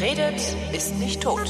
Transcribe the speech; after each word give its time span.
Redet, 0.00 0.40
ist 0.72 0.94
nicht 0.96 1.20
tot. 1.20 1.40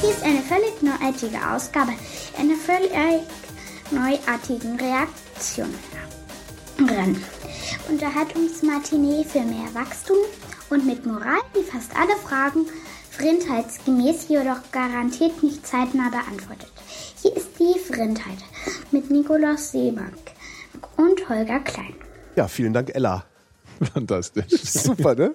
Hier 0.00 0.10
ist 0.10 0.24
eine 0.24 0.42
völlig 0.42 0.82
neuartige 0.82 1.38
Ausgabe 1.48 1.92
einer 2.38 2.56
völlig 2.56 2.92
neuartigen 3.90 4.78
Reaktion. 4.80 5.74
Unterhaltungsmatinee 7.88 9.24
für 9.24 9.40
mehr 9.40 9.74
Wachstum 9.74 10.16
und 10.70 10.86
mit 10.86 11.06
Moral, 11.06 11.40
die 11.56 11.64
fast 11.64 11.96
alle 11.96 12.16
Fragen 12.16 12.66
frindheitsgemäß, 13.18 14.28
jedoch 14.28 14.70
garantiert 14.70 15.42
nicht 15.42 15.66
zeitnah 15.66 16.08
beantwortet. 16.08 16.70
Hier 17.20 17.36
ist 17.36 17.48
die 17.58 17.78
Frindheit 17.78 18.38
mit 18.92 19.10
Nikolaus 19.10 19.72
Seebank 19.72 20.14
und 20.96 21.28
Holger 21.28 21.58
Klein. 21.60 21.94
Ja, 22.36 22.46
vielen 22.46 22.72
Dank, 22.72 22.94
Ella. 22.94 23.24
Fantastisch. 23.92 24.50
Super, 24.62 25.14
ne? 25.14 25.32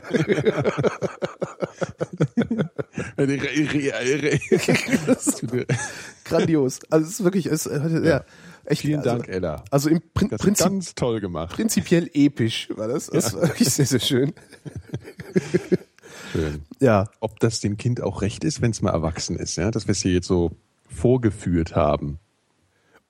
Grandios. 6.26 6.80
Also 6.90 7.06
es 7.06 7.12
ist 7.20 7.24
wirklich, 7.24 7.46
es, 7.46 7.66
äh, 7.66 8.02
ja, 8.06 8.24
echt. 8.66 8.82
Vielen 8.82 9.00
also, 9.00 9.10
Dank, 9.10 9.28
Ella. 9.28 9.64
Also 9.72 9.90
im 9.90 10.02
Prin 10.14 10.30
Das 10.30 10.42
Prinzip, 10.42 10.66
ganz 10.66 10.96
toll 10.96 11.22
gemacht. 11.22 11.56
prinzipiell 11.56 12.10
episch 12.14 12.70
war 12.76 12.88
das. 12.88 13.08
Das 13.08 13.34
war 13.34 13.44
wirklich 13.44 13.70
sehr, 13.70 13.86
sehr 13.86 14.00
schön. 14.00 14.34
Schön. 16.34 16.64
Ja. 16.80 17.10
Ob 17.22 17.40
das 17.40 17.62
dem 17.62 17.78
Kind 17.78 18.02
auch 18.02 18.22
recht 18.22 18.44
ist, 18.44 18.62
wenn 18.62 18.72
es 18.72 18.82
mal 18.82 18.92
erwachsen 18.92 19.38
ist, 19.38 19.56
ja, 19.56 19.72
dass 19.72 19.88
wir 19.88 19.94
es 19.94 20.02
hier 20.02 20.12
jetzt 20.12 20.28
so 20.28 20.52
vorgeführt 20.90 21.76
haben. 21.76 22.20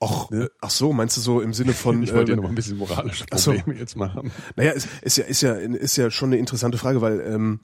Och, 0.02 0.30
ach 0.60 0.70
so, 0.70 0.92
meinst 0.92 1.16
du 1.16 1.20
so 1.20 1.40
im 1.40 1.52
Sinne 1.54 1.72
von, 1.72 2.02
Ich 2.02 2.12
wollte 2.14 2.32
ja 2.32 2.36
ähm, 2.36 2.36
noch 2.36 2.44
mal 2.44 2.48
ein 2.50 2.54
bisschen 2.54 2.76
moralische 2.76 3.24
ach 3.30 3.38
so. 3.38 3.52
Probleme 3.52 3.78
jetzt 3.80 3.96
machen. 3.96 4.30
Naja, 4.56 4.72
ist, 4.72 4.88
ist 5.02 5.16
ja, 5.16 5.24
ist 5.24 5.40
ja, 5.42 5.54
ist 5.54 5.96
ja 5.96 6.10
schon 6.10 6.28
eine 6.30 6.36
interessante 6.36 6.78
Frage, 6.78 7.00
weil 7.00 7.20
ähm, 7.20 7.60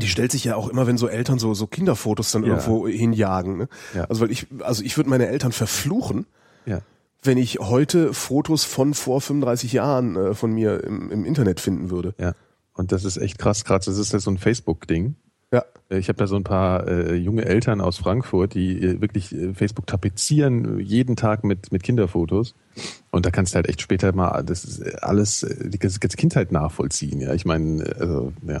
die 0.00 0.08
stellt 0.08 0.32
sich 0.32 0.44
ja 0.44 0.56
auch 0.56 0.68
immer, 0.68 0.86
wenn 0.86 0.98
so 0.98 1.06
Eltern 1.08 1.38
so 1.38 1.54
so 1.54 1.66
Kinderfotos 1.66 2.32
dann 2.32 2.42
Ja. 2.42 2.50
irgendwo 2.50 2.86
hinjagen. 2.88 3.56
Ne? 3.56 3.68
Ja. 3.94 4.04
Also 4.04 4.22
weil 4.22 4.30
ich, 4.30 4.46
also 4.60 4.82
ich 4.82 4.96
würde 4.96 5.08
meine 5.08 5.28
Eltern 5.28 5.52
verfluchen, 5.52 6.26
Ja. 6.66 6.80
wenn 7.22 7.38
ich 7.38 7.58
heute 7.60 8.12
Fotos 8.12 8.64
von 8.64 8.94
vor 8.94 9.20
35 9.20 9.72
Jahren 9.72 10.16
äh, 10.16 10.34
von 10.34 10.52
mir 10.52 10.82
im, 10.84 11.10
im 11.10 11.24
Internet 11.24 11.60
finden 11.60 11.90
würde. 11.90 12.14
Ja. 12.18 12.34
Und 12.80 12.92
das 12.92 13.04
ist 13.04 13.18
echt 13.18 13.38
krass. 13.38 13.64
Gerade 13.66 13.84
das 13.84 13.98
ist 13.98 14.12
ja 14.14 14.18
so 14.18 14.30
ein 14.30 14.38
Facebook-Ding. 14.38 15.14
Ja. 15.52 15.64
Ich 15.90 16.08
habe 16.08 16.16
da 16.16 16.26
so 16.26 16.36
ein 16.36 16.44
paar 16.44 16.86
äh, 16.88 17.14
junge 17.14 17.44
Eltern 17.44 17.80
aus 17.82 17.98
Frankfurt, 17.98 18.54
die 18.54 18.80
äh, 18.80 19.00
wirklich 19.02 19.34
äh, 19.34 19.52
Facebook 19.52 19.86
tapezieren, 19.86 20.78
äh, 20.78 20.82
jeden 20.82 21.14
Tag 21.16 21.44
mit, 21.44 21.72
mit 21.72 21.82
Kinderfotos. 21.82 22.54
Und 23.10 23.26
da 23.26 23.30
kannst 23.30 23.52
du 23.52 23.56
halt 23.56 23.68
echt 23.68 23.82
später 23.82 24.12
mal 24.14 24.42
das 24.42 24.78
äh, 24.80 24.94
alles, 25.02 25.42
äh, 25.42 25.68
die 25.68 25.78
ganze 25.78 25.98
Kindheit 25.98 26.52
nachvollziehen. 26.52 27.20
Ja, 27.20 27.34
ich 27.34 27.44
meine, 27.44 27.82
äh, 27.84 28.00
also, 28.00 28.32
ja. 28.46 28.60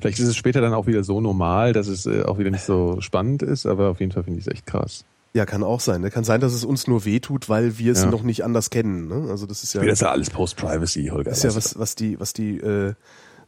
Vielleicht 0.00 0.18
ist 0.18 0.28
es 0.28 0.36
später 0.36 0.60
dann 0.60 0.74
auch 0.74 0.86
wieder 0.86 1.02
so 1.04 1.20
normal, 1.22 1.72
dass 1.72 1.86
es 1.86 2.04
äh, 2.06 2.24
auch 2.24 2.38
wieder 2.38 2.50
nicht 2.50 2.64
so 2.64 3.00
spannend 3.00 3.42
ist, 3.42 3.64
aber 3.64 3.88
auf 3.88 4.00
jeden 4.00 4.12
Fall 4.12 4.24
finde 4.24 4.40
ich 4.40 4.46
es 4.46 4.52
echt 4.52 4.66
krass. 4.66 5.04
Ja, 5.32 5.46
kann 5.46 5.62
auch 5.62 5.80
sein. 5.80 6.00
Ne? 6.00 6.10
Kann 6.10 6.24
sein, 6.24 6.40
dass 6.40 6.52
es 6.52 6.64
uns 6.64 6.88
nur 6.88 7.04
wehtut, 7.04 7.48
weil 7.48 7.78
wir 7.78 7.92
es 7.92 8.02
Ja. 8.02 8.10
noch 8.10 8.22
nicht 8.24 8.42
anders 8.44 8.68
kennen. 8.70 9.06
Ne? 9.06 9.30
Also 9.30 9.46
das 9.46 9.62
ist 9.62 9.72
ja, 9.74 9.80
Das 9.82 9.92
ist 9.92 10.00
ja 10.02 10.10
alles 10.10 10.28
Post-Privacy, 10.28 11.06
Holger. 11.12 11.30
das 11.30 11.38
ist 11.38 11.44
ja 11.44 11.54
was, 11.54 11.78
was 11.78 11.94
die, 11.94 12.18
was 12.18 12.32
die, 12.32 12.56
äh, 12.58 12.94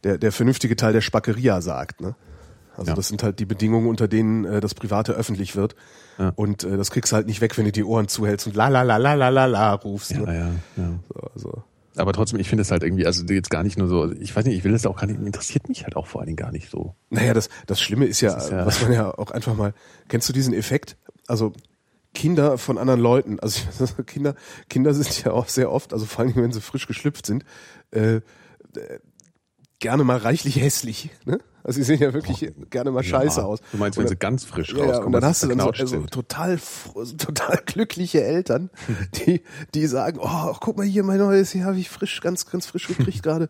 der, 0.03 0.17
der 0.17 0.31
vernünftige 0.31 0.75
Teil 0.75 0.93
der 0.93 1.01
Spackeria 1.01 1.61
sagt. 1.61 2.01
Ne? 2.01 2.15
Also 2.75 2.89
Ja. 2.91 2.95
das 2.95 3.07
sind 3.07 3.23
halt 3.23 3.39
die 3.39 3.45
Bedingungen, 3.45 3.87
unter 3.87 4.07
denen 4.07 4.45
äh, 4.45 4.59
das 4.61 4.73
Private 4.73 5.13
öffentlich 5.13 5.55
wird. 5.55 5.75
Ja. 6.17 6.29
Und 6.35 6.63
äh, 6.63 6.77
das 6.77 6.91
kriegst 6.91 7.11
du 7.11 7.15
halt 7.15 7.27
nicht 7.27 7.41
weg, 7.41 7.57
wenn 7.57 7.65
du 7.65 7.71
die 7.71 7.83
Ohren 7.83 8.07
zuhältst 8.07 8.47
und 8.47 8.55
la 8.55 8.67
la 8.67 8.81
la 8.83 8.97
la 8.97 9.13
la 9.13 9.29
la 9.29 9.45
la 9.45 9.73
rufst. 9.73 10.11
ja, 10.11 10.19
Ne? 10.21 10.33
ja, 10.77 10.83
ja. 10.83 10.89
So, 11.09 11.19
also. 11.33 11.63
Aber 11.95 12.11
trotzdem, 12.13 12.39
ich 12.39 12.49
finde 12.49 12.63
es 12.63 12.71
halt 12.71 12.81
irgendwie, 12.81 13.05
also 13.05 13.23
jetzt 13.25 13.51
gar 13.51 13.61
nicht 13.63 13.77
nur 13.77 13.87
so, 13.87 14.11
ich 14.13 14.35
weiß 14.35 14.45
nicht, 14.45 14.57
ich 14.57 14.63
will 14.63 14.71
das 14.71 14.85
auch 14.87 14.97
gar 14.99 15.05
nicht, 15.05 15.19
interessiert 15.21 15.69
mich 15.69 15.83
halt 15.83 15.95
auch 15.95 16.07
vor 16.07 16.21
allen 16.21 16.25
Dingen 16.25 16.37
gar 16.37 16.51
nicht 16.51 16.71
so. 16.71 16.95
Naja, 17.11 17.35
das, 17.35 17.49
das 17.67 17.79
Schlimme 17.79 18.05
ist 18.05 18.19
ja, 18.21 18.33
Das 18.33 18.45
ist 18.45 18.51
ja- 18.51 18.65
was 18.65 18.81
man 18.81 18.91
ja 18.93 19.15
auch 19.15 19.29
einfach 19.29 19.55
mal, 19.55 19.75
kennst 20.07 20.27
du 20.27 20.33
diesen 20.33 20.55
Effekt? 20.55 20.97
Also 21.27 21.53
Kinder 22.15 22.57
von 22.57 22.79
anderen 22.79 22.99
Leuten, 22.99 23.39
also 23.39 23.59
Kinder, 24.07 24.33
Kinder 24.69 24.93
sind 24.95 25.23
ja 25.23 25.31
auch 25.33 25.47
sehr 25.47 25.71
oft, 25.71 25.93
also 25.93 26.05
vor 26.05 26.25
allem 26.25 26.35
wenn 26.35 26.51
sie 26.51 26.61
frisch 26.61 26.87
geschlüpft 26.87 27.27
sind, 27.27 27.45
äh, 27.91 28.21
gerne 29.83 30.03
mal 30.05 30.17
reichlich 30.17 30.55
hässlich. 30.61 31.09
Ne? 31.25 31.39
Also 31.61 31.77
sie 31.77 31.83
sehen 31.83 31.99
ja 32.01 32.13
wirklich 32.13 32.51
gerne 32.69 32.89
mal 32.91 33.03
scheiße 33.03 33.41
Ja. 33.41 33.45
aus. 33.45 33.59
Du 33.71 33.77
meinst, 33.77 33.97
wenn 33.99 34.07
sie 34.07 34.15
ganz 34.15 34.45
frisch 34.45 34.71
ja, 34.71 34.77
ja, 34.79 34.85
rauskommen, 34.85 35.07
und 35.07 35.11
dann 35.13 35.25
hast 35.25 35.43
du 35.43 35.47
dann 35.49 35.59
so 35.59 35.69
also 35.69 36.01
total, 36.07 36.57
total 37.17 37.61
glückliche 37.65 38.23
Eltern, 38.23 38.69
die, 39.15 39.41
die 39.73 39.85
sagen, 39.87 40.19
oh, 40.21 40.53
guck 40.59 40.77
mal 40.77 40.85
hier, 40.85 41.03
mein 41.03 41.17
neues, 41.19 41.51
hier 41.51 41.65
habe 41.65 41.77
ich 41.77 41.89
frisch, 41.89 42.21
ganz, 42.21 42.49
ganz 42.49 42.65
frisch 42.65 42.87
gekriegt 42.87 43.21
gerade. 43.23 43.49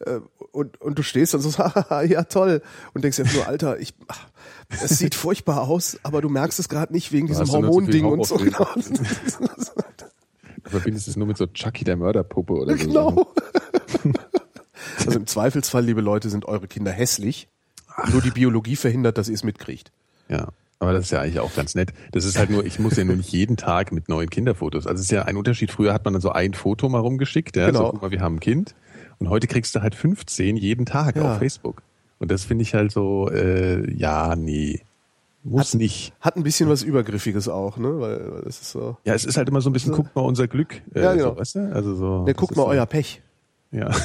Äh, 0.00 0.20
Und, 0.52 0.80
und 0.80 0.98
du 0.98 1.02
stehst 1.02 1.34
dann 1.34 1.42
so, 1.42 1.56
haha, 1.58 2.02
ja 2.02 2.24
toll. 2.24 2.62
Und 2.94 3.04
denkst 3.04 3.18
dir 3.18 3.26
nur, 3.34 3.46
Alter, 3.46 3.78
ich, 3.78 3.94
ach, 4.08 4.26
es 4.82 4.98
sieht 4.98 5.14
furchtbar 5.14 5.68
aus, 5.68 5.98
aber 6.02 6.22
du 6.22 6.30
merkst 6.30 6.58
es 6.58 6.68
gerade 6.70 6.92
nicht 6.94 7.12
wegen 7.12 7.26
diesem 7.26 7.46
Hormonding 7.50 8.06
und 8.06 8.26
so. 8.26 8.36
Genau. 8.36 8.66
Du 10.64 10.70
verbindest 10.70 11.08
es 11.08 11.16
nur 11.16 11.26
mit 11.26 11.36
so 11.36 11.46
Chucky 11.46 11.84
der 11.84 11.96
Mörderpuppe 11.96 12.54
oder 12.54 12.76
so. 12.76 12.86
genau. 12.86 13.26
Also 15.04 15.18
im 15.18 15.26
Zweifelsfall, 15.26 15.84
liebe 15.84 16.00
Leute, 16.00 16.30
sind 16.30 16.44
eure 16.46 16.66
Kinder 16.68 16.90
hässlich. 16.92 17.48
Nur 18.12 18.22
die 18.22 18.30
Biologie 18.30 18.76
verhindert, 18.76 19.18
dass 19.18 19.28
ihr 19.28 19.34
es 19.34 19.44
mitkriegt. 19.44 19.92
Ja. 20.28 20.48
Aber 20.80 20.92
das 20.92 21.04
ist 21.06 21.10
ja 21.12 21.20
eigentlich 21.20 21.38
auch 21.40 21.54
ganz 21.54 21.74
nett. 21.76 21.92
Das 22.12 22.24
ist 22.24 22.36
halt 22.38 22.50
nur, 22.50 22.64
ich 22.66 22.78
muss 22.78 22.96
ja 22.96 23.04
nur 23.04 23.16
nicht 23.16 23.30
jeden 23.32 23.56
Tag 23.56 23.92
mit 23.92 24.08
neuen 24.08 24.28
Kinderfotos. 24.28 24.86
Also 24.86 24.98
es 25.00 25.06
ist 25.06 25.12
ja 25.12 25.22
ein 25.22 25.36
Unterschied. 25.36 25.70
Früher 25.70 25.94
hat 25.94 26.04
man 26.04 26.12
dann 26.14 26.20
so 26.20 26.30
ein 26.32 26.52
Foto 26.54 26.88
mal 26.88 26.98
rumgeschickt, 26.98 27.56
ja, 27.56 27.66
Genau. 27.66 27.86
so, 27.86 27.90
guck 27.92 28.02
mal, 28.02 28.10
wir 28.10 28.20
haben 28.20 28.36
ein 28.36 28.40
Kind. 28.40 28.74
Und 29.20 29.28
heute 29.30 29.46
kriegst 29.46 29.74
du 29.76 29.80
halt 29.80 29.94
15 29.94 30.56
jeden 30.56 30.84
Tag 30.86 31.16
Ja. 31.16 31.32
auf 31.32 31.38
Facebook. 31.38 31.82
Und 32.18 32.30
das 32.30 32.44
finde 32.44 32.62
ich 32.62 32.74
halt 32.74 32.90
so, 32.90 33.30
äh, 33.30 33.88
ja, 33.96 34.34
nee. 34.36 34.80
Muss 35.44 35.74
nicht. 35.74 36.12
Hat 36.20 36.36
ein 36.36 36.42
bisschen 36.42 36.68
was 36.70 36.82
Übergriffiges 36.82 37.48
auch, 37.48 37.76
ne? 37.76 38.00
Weil, 38.00 38.32
weil 38.32 38.42
das 38.42 38.60
ist 38.62 38.70
so. 38.72 38.96
Ja, 39.04 39.14
es 39.14 39.24
ist 39.26 39.36
halt 39.36 39.48
immer 39.48 39.60
so 39.60 39.68
ein 39.70 39.74
bisschen, 39.74 39.92
guckt 39.92 40.16
mal 40.16 40.22
unser 40.22 40.48
Glück. 40.48 40.80
Äh, 40.94 41.02
Ja, 41.02 41.12
genau. 41.14 41.34
so, 41.34 41.36
weißt 41.38 41.54
du? 41.56 41.72
Also 41.74 41.94
so. 41.94 42.24
Ne, 42.24 42.34
guckt 42.34 42.56
mal 42.56 42.62
so, 42.64 42.68
euer 42.68 42.86
Pech. 42.86 43.20
Ja. 43.74 43.90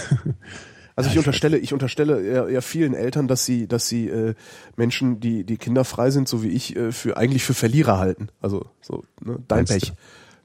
Also 0.95 1.11
ich 1.11 1.17
unterstelle, 1.17 1.57
ich 1.57 1.71
unterstelle 1.71 2.29
ja, 2.29 2.49
ja 2.49 2.59
vielen 2.59 2.93
Eltern, 2.93 3.29
dass 3.29 3.45
sie, 3.45 3.69
dass 3.69 3.87
sie 3.87 4.09
äh, 4.09 4.33
Menschen, 4.75 5.21
die 5.21 5.45
die 5.45 5.55
kinderfrei 5.55 6.11
sind, 6.11 6.27
so 6.27 6.43
wie 6.43 6.49
ich, 6.49 6.75
äh, 6.75 6.91
für 6.91 7.15
eigentlich 7.15 7.45
für 7.45 7.53
Verlierer 7.53 7.99
halten. 7.99 8.27
Also 8.41 8.65
so 8.81 9.05
ne, 9.23 9.39
dein 9.47 9.59
Meinst 9.59 9.71
Pech. 9.71 9.93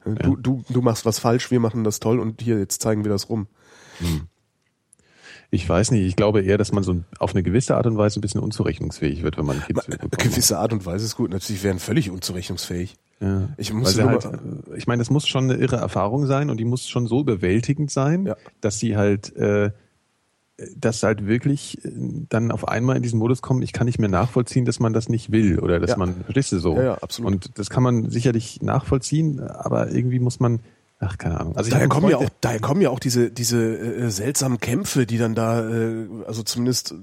Du, 0.05 0.11
Ja. 0.11 0.35
du 0.39 0.63
du 0.69 0.81
machst 0.81 1.05
was 1.05 1.19
falsch, 1.19 1.51
wir 1.51 1.59
machen 1.59 1.83
das 1.83 1.99
toll 1.99 2.21
und 2.21 2.41
hier 2.41 2.57
jetzt 2.57 2.81
zeigen 2.81 3.03
wir 3.03 3.11
das 3.11 3.27
rum. 3.27 3.47
Ich 5.51 5.67
weiß 5.67 5.91
nicht, 5.91 6.05
ich 6.05 6.15
glaube 6.15 6.41
eher, 6.41 6.57
dass 6.57 6.71
man 6.71 6.83
so 6.83 7.01
auf 7.19 7.31
eine 7.33 7.43
gewisse 7.43 7.75
Art 7.77 7.85
und 7.85 7.97
Weise 7.97 8.19
ein 8.19 8.21
bisschen 8.21 8.41
unzurechnungsfähig 8.41 9.23
wird, 9.23 9.37
wenn 9.37 9.45
man 9.45 9.61
Eine 9.61 9.73
bekommt. 9.73 10.17
gewisse 10.17 10.57
Art 10.57 10.73
und 10.73 10.85
Weise 10.85 11.05
ist 11.05 11.15
gut. 11.15 11.31
Natürlich 11.31 11.63
wären 11.63 11.79
völlig 11.79 12.09
unzurechnungsfähig. 12.09 12.95
Ja. 13.21 13.49
Ich 13.57 13.71
muss 13.73 13.97
halt, 14.01 14.25
äh, 14.25 14.37
ich 14.75 14.87
meine, 14.87 14.99
das 15.01 15.09
muss 15.09 15.27
schon 15.27 15.45
eine 15.45 15.55
irre 15.55 15.77
Erfahrung 15.77 16.25
sein 16.25 16.49
und 16.49 16.57
die 16.57 16.65
muss 16.65 16.87
schon 16.89 17.07
so 17.07 17.21
überwältigend 17.21 17.89
sein, 17.91 18.25
Ja. 18.25 18.35
dass 18.59 18.79
sie 18.79 18.97
halt, 18.97 19.35
äh, 19.37 19.71
dass 20.75 21.03
halt 21.03 21.25
wirklich 21.27 21.83
äh, 21.85 21.91
dann 22.29 22.51
auf 22.51 22.67
einmal 22.67 22.95
in 22.97 23.03
diesen 23.03 23.19
Modus 23.19 23.41
kommen, 23.41 23.61
ich 23.61 23.71
kann 23.73 23.85
nicht 23.85 23.99
mehr 23.99 24.09
nachvollziehen, 24.09 24.65
dass 24.65 24.79
man 24.79 24.93
das 24.93 25.09
nicht 25.09 25.31
will 25.31 25.59
oder 25.59 25.79
dass 25.79 25.91
Ja. 25.91 25.97
man, 25.97 26.15
verstehst 26.23 26.51
du 26.53 26.59
so? 26.59 26.75
Ja, 26.75 26.83
ja, 26.83 26.93
absolut. 26.95 27.31
Und 27.31 27.57
das 27.59 27.69
kann 27.69 27.83
man 27.83 28.09
sicherlich 28.09 28.61
nachvollziehen, 28.61 29.39
aber 29.41 29.91
irgendwie 29.91 30.19
muss 30.19 30.39
man, 30.39 30.59
ach, 31.07 31.17
keine 31.17 31.39
Ahnung. 31.39 31.55
Also 31.55 31.71
daher 31.71 31.87
kommen 31.87 32.09
ja 32.09 32.17
auch, 32.17 32.29
daher 32.41 32.59
kommen 32.59 32.81
ja 32.81 32.89
auch 32.89 32.99
diese 32.99 33.31
diese 33.31 33.59
äh, 33.59 34.09
seltsamen 34.09 34.59
Kämpfe, 34.59 35.05
die 35.05 35.17
dann 35.17 35.35
da, 35.35 35.67
äh, 35.67 36.07
also 36.27 36.43
zumindest 36.43 36.95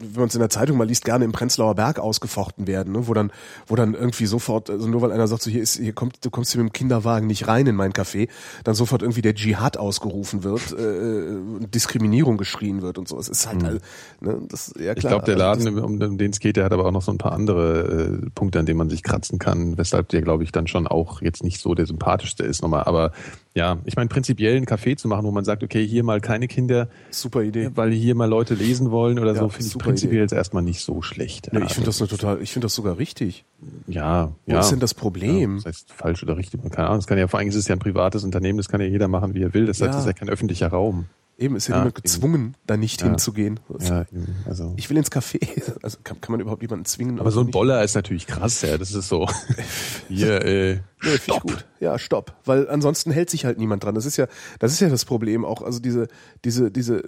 wenn 0.00 0.20
man 0.20 0.28
es 0.28 0.34
in 0.34 0.40
der 0.40 0.50
Zeitung 0.50 0.76
mal 0.76 0.86
liest, 0.86 1.04
gerne 1.04 1.24
im 1.24 1.32
Prenzlauer 1.32 1.74
Berg 1.74 1.98
ausgefochten 1.98 2.66
werden, 2.66 2.92
ne? 2.92 3.06
wo 3.06 3.14
dann, 3.14 3.30
wo 3.66 3.76
dann 3.76 3.94
irgendwie 3.94 4.26
sofort, 4.26 4.70
also 4.70 4.88
nur 4.88 5.02
weil 5.02 5.12
einer 5.12 5.28
sagt, 5.28 5.42
so 5.42 5.50
hier 5.50 5.62
ist, 5.62 5.76
hier 5.76 5.92
kommt, 5.92 6.24
du 6.24 6.30
kommst 6.30 6.52
hier 6.52 6.62
mit 6.62 6.72
dem 6.72 6.72
Kinderwagen 6.72 7.26
nicht 7.26 7.46
rein 7.48 7.66
in 7.66 7.76
mein 7.76 7.92
Café, 7.92 8.28
dann 8.64 8.74
sofort 8.74 9.02
irgendwie 9.02 9.22
der 9.22 9.34
Dschihad 9.34 9.76
ausgerufen 9.76 10.42
wird, 10.42 10.72
äh, 10.72 11.36
und 11.60 11.74
Diskriminierung 11.74 12.38
geschrien 12.38 12.82
wird 12.82 12.98
und 12.98 13.08
so. 13.08 13.18
Es 13.18 13.28
ist 13.28 13.46
halt, 13.46 13.62
all- 13.62 13.80
ne, 14.20 14.40
das 14.48 14.72
ja 14.78 14.94
klar. 14.94 14.94
Mhm. 14.94 14.98
Ich 14.98 15.06
glaube, 15.06 15.24
der 15.26 15.48
also 15.48 15.64
Laden, 15.70 15.84
um, 15.84 16.00
um 16.00 16.18
den 16.18 16.30
es 16.30 16.40
geht, 16.40 16.56
der 16.56 16.64
hat 16.64 16.72
aber 16.72 16.86
auch 16.86 16.92
noch 16.92 17.02
so 17.02 17.12
ein 17.12 17.18
paar 17.18 17.32
andere 17.32 18.20
äh, 18.22 18.30
Punkte, 18.34 18.58
an 18.58 18.66
denen 18.66 18.78
man 18.78 18.88
sich 18.88 19.02
kratzen 19.02 19.38
kann, 19.38 19.76
weshalb 19.76 20.08
der, 20.08 20.22
glaube 20.22 20.44
ich, 20.44 20.52
dann 20.52 20.66
schon 20.66 20.86
auch 20.86 21.20
jetzt 21.22 21.44
nicht 21.44 21.60
so 21.60 21.74
der 21.74 21.86
sympathischste 21.86 22.44
ist 22.44 22.62
nochmal. 22.62 22.84
Aber 22.84 23.12
ja, 23.54 23.78
ich 23.84 23.96
meine, 23.96 24.08
prinzipiell 24.08 24.56
einen 24.56 24.66
Café 24.66 24.96
zu 24.96 25.08
machen, 25.08 25.24
wo 25.24 25.30
man 25.32 25.44
sagt, 25.44 25.62
okay, 25.64 25.84
hier 25.86 26.04
mal 26.04 26.20
keine 26.20 26.46
Kinder, 26.46 26.88
das, 27.08 27.20
super 27.20 27.42
Idee. 27.42 27.70
weil 27.74 27.90
hier 27.90 28.14
mal 28.14 28.28
Leute 28.28 28.54
lesen 28.54 28.90
wollen 28.90 29.18
oder 29.18 29.32
Ja, 29.34 29.40
so, 29.40 29.48
finde 29.48 29.66
ich 29.68 29.78
prinzipiell 29.78 30.16
Idee. 30.18 30.22
jetzt 30.22 30.32
erstmal 30.32 30.62
nicht 30.62 30.80
so 30.80 31.02
schlecht. 31.02 31.50
Nee, 31.52 31.58
Ja, 31.60 31.66
ich 31.66 31.72
finde 31.72 31.86
das 31.86 32.00
eine 32.00 32.08
total, 32.08 32.40
ich 32.42 32.52
finde 32.52 32.66
das 32.66 32.74
sogar 32.74 32.98
richtig. 32.98 33.44
ja, 33.88 34.32
Wo 34.46 34.52
ja. 34.52 34.60
ist 34.60 34.70
denn 34.70 34.80
das 34.80 34.94
Problem? 34.94 35.56
das 35.56 35.66
heißt 35.66 35.92
falsch 35.92 36.22
oder 36.22 36.36
richtig, 36.36 36.62
keine 36.70 36.86
Ahnung. 36.88 36.98
Das 36.98 37.06
kann 37.06 37.18
ja 37.18 37.26
vor 37.26 37.40
allem 37.40 37.48
ist 37.48 37.56
es 37.56 37.66
ja 37.66 37.74
ein 37.74 37.80
privates 37.80 38.22
Unternehmen, 38.24 38.56
das 38.58 38.68
kann 38.68 38.80
ja 38.80 38.86
jeder 38.86 39.08
machen, 39.08 39.34
wie 39.34 39.42
er 39.42 39.52
will. 39.52 39.66
Das 39.66 39.80
heißt, 39.80 39.94
das 39.94 40.00
ist 40.02 40.06
ja 40.06 40.12
kein 40.12 40.28
öffentlicher 40.28 40.68
Raum. 40.68 41.06
Eben 41.40 41.56
ist 41.56 41.68
ja, 41.68 41.76
Ja, 41.76 41.78
niemand 41.80 41.96
eben. 41.98 42.02
gezwungen, 42.02 42.56
da 42.66 42.76
nicht 42.76 43.00
Ja. 43.00 43.08
hinzugehen. 43.08 43.58
Ja, 43.80 44.02
eben, 44.02 44.36
also. 44.46 44.74
Ich 44.76 44.90
will 44.90 44.96
ins 44.98 45.10
Café. 45.10 45.38
Also 45.82 45.98
kann, 46.04 46.20
kann 46.20 46.32
man 46.32 46.40
überhaupt 46.40 46.60
jemanden 46.60 46.84
zwingen? 46.84 47.18
aber 47.18 47.30
so 47.30 47.40
ein? 47.40 47.50
Boller 47.50 47.82
ist 47.82 47.94
natürlich 47.94 48.26
krass, 48.26 48.60
ja. 48.60 48.76
Das 48.76 48.92
ist 48.92 49.08
so. 49.08 49.26
Hier, 50.08 50.44
äh, 50.44 50.74
Nee, 51.02 51.14
ich 51.14 51.40
gut. 51.40 51.66
Ja, 51.80 51.98
stopp. 51.98 52.36
Weil 52.44 52.68
ansonsten 52.68 53.10
hält 53.10 53.30
sich 53.30 53.46
halt 53.46 53.58
niemand 53.58 53.82
dran. 53.84 53.94
Das 53.94 54.04
ist 54.04 54.18
ja, 54.18 54.26
das 54.58 54.72
ist 54.72 54.80
ja 54.80 54.90
das 54.90 55.06
Problem 55.06 55.46
auch. 55.46 55.62
Also 55.62 55.80
diese, 55.80 56.08
diese, 56.44 56.70
diese, 56.70 57.04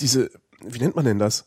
diese, 0.00 0.30
wie 0.64 0.78
nennt 0.78 0.96
man 0.96 1.04
denn 1.04 1.18
das? 1.18 1.46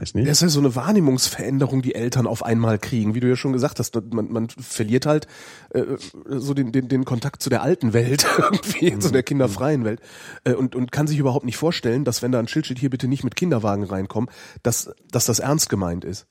Weiß 0.00 0.14
nicht. 0.14 0.28
Das 0.28 0.38
ist 0.38 0.42
ja 0.42 0.48
so 0.48 0.60
eine 0.60 0.74
Wahrnehmungsveränderung, 0.74 1.82
die 1.82 1.94
Eltern 1.94 2.26
auf 2.26 2.44
einmal 2.44 2.78
kriegen, 2.78 3.14
wie 3.14 3.20
du 3.20 3.28
ja 3.28 3.36
schon 3.36 3.52
gesagt 3.52 3.78
hast. 3.78 3.94
Man, 4.12 4.30
man 4.30 4.48
verliert 4.48 5.06
halt 5.06 5.26
äh, 5.70 5.84
so 6.28 6.54
den, 6.54 6.72
den, 6.72 6.88
den 6.88 7.04
Kontakt 7.04 7.42
zu 7.42 7.50
der 7.50 7.62
alten 7.62 7.92
Welt, 7.92 8.26
irgendwie, 8.38 8.98
zu 8.98 9.10
der 9.10 9.22
kinderfreien 9.22 9.84
Welt. 9.84 10.00
Äh, 10.44 10.54
und, 10.54 10.74
und 10.74 10.92
kann 10.92 11.06
sich 11.06 11.18
überhaupt 11.18 11.44
nicht 11.44 11.56
vorstellen, 11.56 12.04
dass 12.04 12.22
wenn 12.22 12.32
da 12.32 12.38
ein 12.38 12.48
Schild 12.48 12.66
steht, 12.66 12.78
hier 12.78 12.90
bitte 12.90 13.08
nicht 13.08 13.24
mit 13.24 13.36
Kinderwagen 13.36 13.84
reinkommen, 13.84 14.30
dass, 14.62 14.90
dass 15.10 15.26
das 15.26 15.38
ernst 15.38 15.68
gemeint 15.68 16.04
ist. 16.04 16.26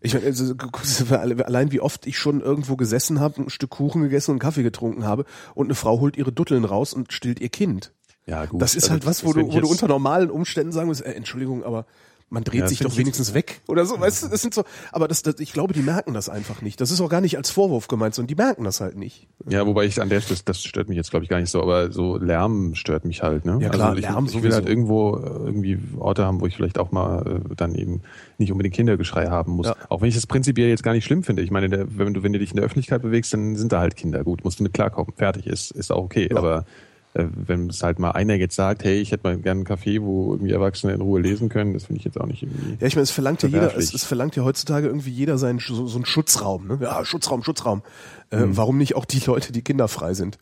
Ich 0.00 0.14
meine, 0.14 0.26
also, 0.26 0.54
allein 1.10 1.72
wie 1.72 1.80
oft 1.80 2.06
ich 2.06 2.18
schon 2.18 2.40
irgendwo 2.40 2.76
gesessen 2.76 3.20
habe, 3.20 3.42
ein 3.42 3.50
Stück 3.50 3.70
Kuchen 3.70 4.02
gegessen 4.02 4.30
und 4.30 4.38
Kaffee 4.38 4.62
getrunken 4.62 5.04
habe 5.04 5.26
und 5.54 5.66
eine 5.66 5.74
Frau 5.74 6.00
holt 6.00 6.16
ihre 6.16 6.32
Dutteln 6.32 6.64
raus 6.64 6.94
und 6.94 7.12
stillt 7.12 7.38
ihr 7.40 7.50
Kind. 7.50 7.92
Ja, 8.24 8.46
gut. 8.46 8.62
Das 8.62 8.74
ist 8.74 8.84
Also 8.84 8.92
halt 8.92 9.06
was, 9.06 9.24
wo 9.24 9.32
du, 9.32 9.52
wo 9.52 9.60
du 9.60 9.68
unter 9.68 9.88
normalen 9.88 10.30
Umständen 10.30 10.72
sagen 10.72 10.88
musst, 10.88 11.04
äh, 11.04 11.12
Entschuldigung, 11.12 11.64
aber 11.64 11.86
man 12.32 12.44
dreht 12.44 12.62
Ja, 12.62 12.68
sich 12.68 12.78
doch 12.80 12.92
ich 12.92 12.98
wenigstens 12.98 13.34
weg 13.34 13.60
oder 13.68 13.84
so, 13.84 14.00
weißt 14.00 14.24
du, 14.24 14.28
das 14.28 14.40
sind 14.40 14.54
so, 14.54 14.64
aber 14.90 15.06
das, 15.06 15.22
das, 15.22 15.38
ich 15.38 15.52
glaube, 15.52 15.74
die 15.74 15.82
merken 15.82 16.14
das 16.14 16.28
einfach 16.28 16.62
nicht. 16.62 16.80
Das 16.80 16.90
ist 16.90 17.00
auch 17.00 17.10
gar 17.10 17.20
nicht 17.20 17.36
als 17.36 17.50
Vorwurf 17.50 17.88
gemeint, 17.88 18.14
sondern 18.14 18.28
die 18.28 18.34
merken 18.34 18.64
das 18.64 18.80
halt 18.80 18.96
nicht. 18.96 19.28
Ja, 19.48 19.66
wobei 19.66 19.84
ich 19.84 20.00
an 20.00 20.08
der 20.08 20.20
Stelle, 20.20 20.40
das 20.44 20.62
stört 20.62 20.88
mich 20.88 20.96
jetzt 20.96 21.10
glaube 21.10 21.24
ich 21.24 21.28
gar 21.28 21.38
nicht 21.40 21.50
so, 21.50 21.62
aber 21.62 21.92
so 21.92 22.16
Lärm 22.16 22.74
stört 22.74 23.04
mich 23.04 23.22
halt. 23.22 23.44
Ne? 23.44 23.58
Ja, 23.60 23.68
klar, 23.68 23.90
also 23.90 23.98
ich, 23.98 24.04
Lärm 24.04 24.24
ich 24.24 24.32
will 24.32 24.40
sowieso. 24.40 24.56
halt 24.56 24.68
irgendwo 24.68 25.16
äh, 25.16 25.20
irgendwie 25.44 25.78
Orte 25.98 26.24
haben, 26.24 26.40
wo 26.40 26.46
ich 26.46 26.56
vielleicht 26.56 26.78
auch 26.78 26.90
mal 26.90 27.42
äh, 27.50 27.54
dann 27.54 27.74
eben 27.74 28.00
nicht 28.38 28.50
unbedingt 28.50 28.74
Kindergeschrei 28.74 29.26
haben 29.26 29.52
muss. 29.52 29.66
Ja. 29.66 29.76
Auch 29.90 30.00
wenn 30.00 30.08
ich 30.08 30.14
das 30.14 30.26
prinzipiell 30.26 30.70
jetzt 30.70 30.82
gar 30.82 30.94
nicht 30.94 31.04
schlimm 31.04 31.22
finde. 31.22 31.42
Ich 31.42 31.50
meine, 31.50 31.68
der, 31.68 31.86
wenn 31.98 32.14
du 32.14 32.22
wenn 32.22 32.32
du 32.32 32.38
dich 32.38 32.50
in 32.50 32.56
der 32.56 32.64
Öffentlichkeit 32.64 33.02
bewegst, 33.02 33.34
dann 33.34 33.56
sind 33.56 33.72
da 33.72 33.80
halt 33.80 33.94
Kinder. 33.96 34.24
Gut, 34.24 34.42
musst 34.42 34.58
du 34.58 34.62
mit 34.62 34.72
klarkommen. 34.72 35.12
Fertig 35.16 35.46
ist 35.46 35.70
ist 35.72 35.92
auch 35.92 36.04
okay. 36.04 36.28
Ja. 36.30 36.38
Aber 36.38 36.64
wenn 37.14 37.68
es 37.68 37.82
halt 37.82 37.98
mal 37.98 38.12
einer 38.12 38.34
jetzt 38.34 38.56
sagt, 38.56 38.84
hey, 38.84 39.00
ich 39.00 39.12
hätte 39.12 39.24
mal 39.24 39.36
gerne 39.38 39.60
einen 39.60 39.66
Café, 39.66 40.00
wo 40.00 40.32
irgendwie 40.32 40.52
Erwachsene 40.52 40.94
in 40.94 41.00
Ruhe 41.00 41.20
lesen 41.20 41.48
können, 41.48 41.74
das 41.74 41.84
finde 41.84 41.98
ich 41.98 42.04
jetzt 42.04 42.18
auch 42.18 42.26
nicht 42.26 42.42
irgendwie. 42.42 42.76
Ja, 42.80 42.86
ich 42.86 42.94
meine, 42.94 43.02
es 43.02 43.10
verlangt 43.10 43.42
ja 43.42 43.48
jeder, 43.48 43.76
es, 43.76 43.92
es 43.92 44.04
verlangt 44.04 44.34
ja 44.36 44.44
heutzutage 44.44 44.86
irgendwie 44.86 45.10
jeder 45.10 45.36
seinen, 45.36 45.58
so, 45.58 45.86
so 45.86 45.96
einen 45.96 46.06
Schutzraum, 46.06 46.66
ne? 46.66 46.78
Ja, 46.80 47.04
Schutzraum, 47.04 47.42
Schutzraum. 47.42 47.82
Äh, 48.30 48.38
Warum 48.44 48.78
nicht 48.78 48.96
auch 48.96 49.04
die 49.04 49.20
Leute, 49.26 49.52
die 49.52 49.62
kinderfrei 49.62 50.14
sind? 50.14 50.38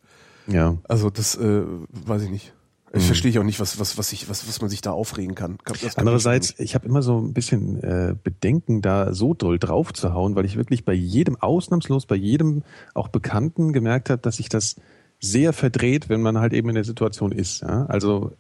Ja. 0.46 0.76
Also 0.88 1.10
das, 1.10 1.34
äh, 1.36 1.62
weiß 1.90 2.22
ich 2.22 2.30
nicht. 2.30 2.52
Ich 2.92 3.06
verstehe 3.06 3.38
auch 3.38 3.44
nicht, 3.44 3.60
was, 3.60 3.78
was, 3.78 3.98
was, 3.98 4.12
ich, 4.12 4.28
was, 4.28 4.48
was 4.48 4.60
man 4.60 4.68
sich 4.68 4.80
da 4.80 4.90
aufregen 4.90 5.36
kann. 5.36 5.58
Kann 5.58 5.76
ich 5.80 5.96
Andererseits, 5.96 6.54
ich 6.58 6.74
habe 6.74 6.88
immer 6.88 7.02
so 7.02 7.18
ein 7.20 7.32
bisschen 7.32 7.80
äh, 7.84 8.16
Bedenken, 8.20 8.82
da 8.82 9.14
so 9.14 9.32
doll 9.32 9.60
drauf 9.60 9.92
zu 9.92 10.12
hauen, 10.12 10.34
weil 10.34 10.44
ich 10.44 10.56
wirklich 10.56 10.84
bei 10.84 10.92
jedem, 10.92 11.36
ausnahmslos 11.36 12.06
bei 12.06 12.16
jedem 12.16 12.64
auch 12.94 13.06
Bekannten 13.06 13.72
gemerkt 13.72 14.10
habe, 14.10 14.20
dass 14.20 14.38
sich 14.38 14.48
das 14.48 14.74
sehr 15.20 15.52
verdreht, 15.52 16.08
wenn 16.08 16.22
man 16.22 16.38
halt 16.38 16.52
eben 16.52 16.68
in 16.68 16.74
der 16.74 16.84
Situation 16.84 17.32
ist. 17.32 17.62
Ja? 17.62 17.86
Also 17.86 18.32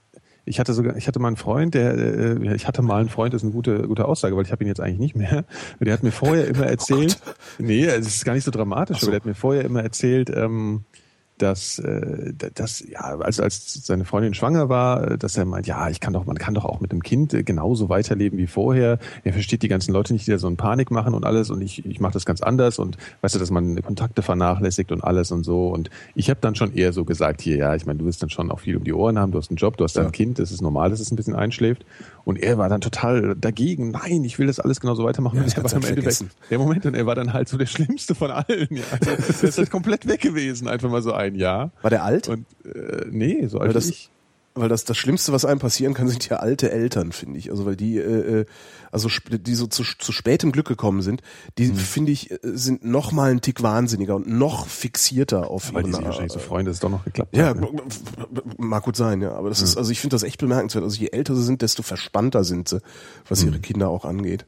ich 0.44 0.58
hatte 0.58 0.72
sogar, 0.72 0.96
ich 0.96 1.06
hatte 1.06 1.18
mal 1.18 1.28
einen 1.28 1.36
Freund, 1.36 1.74
der, 1.74 1.94
äh, 1.94 2.54
ich 2.54 2.66
hatte 2.66 2.82
mal 2.82 3.00
einen 3.00 3.08
Freund, 3.08 3.34
das 3.34 3.42
ist 3.42 3.44
eine 3.44 3.52
gute, 3.52 3.86
gute 3.86 4.06
Aussage, 4.06 4.36
weil 4.36 4.44
ich 4.44 4.52
habe 4.52 4.64
ihn 4.64 4.68
jetzt 4.68 4.80
eigentlich 4.80 4.98
nicht 4.98 5.16
mehr. 5.16 5.44
Der 5.78 5.92
hat 5.92 6.02
mir 6.02 6.12
vorher 6.12 6.48
immer 6.48 6.66
erzählt, 6.66 7.18
nee, 7.58 7.84
es 7.84 8.06
ist 8.06 8.24
gar 8.24 8.34
nicht 8.34 8.44
so 8.44 8.50
dramatisch, 8.50 8.98
so. 8.98 9.06
aber 9.06 9.12
der 9.12 9.20
hat 9.20 9.26
mir 9.26 9.34
vorher 9.34 9.64
immer 9.64 9.82
erzählt, 9.82 10.30
ähm, 10.34 10.84
dass, 11.42 11.78
äh, 11.78 12.32
dass 12.54 12.84
ja, 12.88 13.00
als, 13.00 13.40
als 13.40 13.86
seine 13.86 14.04
Freundin 14.04 14.34
schwanger 14.34 14.68
war, 14.68 15.12
äh, 15.12 15.18
dass 15.18 15.36
er 15.36 15.44
meint, 15.44 15.66
ja, 15.66 15.88
ich 15.88 16.00
kann 16.00 16.12
doch, 16.12 16.26
man 16.26 16.36
kann 16.38 16.54
doch 16.54 16.64
auch 16.64 16.80
mit 16.80 16.92
dem 16.92 17.02
Kind 17.02 17.34
äh, 17.34 17.42
genauso 17.42 17.88
weiterleben 17.88 18.38
wie 18.38 18.46
vorher. 18.46 18.98
Er 19.24 19.32
versteht 19.32 19.62
die 19.62 19.68
ganzen 19.68 19.92
Leute 19.92 20.12
nicht, 20.12 20.26
die 20.26 20.30
da 20.30 20.38
so 20.38 20.46
einen 20.46 20.56
Panik 20.56 20.90
machen 20.90 21.14
und 21.14 21.24
alles 21.24 21.50
und 21.50 21.62
ich, 21.62 21.84
ich 21.84 22.00
mache 22.00 22.12
das 22.12 22.24
ganz 22.26 22.42
anders 22.42 22.78
und 22.78 22.96
weißt 23.22 23.34
du, 23.34 23.38
dass 23.38 23.50
man 23.50 23.80
Kontakte 23.82 24.22
vernachlässigt 24.22 24.92
und 24.92 25.02
alles 25.02 25.32
und 25.32 25.44
so. 25.44 25.68
Und 25.68 25.90
ich 26.14 26.30
habe 26.30 26.40
dann 26.40 26.54
schon 26.54 26.74
eher 26.74 26.92
so 26.92 27.04
gesagt, 27.04 27.40
hier, 27.40 27.56
ja, 27.56 27.74
ich 27.74 27.86
meine, 27.86 27.98
du 27.98 28.04
wirst 28.04 28.22
dann 28.22 28.30
schon 28.30 28.50
auch 28.50 28.60
viel 28.60 28.76
um 28.76 28.84
die 28.84 28.92
Ohren 28.92 29.18
haben, 29.18 29.32
du 29.32 29.38
hast 29.38 29.50
einen 29.50 29.56
Job, 29.56 29.76
du 29.76 29.84
hast 29.84 29.96
Ja. 29.96 30.02
ein 30.04 30.12
Kind, 30.12 30.38
das 30.38 30.52
ist 30.52 30.60
normal, 30.62 30.90
dass 30.90 31.00
es 31.00 31.10
ein 31.10 31.16
bisschen 31.16 31.34
einschläft. 31.34 31.84
Und 32.24 32.36
er 32.36 32.58
war 32.58 32.68
dann 32.68 32.80
total 32.80 33.34
dagegen, 33.36 33.90
nein, 33.90 34.24
ich 34.24 34.38
will 34.38 34.46
das 34.46 34.60
alles 34.60 34.80
genauso 34.80 35.04
weitermachen. 35.04 35.36
Ja, 35.36 35.42
und 35.42 35.56
er 35.56 35.64
war 35.64 35.72
weg. 35.72 35.84
vergessen. 35.84 36.30
Der 36.50 36.58
Moment 36.58 36.86
und 36.86 36.94
er 36.94 37.06
war 37.06 37.14
dann 37.14 37.32
halt 37.32 37.48
so 37.48 37.56
der 37.56 37.66
Schlimmste 37.66 38.14
von 38.14 38.30
allen. 38.30 38.68
Ja. 38.70 38.84
Also, 38.90 39.10
er 39.42 39.48
ist 39.48 39.58
halt 39.58 39.70
komplett 39.70 40.06
weg 40.06 40.20
gewesen, 40.20 40.68
einfach 40.68 40.90
mal 40.90 41.02
so 41.02 41.12
ein 41.12 41.34
Jahr. 41.34 41.72
War 41.82 41.90
der 41.90 42.04
alt? 42.04 42.28
Und 42.28 42.46
äh, 42.64 43.06
nee, 43.10 43.46
so 43.46 43.58
alt 43.58 43.74
wie 43.74 43.88
ich. 43.88 44.10
Weil 44.54 44.68
das 44.68 44.84
das 44.84 44.96
Schlimmste, 44.96 45.32
was 45.32 45.44
einem 45.44 45.60
passieren 45.60 45.94
kann, 45.94 46.08
sind 46.08 46.28
ja 46.28 46.38
alte 46.38 46.70
Eltern, 46.70 47.12
finde 47.12 47.38
ich. 47.38 47.50
Also 47.50 47.66
weil 47.66 47.76
die, 47.76 47.98
äh, 47.98 48.40
äh, 48.40 48.46
also 48.90 49.08
die 49.30 49.54
so 49.54 49.66
zu, 49.66 49.82
zu 49.82 50.12
spätem 50.12 50.52
Glück 50.52 50.66
gekommen 50.66 51.02
sind, 51.02 51.22
die 51.58 51.68
Mhm. 51.68 51.76
finde 51.76 52.12
ich 52.12 52.30
äh, 52.30 52.38
sind 52.42 52.84
noch 52.84 53.12
mal 53.12 53.30
einen 53.30 53.40
Tick 53.40 53.62
wahnsinniger 53.62 54.16
und 54.16 54.28
noch 54.28 54.66
fixierter 54.66 55.50
auf 55.50 55.72
Weil 55.72 55.84
die 55.84 55.90
ihren, 55.90 55.96
sich 55.96 56.04
wahrscheinlich 56.04 56.32
so 56.32 56.38
äh, 56.38 56.42
freuen, 56.42 56.66
dass 56.66 56.74
es 56.74 56.80
doch 56.80 56.90
noch 56.90 57.04
geklappt 57.04 57.36
Ja, 57.36 57.48
hat. 57.48 57.60
Ne? 57.60 57.68
mag 58.58 58.82
gut 58.82 58.96
sein, 58.96 59.20
ja. 59.22 59.32
Aber 59.32 59.48
das 59.48 59.62
ist, 59.62 59.76
also 59.76 59.90
ich 59.90 60.00
finde 60.00 60.14
das 60.14 60.22
echt 60.22 60.38
bemerkenswert. 60.38 60.84
Also 60.84 60.98
je 61.00 61.08
älter 61.08 61.34
sie 61.34 61.44
sind, 61.44 61.62
desto 61.62 61.82
verspannter 61.82 62.44
sind 62.44 62.68
sie, 62.68 62.80
was 63.28 63.42
ihre 63.44 63.60
Kinder 63.60 63.88
auch 63.88 64.04
angeht. 64.04 64.46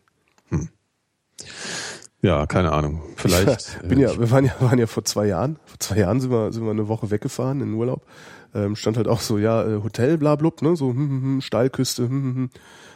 Ja, 2.23 2.47
keine 2.47 2.71
Ahnung. 2.73 3.03
Vielleicht. 3.17 3.83
bin 3.89 3.99
äh, 3.99 4.03
ja, 4.03 4.19
wir 4.19 4.31
waren 4.31 4.45
ja, 4.45 4.53
waren 4.61 4.79
ja 4.79 4.87
vor 4.87 5.05
zwei 5.05 5.27
Jahren. 5.27 5.59
Vor 5.65 5.81
zwei 5.81 5.99
Jahren 5.99 6.21
sind 6.21 6.31
wir, 6.31 6.53
sind 6.53 6.65
wir 6.65 6.71
eine 6.71 6.87
Woche 6.87 7.11
weggefahren 7.11 7.61
in 7.61 7.71
den 7.71 7.75
Urlaub. 7.75 8.07
Ähm, 8.55 8.77
stand 8.77 8.97
halt 8.97 9.09
auch 9.09 9.21
so, 9.21 9.39
ja, 9.39 9.63
äh, 9.63 9.83
Hotel, 9.83 10.19
bla, 10.19 10.37
blub, 10.37 10.63
ne, 10.63 10.77
so, 10.77 10.91
hm, 10.91 10.97
hm, 10.97 11.23
hm, 11.23 11.41
Steilküste, 11.41 12.03
hm, 12.05 12.11
hm, 12.11 12.35
hm. 12.35 12.51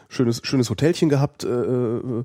schönes, 0.08 0.40
schönes 0.44 0.68
Hotelchen 0.68 1.08
gehabt, 1.08 1.44
äh, 1.44 1.48
äh, 1.48 2.24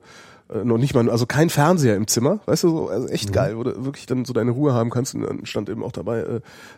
äh, 0.54 0.66
noch 0.66 0.78
nicht 0.78 0.94
mal, 0.94 1.10
also 1.10 1.26
kein 1.26 1.50
Fernseher 1.50 1.96
im 1.96 2.08
Zimmer, 2.08 2.40
weißt 2.46 2.64
du, 2.64 2.70
so, 2.70 2.90
also 2.90 3.08
echt 3.08 3.32
geil, 3.32 3.58
wo 3.58 3.64
du 3.64 3.86
wirklich 3.86 4.06
dann 4.06 4.26
so 4.26 4.34
deine 4.34 4.52
Ruhe 4.52 4.74
haben 4.74 4.90
kannst. 4.90 5.16
Und 5.16 5.22
dann 5.22 5.46
stand 5.46 5.70
eben 5.70 5.84
auch 5.84 5.94
dabei, 5.94 6.20
äh, 6.20 6.36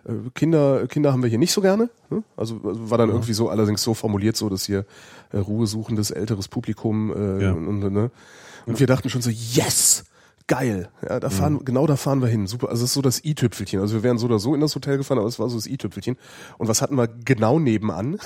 äh, 0.07 0.29
Kinder, 0.35 0.85
Kinder 0.87 1.11
haben 1.11 1.23
wir 1.23 1.29
hier 1.29 1.39
nicht 1.39 1.53
so 1.53 1.61
gerne. 1.61 1.89
Ne? 2.09 2.23
Also, 2.37 2.61
also 2.63 2.89
war 2.89 2.97
dann 2.97 3.09
irgendwie 3.09 3.33
so, 3.33 3.49
allerdings 3.49 3.81
so 3.81 3.93
formuliert, 3.93 4.37
so, 4.37 4.49
dass 4.49 4.65
hier 4.65 4.85
äh, 5.31 5.37
ruhesuchendes 5.37 6.11
älteres 6.11 6.47
Publikum 6.47 7.11
äh, 7.13 7.43
Ja. 7.43 7.51
und, 7.53 7.83
und, 7.83 7.93
ne? 7.93 8.11
und 8.67 8.79
wir 8.79 8.87
dachten 8.87 9.09
schon 9.09 9.21
so, 9.21 9.31
yes! 9.31 10.05
Geil, 10.47 10.89
ja, 11.07 11.19
da 11.19 11.29
fahren, 11.29 11.63
genau 11.63 11.87
da 11.87 11.95
fahren 11.95 12.21
wir 12.21 12.27
hin. 12.27 12.47
Super, 12.47 12.69
also 12.69 12.83
es 12.83 12.89
ist 12.89 12.93
so 12.95 13.01
das 13.01 13.23
i-Tüpfelchen. 13.23 13.79
Also 13.79 13.95
wir 13.95 14.03
wären 14.03 14.17
so 14.17 14.25
oder 14.25 14.39
so 14.39 14.53
in 14.53 14.61
das 14.61 14.75
Hotel 14.75 14.97
gefahren, 14.97 15.19
aber 15.19 15.27
es 15.27 15.39
war 15.39 15.49
so 15.49 15.55
das 15.55 15.67
i-Tüpfelchen. 15.67 16.17
Und 16.57 16.67
was 16.67 16.81
hatten 16.81 16.97
wir 16.97 17.07
genau 17.07 17.59
nebenan? 17.59 18.17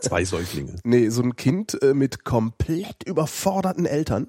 Zwei 0.00 0.24
Säuglinge. 0.24 0.76
Nee, 0.84 1.08
so 1.10 1.22
ein 1.22 1.36
Kind 1.36 1.80
äh, 1.82 1.94
mit 1.94 2.24
komplett 2.24 3.02
überforderten 3.04 3.86
Eltern. 3.86 4.28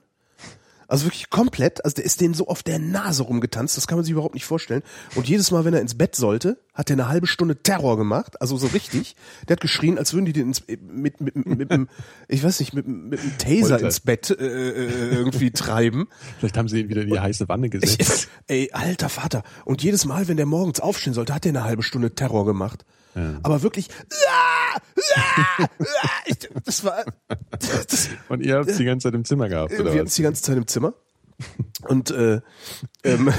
Also 0.94 1.06
wirklich 1.06 1.32
komplett, 1.32 1.84
also 1.84 1.96
der 1.96 2.06
ist 2.06 2.22
denen 2.22 2.36
so 2.36 2.48
auf 2.48 2.62
der 2.62 2.78
Nase 2.78 3.24
rumgetanzt, 3.24 3.78
das 3.78 3.88
kann 3.88 3.98
man 3.98 4.06
sich 4.06 4.12
überhaupt 4.12 4.36
nicht 4.36 4.46
vorstellen. 4.46 4.84
Und 5.16 5.28
jedes 5.28 5.50
Mal, 5.50 5.66
wenn 5.66 5.74
er 5.74 5.82
ins 5.82 5.98
Bett 5.98 6.16
sollte, 6.16 6.60
hat 6.72 6.92
er 6.92 6.94
eine 6.94 7.08
halbe 7.08 7.26
Stunde 7.26 7.56
Terror 7.64 7.98
gemacht, 7.98 8.40
also 8.40 8.58
so 8.58 8.68
richtig. 8.68 9.16
Der 9.48 9.56
hat 9.56 9.62
geschrien, 9.62 9.98
als 9.98 10.14
würden 10.14 10.26
die 10.26 10.34
den 10.34 10.50
ins, 10.50 10.68
mit, 10.68 11.20
mit, 11.20 11.36
mit, 11.36 11.48
mit, 11.48 11.72
einem, 11.72 11.90
ich 12.28 12.44
weiß 12.44 12.60
nicht, 12.60 12.76
mit, 12.76 12.88
mit 12.88 13.20
einem 13.20 13.36
Taser 13.40 13.70
Folter. 13.70 13.86
ins 13.88 14.02
Bett 14.02 14.30
äh, 14.30 14.36
äh, 14.36 15.16
irgendwie 15.16 15.50
treiben. 15.50 16.10
Vielleicht 16.38 16.60
haben 16.60 16.68
sie 16.68 16.82
ihn 16.82 16.90
wieder 16.90 17.02
in 17.02 17.10
die 17.10 17.20
heiße 17.20 17.50
Wanne 17.50 17.72
gesetzt. 17.72 18.28
Ey, 18.46 18.70
alter 18.72 19.10
Vater. 19.10 19.42
Und 19.66 19.82
jedes 19.82 20.06
Mal, 20.06 20.28
wenn 20.28 20.38
der 20.38 20.46
morgens 20.46 20.80
aufstehen 20.80 21.16
sollte, 21.16 21.34
hat 21.34 21.44
er 21.48 21.50
eine 21.50 21.64
halbe 21.64 21.82
Stunde 21.82 22.14
Terror 22.14 22.46
gemacht. 22.46 22.86
Aber 23.43 23.62
wirklich, 23.62 23.89
ah, 24.27 24.77
ah, 25.15 25.67
ah, 25.79 26.10
ich, 26.25 26.38
das 26.65 26.84
war, 26.84 27.03
das, 27.51 28.10
Und 28.29 28.41
ihr 28.41 28.58
habt 28.58 28.77
die 28.77 28.86
ganze 28.86 29.08
Zeit 29.08 29.15
im 29.15 29.25
Zimmer 29.25 29.50
gehabt, 29.50 29.74
oder 29.74 29.86
wir 29.86 30.00
hatten 30.00 30.08
es 30.08 30.15
die 30.15 30.24
ganze 30.24 30.41
Zeit 30.41 30.58
im 30.58 30.67
Zimmer. 30.67 30.93
Und 31.88 32.12
äh, 32.12 32.41
ähm, 33.03 33.32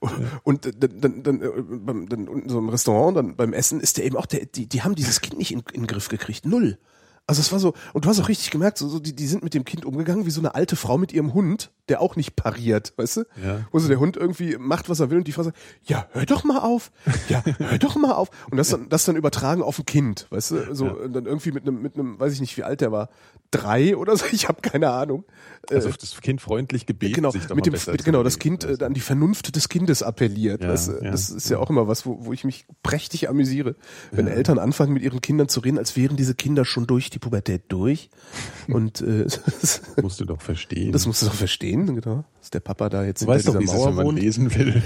und 0.44 0.64
dann, 0.64 1.00
dann, 1.00 1.22
dann, 1.22 1.42
äh, 1.42 2.06
dann 2.08 2.28
unten 2.28 2.48
so 2.48 2.58
im 2.58 2.68
Restaurant, 2.68 3.16
dann 3.16 3.36
beim 3.36 3.52
Essen 3.52 3.80
ist 3.80 3.96
der 3.96 4.04
eben 4.04 4.16
auch, 4.16 4.26
der, 4.26 4.46
die, 4.46 4.66
die 4.66 4.82
haben 4.82 4.94
dieses 4.94 5.20
Kind 5.20 5.38
nicht 5.38 5.52
in, 5.52 5.60
in 5.72 5.82
den 5.82 5.86
Griff 5.86 6.08
gekriegt. 6.08 6.46
Null. 6.46 6.78
Also 7.26 7.40
es 7.40 7.52
war 7.52 7.58
so, 7.58 7.74
und 7.92 8.04
du 8.04 8.08
hast 8.08 8.20
auch 8.20 8.28
richtig 8.28 8.50
gemerkt, 8.50 8.78
so, 8.78 8.88
so 8.88 8.98
die, 8.98 9.14
die 9.14 9.26
sind 9.26 9.44
mit 9.44 9.54
dem 9.54 9.64
Kind 9.64 9.84
umgegangen 9.84 10.24
wie 10.24 10.30
so 10.30 10.40
eine 10.40 10.54
alte 10.54 10.76
Frau 10.76 10.96
mit 10.96 11.12
ihrem 11.12 11.34
Hund, 11.34 11.70
der 11.88 12.00
auch 12.00 12.16
nicht 12.16 12.36
pariert, 12.36 12.92
weißt 12.96 13.18
du? 13.18 13.20
Ja. 13.42 13.66
Wo 13.72 13.78
so 13.78 13.88
der 13.88 14.00
Hund 14.00 14.16
irgendwie 14.16 14.56
macht, 14.58 14.88
was 14.88 15.00
er 15.00 15.10
will 15.10 15.18
und 15.18 15.26
die 15.26 15.32
Frau 15.32 15.42
sagt, 15.42 15.56
ja, 15.84 16.06
hör 16.12 16.26
doch 16.26 16.44
mal 16.44 16.58
auf, 16.58 16.90
ja, 17.28 17.42
hör 17.58 17.78
doch 17.78 17.96
mal 17.96 18.12
auf. 18.12 18.30
Und 18.50 18.56
das 18.56 18.68
dann, 18.68 18.88
das 18.88 19.04
dann 19.04 19.16
übertragen 19.16 19.62
auf 19.62 19.78
ein 19.78 19.86
Kind, 19.86 20.26
weißt 20.30 20.50
du? 20.50 20.74
So, 20.74 20.86
und 20.86 21.12
dann 21.12 21.26
irgendwie 21.26 21.52
mit 21.52 21.66
einem, 21.66 21.82
mit 21.82 21.94
einem, 21.94 22.18
weiß 22.18 22.32
ich 22.32 22.40
nicht, 22.40 22.56
wie 22.56 22.64
alt 22.64 22.80
der 22.80 22.92
war, 22.92 23.08
drei 23.50 23.96
oder 23.96 24.16
so, 24.16 24.26
ich 24.32 24.48
habe 24.48 24.60
keine 24.60 24.90
Ahnung. 24.90 25.24
Also 25.70 25.90
das 25.90 26.20
Kind 26.20 26.40
freundlich 26.40 26.86
gebeten, 26.86 27.14
Genau, 27.14 27.30
sich 27.30 27.48
mit 27.50 27.66
dem, 27.66 27.72
mit, 27.72 28.04
genau, 28.04 28.22
das. 28.22 28.38
Kind, 28.38 28.64
äh, 28.64 28.82
an 28.84 28.94
die 28.94 29.00
Vernunft 29.00 29.54
des 29.54 29.68
Kindes 29.68 30.02
appelliert. 30.02 30.62
Ja, 30.62 30.70
weißt 30.70 30.88
du? 30.88 30.92
ja, 31.04 31.10
das 31.10 31.30
ist 31.30 31.50
ja 31.50 31.58
auch 31.58 31.68
immer 31.68 31.88
was, 31.88 32.06
wo, 32.06 32.24
wo 32.24 32.32
ich 32.32 32.44
mich 32.44 32.66
prächtig 32.82 33.28
amüsiere. 33.28 33.76
Wenn 34.10 34.28
Eltern 34.28 34.58
anfangen, 34.58 34.92
mit 34.92 35.02
ihren 35.02 35.20
Kindern 35.20 35.48
zu 35.48 35.60
reden, 35.60 35.78
als 35.78 35.96
wären 35.96 36.16
diese 36.16 36.34
Kinder 36.34 36.64
schon 36.64 36.86
durch 36.86 37.10
die 37.10 37.18
Pubertät 37.18 37.64
durch. 37.68 38.10
Und 38.68 39.00
äh, 39.00 39.24
das 39.60 39.82
musst 40.00 40.20
du 40.20 40.24
doch 40.24 40.40
verstehen. 40.40 40.92
musst 40.92 41.22
du 41.22 41.26
doch 41.26 41.34
verstehen, 41.34 41.77
genau. 41.86 42.24
Dass 42.40 42.50
der 42.50 42.60
Papa 42.60 42.88
da 42.88 43.04
jetzt 43.04 43.22
du 43.22 43.26
weißt 43.26 43.44
hinter 43.46 43.58
doch, 43.58 43.60
wie 43.60 43.64
dieser 43.66 43.74
es 43.74 43.80
ist, 43.80 43.84
Mauer 43.84 43.88
wenn 43.90 43.96
man 43.96 44.06
wohnt. 44.06 44.18
lesen 44.20 44.54
will. 44.54 44.82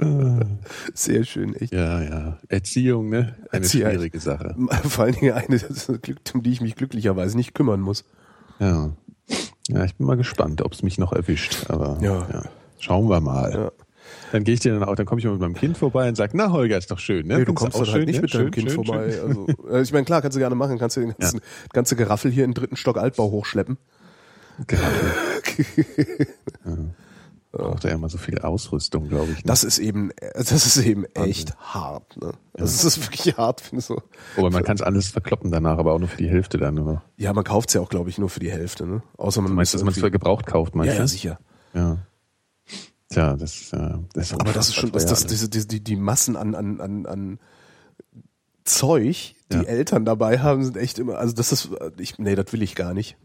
Sehr 0.94 1.24
schön, 1.24 1.54
echt. 1.56 1.72
Ja, 1.72 2.02
ja. 2.02 2.38
Erziehung, 2.48 3.08
ne? 3.08 3.36
Eine 3.50 3.62
Erziehung. 3.62 3.90
schwierige 3.90 4.20
Sache. 4.20 4.54
Vor 4.84 5.04
allen 5.04 5.14
Dingen 5.14 5.32
eine, 5.32 5.60
um 6.34 6.42
die 6.42 6.52
ich 6.52 6.60
mich 6.60 6.76
glücklicherweise 6.76 7.36
nicht 7.36 7.54
kümmern 7.54 7.80
muss. 7.80 8.04
Ja. 8.58 8.90
Ja, 9.68 9.84
ich 9.84 9.94
bin 9.96 10.06
mal 10.06 10.16
gespannt, 10.16 10.62
ob 10.62 10.72
es 10.72 10.82
mich 10.82 10.98
noch 10.98 11.12
erwischt. 11.12 11.66
Aber 11.70 11.98
Ja. 12.00 12.26
ja. 12.32 12.42
schauen 12.78 13.08
wir 13.08 13.20
mal. 13.20 13.52
Ja. 13.52 13.72
Dann 14.32 14.44
gehe 14.44 14.54
ich 14.54 14.60
dir 14.60 14.72
dann 14.72 14.84
auch, 14.84 14.94
dann 14.94 15.06
komme 15.06 15.18
ich 15.18 15.24
mal 15.24 15.32
mit 15.32 15.40
meinem 15.40 15.54
Kind 15.54 15.76
vorbei 15.78 16.08
und 16.08 16.14
sage, 16.16 16.36
na 16.36 16.52
Holger, 16.52 16.78
ist 16.78 16.90
doch 16.90 16.98
schön, 16.98 17.26
ne? 17.26 17.38
Nee, 17.38 17.44
du 17.44 17.52
kommst 17.54 17.74
auch 17.76 17.80
dann 17.84 17.88
halt 17.92 17.96
schön, 18.02 18.06
nicht 18.06 18.16
ne? 18.16 18.22
mit 18.22 18.34
deinem 18.34 18.40
Schön, 18.44 18.50
Kind 18.52 18.70
schön, 18.70 18.84
vorbei. 18.84 19.20
Also, 19.20 19.46
äh, 19.70 19.82
ich 19.82 19.92
meine, 19.92 20.04
klar, 20.04 20.22
kannst 20.22 20.36
du 20.36 20.38
gerne 20.40 20.54
machen, 20.54 20.78
kannst 20.78 20.96
du 20.96 21.00
den 21.00 21.14
ganzen, 21.18 21.40
ganze 21.72 21.96
Geraffel 21.96 22.30
hier 22.30 22.44
in 22.44 22.50
den 22.50 22.54
dritten 22.54 22.76
Stock 22.76 22.96
Altbau 22.96 23.30
hochschleppen. 23.30 23.78
Braucht 27.52 27.84
er 27.84 27.90
ja 27.90 27.96
immer 27.96 28.08
so 28.08 28.16
viel 28.18 28.38
Ausrüstung, 28.38 29.08
glaube 29.08 29.32
ich. 29.32 29.38
Ne? 29.38 29.42
Das 29.46 29.64
ist 29.64 29.78
eben, 29.80 30.12
äh, 30.20 30.30
das 30.34 30.52
ist 30.52 30.76
eben 30.76 31.04
echt 31.14 31.56
hart. 31.58 32.16
Ne? 32.20 32.32
Das 32.52 32.84
ist 32.84 33.02
wirklich 33.10 33.36
hart, 33.36 33.60
finde 33.60 33.80
ich 33.80 33.86
so. 33.86 34.00
Wobei 34.36 34.50
man 34.50 34.62
kann 34.62 34.76
es 34.76 34.82
alles 34.82 35.08
verkloppen 35.08 35.50
danach, 35.50 35.78
aber 35.78 35.92
auch 35.94 35.98
nur 35.98 36.06
für 36.08 36.18
die 36.18 36.28
Hälfte 36.28 36.58
dann 36.58 36.74
nur. 36.74 37.02
Ja, 37.16 37.32
man 37.32 37.42
kauft's 37.42 37.74
ja 37.74 37.80
auch, 37.80 37.88
glaube 37.88 38.08
ich, 38.08 38.18
nur 38.18 38.28
für 38.28 38.38
die 38.38 38.52
Hälfte. 38.52 38.86
Ne? 38.86 39.02
Außer 39.16 39.40
man 39.40 39.50
Du 39.50 39.56
meinst, 39.56 39.74
dass 39.74 39.82
man 39.82 39.92
es 39.92 39.98
für 39.98 40.12
gebraucht 40.12 40.46
kauft, 40.46 40.76
meinst 40.76 40.90
Ja, 40.92 40.94
du? 40.98 41.00
ja, 41.00 41.06
sicher. 41.08 41.38
Ja. 41.74 41.98
Tja, 43.10 43.36
das, 43.36 43.72
äh, 43.72 43.98
das 44.14 44.30
ist 44.30 44.40
Aber 44.40 44.52
das 44.52 44.68
ist 44.68 44.76
schon, 44.76 44.92
dass 44.92 45.04
das, 45.06 45.26
diese, 45.26 45.48
diese, 45.48 45.66
die, 45.66 45.80
die 45.82 45.96
Massen 45.96 46.36
an, 46.36 46.54
an, 46.54 46.80
an, 46.80 47.06
an 47.06 47.38
Zeug, 48.64 49.34
die 49.52 49.56
Ja. 49.56 49.62
Eltern 49.62 50.04
dabei 50.04 50.38
haben, 50.38 50.62
sind 50.64 50.76
echt 50.76 50.98
immer, 50.98 51.18
also 51.18 51.34
das 51.34 51.50
ist, 51.50 51.70
ich, 51.98 52.18
nee, 52.18 52.36
das 52.36 52.52
will 52.52 52.62
ich 52.62 52.74
gar 52.76 52.94
nicht. 52.94 53.16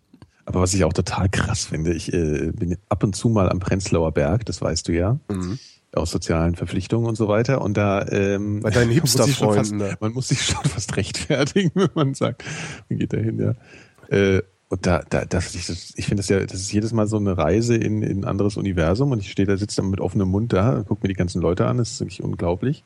Aber 0.46 0.62
was 0.62 0.74
ich 0.74 0.84
auch 0.84 0.94
total 0.94 1.30
krass 1.30 1.65
finde, 1.65 1.94
ich 1.94 2.12
äh, 2.13 2.51
bin 2.51 2.77
ab 2.89 3.04
und 3.04 3.15
zu 3.15 3.30
mal 3.30 3.50
am 3.50 3.60
Prenzlauer 3.60 4.12
Berg, 4.12 4.46
das 4.46 4.62
weißt 4.62 4.88
du 4.88 4.92
ja, 4.94 5.20
Mhm. 5.30 5.60
aus 5.94 6.10
sozialen 6.12 6.56
Verpflichtungen 6.56 7.08
und 7.08 7.15
so 7.15 7.27
weiter. 7.27 7.62
Und 7.62 7.77
da 7.77 8.08
ähm, 8.08 8.62
Bei 8.62 8.70
deinen 8.72 8.89
man 8.89 9.00
muss 9.01 9.13
sich 9.13 9.36
schon 9.36 9.54
Hipster-Freunden, 9.54 9.77
ne? 9.77 9.98
Man 10.00 10.13
muss 10.13 10.27
sich 10.30 10.42
schon 10.44 10.63
fast 10.65 10.96
rechtfertigen, 10.98 11.72
wenn 11.75 11.89
man 11.94 12.13
sagt, 12.15 12.44
man 12.89 12.98
geht 13.00 13.13
da 13.13 13.18
hin, 13.18 13.39
ja. 13.39 14.15
Äh, 14.15 14.42
und 14.75 14.86
da, 14.86 15.03
da, 15.10 15.25
das, 15.25 15.55
ich, 15.55 15.67
das, 15.67 15.94
ich 15.96 16.05
finde 16.05 16.22
das 16.22 16.29
ja, 16.29 16.39
das 16.46 16.60
ist 16.60 16.72
jedes 16.74 16.91
Mal 16.94 17.08
so 17.08 17.17
eine 17.17 17.38
Reise 17.38 17.75
in, 17.75 18.01
in 18.01 18.20
ein 18.20 18.25
anderes 18.25 18.58
Universum 18.58 19.12
und 19.12 19.20
ich 19.20 19.32
stehe 19.32 19.46
da, 19.48 19.55
sitze 19.58 19.77
dann 19.77 19.89
mit 19.89 20.01
offenem 20.01 20.27
Mund 20.29 20.51
da, 20.53 20.84
gucke 20.88 21.01
mir 21.03 21.08
die 21.10 21.13
ganzen 21.15 21.41
Leute 21.41 21.65
an, 21.67 21.77
das 21.77 21.91
ist 21.91 22.00
wirklich 22.01 22.22
unglaublich. 22.24 22.84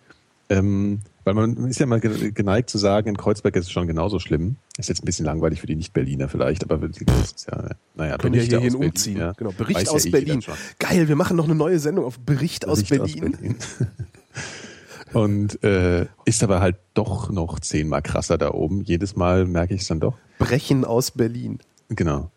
Ähm, 0.51 0.99
weil 1.25 1.35
man 1.35 1.67
ist 1.67 1.79
ja 1.79 1.85
mal 1.85 1.99
ge- 1.99 2.31
geneigt 2.31 2.69
zu 2.71 2.77
sagen, 2.79 3.07
in 3.09 3.17
Kreuzberg 3.17 3.55
ist 3.55 3.65
es 3.65 3.71
schon 3.71 3.85
genauso 3.85 4.17
schlimm. 4.17 4.55
Ist 4.77 4.89
jetzt 4.89 5.03
ein 5.03 5.05
bisschen 5.05 5.25
langweilig 5.25 5.61
für 5.61 5.67
die 5.67 5.75
Nicht-Berliner 5.75 6.27
vielleicht, 6.27 6.63
aber 6.63 6.77
das 6.87 6.97
ist 6.97 7.47
ja, 7.51 7.69
naja, 7.95 8.17
Können 8.17 8.33
ja 8.33 8.39
Berichte 8.41 8.59
hierhin 8.59 8.73
aus 8.73 8.79
Berlin, 8.79 8.89
umziehen. 8.89 9.17
ja. 9.17 9.31
Genau, 9.33 9.51
Bericht 9.51 9.79
Weiß 9.79 9.87
ja 9.89 9.91
aus 9.93 10.05
eh 10.05 10.09
Berlin. 10.09 10.43
Geil, 10.79 11.07
wir 11.07 11.15
machen 11.15 11.37
noch 11.37 11.45
eine 11.45 11.53
neue 11.55 11.77
Sendung 11.79 12.05
auf 12.05 12.19
Bericht, 12.19 12.67
aus, 12.67 12.83
Bericht 12.83 13.19
Berlin. 13.19 13.55
Und 15.13 15.63
äh, 15.63 16.05
ist 16.25 16.43
aber 16.43 16.61
halt 16.61 16.77
doch 16.93 17.31
noch 17.31 17.59
zehnmal 17.59 18.01
krasser 18.03 18.37
da 18.37 18.51
oben. 18.51 18.81
Jedes 18.83 19.15
Mal 19.15 19.45
merke 19.45 19.73
ich 19.73 19.81
es 19.81 19.87
dann 19.87 19.99
doch. 19.99 20.15
Brechen 20.37 20.85
aus 20.85 21.11
Berlin. 21.11 21.59
Genau. 21.89 22.31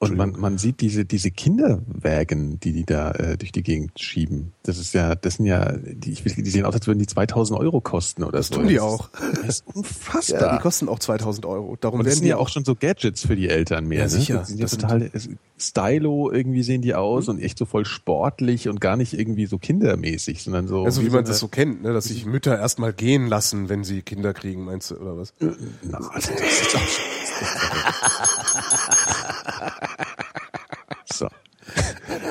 Und 0.00 0.16
man, 0.18 0.32
man 0.38 0.58
sieht 0.58 0.82
diese, 0.82 1.06
diese 1.06 1.30
Kinderwägen, 1.30 2.60
die 2.60 2.72
die 2.72 2.84
da 2.84 3.12
äh, 3.12 3.38
durch 3.38 3.52
die 3.52 3.62
Gegend 3.62 3.98
schieben. 3.98 4.52
Das 4.62 4.76
ist 4.76 4.92
ja, 4.92 5.14
das 5.14 5.34
sind 5.36 5.46
ja, 5.46 5.72
die, 5.78 6.12
ich 6.12 6.24
will- 6.26 6.34
die 6.44 6.50
sehen 6.50 6.66
aus, 6.66 6.74
als 6.74 6.86
würden 6.86 6.98
die 6.98 7.06
2000 7.06 7.58
Euro 7.58 7.80
kosten 7.80 8.22
oder 8.22 8.36
Das 8.38 8.48
so. 8.48 8.56
tun 8.56 8.68
die 8.68 8.74
ist- 8.74 8.82
auch. 8.82 9.08
Das 9.46 9.60
ist 9.60 9.64
unfassbar. 9.72 10.40
Ja, 10.42 10.56
die 10.56 10.62
kosten 10.62 10.88
auch 10.90 10.98
2000 10.98 11.46
Euro. 11.46 11.76
Darum 11.80 12.00
und 12.00 12.06
das 12.06 12.14
sind 12.16 12.24
die 12.24 12.28
ja 12.30 12.36
auch 12.36 12.50
schon 12.50 12.64
so 12.66 12.74
Gadgets 12.74 13.24
für 13.26 13.34
die 13.36 13.48
Eltern 13.48 13.86
mehr. 13.86 13.98
Ja, 14.00 14.04
ne? 14.04 14.10
sicher. 14.10 14.34
Das 14.40 14.48
sind 14.48 14.58
ja 14.58 14.64
Das 14.64 14.70
sind- 14.72 14.80
total 14.82 15.10
es- 15.12 15.28
stylo 15.56 16.30
irgendwie 16.30 16.62
sehen 16.64 16.82
die 16.82 16.94
aus 16.94 17.28
und 17.28 17.38
echt 17.40 17.56
so 17.56 17.64
voll 17.64 17.86
sportlich 17.86 18.68
und 18.68 18.80
gar 18.82 18.96
nicht 18.96 19.14
irgendwie 19.18 19.46
so 19.46 19.56
kindermäßig, 19.58 20.42
sondern 20.42 20.66
so. 20.66 20.84
Also 20.84 21.02
wie 21.02 21.08
man 21.08 21.24
so 21.24 21.30
das 21.32 21.38
so 21.40 21.48
kennt, 21.48 21.82
ne? 21.82 21.92
dass 21.94 22.06
sich 22.06 22.26
Mütter 22.26 22.58
erstmal 22.58 22.92
gehen 22.92 23.26
lassen, 23.28 23.68
wenn 23.70 23.84
sie 23.84 24.02
Kinder 24.02 24.34
kriegen, 24.34 24.64
meinst 24.64 24.90
du, 24.90 24.96
oder 24.96 25.16
was? 25.16 25.32
eine- 25.40 25.56
Na, 25.82 25.98
also 26.12 26.30
das 26.32 26.42
ist 26.60 26.76
auch 26.76 26.80
schon. 26.80 27.04
so. 31.12 31.28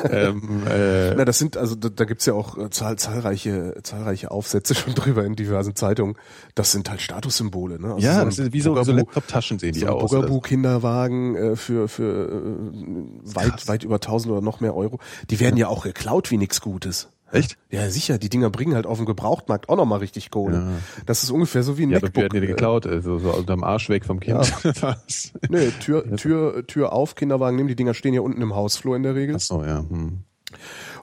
ähm, 0.10 0.64
äh, 0.68 1.16
Na, 1.16 1.26
das 1.26 1.40
sind, 1.40 1.58
also 1.58 1.76
da, 1.76 1.90
da 1.90 2.06
gibt's 2.06 2.26
ja 2.26 2.34
auch 2.34 2.58
äh, 2.58 2.70
zahl, 2.70 2.98
zahlreiche, 2.98 3.76
zahlreiche 3.84 4.32
Aufsätze 4.32 4.76
schon 4.76 4.94
drüber 4.96 5.24
in 5.26 5.36
diversen 5.36 5.76
Zeitungen. 5.76 6.16
Das 6.56 6.72
sind 6.72 6.90
halt 6.90 7.02
Statussymbole, 7.02 7.80
ne? 7.80 7.94
Also 7.96 8.06
ja, 8.06 8.20
ein 8.22 8.26
das 8.30 8.40
ist 8.40 8.54
wie 8.54 8.62
so, 8.62 8.76
so 8.76 8.82
Bugaboo- 8.92 8.96
Laptop-Taschen 8.98 9.60
sehen 9.60 9.74
die 9.74 9.82
so 9.82 9.88
aus. 9.88 10.04
oder 10.04 10.10
so. 10.10 10.16
Bugaboo-Kinderwagen 10.22 11.36
äh, 11.36 11.56
für, 11.56 11.88
für 11.88 12.30
äh, 12.30 13.36
weit, 13.36 13.68
weit 13.68 13.84
über 13.84 13.96
1000 13.96 14.32
oder 14.32 14.42
noch 14.42 14.60
mehr 14.60 14.76
Euro. 14.76 15.00
Die 15.30 15.40
werden 15.40 15.58
ja 15.58 15.68
auch 15.68 15.84
geklaut 15.84 16.32
wie 16.32 16.38
nix 16.38 16.62
Gutes. 16.62 17.10
Echt? 17.34 17.58
Ja, 17.72 17.90
sicher. 17.90 18.18
Die 18.18 18.30
Dinger 18.30 18.50
bringen 18.50 18.76
halt 18.76 18.86
auf 18.86 18.98
dem 18.98 19.06
Gebrauchtmarkt 19.06 19.68
auch 19.70 19.76
nochmal 19.76 20.00
richtig 20.00 20.30
Kohle. 20.32 20.58
Ja. 20.58 21.04
Das 21.06 21.24
ist 21.24 21.32
ungefähr 21.32 21.64
so 21.64 21.78
wie 21.78 21.84
ein 21.84 21.90
Ja, 21.90 21.98
aber 21.98 22.08
MacBook. 22.08 22.22
wir 22.22 22.26
hatten 22.26 22.36
ja 22.36 22.42
die 22.42 22.48
geklaut, 22.48 22.86
also 22.88 23.18
so 23.20 23.32
unterm 23.34 23.64
Arsch 23.64 23.90
weg 23.90 24.06
vom 24.06 24.20
Kind. 24.20 24.38
Was? 24.82 25.34
Nee, 25.50 25.72
Tür, 25.80 26.16
Tür, 26.16 26.66
Tür 26.68 26.94
auf, 26.94 27.16
Kinderwagen 27.16 27.56
nehmen, 27.58 27.68
die 27.70 27.76
Dinger 27.76 27.94
stehen 27.94 28.14
ja 28.14 28.22
unten 28.22 28.42
im 28.42 28.56
Hausflur 28.56 28.96
in 28.96 29.04
der 29.04 29.16
Regel. 29.16 29.36
Ach 29.36 29.42
so, 29.42 29.64
ja. 29.64 29.80
Hm. 29.80 30.20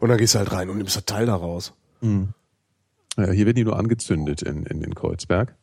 Und 0.01 0.09
dann 0.09 0.19
gehst 0.19 0.35
du 0.35 0.39
halt 0.39 0.53
rein 0.53 0.71
und 0.71 0.79
nimmst 0.79 0.97
das 0.97 1.05
Teil 1.05 1.27
da 1.27 1.35
raus. 1.35 1.73
ja. 2.03 2.11
Hier 3.17 3.45
werden 3.47 3.57
die 3.57 3.65
nur 3.65 3.77
angezündet 3.79 4.43
in, 4.43 4.65
in, 4.67 4.83
in 4.83 4.95
Kreuzberg. 4.95 5.55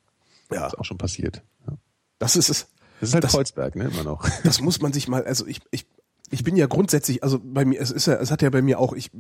Ja, 0.51 0.67
Ist 0.67 0.77
auch 0.77 0.85
schon 0.85 0.97
passiert. 0.97 1.41
Ja. 1.67 1.73
das 2.19 2.35
ist 2.35 2.49
es. 2.49 2.67
Das 2.99 3.09
ist 3.09 3.13
halt 3.15 3.23
Das- 3.23 3.31
Kreuzberg, 3.31 3.75
ne, 3.75 3.85
immer 3.93 4.03
noch. 4.03 4.27
Das 4.43 4.59
muss 4.61 4.81
man 4.81 4.91
sich 4.93 5.07
mal, 5.07 5.23
also 5.23 5.45
ich, 5.47 5.61
ich, 5.71 5.85
ich 6.29 6.43
bin 6.43 6.55
ja 6.55 6.67
grundsätzlich, 6.67 7.23
also 7.23 7.39
bei 7.43 7.65
mir, 7.65 7.79
es 7.79 7.91
ist 7.91 8.07
ja, 8.07 8.15
es 8.15 8.31
hat 8.31 8.41
ja 8.41 8.49
bei 8.49 8.61
mir 8.61 8.79
auch, 8.79 8.93
ich, 8.93 9.11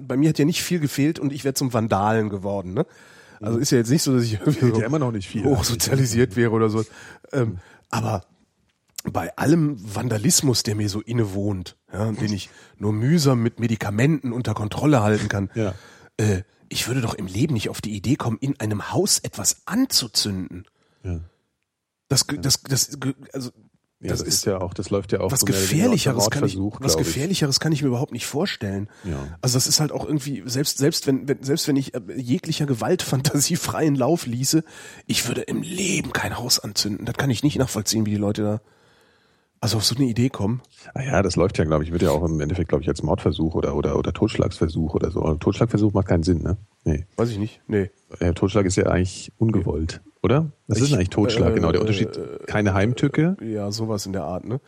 bei 0.00 0.16
mir 0.16 0.28
hat 0.28 0.38
ja 0.38 0.44
nicht 0.44 0.62
viel 0.62 0.80
gefehlt 0.80 1.18
und 1.18 1.32
ich 1.32 1.44
wäre 1.44 1.54
zum 1.54 1.72
Vandalen 1.72 2.28
geworden, 2.28 2.74
ne? 2.74 2.86
Also 3.40 3.58
ist 3.58 3.70
ja 3.70 3.78
jetzt 3.78 3.90
nicht 3.90 4.02
so, 4.02 4.14
dass 4.14 4.24
ich 4.24 4.34
irgendwie 4.40 4.70
so 4.70 4.80
ja 4.80 4.86
immer 4.86 4.98
noch 4.98 5.12
nicht 5.12 5.28
viel. 5.28 5.44
hochsozialisiert 5.44 6.36
wäre 6.36 6.52
oder 6.52 6.70
so. 6.70 6.84
Ähm, 7.32 7.58
aber 7.90 8.24
bei 9.04 9.36
allem 9.36 9.76
Vandalismus, 9.94 10.62
der 10.62 10.74
mir 10.74 10.88
so 10.88 11.00
innewohnt, 11.02 11.76
ja, 11.92 12.10
den 12.12 12.32
ich 12.32 12.48
nur 12.78 12.92
mühsam 12.94 13.42
mit 13.42 13.60
Medikamenten 13.60 14.32
unter 14.32 14.54
Kontrolle 14.54 15.02
halten 15.02 15.28
kann, 15.28 15.50
Ja. 15.54 15.74
äh, 16.16 16.42
ich 16.68 16.88
würde 16.88 17.00
doch 17.02 17.14
im 17.14 17.26
Leben 17.26 17.54
nicht 17.54 17.68
auf 17.68 17.80
die 17.80 17.94
Idee 17.94 18.16
kommen, 18.16 18.38
in 18.40 18.58
einem 18.58 18.90
Haus 18.90 19.18
etwas 19.18 19.62
anzuzünden. 19.66 20.64
Ja. 21.04 21.20
Das, 22.08 22.26
das, 22.26 22.62
das, 22.62 22.98
also, 23.32 23.50
Ja, 24.00 24.10
das, 24.10 24.18
das, 24.18 24.28
ist 24.28 24.44
ja 24.44 24.60
auch, 24.60 24.74
das 24.74 24.90
läuft 24.90 25.12
ja 25.12 25.20
auch 25.20 25.32
was 25.32 25.40
so 25.40 25.46
gefährlicheres 25.46 26.28
kann 26.28 26.44
ich, 26.44 26.58
was 26.58 26.92
ich. 26.92 26.98
gefährlicheres 26.98 27.60
kann 27.60 27.72
ich 27.72 27.80
mir 27.80 27.88
überhaupt 27.88 28.12
nicht 28.12 28.26
vorstellen. 28.26 28.90
Ja. 29.04 29.38
Also 29.40 29.56
das 29.56 29.66
ist 29.66 29.80
halt 29.80 29.90
auch 29.90 30.04
irgendwie 30.04 30.42
selbst 30.44 30.76
selbst 30.76 31.06
wenn, 31.06 31.26
wenn 31.28 31.42
selbst 31.42 31.66
wenn 31.66 31.76
ich 31.76 31.94
äh, 31.94 32.00
jeglicher 32.14 32.66
Gewaltfantasie 32.66 33.56
freien 33.56 33.94
Lauf 33.94 34.26
ließe, 34.26 34.64
ich 35.06 35.26
würde 35.26 35.42
im 35.42 35.62
Leben 35.62 36.12
kein 36.12 36.36
Haus 36.36 36.58
anzünden. 36.58 37.06
Das 37.06 37.16
kann 37.16 37.30
ich 37.30 37.42
nicht 37.42 37.56
nachvollziehen, 37.56 38.04
wie 38.04 38.10
die 38.10 38.16
Leute 38.16 38.42
da 38.42 38.60
also 39.60 39.78
auf 39.78 39.84
so 39.84 39.94
eine 39.96 40.04
Idee 40.04 40.28
kommen. 40.28 40.60
Ah 40.94 41.02
ja, 41.02 41.22
das 41.22 41.36
läuft 41.36 41.58
ja, 41.58 41.64
glaube 41.64 41.82
ich, 41.84 41.92
wird 41.92 42.02
ja 42.02 42.10
auch 42.10 42.24
im 42.24 42.40
Endeffekt, 42.40 42.68
glaube 42.68 42.82
ich, 42.82 42.88
als 42.88 43.02
Mordversuch 43.02 43.54
oder, 43.54 43.74
oder, 43.74 43.98
oder 43.98 44.12
Totschlagsversuch 44.12 44.94
oder 44.94 45.10
so. 45.10 45.22
Aber 45.22 45.38
Totschlagversuch 45.38 45.92
macht 45.92 46.08
keinen 46.08 46.22
Sinn, 46.22 46.42
ne? 46.42 46.56
Nee. 46.84 47.04
Weiß 47.16 47.30
ich 47.30 47.38
nicht. 47.38 47.60
Nee. 47.66 47.90
Der 48.20 48.34
Totschlag 48.34 48.66
ist 48.66 48.76
ja 48.76 48.84
eigentlich 48.86 49.32
ungewollt, 49.38 50.02
oder? 50.22 50.52
Was 50.68 50.78
ist 50.78 50.84
Ich- 50.84 50.90
denn 50.90 50.98
eigentlich 50.98 51.10
Totschlag? 51.10 51.52
äh, 51.52 51.54
genau, 51.54 51.72
der 51.72 51.80
Unterschied, 51.80 52.10
keine 52.46 52.74
Heimtücke. 52.74 53.36
Ja, 53.42 53.72
sowas 53.72 54.06
in 54.06 54.12
der 54.12 54.24
Art, 54.24 54.44
ne? 54.44 54.60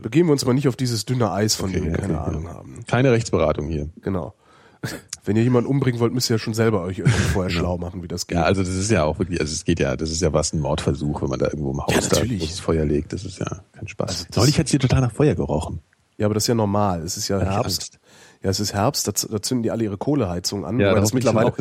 Begeben 0.00 0.28
wir 0.28 0.32
uns 0.32 0.46
mal 0.46 0.54
nicht 0.54 0.68
auf 0.68 0.76
dieses 0.76 1.04
dünne 1.04 1.30
Eis, 1.32 1.54
von 1.54 1.72
dem 1.72 1.84
wir 1.84 1.90
Okay, 1.92 2.00
keine 2.02 2.20
okay, 2.20 2.28
Ahnung 2.30 2.44
ja. 2.44 2.54
haben. 2.54 2.84
Keine 2.86 3.12
Rechtsberatung 3.12 3.68
hier. 3.68 3.90
Genau. 4.00 4.34
Wenn 5.24 5.34
ihr 5.36 5.42
jemanden 5.42 5.68
umbringen 5.68 5.98
wollt, 6.00 6.12
müsst 6.14 6.30
ihr 6.30 6.34
ja 6.34 6.38
schon 6.38 6.54
selber 6.54 6.82
euch 6.82 6.98
irgendwie 7.00 7.18
vorher 7.32 7.50
schlau 7.50 7.76
machen, 7.78 8.02
wie 8.02 8.08
das 8.08 8.26
geht. 8.28 8.36
Ja, 8.38 8.44
also 8.44 8.62
das 8.62 8.70
ist 8.74 8.90
ja 8.90 9.02
auch 9.04 9.18
wirklich, 9.18 9.40
also 9.40 9.52
es 9.52 9.64
geht 9.64 9.80
ja, 9.80 9.96
das 9.96 10.10
ist 10.10 10.22
ja 10.22 10.32
was 10.32 10.52
ein 10.52 10.60
Mordversuch, 10.60 11.22
wenn 11.22 11.28
man 11.30 11.38
da 11.40 11.46
irgendwo 11.46 11.72
im 11.72 11.80
Haus 11.84 11.94
Ja, 11.94 12.00
da 12.20 12.24
großes 12.24 12.60
Feuer 12.60 12.84
legt. 12.84 13.12
Das 13.12 13.24
ist 13.24 13.38
ja 13.40 13.60
kein 13.86 13.88
Spaß. 13.88 14.26
Also 14.28 14.40
Neulich 14.40 14.58
hat 14.58 14.68
hier 14.68 14.80
total 14.80 15.00
nach 15.00 15.12
Feuer 15.12 15.34
gerochen. 15.34 15.80
Ja, 16.18 16.26
aber 16.26 16.34
das 16.34 16.44
ist 16.44 16.48
ja 16.48 16.54
normal. 16.54 17.02
Es 17.02 17.16
ist 17.16 17.28
ja 17.28 17.38
Herbst. 17.40 17.82
Angst. 17.94 17.98
Ja, 18.42 18.50
es 18.50 18.60
ist 18.60 18.72
Herbst, 18.74 19.06
da, 19.08 19.12
da 19.12 19.42
zünden 19.42 19.62
die 19.62 19.70
alle 19.70 19.84
ihre 19.84 19.98
Kohleheizung 19.98 20.64
an, 20.64 20.78
Ja, 20.78 20.86
darauf 20.88 21.00
das 21.00 21.10
dann 21.10 21.16
mittlerweile, 21.16 21.52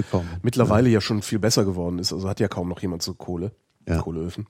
mittlerweile 0.44 0.89
ja. 0.89 1.01
schon 1.01 1.22
viel 1.22 1.39
besser 1.39 1.65
geworden 1.65 2.00
ist. 2.00 2.13
Also 2.13 2.29
hat 2.29 2.39
ja 2.39 2.48
kaum 2.48 2.70
noch 2.70 2.82
jemand 2.82 3.01
so 3.01 3.13
Kohle, 3.13 3.51
Ja. 3.88 3.98
Kohleöfen. 4.01 4.48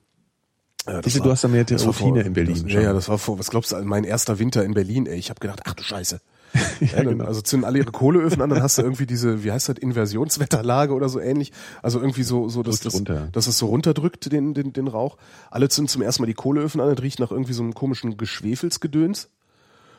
Ja, 0.86 0.94
das 1.00 1.04
Siehst 1.04 1.18
du, 1.18 1.22
du 1.24 1.30
hast 1.30 1.42
da 1.42 1.48
mehr 1.48 1.62
Routine 1.68 1.92
vor- 1.92 2.16
in 2.18 2.32
Berlin 2.32 2.62
Das, 2.62 2.72
ja, 2.72 2.80
ja, 2.80 2.92
das 2.92 3.08
war 3.08 3.18
vor, 3.18 3.38
was 3.38 3.50
glaubst 3.50 3.72
du, 3.72 3.82
mein 3.84 4.04
erster 4.04 4.38
Winter 4.38 4.64
in 4.64 4.74
Berlin, 4.74 5.06
ey. 5.06 5.16
Ich 5.18 5.30
habe 5.30 5.40
gedacht, 5.40 5.62
ach 5.64 5.74
du 5.74 5.82
Scheiße. 5.82 6.20
ja, 6.80 6.88
dann, 6.96 7.08
genau. 7.08 7.24
Also 7.24 7.40
zünden 7.40 7.64
alle 7.64 7.78
ihre 7.78 7.92
Kohleöfen 7.92 8.42
an, 8.42 8.50
dann 8.50 8.62
hast 8.62 8.78
du 8.78 8.82
irgendwie 8.82 9.06
diese, 9.06 9.44
wie 9.44 9.52
heißt 9.52 9.68
das, 9.68 9.78
Inversionswetterlage 9.78 10.94
oder 10.94 11.08
so 11.08 11.20
ähnlich. 11.20 11.52
Also 11.82 12.00
irgendwie 12.00 12.22
so, 12.22 12.48
so 12.48 12.62
dass, 12.62 12.80
das, 12.80 13.02
dass 13.32 13.46
es 13.46 13.58
so 13.58 13.66
runterdrückt, 13.66 14.32
den, 14.32 14.54
den, 14.54 14.72
den 14.72 14.88
Rauch. 14.88 15.16
Alle 15.50 15.68
zünden 15.68 15.88
zum 15.88 16.02
ersten 16.02 16.22
Mal 16.22 16.26
die 16.26 16.34
Kohleöfen 16.34 16.80
an, 16.80 16.94
das 16.94 17.02
riecht 17.02 17.20
nach 17.20 17.30
irgendwie 17.30 17.52
so 17.52 17.62
einem 17.62 17.74
komischen 17.74 18.16
Geschwefelsgedöns. 18.16 19.30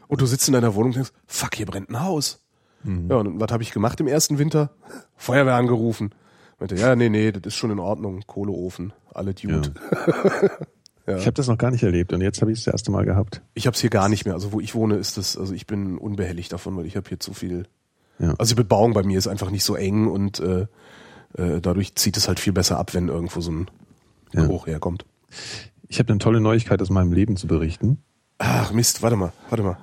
Und 0.07 0.21
du 0.21 0.25
sitzt 0.25 0.47
in 0.47 0.53
deiner 0.53 0.73
Wohnung 0.75 0.89
und 0.89 0.95
denkst, 0.95 1.11
fuck, 1.25 1.55
hier 1.55 1.65
brennt 1.65 1.89
ein 1.89 2.01
Haus. 2.01 2.43
Mhm. 2.83 3.09
Ja, 3.09 3.17
und 3.17 3.39
was 3.39 3.51
habe 3.51 3.63
ich 3.63 3.71
gemacht 3.71 3.99
im 3.99 4.07
ersten 4.07 4.37
Winter? 4.37 4.71
Feuerwehr 5.15 5.55
angerufen. 5.55 6.11
Meinte, 6.59 6.75
ja, 6.75 6.95
nee, 6.95 7.09
nee, 7.09 7.31
das 7.31 7.53
ist 7.53 7.55
schon 7.55 7.71
in 7.71 7.79
Ordnung. 7.79 8.21
Kohleofen, 8.25 8.93
alle 9.13 9.35
Dude. 11.07 11.19
Ich 11.19 11.25
habe 11.25 11.33
das 11.35 11.47
noch 11.47 11.57
gar 11.57 11.71
nicht 11.71 11.83
erlebt 11.83 12.11
und 12.13 12.21
jetzt 12.21 12.41
habe 12.41 12.51
ich 12.51 12.59
es 12.59 12.65
das 12.65 12.73
erste 12.73 12.91
Mal 12.91 13.05
gehabt. 13.05 13.41
Ich 13.53 13.65
habe 13.65 13.75
es 13.75 13.81
hier 13.81 13.89
gar 13.89 14.09
nicht 14.09 14.25
mehr. 14.25 14.33
Also 14.33 14.51
wo 14.51 14.59
ich 14.59 14.75
wohne, 14.75 14.95
ist 14.95 15.17
das, 15.17 15.37
also 15.37 15.53
ich 15.53 15.65
bin 15.65 15.97
unbehelligt 15.97 16.51
davon, 16.51 16.75
weil 16.75 16.85
ich 16.85 16.97
habe 16.97 17.07
hier 17.07 17.19
zu 17.19 17.33
viel. 17.33 17.65
Ja. 18.19 18.33
Also 18.37 18.55
die 18.55 18.61
Bebauung 18.61 18.93
bei 18.93 19.03
mir 19.03 19.17
ist 19.17 19.27
einfach 19.27 19.49
nicht 19.49 19.63
so 19.63 19.75
eng 19.75 20.07
und 20.07 20.39
äh, 20.39 20.67
äh, 21.37 21.61
dadurch 21.61 21.95
zieht 21.95 22.17
es 22.17 22.27
halt 22.27 22.39
viel 22.39 22.53
besser 22.53 22.77
ab, 22.77 22.93
wenn 22.93 23.07
irgendwo 23.07 23.41
so 23.41 23.51
ein 23.51 23.67
Ja. 24.33 24.41
Geruch 24.41 24.67
herkommt. 24.67 25.05
Ich 25.87 25.99
habe 25.99 26.09
eine 26.09 26.19
tolle 26.19 26.41
Neuigkeit 26.41 26.81
aus 26.81 26.89
meinem 26.89 27.13
Leben 27.13 27.37
zu 27.37 27.47
berichten. 27.47 27.99
Ach 28.39 28.71
Mist, 28.73 29.01
warte 29.01 29.15
mal, 29.15 29.31
warte 29.49 29.63
mal. 29.63 29.77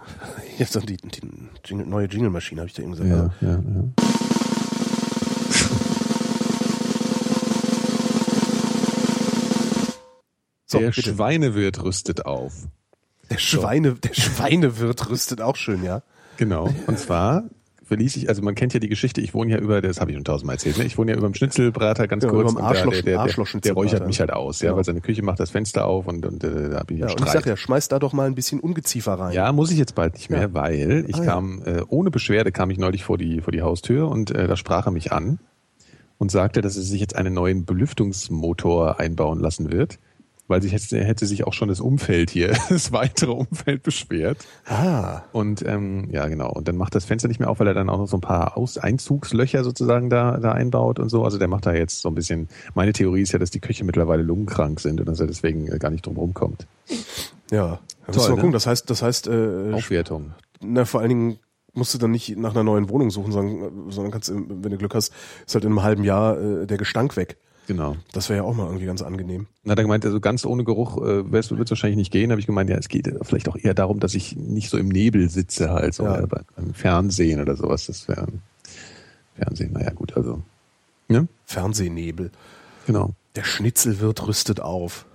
Jetzt 0.59 0.75
die, 0.89 0.97
die 0.97 1.21
Jingle, 1.65 1.87
neue 1.87 2.07
Jingle-Maschine, 2.07 2.61
habe 2.61 2.69
ich 2.69 2.75
da 2.75 2.83
eben 2.83 2.93
gesagt. 2.93 3.11
Also, 3.11 3.31
ja, 3.41 3.53
ja. 3.53 3.63
So, 10.67 10.79
Der 10.79 10.89
bitte. 10.91 11.03
Schweinewirt 11.03 11.83
rüstet 11.83 12.25
auf. 12.27 12.53
Der 13.31 13.39
Schweine, 13.39 13.95
der 13.95 14.15
Schweinewirt 14.15 15.11
rüstet 15.11 15.41
auch 15.41 15.57
schön, 15.57 15.83
ja. 15.85 16.03
Genau. 16.37 16.69
Und 16.87 16.99
zwar 16.99 17.45
verließ 17.85 18.17
ich, 18.17 18.31
also 18.31 18.41
man 18.41 18.55
kennt 18.55 18.73
ja 18.73 18.81
die 18.81 18.89
Geschichte, 18.89 19.21
ich 19.21 19.35
wohne 19.35 19.53
ja 19.53 19.59
über, 19.59 19.83
das 19.83 20.01
habe 20.01 20.11
ich 20.11 20.17
schon 20.17 20.25
tausendmal 20.25 20.55
erzählt, 20.57 20.79
ne? 20.79 20.85
ich 20.85 20.97
wohne 20.97 21.13
ja 21.13 21.19
über 21.19 21.29
dem 21.29 21.35
Schnitzelbrater 21.35 22.09
ganz 22.09 22.25
Ja, 22.25 22.31
kurz. 22.31 22.55
Arschloch- 22.57 23.03
der, 23.03 23.03
der, 23.03 23.27
der, 23.27 23.61
der 23.61 23.73
räuchert 23.75 24.07
mich 24.07 24.21
halt 24.21 24.33
aus, 24.33 24.61
ja, 24.63 24.69
Genau. 24.69 24.77
weil 24.79 24.85
seine 24.85 25.03
Küche 25.03 25.23
macht 25.23 25.39
das 25.39 25.51
Fenster 25.51 25.85
auf 25.85 26.07
und, 26.07 26.25
und 26.25 26.43
äh, 26.45 26.71
da 26.71 26.83
bin 26.83 26.97
ich 26.97 27.01
Ja, 27.03 27.09
im 27.09 27.13
und 27.13 27.19
ich 27.21 27.29
Streit. 27.29 27.33
sag 27.45 27.47
ja, 27.47 27.57
schmeiß 27.59 27.89
da 27.89 27.99
doch 27.99 28.15
mal 28.15 28.27
ein 28.27 28.35
bisschen 28.35 28.61
Ungeziefer 28.61 29.13
rein. 29.15 29.35
Ja, 29.35 29.53
muss 29.53 29.71
ich 29.71 29.77
jetzt 29.79 29.95
bald 29.95 30.15
nicht 30.15 30.31
mehr, 30.31 30.41
Ja. 30.41 30.55
weil 30.55 31.05
ich 31.09 31.17
Ah, 31.17 31.25
kam, 31.27 31.63
äh, 31.67 31.83
ohne 31.89 32.11
Beschwerde 32.11 32.53
kam 32.53 32.71
ich 32.71 32.79
neulich 32.79 33.05
vor 33.05 33.19
die, 33.19 33.43
vor 33.43 33.53
die 33.53 33.61
Haustür 33.61 34.09
und 34.09 34.31
äh, 34.31 34.47
da 34.49 34.57
sprach 34.57 34.87
er 34.87 34.91
mich 34.93 35.13
an 35.13 35.39
und 36.17 36.31
sagte, 36.31 36.63
dass 36.63 36.77
er 36.77 36.83
sich 36.83 37.01
jetzt 37.03 37.15
einen 37.17 37.35
neuen 37.35 37.67
Belüftungsmotor 37.67 38.99
einbauen 38.99 39.41
lassen 39.41 39.71
wird, 39.71 39.99
weil 40.47 40.61
sich 40.61 40.73
hätte, 40.73 41.03
hätte 41.03 41.27
sich 41.27 41.47
auch 41.47 41.53
schon 41.53 41.69
das 41.69 41.81
Umfeld 41.81 42.31
hier, 42.31 42.57
das 42.69 42.93
weitere 42.93 43.33
Umfeld 43.33 43.83
beschwert. 43.83 44.39
Ah, 44.67 45.23
Und 45.33 45.65
ähm, 45.67 46.09
ja, 46.11 46.29
genau. 46.29 46.51
Und 46.51 46.69
dann 46.69 46.77
macht 46.77 46.95
das 46.95 47.05
Fenster 47.05 47.29
nicht 47.29 47.41
mehr 47.41 47.49
auf, 47.49 47.61
weil 47.61 47.67
er 47.67 47.75
dann 47.75 47.89
auch 47.89 47.99
noch 47.99 48.09
so 48.09 48.17
ein 48.17 48.21
paar 48.21 48.57
Aus 48.57 48.79
Einzugslöcher 48.79 49.65
sozusagen 49.65 50.11
da, 50.11 50.39
da 50.39 50.53
einbaut 50.53 50.99
und 50.99 51.09
so. 51.09 51.25
Also 51.25 51.39
der 51.39 51.49
macht 51.49 51.67
da 51.67 51.73
jetzt 51.73 52.03
so 52.03 52.09
ein 52.09 52.15
bisschen. 52.15 52.49
Meine 52.75 52.93
Theorie 52.93 53.23
ist 53.23 53.33
ja, 53.33 53.39
dass 53.39 53.51
die 53.51 53.61
Köche 53.61 53.85
mittlerweile 53.85 54.23
lungenkrank 54.23 54.81
sind 54.81 55.01
und 55.01 55.07
dass 55.07 55.21
er 55.21 55.27
deswegen 55.27 55.69
äh, 55.69 55.79
gar 55.79 55.91
nicht 55.91 56.07
drum 56.07 56.17
rumkommt. 56.17 56.67
ja. 57.51 57.81
Toll, 58.07 58.17
mal 58.17 58.29
ne? 58.29 58.35
gucken. 58.37 58.53
Das 58.53 58.67
heißt, 58.67 58.91
das 58.91 59.03
heißt, 59.03 59.29
äh, 59.29 59.73
Aufwertung. 59.73 60.35
na, 60.61 60.85
vor 60.85 61.01
allen 61.01 61.09
Dingen 61.09 61.39
musst 61.73 61.95
du 61.95 61.99
dann 61.99 62.11
nicht 62.11 62.37
nach 62.37 62.53
einer 62.53 62.63
neuen 62.63 62.89
Wohnung 62.89 63.11
suchen, 63.11 63.33
sondern, 63.33 63.91
sondern 63.91 64.13
kannst, 64.13 64.33
wenn 64.33 64.71
du 64.71 64.77
Glück 64.77 64.95
hast, 64.95 65.13
ist 65.47 65.55
halt 65.55 65.65
in 65.65 65.73
einem 65.73 65.83
halben 65.83 66.05
Jahr 66.05 66.39
äh, 66.39 66.67
der 66.67 66.79
Gestank 66.79 67.17
weg. 67.17 67.37
Genau. 67.67 67.97
Das 68.13 68.29
wäre 68.29 68.39
ja 68.39 68.45
auch 68.45 68.55
mal 68.55 68.67
irgendwie 68.67 68.85
ganz 68.87 69.01
angenehm. 69.01 69.47
Dann 69.63 69.73
hat 69.73 69.79
er 69.79 69.85
gemeint, 69.85 70.05
also 70.05 70.21
ganz 70.21 70.45
ohne 70.45 70.65
Geruch 70.65 70.99
äh, 70.99 71.31
wird 71.33 71.45
es 71.45 71.51
wahrscheinlich 71.71 71.97
nicht 71.97 72.13
gehen. 72.13 72.31
Habe 72.31 72.41
ich 72.41 72.47
gemeint, 72.47 72.69
ja, 72.69 72.77
es 72.77 72.89
geht 72.89 73.11
vielleicht 73.23 73.49
auch 73.49 73.57
eher 73.57 73.75
darum, 73.75 74.01
dass 74.01 74.15
ich 74.15 74.37
nicht 74.37 74.69
so 74.69 74.77
im 74.77 74.89
Nebel 74.89 75.31
sitze 75.31 75.71
halt, 75.71 75.95
so 75.95 76.05
Ja. 76.05 76.27
beim 76.27 76.75
Fernsehen 76.75 77.41
oder 77.41 77.57
sowas. 77.57 77.87
Das 77.87 78.07
wäre 78.09 78.27
Fernsehen, 79.37 79.73
naja 79.73 79.91
gut, 79.91 80.17
also. 80.17 80.43
Ne? 81.09 81.29
Fernsehnebel. 81.47 82.31
Genau. 82.87 83.15
Der 83.35 83.45
Schnitzelwirt 83.45 84.27
rüstet 84.27 84.61
auf. 84.61 85.07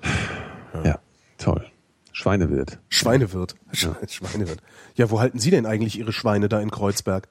Ja. 0.84 1.00
toll. 1.38 1.66
Schweinewirt. 2.12 2.80
Schweinewirt. 2.90 3.56
Sch 3.72 3.88
Schweinewirt. 4.08 4.62
Ja, 4.96 5.10
wo 5.10 5.20
halten 5.20 5.40
Sie 5.40 5.52
denn 5.52 5.66
eigentlich 5.66 5.98
Ihre 5.98 6.12
Schweine 6.12 6.50
da 6.50 6.60
in 6.60 6.72
Kreuzberg? 6.72 7.28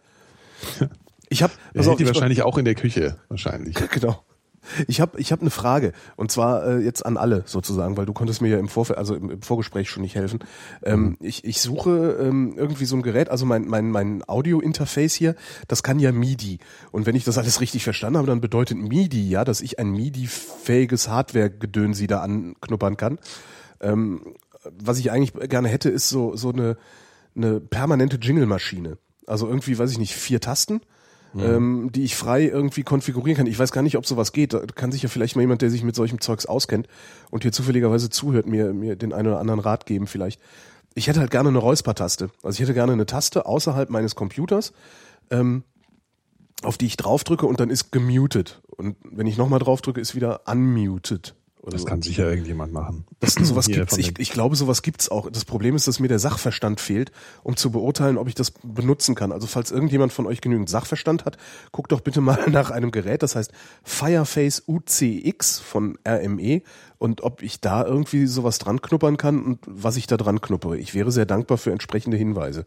Ich 1.31 1.43
habe, 1.43 1.53
hält 1.75 2.01
die 2.01 2.07
wahrscheinlich 2.07 2.41
auch 2.41 2.57
in 2.57 2.65
der 2.65 2.75
Küche, 2.75 3.19
wahrscheinlich. 3.29 3.77
Genau. 3.91 4.23
Ich 4.87 5.01
habe 5.01 5.19
ich 5.21 5.33
hab 5.33 5.41
eine 5.41 5.51
Frage 5.51 5.93
und 6.17 6.31
zwar 6.31 6.67
äh, 6.67 6.79
jetzt 6.79 7.05
an 7.05 7.17
alle 7.17 7.43
sozusagen, 7.47 7.97
weil 7.97 8.07
du 8.07 8.13
konntest 8.13 8.43
mir 8.43 8.49
ja 8.49 8.59
im 8.59 8.69
Vorfeld, 8.69 8.99
also 8.99 9.15
im, 9.15 9.31
im 9.31 9.43
Vorgespräch 9.43 9.89
schon 9.89 10.03
nicht 10.03 10.15
helfen. 10.15 10.41
Ähm, 10.83 11.17
ich, 11.21 11.45
ich 11.45 11.61
suche 11.61 12.19
ähm, 12.21 12.55
irgendwie 12.57 12.85
so 12.85 12.97
ein 12.97 13.03
Gerät, 13.03 13.29
also 13.31 13.47
mein, 13.47 13.67
mein, 13.67 13.91
mein 13.91 14.23
Audio-Interface 14.27 15.15
hier, 15.15 15.35
das 15.69 15.83
kann 15.83 15.99
ja 15.99 16.13
MIDI. 16.13 16.59
Und 16.91 17.07
wenn 17.07 17.17
ich 17.17 17.25
das 17.25 17.39
alles 17.39 17.61
richtig 17.61 17.85
verstanden 17.85 18.19
habe, 18.19 18.27
dann 18.27 18.41
bedeutet 18.41 18.79
MIDI 18.79 19.29
ja, 19.29 19.45
dass 19.45 19.61
ich 19.61 19.79
ein 19.79 19.91
MIDI-fähiges 19.91 21.09
Hardware-Gedönsi 21.09 22.07
da 22.07 22.21
anknuppern 22.21 22.97
kann. 22.97 23.19
Ähm, 23.81 24.35
was 24.79 24.99
ich 24.99 25.11
eigentlich 25.11 25.49
gerne 25.49 25.69
hätte, 25.69 25.89
ist 25.89 26.09
so, 26.09 26.37
so 26.37 26.51
eine, 26.51 26.77
eine 27.37 27.61
permanente 27.61 28.17
Jingle-Maschine. 28.17 28.99
Also 29.27 29.47
irgendwie, 29.47 29.79
weiß 29.79 29.91
ich 29.91 29.99
nicht, 29.99 30.15
vier 30.15 30.41
Tasten 30.41 30.81
ähm, 31.37 31.91
die 31.93 32.05
ich 32.05 32.17
frei 32.17 32.45
irgendwie 32.45 32.83
konfigurieren 32.83 33.37
kann. 33.37 33.47
Ich 33.47 33.59
weiß 33.59 33.73
gar 33.73 33.83
nicht, 33.83 33.97
ob 33.97 34.07
sowas 34.07 34.33
geht. 34.33 34.55
Da 34.55 34.61
kann 34.61 34.93
sich 34.93 35.03
ja 35.03 35.09
vielleicht 35.09 35.37
mal 35.37 35.43
jemand, 35.43 35.63
der 35.63 35.71
sich 35.71 35.83
mit 35.83 35.95
solchem 35.95 36.21
Zeugs 36.21 36.47
auskennt 36.47 36.89
und 37.31 37.43
hier 37.43 37.53
zufälligerweise 37.53 38.11
zuhört, 38.11 38.47
mir, 38.47 38.73
mir 38.73 38.97
den 38.97 39.13
einen 39.13 39.29
oder 39.29 39.41
anderen 39.41 39.61
Rat 39.61 39.87
geben 39.87 40.07
vielleicht. 40.07 40.41
Ich 40.95 41.07
hätte 41.07 41.21
halt 41.21 41.31
gerne 41.31 41.51
eine 41.51 41.59
Räuspertaste. 41.59 42.31
Also 42.43 42.57
ich 42.57 42.61
hätte 42.61 42.75
gerne 42.75 42.93
eine 42.93 43.07
Taste 43.07 43.47
außerhalb 43.47 43.91
meines 43.91 44.15
Computers, 44.15 44.73
ähm, 45.31 45.65
auf 46.63 46.79
die 46.79 46.87
ich 46.87 46.97
draufdrücke 46.97 47.47
und 47.47 47.61
dann 47.61 47.71
ist 47.71 47.93
gemutet. 47.93 48.63
Und 48.77 48.97
wenn 49.05 49.27
ich 49.27 49.37
nochmal 49.37 49.61
draufdrücke, 49.61 50.01
ist 50.01 50.15
wieder 50.15 50.43
unmuted. 50.47 51.35
Oder 51.69 51.75
Das 51.75 51.83
so. 51.83 51.87
kann 51.87 52.01
sicher 52.01 52.31
irgendjemand 52.31 52.73
machen. 52.73 53.05
Das, 53.21 53.35
sowas 53.35 53.67
Hier 53.67 53.77
gibt's. 53.77 53.99
Ich, 53.99 54.19
ich 54.19 54.31
glaube, 54.31 54.57
sowas 54.57 54.81
gibt's 54.81 55.11
auch. 55.11 55.31
Das 55.31 55.45
Problem 55.45 55.77
ist, 55.77 55.87
dass 55.87 56.01
mir 56.01 56.09
der 56.09 56.19
Sachverstand 56.19 56.81
fehlt, 56.81 57.13
um 57.43 57.57
zu 57.57 57.71
beurteilen, 57.71 58.17
ob 58.17 58.27
ich 58.27 58.35
das 58.35 58.53
benutzen 58.63 59.15
kann. 59.15 59.33
Also 59.33 59.47
falls 59.47 59.71
irgendjemand 59.71 60.15
von 60.15 60.27
euch 60.27 60.41
genügend 60.41 60.71
Sachverstand 60.71 61.27
hat, 61.27 61.37
guckt 61.71 61.93
doch 61.93 62.01
bitte 62.01 62.23
mal 62.23 62.39
nach 62.51 62.71
einem 62.71 62.91
Gerät, 62.91 63.23
das 63.23 63.37
heißt 63.37 63.53
Fireface 63.83 64.63
UCX 64.67 65.59
von 65.59 65.99
RME 66.09 66.63
und 66.97 67.21
ob 67.21 67.43
ich 67.43 67.61
da 67.61 67.85
irgendwie 67.85 68.27
sowas 68.27 68.59
dran 68.59 68.81
knuppern 68.81 69.19
kann 69.19 69.45
und 69.45 69.59
was 69.67 69.97
ich 69.97 70.07
da 70.07 70.17
dran 70.17 70.41
knuppere. 70.41 70.79
Ich 70.79 70.95
wäre 70.95 71.13
sehr 71.13 71.27
dankbar 71.27 71.59
für 71.59 71.71
entsprechende 71.71 72.17
Hinweise. 72.17 72.67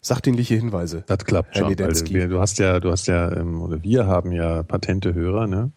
Sachdienliche 0.00 0.54
Hinweise. 0.54 1.04
Das 1.06 1.18
klappt 1.18 1.54
Herr 1.54 1.64
schon. 1.64 1.68
Nedensky. 1.68 2.14
wir, 2.14 2.28
du 2.28 2.40
hast 2.40 2.58
ja, 2.58 2.80
du 2.80 2.90
hast 2.90 3.08
ja, 3.08 3.30
ähm, 3.36 3.60
oder 3.60 3.82
wir 3.82 4.06
haben 4.06 4.32
ja 4.32 4.62
patente 4.62 5.12
Hörer, 5.12 5.46
ne? 5.46 5.70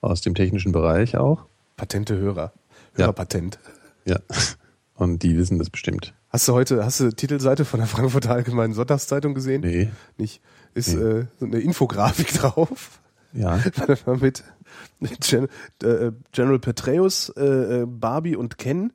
Aus 0.00 0.22
dem 0.22 0.34
technischen 0.34 0.72
Bereich 0.72 1.18
auch. 1.18 1.49
Patente 1.80 2.14
Hörer. 2.18 2.52
Ja. 2.92 3.04
Hörerpatent. 3.04 3.58
Ja. 4.04 4.18
Und 4.96 5.22
die 5.22 5.38
wissen 5.38 5.58
das 5.58 5.70
bestimmt. 5.70 6.12
Hast 6.28 6.46
du 6.46 6.52
heute, 6.52 6.84
hast 6.84 7.00
du 7.00 7.10
Titelseite 7.10 7.64
von 7.64 7.80
der 7.80 7.86
Frankfurter 7.86 8.32
Allgemeinen 8.32 8.74
Sonntagszeitung 8.74 9.32
gesehen? 9.32 9.62
Nee. 9.62 9.88
Nicht. 10.18 10.42
Ist 10.74 10.94
Nee. 10.94 11.02
äh, 11.02 11.26
so 11.38 11.46
eine 11.46 11.58
Infografik 11.60 12.28
drauf. 12.34 13.00
Ja. 13.32 13.58
Mit 14.20 14.44
Gen 15.22 15.48
äh, 15.82 16.12
General 16.32 16.58
Petraeus, 16.58 17.30
äh, 17.30 17.80
äh, 17.80 17.86
Barbie 17.86 18.36
und 18.36 18.58
Ken 18.58 18.92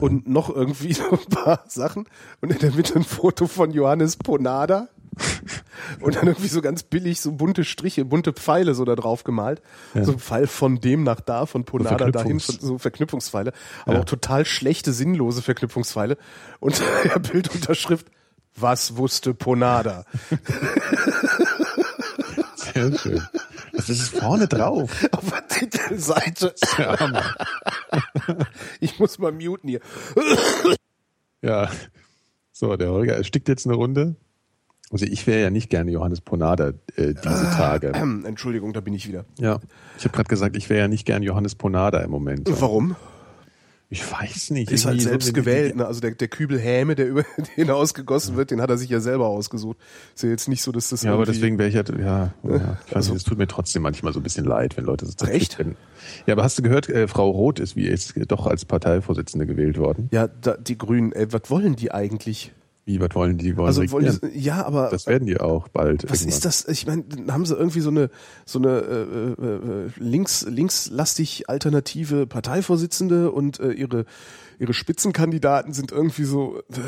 und 0.00 0.28
noch 0.28 0.50
irgendwie 0.52 0.92
so 0.94 1.04
ein 1.12 1.26
paar 1.30 1.62
Sachen 1.68 2.06
und 2.40 2.50
in 2.50 2.58
der 2.58 2.72
Mitte 2.72 2.96
ein 2.96 3.04
Foto 3.04 3.46
von 3.46 3.70
Johannes 3.70 4.16
Ponada 4.16 4.88
und 6.00 6.16
dann 6.16 6.26
irgendwie 6.28 6.48
so 6.48 6.60
ganz 6.62 6.82
billig 6.82 7.20
so 7.20 7.32
bunte 7.32 7.64
Striche, 7.64 8.04
bunte 8.04 8.32
Pfeile 8.32 8.74
so 8.74 8.84
da 8.84 8.94
drauf 8.96 9.24
gemalt. 9.24 9.60
So 9.94 10.12
ein 10.12 10.18
Pfeil 10.18 10.46
von 10.46 10.80
dem 10.80 11.02
nach 11.02 11.20
da, 11.20 11.46
von 11.46 11.64
Ponada 11.64 12.10
dahin, 12.10 12.38
Verknüpfungs- 12.40 12.60
so 12.60 12.78
Verknüpfungspfeile, 12.78 13.52
aber 13.84 13.94
Ja. 13.94 14.00
auch 14.00 14.04
total 14.04 14.44
schlechte, 14.44 14.92
sinnlose 14.92 15.42
Verknüpfungspfeile 15.42 16.16
und 16.60 16.80
der 17.04 17.18
Bildunterschrift 17.18 18.06
was 18.56 18.96
wusste 18.96 19.32
Ponada? 19.32 20.04
Sehr 22.56 22.98
schön. 22.98 23.22
Das 23.72 23.88
ist 23.88 24.08
vorne 24.18 24.48
drauf. 24.48 24.90
Auf 25.12 25.30
der 25.30 25.48
Titelseite. 25.48 26.54
Ich 28.80 28.98
muss 28.98 29.18
mal 29.18 29.32
muten 29.32 29.68
hier. 29.68 29.80
Ja. 31.42 31.70
So, 32.52 32.76
der 32.76 32.90
Holger 32.90 33.14
erstickt 33.16 33.48
jetzt 33.48 33.66
eine 33.66 33.76
Runde. 33.76 34.16
Also 34.92 35.06
ich 35.06 35.26
wäre 35.26 35.40
ja 35.40 35.50
nicht 35.50 35.70
gerne 35.70 35.90
Johannes 35.92 36.20
Ponada 36.20 36.72
äh, 36.96 37.14
diese 37.14 37.50
Tage. 37.56 37.92
Ähm, 37.94 38.24
Entschuldigung, 38.26 38.72
da 38.72 38.80
bin 38.80 38.92
ich 38.92 39.06
wieder. 39.06 39.24
Ja. 39.38 39.60
Ich 39.96 40.04
habe 40.04 40.14
gerade 40.14 40.28
gesagt, 40.28 40.56
ich 40.56 40.68
wäre 40.68 40.80
ja 40.80 40.88
nicht 40.88 41.06
gern 41.06 41.22
Johannes 41.22 41.54
Ponada 41.54 42.00
im 42.00 42.10
Moment. 42.10 42.48
Warum? 42.60 42.96
Ich 43.92 44.08
weiß 44.10 44.50
nicht. 44.50 44.70
Ist 44.70 44.86
halt 44.86 45.00
so, 45.00 45.08
selbst 45.08 45.28
wenn- 45.28 45.34
gewählt. 45.34 45.74
Ne? 45.76 45.84
Also 45.86 46.00
der, 46.00 46.12
der 46.12 46.28
Kübel 46.28 46.58
Häme, 46.60 46.94
der 46.94 47.08
über 47.08 47.24
den 47.56 47.70
ausgegossen 47.70 48.36
wird, 48.36 48.50
den 48.52 48.60
hat 48.60 48.70
er 48.70 48.78
sich 48.78 48.88
ja 48.90 49.00
selber 49.00 49.26
ausgesucht. 49.26 49.78
Ist 50.14 50.22
ja 50.22 50.28
jetzt 50.30 50.48
nicht 50.48 50.62
so, 50.62 50.70
dass 50.72 50.90
das 50.90 51.02
Ja, 51.02 51.12
aber 51.12 51.24
deswegen 51.24 51.58
wäre 51.58 51.68
ich 51.68 51.74
ja, 51.74 51.82
ja, 51.82 51.98
ja 51.98 52.32
ich 52.44 52.50
weiß 52.52 52.78
Also- 52.96 53.12
nicht, 53.12 53.22
es 53.22 53.28
tut 53.28 53.38
mir 53.38 53.48
trotzdem 53.48 53.82
manchmal 53.82 54.12
so 54.12 54.20
ein 54.20 54.22
bisschen 54.22 54.44
leid, 54.44 54.76
wenn 54.76 54.84
Leute 54.84 55.06
so 55.06 55.12
Ach, 55.22 55.28
echt? 55.28 55.58
werden. 55.58 55.76
Ja, 56.26 56.34
aber 56.34 56.44
hast 56.44 56.58
du 56.58 56.62
gehört, 56.62 56.88
äh, 56.88 57.06
Frau 57.08 57.30
Roth 57.30 57.58
ist 57.60 57.74
wie 57.76 57.88
jetzt 57.88 58.14
doch 58.28 58.46
als 58.46 58.64
Parteivorsitzende 58.64 59.46
gewählt 59.46 59.76
worden? 59.78 60.08
Ja, 60.12 60.28
da, 60.28 60.56
die 60.56 60.78
Grünen, 60.78 61.12
ey, 61.12 61.32
was 61.32 61.42
wollen 61.50 61.74
die 61.76 61.92
eigentlich? 61.92 62.52
Wie, 62.84 63.00
was 63.00 63.14
wollen 63.14 63.38
die? 63.38 63.56
wollen 63.56 63.68
Also 63.68 63.90
wollen 63.90 64.18
die, 64.22 64.38
ja, 64.38 64.64
aber 64.64 64.88
das 64.90 65.06
werden 65.06 65.26
die 65.26 65.38
auch 65.38 65.68
bald. 65.68 66.04
was 66.04 66.22
irgendwann. 66.22 66.28
ist 66.28 66.44
das? 66.44 66.68
Ich 66.68 66.86
meine, 66.86 67.04
dann 67.04 67.32
haben 67.32 67.46
sie 67.46 67.54
irgendwie 67.54 67.80
so 67.80 67.90
eine 67.90 68.10
so 68.44 68.58
eine 68.58 68.68
äh, 68.68 69.42
äh, 69.42 69.84
äh, 69.86 69.90
links 69.96 70.42
linkslastig 70.48 71.48
alternative 71.48 72.26
Parteivorsitzende 72.26 73.30
und 73.30 73.60
äh, 73.60 73.72
ihre 73.72 74.06
ihre 74.58 74.74
Spitzenkandidaten 74.74 75.72
sind 75.72 75.92
irgendwie 75.92 76.24
so 76.24 76.58
äh, 76.72 76.80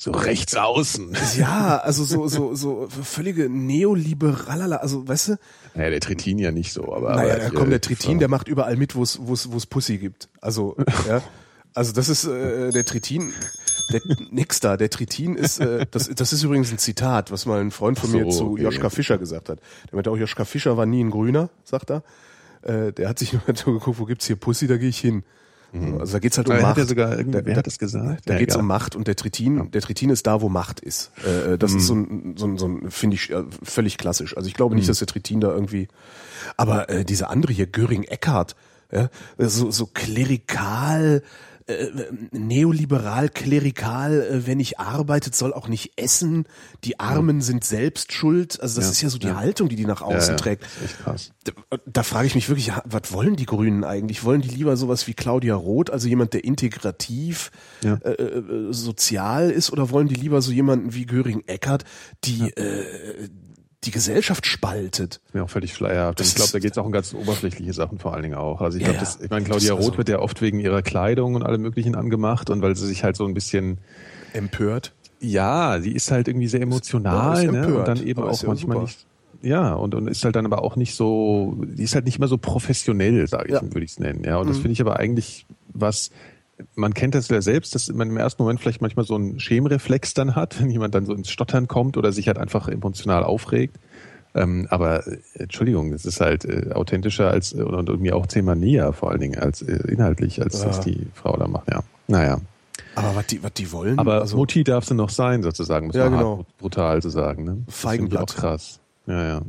So 0.00 0.12
rechts 0.12 0.56
außen. 0.56 1.16
ja, 1.38 1.78
also 1.78 2.04
so 2.04 2.28
so 2.28 2.54
so 2.54 2.88
völlige 2.88 3.48
neoliberalala, 3.48 4.76
also 4.76 5.06
weißt 5.06 5.28
du? 5.28 5.36
Naja, 5.74 5.90
der 5.90 6.00
Trittin 6.00 6.38
ja 6.38 6.52
nicht 6.52 6.72
so, 6.72 6.94
aber. 6.94 7.16
Naja, 7.16 7.46
aber 7.46 7.54
kommt 7.54 7.72
der 7.72 7.80
Trittin, 7.80 8.20
der 8.20 8.28
macht 8.28 8.46
überall 8.46 8.76
mit, 8.76 8.94
wo 8.94 9.02
es 9.02 9.18
wo 9.20 9.32
es 9.34 9.50
wo 9.50 9.56
es 9.56 9.66
Pussy 9.66 9.98
gibt. 9.98 10.28
Also 10.40 10.76
ja, 11.08 11.20
also 11.74 11.92
das 11.92 12.08
ist 12.08 12.24
äh, 12.24 12.70
der 12.70 12.84
Trittin. 12.84 13.32
Der, 13.92 14.00
nix 14.30 14.60
da, 14.60 14.76
der 14.76 14.90
Tritin 14.90 15.34
ist, 15.34 15.60
äh, 15.60 15.86
das, 15.90 16.08
das 16.14 16.32
ist 16.32 16.42
übrigens 16.42 16.70
ein 16.72 16.78
Zitat, 16.78 17.30
was 17.32 17.46
mal 17.46 17.60
ein 17.60 17.70
Freund 17.70 17.98
von 17.98 18.10
so, 18.10 18.18
mir 18.18 18.28
zu 18.28 18.52
okay. 18.52 18.62
Joschka 18.64 18.90
Fischer 18.90 19.18
gesagt 19.18 19.48
hat. 19.48 19.58
Der 19.90 19.94
meinte 19.96 20.10
auch, 20.10 20.16
Joschka 20.16 20.44
Fischer 20.44 20.76
war 20.76 20.86
nie 20.86 21.02
ein 21.02 21.10
Grüner, 21.10 21.50
sagt 21.64 21.90
er. 21.90 22.02
Äh, 22.62 22.92
der 22.92 23.08
hat 23.08 23.18
sich 23.18 23.32
immer 23.46 23.56
so 23.56 23.72
geguckt, 23.72 23.98
wo 23.98 24.04
gibt's 24.04 24.26
hier 24.26 24.36
Pussy, 24.36 24.66
da 24.66 24.76
gehe 24.76 24.88
ich 24.88 24.98
hin. 24.98 25.22
Also 25.98 26.14
da 26.14 26.18
geht's 26.18 26.38
halt 26.38 26.48
um 26.48 26.54
Aber 26.54 26.62
Macht. 26.62 26.70
hat 26.72 26.78
er 26.78 26.86
sogar, 26.86 27.22
Da- 27.22 27.54
hat 27.56 27.66
das 27.66 27.78
gesagt? 27.78 28.22
Da 28.24 28.32
Ja, 28.32 28.38
geht's 28.38 28.54
egal. 28.54 28.62
um 28.62 28.66
Macht 28.68 28.96
und 28.96 29.06
der 29.06 29.16
Tritin, 29.16 29.70
der 29.70 29.82
Tritin 29.82 30.08
ist 30.08 30.26
da, 30.26 30.40
wo 30.40 30.48
Macht 30.48 30.80
ist. 30.80 31.10
Äh, 31.26 31.52
äh, 31.54 31.58
das 31.58 31.74
ist 31.74 31.86
so 31.86 31.94
ein, 31.94 32.34
so 32.38 32.46
ein, 32.46 32.56
so 32.56 32.66
ein 32.68 32.90
finde 32.90 33.16
ich, 33.16 33.28
äh, 33.30 33.44
völlig 33.62 33.98
klassisch. 33.98 34.34
Also 34.34 34.48
ich 34.48 34.54
glaube 34.54 34.74
nicht, 34.74 34.88
dass 34.88 34.98
der 35.00 35.06
Tritin 35.08 35.42
da 35.42 35.48
irgendwie. 35.52 35.88
Aber 36.56 36.88
äh, 36.88 37.04
diese 37.04 37.28
andere 37.28 37.52
hier, 37.52 37.66
Göring 37.66 38.04
Eckardt, 38.04 38.56
ja, 38.90 39.10
so, 39.36 39.70
so 39.70 39.84
klerikal, 39.84 41.22
äh, 41.68 41.90
neoliberal, 42.32 43.28
klerikal, 43.28 44.22
äh, 44.22 44.46
wenn 44.46 44.58
ich 44.58 44.80
arbeitet, 44.80 45.34
soll 45.34 45.52
auch 45.52 45.68
nicht 45.68 45.92
essen. 45.96 46.44
Die 46.84 46.98
Armen 46.98 47.40
sind 47.42 47.62
selbst 47.62 48.12
schuld. 48.12 48.60
Also 48.60 48.76
das 48.80 48.86
Ja, 48.86 48.92
ist 48.92 49.02
ja 49.02 49.08
so 49.10 49.18
die 49.18 49.26
ja. 49.28 49.36
Haltung, 49.36 49.68
die 49.68 49.76
die 49.76 49.84
nach 49.84 50.00
außen 50.02 50.30
ja, 50.34 50.36
trägt. 50.36 50.64
echt 50.84 50.98
krass. 51.00 51.32
Da, 51.44 51.52
da 51.86 52.02
frage 52.02 52.26
ich 52.26 52.34
mich 52.34 52.48
wirklich, 52.48 52.72
was 52.84 53.12
wollen 53.12 53.36
die 53.36 53.46
Grünen 53.46 53.84
eigentlich? 53.84 54.24
Wollen 54.24 54.40
die 54.40 54.48
lieber 54.48 54.76
sowas 54.76 55.06
wie 55.06 55.14
Claudia 55.14 55.54
Roth, 55.54 55.90
also 55.90 56.08
jemand, 56.08 56.32
der 56.32 56.44
integrativ 56.44 57.50
äh, 57.84 57.88
äh, 57.90 58.72
sozial 58.72 59.50
ist, 59.50 59.70
oder 59.72 59.90
wollen 59.90 60.08
die 60.08 60.14
lieber 60.14 60.40
so 60.42 60.52
jemanden 60.52 60.94
wie 60.94 61.06
Göring 61.06 61.44
Eckert, 61.46 61.84
die 62.24 62.50
äh, 62.50 63.28
die 63.84 63.90
Gesellschaft 63.92 64.44
spaltet? 64.46 65.20
Ist 65.26 65.34
mir 65.34 65.44
auch 65.44 65.50
völlig 65.50 65.72
schleierhaft. 65.72 66.18
Das 66.20 66.28
ich 66.30 66.34
glaube, 66.34 66.50
da 66.52 66.58
geht 66.58 66.72
es 66.72 66.78
auch 66.78 66.84
um 66.86 66.92
ganz 66.92 67.14
oberflächliche 67.14 67.72
Sachen 67.72 67.98
vor 67.98 68.12
allen 68.12 68.22
Dingen 68.24 68.34
auch. 68.34 68.60
Also 68.60 68.76
ich 68.78 68.82
Ja, 68.82 68.90
glaube, 68.90 69.04
das, 69.04 69.20
ich 69.22 69.30
meine, 69.30 69.44
Claudia 69.44 69.68
Das 69.70 69.78
Roth 69.78 69.84
also- 69.92 69.98
wird 69.98 70.08
ja 70.08 70.18
oft 70.18 70.40
wegen 70.42 70.58
ihrer 70.60 70.82
Kleidung 70.82 71.34
und 71.36 71.42
allem 71.44 71.62
möglichen 71.62 71.94
angemacht 71.94 72.50
und 72.50 72.60
weil 72.62 72.74
sie 72.76 72.86
sich 72.86 73.04
halt 73.04 73.16
so 73.16 73.24
ein 73.24 73.34
bisschen, 73.34 73.78
Empört. 74.32 74.92
ja, 75.20 75.80
sie 75.80 75.92
ist 75.92 76.10
halt 76.10 76.26
irgendwie 76.28 76.48
sehr 76.48 76.60
emotional, 76.62 77.44
Ja, 77.44 77.52
ne? 77.52 77.58
empört, 77.58 77.78
Und 77.78 77.88
dann 77.98 78.06
eben 78.06 78.20
aber 78.20 78.30
auch 78.32 78.42
manchmal 78.42 78.76
super. 78.76 78.80
nicht. 78.86 79.06
Ja, 79.40 79.74
und, 79.74 79.94
und 79.94 80.08
ist 80.08 80.24
halt 80.24 80.34
dann 80.34 80.46
aber 80.46 80.64
auch 80.64 80.74
nicht 80.74 80.96
so, 80.96 81.56
die 81.62 81.84
ist 81.84 81.94
halt 81.94 82.04
nicht 82.06 82.18
mehr 82.18 82.26
so 82.26 82.38
professionell, 82.38 83.28
sage 83.28 83.46
ich, 83.46 83.52
Ja. 83.54 83.62
Mhm. 83.62 83.72
würde 83.72 83.84
ich 83.84 83.92
es 83.92 84.00
nennen. 84.00 84.24
Ja, 84.24 84.38
und 84.38 84.48
das 84.50 84.56
finde 84.56 84.72
ich 84.72 84.80
aber 84.80 84.98
eigentlich 84.98 85.46
was, 85.72 86.10
man 86.74 86.94
kennt 86.94 87.14
das 87.14 87.28
ja 87.28 87.40
selbst, 87.40 87.74
dass 87.74 87.92
man 87.92 88.08
im 88.10 88.16
ersten 88.16 88.42
Moment 88.42 88.60
vielleicht 88.60 88.80
manchmal 88.82 89.04
so 89.06 89.14
einen 89.14 89.38
Schemreflex 89.40 90.14
dann 90.14 90.34
hat, 90.34 90.58
wenn 90.60 90.70
jemand 90.70 90.94
dann 90.94 91.06
so 91.06 91.14
ins 91.14 91.30
Stottern 91.30 91.68
kommt 91.68 91.96
oder 91.96 92.12
sich 92.12 92.26
halt 92.28 92.38
einfach 92.38 92.68
emotional 92.68 93.24
aufregt. 93.24 93.76
Ähm, 94.34 94.66
aber 94.70 95.06
äh, 95.06 95.18
Entschuldigung, 95.34 95.92
es 95.92 96.04
ist 96.04 96.20
halt 96.20 96.44
äh, 96.44 96.72
authentischer 96.74 97.30
als 97.30 97.52
äh, 97.54 97.62
und 97.62 97.88
irgendwie 97.88 98.12
auch 98.12 98.26
zehnmal 98.26 98.56
näher 98.56 98.92
vor 98.92 99.10
allen 99.10 99.20
Dingen 99.20 99.38
als 99.38 99.62
äh, 99.62 99.72
inhaltlich, 99.90 100.42
als 100.42 100.60
Ja. 100.62 100.68
was 100.68 100.80
die 100.80 101.06
Frau 101.14 101.36
da 101.36 101.48
macht. 101.48 101.68
Ja, 101.70 101.80
naja. 102.08 102.40
Aber 102.94 103.14
was 103.16 103.26
die, 103.26 103.42
was 103.42 103.52
die 103.54 103.70
wollen? 103.72 103.98
Aber 103.98 104.20
also, 104.20 104.36
Mutti 104.36 104.64
darf 104.64 104.84
sie 104.84 104.94
noch 104.94 105.10
sein, 105.10 105.42
sozusagen, 105.42 105.86
muss 105.86 105.96
Ja, 105.96 106.10
man 106.10 106.18
genau. 106.18 106.46
brutal 106.58 107.00
zu 107.00 107.08
sagen. 107.10 107.44
Ne? 107.44 107.58
Das 107.66 107.76
Feigenblatt. 107.76 108.32
auch 108.32 108.36
krass. 108.36 108.80
Ja, 109.06 109.26
ja. 109.28 109.42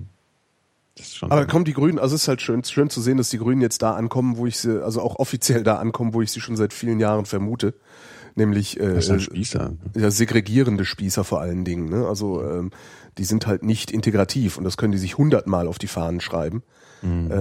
Ist 1.00 1.24
aber 1.24 1.46
kommen 1.46 1.66
die 1.66 1.74
Grünen, 1.74 2.00
also 2.00 2.16
es 2.16 2.24
ist 2.24 2.28
halt 2.28 2.42
schön, 2.42 2.64
schön 2.64 2.90
zu 2.90 3.02
sehen, 3.02 3.18
dass 3.18 3.30
die 3.30 3.38
Grünen 3.38 3.62
jetzt 3.62 3.82
da 3.82 3.94
ankommen, 3.96 4.38
wo 4.38 4.46
ich 4.46 4.58
sie, 4.58 4.84
also 4.84 5.02
auch 5.02 5.18
offiziell 5.18 5.64
da 5.64 5.78
ankommen, 5.78 6.14
wo 6.14 6.22
ich 6.22 6.32
sie 6.32 6.42
schon 6.42 6.56
seit 6.58 6.74
vielen 6.74 7.00
Jahren 7.00 7.26
vermute. 7.26 7.74
Nämlich 8.36 8.80
äh, 8.80 8.94
das 8.94 9.06
ist 9.06 9.12
ein 9.12 9.20
Spießer. 9.20 9.74
ja, 9.96 10.12
segregierende 10.12 10.86
Spießer 10.86 11.24
vor 11.24 11.42
allen 11.42 11.66
Dingen. 11.66 11.90
Ne? 11.90 12.08
Also 12.08 12.44
ähm, 12.44 12.72
die 13.18 13.24
sind 13.26 13.48
halt 13.48 13.64
nicht 13.64 13.92
integrativ 13.92 14.58
und 14.58 14.64
das 14.64 14.78
können 14.78 14.92
die 14.94 14.98
sich 15.00 15.18
hundertmal 15.18 15.68
auf 15.68 15.78
die 15.80 15.88
Fahnen 15.88 16.22
schreiben. 16.22 16.64
Mhm. 17.02 17.32
Äh, 17.32 17.36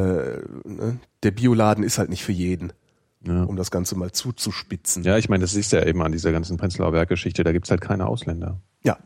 ne? 0.68 0.98
Der 1.22 1.30
Bioladen 1.30 1.84
ist 1.84 1.98
halt 1.98 2.08
nicht 2.10 2.24
für 2.24 2.32
jeden, 2.32 2.72
Ja. 3.24 3.44
um 3.44 3.56
das 3.56 3.70
Ganze 3.70 3.96
mal 3.96 4.10
zuzuspitzen. 4.12 5.04
Ja, 5.04 5.18
ich 5.18 5.28
meine, 5.28 5.42
das 5.42 5.52
du 5.52 5.76
ja 5.76 5.84
eben 5.84 6.02
an 6.02 6.12
dieser 6.12 6.32
ganzen 6.32 6.56
Prenzlauer 6.56 6.92
Berg-Geschichte, 6.92 7.44
da 7.44 7.52
gibt's 7.52 7.70
halt 7.70 7.80
keine 7.80 8.06
Ausländer. 8.06 8.60
Ja. 8.82 8.96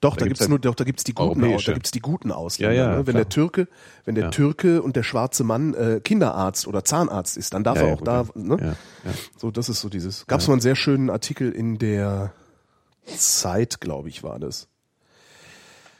Doch, 0.00 0.14
da, 0.16 0.20
Da 0.20 0.26
gibt's 0.28 0.38
gibt's 0.40 0.48
nur, 0.48 0.56
halt 0.56 0.64
doch, 0.64 0.74
da 0.74 0.84
gibt's 0.84 1.04
die 1.04 1.12
guten, 1.12 1.42
da 1.42 1.72
gibt's 1.74 1.90
die 1.90 2.00
guten 2.00 2.32
Ausländer. 2.32 2.74
Ja, 2.74 2.90
ja, 2.92 2.96
ne? 2.96 3.06
Wenn 3.06 3.16
der 3.16 3.28
Türke, 3.28 3.68
wenn 4.06 4.14
der 4.14 4.24
Ja. 4.24 4.30
Türke 4.30 4.80
und 4.82 4.96
der 4.96 5.02
schwarze 5.02 5.44
Mann 5.44 5.74
äh, 5.74 6.00
Kinderarzt 6.02 6.66
oder 6.66 6.84
Zahnarzt 6.84 7.36
ist, 7.36 7.52
dann 7.52 7.64
darf 7.64 7.78
er 7.78 7.88
auch 7.88 7.98
gut, 7.98 8.06
da, 8.08 8.24
ne? 8.34 8.76
So, 9.36 9.50
das 9.50 9.68
ist 9.68 9.80
so 9.82 9.88
dieses. 9.90 10.26
Gab's 10.26 10.46
mal 10.48 10.54
einen 10.54 10.62
sehr 10.62 10.76
schönen 10.76 11.10
Artikel 11.10 11.52
in 11.52 11.76
der 11.76 12.32
Zeit, 13.04 13.80
glaube 13.80 14.08
ich, 14.08 14.22
war 14.22 14.38
das. 14.38 14.68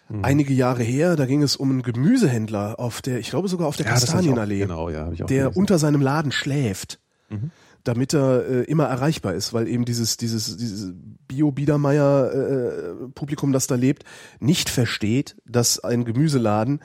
Hm. 0.08 0.24
Einige 0.24 0.54
Jahre 0.54 0.82
her, 0.82 1.14
da 1.16 1.26
ging 1.26 1.42
es 1.42 1.56
um 1.56 1.70
einen 1.70 1.82
Gemüsehändler 1.82 2.80
auf 2.80 3.02
der, 3.02 3.18
ich 3.18 3.30
glaube 3.30 3.48
sogar 3.48 3.68
auf 3.68 3.76
der 3.76 3.86
Kastanienallee, 3.86 4.60
Genau, 4.60 4.88
der 4.88 5.04
gelesen. 5.14 5.52
unter 5.54 5.78
seinem 5.78 6.00
Laden 6.00 6.32
schläft, 6.32 6.98
Mhm. 7.28 7.50
Damit 7.84 8.14
er 8.14 8.46
äh, 8.46 8.62
immer 8.64 8.84
erreichbar 8.84 9.34
ist, 9.34 9.52
weil 9.52 9.68
eben 9.68 9.84
dieses 9.84 10.16
dieses 10.16 10.56
dieses 10.56 10.92
Bio-Biedermeier 11.28 12.32
äh, 12.32 13.08
Publikum, 13.14 13.52
das 13.52 13.66
da 13.66 13.74
lebt, 13.74 14.04
nicht 14.40 14.68
versteht, 14.68 15.36
dass 15.46 15.78
ein 15.80 16.04
Gemüseladen 16.04 16.80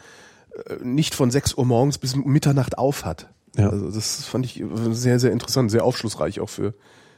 äh, 0.68 0.84
nicht 0.84 1.16
von 1.16 1.32
6 1.32 1.56
Uhr 1.56 1.66
morgens 1.66 1.98
bis 1.98 2.16
Mitternacht 2.16 2.78
auf 2.78 3.06
hat. 3.06 3.30
Ja. 3.58 3.70
Also 3.70 3.90
das 3.90 4.26
fand 4.26 4.46
ich 4.46 4.64
sehr, 4.92 5.20
sehr 5.20 5.32
interessant, 5.32 5.72
sehr 5.72 5.84
aufschlussreich 5.86 6.40
auch 6.40 6.50
für 6.50 6.74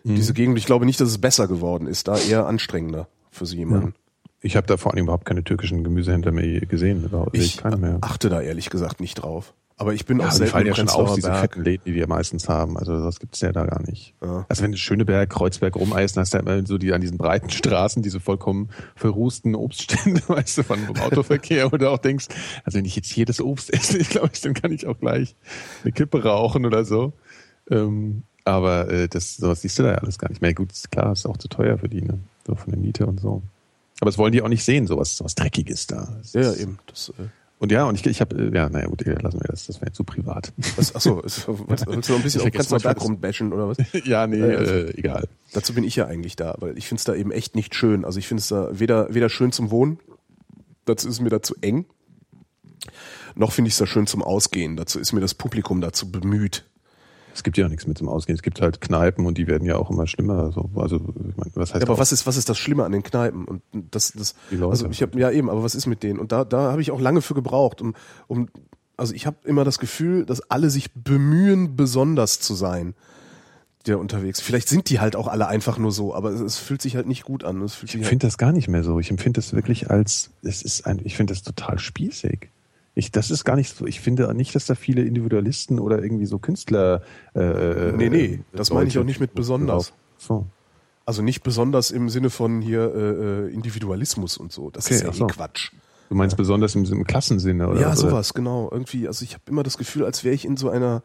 Mhm. 0.08 0.16
diese 0.16 0.34
Gegend. 0.34 0.58
Ich 0.58 0.66
glaube 0.66 0.86
nicht, 0.86 1.00
dass 1.00 1.10
es 1.10 1.18
besser 1.18 1.48
geworden 1.48 1.88
ist, 1.88 2.08
da 2.08 2.18
eher 2.18 2.46
anstrengender 2.46 3.08
für 3.32 3.46
so 3.46 3.56
jemanden. 3.56 3.94
Ich 4.42 4.56
habe 4.56 4.68
da 4.68 4.78
vor 4.78 4.94
allem 4.94 5.06
überhaupt 5.06 5.26
keine 5.26 5.44
türkischen 5.44 5.84
Gemüsehändler 5.84 6.32
mehr 6.32 6.62
gesehen. 6.62 7.10
Ich 7.34 7.64
mehr. 7.64 7.98
achte 8.02 8.30
da 8.30 8.42
ehrlich 8.42 8.70
gesagt 8.70 9.00
nicht 9.00 9.16
drauf. 9.16 9.54
Aber 9.80 9.94
ich 9.94 10.08
bin 10.08 10.20
Ja, 10.20 10.28
auch 10.28 10.32
selten 10.32 10.52
fallen 10.52 10.66
ja 10.66 10.74
schon 10.76 10.90
aus, 10.90 11.14
diese 11.14 11.28
Berg. 11.28 11.40
fetten 11.40 11.64
Läden, 11.64 11.84
die 11.86 11.94
wir 11.94 12.08
meistens 12.08 12.50
haben. 12.50 12.78
Also 12.80 13.00
das 13.04 13.20
gibt's 13.20 13.42
ja 13.42 13.52
da 13.52 13.64
gar 13.66 13.80
nicht. 13.84 14.16
Ja. 14.24 14.44
Also 14.50 14.64
wenn 14.64 14.72
du 14.72 14.78
Schöneberg, 14.80 15.30
Kreuzberg 15.30 15.76
rumeisen, 15.76 16.20
hast 16.20 16.34
du 16.34 16.38
ja 16.38 16.42
immer 16.44 16.66
so 16.66 16.80
die 16.80 16.94
an 16.94 17.02
diesen 17.02 17.20
breiten 17.20 17.52
Straßen, 17.52 18.02
diese 18.02 18.20
vollkommen 18.20 18.70
verrußten 18.96 19.54
Obststände, 19.56 20.22
weißt 20.28 20.58
du, 20.58 20.64
von 20.64 20.80
vom 20.80 20.98
Autoverkehr, 20.98 21.72
wo 21.72 21.78
du 21.78 21.92
auch 21.92 22.00
denkst, 22.00 22.26
also 22.64 22.80
wenn 22.80 22.86
ich 22.86 22.96
jetzt 22.96 23.12
hier 23.12 23.26
das 23.28 23.40
Obst 23.40 23.72
esse, 23.72 23.98
ich 24.00 24.10
glaube, 24.10 24.32
dann 24.42 24.56
kann 24.56 24.72
ich 24.72 24.88
auch 24.88 24.98
gleich 25.00 25.36
eine 25.84 25.92
Kippe 25.92 26.24
rauchen 26.24 26.66
oder 26.66 26.84
so. 26.84 27.14
Ähm, 27.70 28.24
aber 28.46 28.90
äh, 28.90 29.08
das 29.08 29.38
sowas 29.38 29.62
siehst 29.62 29.78
du 29.78 29.84
da 29.84 29.92
ja 29.92 29.98
alles 30.00 30.18
gar 30.18 30.30
nicht 30.30 30.42
mehr. 30.42 30.56
Gut, 30.56 30.72
klar, 30.90 31.12
ist 31.12 31.28
auch 31.28 31.38
zu 31.38 31.50
teuer 31.50 31.78
für 31.78 31.90
die, 31.90 32.02
ne? 32.02 32.18
So 32.48 32.56
von 32.56 32.72
der 32.72 32.80
Miete 32.80 33.06
und 33.06 33.20
so. 33.20 33.44
Aber 34.00 34.10
das 34.10 34.18
wollen 34.18 34.32
die 34.32 34.42
auch 34.42 34.48
nicht 34.48 34.64
sehen, 34.64 34.88
sowas, 34.88 35.18
sowas 35.18 35.36
Dreckiges 35.36 35.86
da. 35.86 36.16
Das 36.18 36.34
Ja, 36.34 36.42
ja, 36.42 36.54
eben. 36.54 36.80
Das, 36.88 37.10
äh, 37.10 37.28
Und 37.60 37.72
ja, 37.72 37.86
und 37.86 37.96
ich, 37.96 38.06
ich 38.06 38.22
habe, 38.22 38.52
ja, 38.54 38.70
naja, 38.70 38.86
gut, 38.86 39.04
lassen 39.04 39.40
wir 39.40 39.48
das, 39.48 39.66
das 39.66 39.82
wäre 39.82 39.92
zu 39.92 40.04
privat. 40.04 40.54
das, 40.76 40.94
achso, 40.96 41.22
ist, 41.22 41.48
willst, 41.68 41.88
willst 41.88 42.10
du 42.10 42.14
noch 42.14 42.20
ein 42.20 42.24
bisschen 42.24 42.42
auf 42.42 42.52
Prenzlauer 42.52 42.80
Berg 42.82 43.02
rumbashen 43.02 43.52
oder 43.52 43.68
was? 43.68 43.78
ja, 44.06 44.28
nee, 44.28 44.42
also- 44.42 44.74
äh, 44.74 44.92
egal. 44.98 45.28
Dazu 45.54 45.74
bin 45.74 45.84
ich 45.84 45.96
ja 45.96 46.06
eigentlich 46.06 46.36
da, 46.36 46.56
weil 46.60 46.78
ich 46.78 46.88
finde 46.88 47.00
es 47.00 47.06
da 47.06 47.16
eben 47.16 47.32
echt 47.32 47.56
nicht 47.56 47.74
schön. 47.74 48.06
Also 48.06 48.20
ich 48.20 48.28
finde 48.28 48.42
es 48.42 48.48
da 48.50 48.70
weder, 48.80 49.14
weder 49.14 49.30
schön 49.30 49.52
zum 49.52 49.72
Wohnen, 49.72 49.98
dazu 50.86 51.08
ist 51.08 51.20
mir 51.20 51.30
da 51.30 51.42
zu 51.42 51.56
eng, 51.62 51.86
noch 53.34 53.52
finde 53.52 53.70
ich 53.70 53.74
es 53.74 53.80
da 53.80 53.88
schön 53.88 54.06
zum 54.08 54.22
Ausgehen. 54.22 54.76
Dazu 54.76 55.00
ist 55.00 55.14
mir 55.14 55.20
das 55.22 55.34
Publikum 55.34 55.82
dazu 55.82 56.12
bemüht. 56.12 56.64
Es 57.38 57.44
gibt 57.44 57.56
ja 57.58 57.66
auch 57.66 57.70
nichts 57.70 57.86
mit 57.86 57.98
zum 58.00 58.10
Ausgehen. 58.10 58.36
Es 58.36 58.42
gibt 58.42 58.62
halt 58.62 58.82
Kneipen 58.82 59.28
und 59.28 59.38
die 59.38 59.46
werden 59.46 59.64
ja 59.64 59.76
auch 59.78 59.92
immer 59.92 60.08
schlimmer. 60.08 60.52
So. 60.52 60.72
Also, 60.76 60.96
ich 60.98 61.38
meine, 61.38 61.52
was 61.54 61.74
heißt 61.74 61.82
Ja, 61.82 61.88
aber 61.88 61.94
auch- 61.94 62.00
was 62.00 62.12
ist, 62.12 62.26
was 62.26 62.36
ist 62.36 62.50
das 62.50 62.58
Schlimme 62.58 62.84
an 62.84 62.92
den 62.92 63.04
Kneipen? 63.04 63.46
Und 63.46 63.62
das, 63.72 64.12
das, 64.14 64.34
Die 64.50 64.56
Leute. 64.56 64.72
also 64.72 64.88
ich 64.90 65.04
habe 65.04 65.20
ja 65.20 65.30
eben, 65.30 65.48
aber 65.50 65.62
was 65.64 65.76
ist 65.76 65.86
mit 65.86 66.02
denen? 66.02 66.18
Und 66.20 66.32
da, 66.32 66.44
da 66.46 66.72
habe 66.72 66.82
ich 66.82 66.90
auch 66.90 67.00
lange 67.00 67.22
für 67.22 67.36
gebraucht, 67.36 67.80
um, 67.82 67.94
um, 68.28 68.50
also 68.98 69.14
ich 69.14 69.28
habe 69.28 69.38
immer 69.44 69.64
das 69.64 69.78
Gefühl, 69.78 70.26
dass 70.26 70.42
alle 70.50 70.72
sich 70.72 70.92
bemühen, 70.94 71.76
besonders 71.76 72.40
zu 72.40 72.56
sein, 72.56 72.96
der 73.86 74.00
unterwegs. 74.00 74.42
Vielleicht 74.42 74.68
sind 74.68 74.90
die 74.90 75.00
halt 75.00 75.16
auch 75.16 75.28
alle 75.28 75.48
einfach 75.48 75.78
nur 75.78 75.92
so, 75.92 76.16
aber 76.16 76.32
es, 76.32 76.42
es 76.42 76.58
fühlt 76.58 76.82
sich 76.82 76.96
halt 76.96 77.06
nicht 77.08 77.24
gut 77.24 77.44
an. 77.44 77.64
Ich 77.64 77.74
sich 77.74 77.82
halt, 77.92 77.96
empfinde 77.96 78.26
das 78.26 78.38
gar 78.40 78.52
nicht 78.52 78.68
mehr 78.68 78.84
so. 78.84 79.00
Ich 79.00 79.12
empfinde 79.12 79.38
das 79.38 79.54
wirklich 79.54 79.92
als, 79.92 80.32
es 80.42 80.64
ist 80.64 80.86
ein, 80.88 81.00
ich 81.04 81.16
finde 81.16 81.34
das 81.34 81.44
total 81.44 81.78
spießig. 81.78 82.50
Ich, 82.98 83.12
das 83.12 83.30
ist 83.30 83.44
gar 83.46 83.56
nicht 83.56 83.76
so, 83.76 83.86
ich 83.86 84.00
finde 84.00 84.34
nicht, 84.34 84.56
dass 84.56 84.66
da 84.66 84.74
viele 84.74 85.04
Individualisten 85.04 85.80
oder 85.80 86.02
irgendwie 86.02 86.26
so 86.26 86.40
Künstler. 86.40 87.02
Äh, 87.36 87.92
Nee, 87.96 88.10
nee, 88.10 88.40
das 88.54 88.72
meine 88.72 88.88
ich 88.88 88.98
auch 88.98 89.04
nicht 89.04 89.20
mit 89.20 89.36
besonders. 89.36 89.94
So. 90.18 90.48
also 91.06 91.22
nicht 91.22 91.44
besonders 91.44 91.92
im 91.92 92.10
Sinne 92.10 92.30
von 92.32 92.60
hier 92.62 92.92
äh, 92.96 93.46
äh, 93.46 93.54
Individualismus 93.54 94.38
und 94.38 94.52
so. 94.52 94.72
Das 94.72 94.86
Okay, 94.88 94.96
ist 94.96 95.04
ja 95.04 95.10
ach 95.10 95.14
so. 95.14 95.26
eh 95.26 95.28
Quatsch. 95.28 95.72
Du 96.10 96.16
meinst 96.16 96.38
besonders 96.38 96.74
im, 96.74 96.86
im 96.86 97.04
Klassensinne, 97.04 97.68
oder? 97.68 97.80
ja, 97.82 97.96
sowas, 97.96 98.34
genau. 98.34 98.70
Irgendwie, 98.72 99.08
also 99.08 99.24
ich 99.24 99.34
habe 99.34 99.44
immer 99.48 99.62
das 99.62 99.78
Gefühl, 99.78 100.04
als 100.06 100.24
wäre 100.24 100.34
ich 100.34 100.46
in 100.46 100.58
so 100.58 100.70
einer 100.70 101.04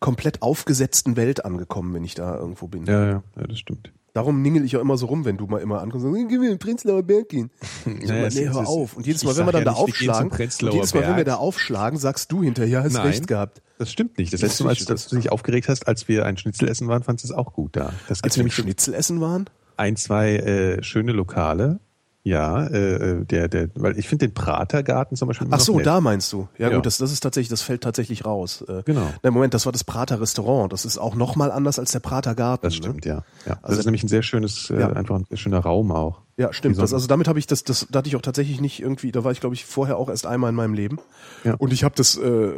komplett 0.00 0.40
aufgesetzten 0.42 1.14
Welt 1.16 1.44
angekommen, 1.44 1.92
wenn 1.94 2.04
ich 2.04 2.14
da 2.14 2.36
irgendwo 2.36 2.66
bin. 2.66 2.86
Ja, 2.86 3.04
ja, 3.06 3.22
ja, 3.36 3.46
das 3.46 3.58
stimmt. 3.58 3.92
Darum 4.12 4.42
ningel 4.42 4.64
ich 4.64 4.76
auch 4.76 4.80
immer 4.80 4.96
so 4.96 5.06
rum, 5.06 5.24
wenn 5.24 5.36
du 5.36 5.46
mal 5.46 5.58
immer 5.58 5.80
ankommst 5.80 6.04
und 6.04 6.12
sagst, 6.14 6.28
gehen 6.28 6.40
wir 6.40 6.48
in 6.50 6.56
den 6.56 6.58
Prenzlauer 6.58 7.02
Berg 7.02 7.28
gehen. 7.28 7.50
Naja, 7.86 8.28
nee, 8.32 8.48
hör 8.48 8.66
auf. 8.66 8.96
Und 8.96 9.06
jedes 9.06 9.24
Mal, 9.24 9.36
wenn 9.36 9.46
wir 9.46 9.52
dann 9.52 9.60
ja 9.60 9.64
da 9.66 9.70
nicht, 9.72 9.80
aufschlagen, 9.80 10.30
und 10.30 10.38
jedes 10.74 10.94
Mal, 10.94 11.02
wenn 11.06 11.16
wir 11.16 11.24
da 11.24 11.36
aufschlagen, 11.36 11.98
sagst 11.98 12.32
du 12.32 12.42
hinterher, 12.42 12.82
hast 12.82 12.94
Nein. 12.94 13.06
recht 13.06 13.26
gehabt. 13.26 13.62
Das 13.78 13.90
stimmt 13.90 14.18
nicht. 14.18 14.32
Das 14.32 14.40
Das 14.40 14.50
letzte 14.50 14.64
Mal, 14.64 14.70
als 14.70 14.84
dass 14.84 15.08
du 15.08 15.16
dich 15.16 15.30
aufgeregt 15.32 15.68
hast, 15.68 15.86
als 15.86 16.08
wir 16.08 16.26
ein 16.26 16.36
Schnitzel 16.36 16.68
essen 16.68 16.88
waren, 16.88 17.02
fandest 17.02 17.30
du 17.30 17.32
es 17.32 17.38
auch 17.38 17.52
gut 17.52 17.76
da. 17.76 17.92
Als 18.08 18.22
wir 18.22 18.42
nämlich 18.42 18.54
Schnitzel 18.54 18.94
essen 18.94 19.20
waren, 19.20 19.46
ein, 19.76 19.96
zwei 19.96 20.36
äh, 20.36 20.82
schöne 20.82 21.12
Lokale, 21.12 21.80
Ja, 22.22 22.66
äh, 22.66 23.24
der, 23.24 23.48
der, 23.48 23.70
weil 23.76 23.98
ich 23.98 24.06
finde 24.06 24.28
den 24.28 24.34
Pratergarten 24.34 25.16
zum 25.16 25.28
Beispiel. 25.28 25.48
Ach 25.50 25.58
so, 25.60 25.78
nett. 25.78 25.86
da 25.86 26.02
meinst 26.02 26.30
du. 26.34 26.48
Ja, 26.58 26.68
Ja. 26.68 26.76
gut, 26.76 26.84
das, 26.84 26.98
das 26.98 27.12
ist 27.12 27.20
tatsächlich, 27.20 27.48
das 27.48 27.62
fällt 27.62 27.82
tatsächlich 27.82 28.26
raus. 28.26 28.62
Äh, 28.68 28.82
Genau. 28.84 29.06
Na, 29.22 29.30
Moment, 29.30 29.54
das 29.54 29.64
war 29.64 29.72
das 29.72 29.84
Prater 29.84 30.20
Restaurant. 30.20 30.70
Das 30.70 30.84
ist 30.84 30.98
auch 30.98 31.14
nochmal 31.14 31.50
anders 31.50 31.78
als 31.78 31.92
der 31.92 32.00
Prater 32.00 32.34
Garten. 32.34 32.62
Das 32.66 32.74
ne? 32.74 32.76
stimmt, 32.82 33.06
ja. 33.06 33.22
ja. 33.46 33.54
Das 33.54 33.64
Also- 33.64 33.78
ist 33.80 33.84
nämlich 33.86 34.02
ein 34.04 34.08
sehr 34.08 34.22
schönes, 34.22 34.68
äh, 34.68 34.80
Ja. 34.80 34.92
einfach 34.92 35.16
ein 35.18 35.36
schöner 35.36 35.60
Raum 35.60 35.92
auch. 35.92 36.20
Ja, 36.36 36.52
stimmt. 36.52 36.76
So 36.76 36.82
Das, 36.82 36.92
also 36.92 37.06
damit 37.06 37.26
habe 37.26 37.38
ich 37.38 37.46
das, 37.46 37.64
das, 37.64 37.86
da 37.90 37.98
hatte 38.00 38.08
ich 38.08 38.16
auch 38.16 38.22
tatsächlich 38.22 38.60
nicht 38.60 38.80
irgendwie, 38.80 39.12
da 39.12 39.24
war 39.24 39.32
ich 39.32 39.40
glaube 39.40 39.54
ich 39.54 39.64
vorher 39.64 39.96
auch 39.96 40.08
erst 40.10 40.26
einmal 40.26 40.50
in 40.50 40.56
meinem 40.56 40.74
Leben. 40.74 40.98
Ja. 41.44 41.54
Und 41.54 41.72
ich 41.72 41.84
habe 41.84 41.94
das, 41.96 42.16
äh, 42.18 42.52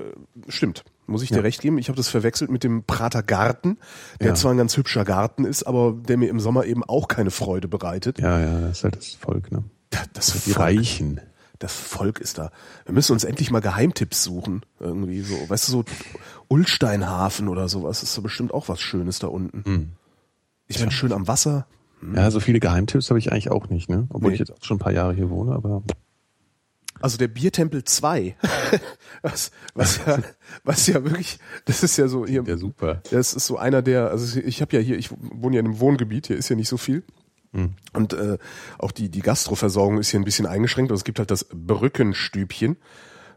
stimmt, 0.49 0.83
muss 1.07 1.23
ich 1.23 1.29
dir 1.31 1.37
Ja. 1.37 1.43
recht 1.43 1.61
geben, 1.61 1.79
ich 1.79 1.89
habe 1.89 1.97
das 1.97 2.09
verwechselt 2.09 2.51
mit 2.51 2.65
dem 2.65 2.85
Prater 2.85 3.23
Garten, 3.23 3.79
der 4.21 4.29
Ja. 4.29 4.35
zwar 4.35 4.53
ein 4.53 4.57
ganz 4.59 4.77
hübscher 4.77 5.05
Garten 5.05 5.45
ist, 5.45 5.65
aber 5.65 5.93
der 5.93 6.17
mir 6.17 6.29
im 6.31 6.41
Sommer 6.41 6.65
eben 6.65 6.85
auch 6.85 7.09
keine 7.09 7.31
Freude 7.31 7.69
bereitet. 7.69 8.19
Ja, 8.21 8.39
ja, 8.41 8.61
das 8.61 8.79
ist 8.79 8.85
halt 8.85 8.97
das 8.97 9.15
Volk, 9.15 9.51
ne? 9.53 9.65
Das, 10.15 10.33
Die 10.33 10.51
Volk, 10.53 10.59
Reichen. 10.59 11.21
das 11.59 11.75
Volk 11.75 12.19
ist 12.21 12.39
da. 12.39 12.51
Wir 12.87 12.95
müssen 12.95 13.13
uns 13.13 13.25
endlich 13.25 13.51
mal 13.51 13.61
Geheimtipps 13.61 14.23
suchen. 14.25 14.63
Irgendwie 14.81 15.21
so, 15.21 15.35
weißt 15.49 15.69
du, 15.69 15.73
so 15.73 15.85
Ulsteinhafen 16.49 17.49
oder 17.49 17.69
sowas 17.69 18.03
ist 18.03 18.15
so 18.15 18.23
bestimmt 18.23 18.53
auch 18.55 18.69
was 18.69 18.81
Schönes 18.81 19.19
da 19.19 19.27
unten. 19.29 19.65
Hm. 19.65 19.89
Ich 20.69 20.79
meine, 20.79 20.93
schön 20.93 21.13
am 21.13 21.27
Wasser. 21.29 21.67
Ja, 22.15 22.31
so 22.31 22.41
viele 22.41 22.59
Geheimtipps 22.61 23.11
habe 23.11 23.19
ich 23.19 23.31
eigentlich 23.33 23.51
auch 23.51 23.69
nicht, 23.69 23.89
ne? 23.89 24.07
Obwohl 24.11 24.29
Nee. 24.31 24.35
ich 24.35 24.41
jetzt 24.41 24.53
auch 24.53 24.63
schon 24.63 24.77
ein 24.77 24.81
paar 24.81 24.93
Jahre 24.93 25.15
hier 25.15 25.31
wohne, 25.31 25.53
aber 25.55 25.83
Also 27.03 27.19
der 27.19 27.29
Biertempel 27.29 27.85
2, 27.85 28.37
was, 29.23 29.51
was, 29.75 30.01
ja, 30.07 30.19
was 30.65 30.87
ja 30.87 31.05
wirklich, 31.05 31.39
das 31.65 31.83
ist 31.83 31.97
ja 31.97 32.09
so 32.09 32.27
hier, 32.27 32.43
ja 32.47 32.57
super. 32.57 33.03
das 33.11 33.35
ist 33.35 33.47
so 33.47 33.57
einer 33.59 33.83
der, 33.83 34.11
also 34.11 34.39
ich 34.41 34.61
habe 34.63 34.77
ja 34.77 34.83
hier, 34.83 34.97
ich 34.99 35.11
wohne 35.13 35.57
ja 35.57 35.61
in 35.61 35.67
einem 35.67 35.81
Wohngebiet, 35.81 36.29
hier 36.29 36.37
ist 36.37 36.49
ja 36.49 36.57
nicht 36.57 36.69
so 36.69 36.77
viel. 36.77 37.03
Und 37.93 38.15
äh, 38.15 38.39
auch 38.79 38.93
die, 38.93 39.11
die 39.11 39.21
Gastroversorgung 39.21 39.99
ist 39.99 40.09
hier 40.09 40.19
ein 40.19 40.25
bisschen 40.25 40.47
eingeschränkt. 40.47 40.91
Also 40.91 41.01
es 41.01 41.05
gibt 41.05 41.19
halt 41.19 41.31
das 41.31 41.47
Brückenstübchen, 41.53 42.79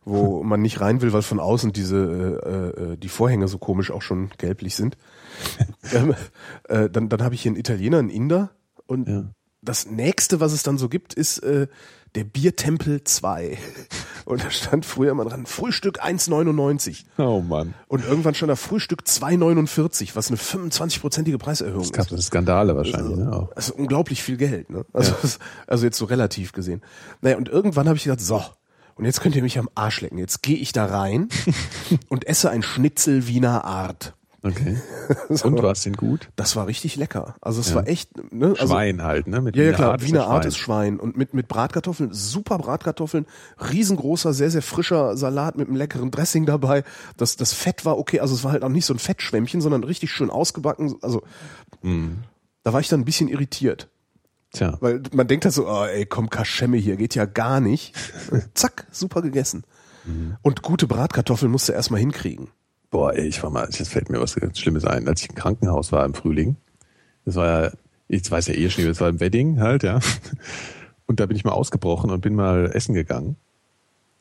wo 0.06 0.42
man 0.42 0.62
nicht 0.62 0.80
rein 0.80 1.02
will, 1.02 1.12
weil 1.12 1.22
von 1.22 1.42
außen 1.42 1.74
diese 1.74 2.74
äh, 2.78 2.82
äh, 2.94 2.98
die 2.98 3.10
Vorhänge 3.10 3.50
so 3.50 3.58
komisch 3.58 3.92
auch 3.92 4.02
schon 4.02 4.30
gelblich 4.38 4.76
sind. 4.76 4.96
ähm, 5.94 6.16
äh, 6.70 6.90
dann 6.90 7.10
dann 7.10 7.24
habe 7.24 7.36
ich 7.36 7.42
hier 7.42 7.50
einen 7.50 7.60
Italiener, 7.60 8.00
einen 8.00 8.10
Inder 8.10 8.52
und 8.88 9.10
Ja. 9.10 9.26
das 9.62 9.86
nächste, 9.88 10.40
was 10.40 10.54
es 10.54 10.64
dann 10.64 10.78
so 10.78 10.88
gibt, 10.88 11.14
ist 11.14 11.40
äh, 11.40 11.68
der 12.16 12.24
Biertempel 12.24 13.04
2. 13.04 13.58
Und 14.26 14.44
da 14.44 14.50
stand 14.50 14.86
früher 14.86 15.12
immer 15.12 15.26
dran, 15.26 15.46
Frühstück 15.46 16.04
1,99. 16.04 17.04
Oh 17.18 17.42
Mann. 17.42 17.76
Und 17.88 18.04
irgendwann 18.04 18.34
stand 18.34 18.50
da 18.50 18.56
Frühstück 18.56 19.02
2,49, 19.06 20.16
was 20.16 20.30
eine 20.30 20.38
25-prozentige 20.38 21.38
Preiserhöhung 21.38 21.82
Es 21.82 21.88
ist. 21.88 21.94
gab 21.94 22.08
das 22.08 22.26
Skandale 22.28 22.76
wahrscheinlich, 22.76 23.18
ne? 23.18 23.32
Auch. 23.32 23.52
Also 23.56 23.76
unglaublich 23.76 24.24
viel 24.24 24.38
Geld, 24.38 24.70
ne? 24.72 24.86
Also, 24.94 25.14
also 25.68 25.86
jetzt 25.86 25.98
so 25.98 26.06
relativ 26.06 26.54
gesehen. 26.54 26.82
Naja, 27.22 27.38
und 27.38 27.50
irgendwann 27.50 27.88
habe 27.88 27.98
ich 27.98 28.06
gedacht, 28.06 28.22
so, 28.22 28.44
und 28.96 29.06
jetzt 29.06 29.22
könnt 29.22 29.36
ihr 29.36 29.44
mich 29.44 29.60
am 29.60 29.70
Arsch 29.76 30.02
lecken. 30.02 30.18
Jetzt 30.18 30.42
gehe 30.42 30.58
ich 30.58 30.72
da 30.72 30.86
rein 30.86 31.30
und 32.10 32.26
esse 32.28 32.50
ein 32.50 32.64
Schnitzel 32.64 33.28
Wiener 33.28 33.64
Art. 33.66 34.15
Okay. 34.46 34.78
Und 35.44 35.64
war 35.64 35.72
es 35.72 35.82
denn 35.82 35.94
gut? 35.94 36.30
Das 36.36 36.56
war 36.56 36.68
richtig 36.68 36.96
lecker. 36.98 37.36
Also 37.42 37.62
es 37.62 37.70
Ja. 37.70 37.76
war 37.78 37.88
echt, 37.88 38.12
ne? 38.32 38.50
Also, 38.60 38.68
Schwein 38.74 39.02
halt, 39.02 39.26
ne? 39.26 39.42
Mit 39.42 39.56
Ja, 39.56 39.64
ja 39.64 39.74
klar, 39.74 39.92
Art 39.94 40.04
Wiener 40.06 40.28
Art 40.28 40.46
ist 40.46 40.58
Schwein 40.58 41.00
und 41.00 41.18
mit 41.18 41.34
mit 41.34 41.48
Bratkartoffeln, 41.48 42.14
super 42.14 42.60
Bratkartoffeln, 42.60 43.26
riesengroßer, 43.72 44.34
sehr 44.34 44.52
sehr 44.52 44.62
frischer 44.62 45.18
Salat 45.18 45.58
mit 45.58 45.68
einem 45.68 45.76
leckeren 45.78 46.12
Dressing 46.12 46.46
dabei. 46.46 46.84
Das 47.18 47.38
das 47.38 47.54
Fett 47.54 47.86
war 47.86 47.98
okay, 47.98 48.20
also 48.20 48.36
es 48.36 48.44
war 48.44 48.52
halt 48.52 48.64
auch 48.64 48.70
nicht 48.70 48.86
so 48.86 48.94
ein 48.94 49.00
Fettschwämmchen, 49.00 49.62
sondern 49.62 49.84
richtig 49.84 50.12
schön 50.12 50.30
ausgebacken. 50.30 50.96
Also 51.02 51.24
Mhm. 51.82 52.20
da 52.64 52.72
war 52.72 52.80
ich 52.82 52.88
dann 52.88 53.00
ein 53.02 53.06
bisschen 53.06 53.30
irritiert, 53.30 53.90
Tja. 54.54 54.78
weil 54.80 55.02
man 55.12 55.28
denkt 55.28 55.46
halt 55.46 55.56
so, 55.56 55.68
oh, 55.68 55.86
ey, 55.86 56.06
komm 56.06 56.30
Kaschemme 56.30 56.78
hier, 56.78 56.98
geht 56.98 57.16
ja 57.16 57.26
gar 57.26 57.60
nicht. 57.62 57.96
Zack, 58.54 58.86
super 58.92 59.24
gegessen. 59.24 59.64
Mhm. 60.06 60.38
Und 60.44 60.62
gute 60.62 60.86
Bratkartoffeln 60.86 61.52
musst 61.52 61.68
du 61.68 61.74
erstmal 61.74 62.00
hinkriegen. 62.00 62.50
Boah, 62.96 63.14
ey, 63.14 63.28
ich 63.28 63.44
war 63.44 63.50
mal, 63.50 63.68
jetzt 63.70 63.90
fällt 63.90 64.10
mir 64.10 64.22
was 64.22 64.36
ganz 64.36 64.58
Schlimmes 64.58 64.86
ein, 64.86 65.06
als 65.10 65.22
ich 65.22 65.28
im 65.28 65.36
Krankenhaus 65.36 65.92
war 65.92 66.06
im 66.06 66.14
Frühling. 66.14 66.56
Das 67.26 67.36
war 67.36 67.64
ja, 67.64 67.72
ich 68.08 68.32
weiß 68.32 68.48
ja 68.48 68.54
eh 68.54 68.70
schon, 68.70 68.86
das 68.86 69.02
war 69.02 69.10
im 69.10 69.20
Wedding 69.20 69.60
halt, 69.60 69.84
ja. 69.84 70.00
Und 71.06 71.20
da 71.20 71.26
bin 71.26 71.36
ich 71.36 71.44
mal 71.44 71.52
ausgebrochen 71.52 72.10
und 72.10 72.22
bin 72.22 72.36
mal 72.36 72.72
essen 72.74 72.96
gegangen. 72.96 73.36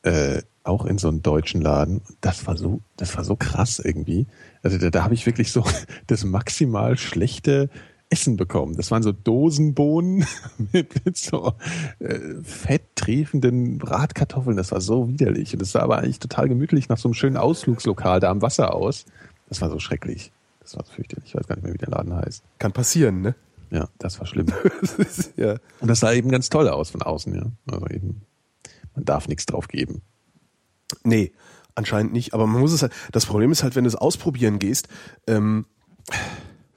Äh, 0.01 0.41
auch 0.65 0.85
in 0.85 0.97
so 0.97 1.07
einen 1.07 1.21
deutschen 1.21 1.61
Laden. 1.61 2.01
Das 2.19 2.47
war 2.47 2.57
so, 2.57 2.81
das 2.97 3.15
war 3.15 3.23
so 3.23 3.37
krass 3.37 3.79
irgendwie. 3.79 4.27
Also 4.61 4.77
da, 4.77 4.89
da 4.89 5.05
habe 5.05 5.13
ich 5.13 5.25
wirklich 5.25 5.53
so 5.53 5.63
das 6.07 6.25
maximal 6.25 6.97
schlechte 6.97 7.69
Essen 8.15 8.37
bekommen. 8.37 8.77
Das 8.77 8.91
waren 8.91 9.03
so 9.03 9.11
Dosenbohnen 9.11 10.25
mit, 10.71 11.03
mit 11.03 11.17
so 11.17 11.51
äh, 11.99 12.19
fetttriefenden 12.43 13.77
Bratkartoffeln. 13.77 14.55
Das 14.55 14.71
war 14.71 14.79
so 14.79 15.09
widerlich. 15.09 15.51
Und 15.51 15.61
das 15.61 15.73
sah 15.73 15.81
aber 15.81 15.97
eigentlich 15.97 16.19
total 16.19 16.47
gemütlich 16.47 16.87
nach 16.87 16.97
so 16.97 17.09
einem 17.09 17.13
schönen 17.13 17.35
Ausflugslokal 17.35 18.21
da 18.21 18.31
am 18.31 18.41
Wasser 18.41 18.73
aus. 18.73 19.03
Das 19.49 19.59
war 19.59 19.69
so 19.69 19.79
schrecklich. 19.79 20.31
Das 20.61 20.77
war 20.77 20.85
so 20.85 20.93
fürchterlich. 20.93 21.25
Ich 21.27 21.35
weiß 21.35 21.45
gar 21.45 21.55
nicht 21.55 21.65
mehr, 21.65 21.73
wie 21.73 21.77
der 21.77 21.89
Laden 21.89 22.15
heißt. 22.15 22.41
Kann 22.57 22.71
passieren, 22.71 23.19
ne? 23.19 23.35
Ja, 23.69 23.89
das 23.99 24.17
war 24.19 24.27
schlimm. 24.27 24.47
ja. 25.35 25.57
Und 25.81 25.89
das 25.89 25.99
sah 25.99 26.13
eben 26.13 26.29
ganz 26.29 26.47
toll 26.47 26.69
aus 26.69 26.91
von 26.91 27.01
außen, 27.01 27.35
ja. 27.35 27.43
Also 27.69 27.85
eben, 27.87 28.21
man 28.95 29.03
darf 29.03 29.27
nichts 29.27 29.45
drauf 29.45 29.67
geben. 29.67 30.03
Nee, 31.03 31.33
anscheinend 31.75 32.13
nicht. 32.13 32.33
Aber 32.33 32.47
man 32.47 32.61
muss 32.61 32.71
es 32.71 32.81
halt. 32.81 32.93
Das 33.11 33.25
Problem 33.25 33.51
ist 33.51 33.63
halt, 33.63 33.75
wenn 33.75 33.83
du 33.83 33.89
es 33.89 33.95
ausprobieren 33.95 34.57
gehst, 34.57 34.87
ähm, 35.27 35.65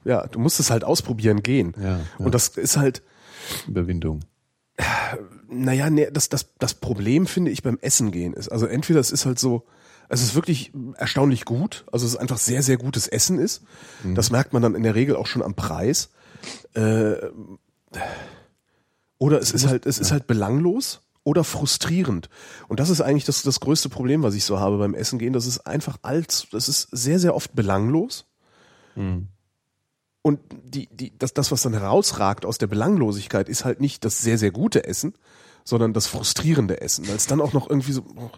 ja, 0.09 0.25
du 0.25 0.39
musst 0.39 0.59
es 0.59 0.71
halt 0.71 0.83
ausprobieren 0.83 1.43
gehen. 1.43 1.73
Ja, 1.77 1.97
ja. 1.97 1.99
Und 2.17 2.33
das 2.33 2.49
ist 2.49 2.77
halt, 2.77 3.03
Überwindung. 3.67 4.21
naja, 5.47 5.89
nee, 5.89 6.09
das, 6.11 6.29
das, 6.29 6.53
das 6.57 6.73
Problem 6.73 7.27
finde 7.27 7.51
ich 7.51 7.61
beim 7.61 7.77
Essen 7.81 8.11
gehen 8.11 8.33
ist. 8.33 8.49
Also 8.49 8.65
entweder 8.65 8.99
es 8.99 9.11
ist 9.11 9.27
halt 9.27 9.37
so, 9.37 9.67
es 10.09 10.23
ist 10.23 10.33
wirklich 10.33 10.71
erstaunlich 10.97 11.45
gut, 11.45 11.85
also 11.91 12.07
es 12.07 12.13
ist 12.13 12.17
einfach 12.17 12.39
sehr, 12.39 12.63
sehr 12.63 12.77
gutes 12.77 13.07
Essen 13.07 13.37
ist. 13.37 13.61
Mhm. 14.03 14.15
Das 14.15 14.31
merkt 14.31 14.51
man 14.51 14.63
dann 14.63 14.73
in 14.73 14.81
der 14.81 14.95
Regel 14.95 15.15
auch 15.15 15.27
schon 15.27 15.43
am 15.43 15.53
Preis. 15.53 16.09
Äh, 16.73 17.13
oder 19.19 19.39
es 19.39 19.51
ist 19.51 19.67
halt, 19.67 19.85
es 19.85 19.99
ist 19.99 20.11
halt 20.11 20.25
belanglos 20.25 21.01
oder 21.23 21.43
frustrierend. 21.43 22.29
Und 22.67 22.79
das 22.79 22.89
ist 22.89 23.01
eigentlich 23.01 23.25
das, 23.25 23.43
das 23.43 23.59
größte 23.59 23.89
Problem, 23.89 24.23
was 24.23 24.33
ich 24.33 24.45
so 24.45 24.59
habe 24.59 24.79
beim 24.79 24.95
Essen 24.95 25.19
gehen. 25.19 25.33
Das 25.33 25.45
ist 25.45 25.67
einfach 25.67 25.97
als, 26.01 26.47
das 26.51 26.67
ist 26.67 26.87
sehr, 26.91 27.19
sehr 27.19 27.35
oft 27.35 27.53
belanglos. 27.53 28.25
Und 30.21 30.39
die, 30.63 30.87
die, 30.87 31.13
das, 31.17 31.33
das, 31.33 31.51
was 31.51 31.61
dann 31.61 31.73
herausragt 31.73 32.45
aus 32.45 32.57
der 32.57 32.67
Belanglosigkeit, 32.67 33.47
ist 33.49 33.63
halt 33.65 33.79
nicht 33.79 34.03
das 34.03 34.21
sehr, 34.21 34.37
sehr 34.37 34.51
gute 34.51 34.85
Essen, 34.85 35.13
sondern 35.63 35.93
das 35.93 36.07
frustrierende 36.07 36.81
Essen. 36.81 37.07
Weil 37.07 37.15
es 37.15 37.27
dann 37.27 37.39
auch 37.41 37.53
noch 37.53 37.69
irgendwie 37.69 37.93
so, 37.93 38.03
oh, 38.15 38.29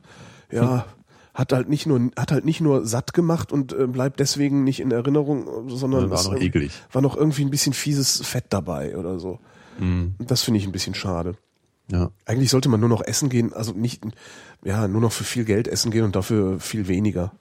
ja, 0.52 0.86
hat 1.34 1.54
halt 1.54 1.70
nicht 1.70 1.86
nur, 1.86 2.12
hat 2.18 2.32
halt 2.32 2.46
nicht 2.46 2.62
nur 2.62 2.86
satt 2.86 3.14
gemacht 3.14 3.52
und 3.52 3.74
äh, 3.74 3.88
bleibt 3.88 4.20
deswegen 4.20 4.64
nicht 4.64 4.80
in 4.80 4.92
Erinnerung, 4.92 5.70
sondern 5.70 6.10
War 6.12 6.24
noch 6.24 6.36
eklig. 6.36 6.72
war 6.92 7.02
noch 7.02 7.16
irgendwie 7.16 7.44
ein 7.44 7.50
bisschen 7.50 7.74
fieses 7.74 8.22
Fett 8.26 8.46
dabei 8.50 8.98
oder 8.98 9.18
so. 9.20 9.40
Und 9.80 10.16
Das 10.20 10.44
finde 10.44 10.60
ich 10.60 10.66
ein 10.68 10.72
bisschen 10.74 10.94
schade. 10.94 11.36
Ja. 11.90 12.12
Eigentlich 12.26 12.50
sollte 12.52 12.70
man 12.70 12.80
nur 12.80 12.90
noch 12.90 13.02
essen 13.02 13.30
gehen, 13.30 13.54
also 13.54 13.72
nicht, 13.72 14.04
ja, 14.64 14.88
nur 14.88 15.02
noch 15.02 15.12
für 15.12 15.24
viel 15.24 15.46
Geld 15.46 15.68
essen 15.68 15.90
gehen 15.92 16.04
und 16.04 16.16
dafür 16.16 16.60
viel 16.60 16.88
weniger. 16.88 17.32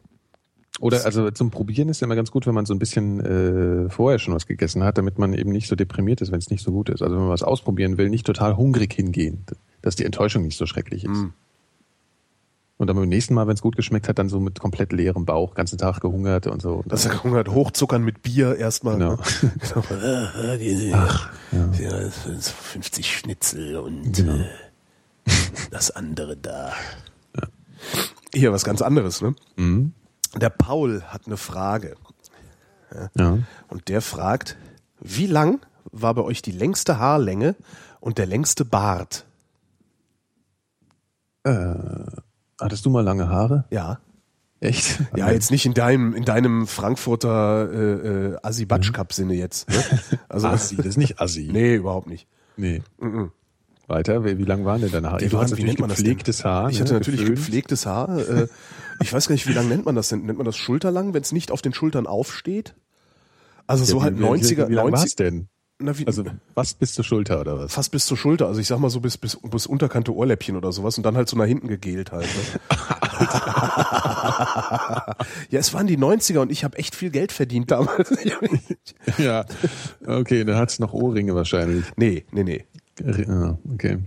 Oder 0.81 1.05
also 1.05 1.31
zum 1.31 1.51
Probieren 1.51 1.90
ist 1.90 2.01
ja 2.01 2.07
immer 2.07 2.16
ganz 2.16 2.31
gut, 2.31 2.47
wenn 2.47 2.55
man 2.55 2.64
so 2.64 2.73
ein 2.75 2.79
bisschen 2.79 3.21
äh, 3.21 3.90
vorher 3.90 4.19
schon 4.19 4.35
was 4.35 4.47
gegessen 4.47 4.83
hat, 4.83 4.97
damit 4.97 5.19
man 5.19 5.35
eben 5.35 5.53
nicht 5.53 5.69
so 5.69 5.77
deprimiert 5.77 6.23
ist, 6.23 6.33
wenn 6.33 6.38
es 6.38 6.49
nicht 6.49 6.64
so 6.64 6.73
gut 6.73 6.88
ist. 6.88 7.03
Also 7.03 7.14
wenn 7.14 7.23
man 7.23 7.31
was 7.31 7.43
ausprobieren 7.43 7.99
will, 7.99 8.09
nicht 8.09 8.27
total 8.27 8.57
hungrig 8.57 8.95
hingehen, 8.95 9.45
dass 9.83 9.95
die 9.95 10.07
Enttäuschung 10.07 10.43
nicht 10.43 10.57
so 10.57 10.64
schrecklich 10.64 11.05
ist. 11.05 11.11
Mm. 11.11 11.35
Und 12.79 12.87
dann 12.87 12.97
beim 12.97 13.11
nächsten 13.11 13.35
Mal, 13.35 13.47
wenn 13.47 13.53
es 13.53 13.61
gut 13.61 13.77
geschmeckt 13.77 14.09
hat, 14.09 14.19
dann 14.19 14.31
so 14.31 14.40
mit 14.40 14.59
komplett 14.59 14.90
leerem 14.93 15.27
Bauch, 15.27 15.53
ganzen 15.55 15.77
Tag 15.77 16.01
gehungert 16.01 16.47
und 16.47 16.62
so. 16.62 16.83
Das 16.87 17.05
ist 17.05 17.12
ja 17.12 17.19
gehungert, 17.19 17.51
hochzuckern 17.51 18.03
mit 18.03 18.23
Bier 18.23 18.57
erstmal. 18.57 18.95
Genau. 18.95 19.16
Ne? 19.16 19.53
genau. 19.75 20.57
Diese, 20.57 20.95
Ach, 20.95 21.31
ja. 21.53 21.71
ja, 21.79 22.11
50 22.11 23.19
Schnitzel 23.19 23.77
und 23.77 24.16
Genau. 24.16 24.33
äh, 24.33 24.47
das 25.71 25.90
andere 25.90 26.38
da. 26.38 26.73
Hier 28.33 28.51
was 28.51 28.64
ganz 28.64 28.81
anderes, 28.81 29.21
ne? 29.21 29.35
Mhm. 29.57 29.93
Der 30.37 30.51
Paul 30.51 31.03
hat 31.03 31.23
eine 31.27 31.37
Frage 31.37 31.97
Ja. 33.16 33.38
und 33.69 33.88
der 33.88 34.01
fragt, 34.03 34.57
wie 35.01 35.27
lang 35.27 35.61
war 35.93 36.14
bei 36.14 36.23
euch 36.23 36.43
die 36.43 36.53
längste 36.53 36.99
Haarlänge 36.99 37.57
und 38.01 38.19
der 38.19 38.27
längste 38.27 38.64
Bart? 38.64 39.25
Äh, 41.45 41.75
hattest 42.61 42.85
du 42.85 42.90
mal 42.90 43.01
lange 43.03 43.29
Haare? 43.29 43.64
Ja. 43.71 43.99
Echt? 44.61 45.01
Ja, 45.16 45.31
jetzt 45.31 45.51
nicht 45.51 45.64
in 45.64 45.73
deinem, 45.73 46.14
in 46.14 46.25
deinem 46.27 46.66
Frankfurter 46.66 47.71
äh, 47.73 48.33
äh, 48.33 48.37
Assi-Batsch-Cup-Sinne 48.43 49.35
jetzt. 49.35 49.69
Ne? 49.71 49.83
Also, 50.29 50.49
Assi, 50.49 50.77
das 50.77 50.85
ist 50.87 50.97
nicht 50.99 51.19
Assi. 51.21 51.49
Nee, 51.51 51.77
überhaupt 51.77 52.09
nicht. 52.09 52.29
Nee. 52.57 52.83
Mhm. 53.01 53.33
Weiter, 53.87 54.23
wie, 54.25 54.37
wie 54.38 54.45
lang 54.45 54.64
waren 54.66 54.83
denn 54.83 54.93
deine 54.93 55.09
Haare? 55.11 55.19
Die 55.21 55.29
du 55.29 55.33
waren- 55.33 55.45
hast 55.45 55.51
wie 55.51 55.53
natürlich 55.55 55.66
nennt 55.73 55.81
man 55.81 55.88
das 55.88 55.99
gepflegtes? 55.99 56.45
Haar. 56.45 56.69
Ich 56.69 56.77
ne? 56.79 56.85
hatte 56.85 56.93
natürlich 56.95 57.21
Geföhnt. 57.21 57.38
gepflegtes 57.38 57.87
Haar. 57.87 58.19
Äh, 58.19 58.49
ich 59.01 59.13
weiß 59.13 59.29
gar 59.29 59.35
nicht, 59.35 59.47
wie 59.49 59.53
lang 59.53 59.69
nennt 59.69 59.85
man 59.87 59.95
das 59.95 60.09
denn? 60.11 60.25
Nennt 60.27 60.39
man 60.39 60.45
das 60.45 60.57
schulterlang, 60.57 61.15
wenn 61.15 61.23
es 61.23 61.33
nicht 61.33 61.51
auf 61.51 61.63
den 61.63 61.73
Schultern 61.75 62.07
aufsteht? 62.07 62.75
Also 63.67 63.85
so 63.85 63.99
Ja, 63.99 64.05
halt 64.05 64.19
wie- 64.19 64.23
wie- 64.23 64.27
90er, 64.27 64.69
Wie 64.69 64.75
lang 64.75 64.87
war's 64.93 65.01
90, 65.01 65.17
denn? 65.17 65.49
Na, 65.83 65.99
wie, 65.99 66.07
Also 66.07 66.25
was 66.55 66.75
bis 66.75 66.93
zur 66.93 67.05
Schulter 67.05 67.41
oder 67.41 67.59
was? 67.59 67.73
fast 67.73 67.91
bis 67.91 68.05
zur 68.05 68.19
Schulter. 68.19 68.47
Also 68.49 68.61
ich 68.61 68.67
sag 68.67 68.79
mal 68.81 68.91
so 68.91 69.01
bis, 69.01 69.17
bis, 69.17 69.39
bis 69.43 69.67
Unterkante 69.67 70.15
Ohrläppchen 70.15 70.57
oder 70.57 70.73
sowas 70.73 70.99
und 70.99 71.07
dann 71.07 71.17
halt 71.17 71.29
so 71.31 71.39
nach 71.39 71.47
hinten 71.47 71.69
gegelt 71.69 72.13
halt. 72.13 72.27
Ne? 72.27 72.61
ja, 75.51 75.59
es 75.59 75.73
waren 75.73 75.87
die 75.87 75.97
90er 75.97 76.41
und 76.41 76.53
ich 76.53 76.65
habe 76.65 76.77
echt 76.79 76.95
viel 76.95 77.11
Geld 77.11 77.33
verdient 77.33 77.71
damals. 77.71 78.11
Ja, 79.19 79.45
okay, 80.07 80.45
dann 80.45 80.57
hat's 80.57 80.79
noch 80.79 80.93
Ohrringe 80.93 81.35
wahrscheinlich. 81.35 81.85
nee, 81.97 82.25
nee, 82.33 82.45
nee. 82.45 82.65
Ja, 83.03 83.59
okay. 83.73 83.99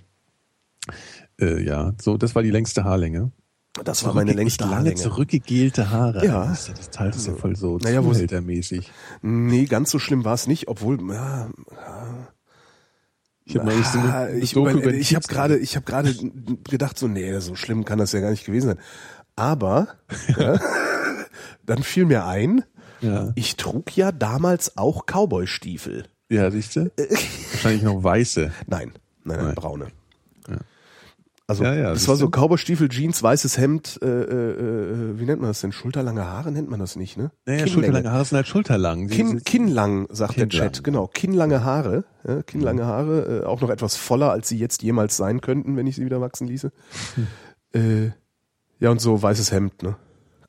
Äh, 1.39 1.63
ja, 1.63 1.93
so, 1.99 2.17
das 2.17 2.35
war 2.35 2.43
die 2.43 2.51
längste 2.51 2.83
Haarlänge. 2.83 3.31
Das 3.83 4.05
war 4.05 4.13
meine 4.13 4.33
längste 4.33 4.65
lange 4.65 4.93
zurückgegelte 4.93 5.89
Haare. 5.89 6.25
Ja. 6.25 6.45
Das, 6.45 6.71
das 6.75 6.89
Teil 6.91 7.09
ist 7.09 7.25
ja 7.25 7.33
voll 7.33 7.55
so 7.55 7.79
Naja, 7.79 8.03
zuhältermäßig. 8.03 8.91
Nee, 9.23 9.65
ganz 9.65 9.89
so 9.89 9.97
schlimm 9.97 10.23
war 10.25 10.35
es 10.35 10.45
nicht, 10.45 10.67
obwohl 10.67 10.99
ja, 11.11 11.49
Ich 13.45 13.55
habe 13.57 13.65
neulich 13.65 13.87
so 13.87 13.97
eine, 13.99 14.13
ah, 14.13 14.29
ich, 14.29 14.53
die 14.53 14.89
ich 14.99 15.15
habe 15.15 15.27
gerade 15.27 15.57
ich 15.57 15.75
habe 15.75 15.85
gerade 15.85 16.13
gedacht 16.69 16.99
so 16.99 17.07
nee, 17.07 17.37
so 17.39 17.55
schlimm 17.55 17.83
kann 17.83 17.97
das 17.97 18.11
ja 18.11 18.19
gar 18.19 18.29
nicht 18.29 18.45
gewesen 18.45 18.67
sein. 18.67 18.79
Aber 19.35 19.87
ja, 20.37 20.59
dann 21.65 21.81
fiel 21.81 22.05
mir 22.05 22.25
ein, 22.27 22.63
Ja, 23.01 23.31
ich 23.35 23.55
trug 23.55 23.97
ja 23.97 24.11
damals 24.11 24.77
auch 24.77 25.07
Cowboy-Stiefel. 25.07 26.05
ja 26.29 26.51
siehst 26.51 26.75
du? 26.75 26.91
Wahrscheinlich 27.53 27.81
noch 27.81 28.03
weiße. 28.03 28.51
Nein, 28.67 28.91
nein, 29.23 29.37
nein, 29.37 29.45
Nein. 29.47 29.55
braune. 29.55 29.87
Ja. 31.59 31.65
Also 31.69 31.79
Ja, 31.79 31.83
ja, 31.87 31.93
das 31.93 32.07
war 32.07 32.15
so? 32.15 32.29
Cowboy-Stiefel, 32.29 32.89
Jeans, 32.89 33.21
weißes 33.23 33.57
Hemd, 33.57 33.99
äh, 34.01 34.07
äh, 34.07 34.51
äh, 35.13 35.19
wie 35.19 35.25
nennt 35.25 35.41
man 35.41 35.49
das 35.49 35.61
denn? 35.61 35.71
Schulterlange 35.71 36.25
Haare 36.25 36.51
nennt 36.51 36.69
man 36.69 36.79
das 36.79 36.95
nicht, 36.95 37.17
ne? 37.17 37.31
Naja, 37.45 37.57
Kinnlänge. 37.59 37.69
schulterlange 37.71 38.11
Haare 38.11 38.25
sind 38.25 38.35
halt 38.37 38.47
schulterlang. 38.47 39.07
Kinn, 39.07 39.43
kinnlang, 39.43 40.07
sagt 40.11 40.37
der 40.37 40.47
Kinnlang. 40.47 40.71
Chat. 40.73 40.83
Genau, 40.83 41.07
kinnlange 41.07 41.63
Haare. 41.63 42.03
Ja, 42.27 42.41
kinnlange 42.43 42.85
Haare, 42.85 43.41
äh, 43.43 43.45
auch 43.45 43.61
noch 43.61 43.69
etwas 43.69 43.95
voller, 43.95 44.31
als 44.31 44.47
sie 44.49 44.57
jetzt 44.57 44.81
jemals 44.83 45.17
sein 45.17 45.41
könnten, 45.41 45.75
wenn 45.77 45.87
ich 45.87 45.95
sie 45.97 46.05
wieder 46.05 46.21
wachsen 46.21 46.47
ließe. 46.47 46.71
Äh, 47.73 48.11
ja, 48.79 48.89
und 48.89 49.01
so 49.01 49.21
weißes 49.21 49.51
Hemd, 49.51 49.83
ne? 49.83 49.95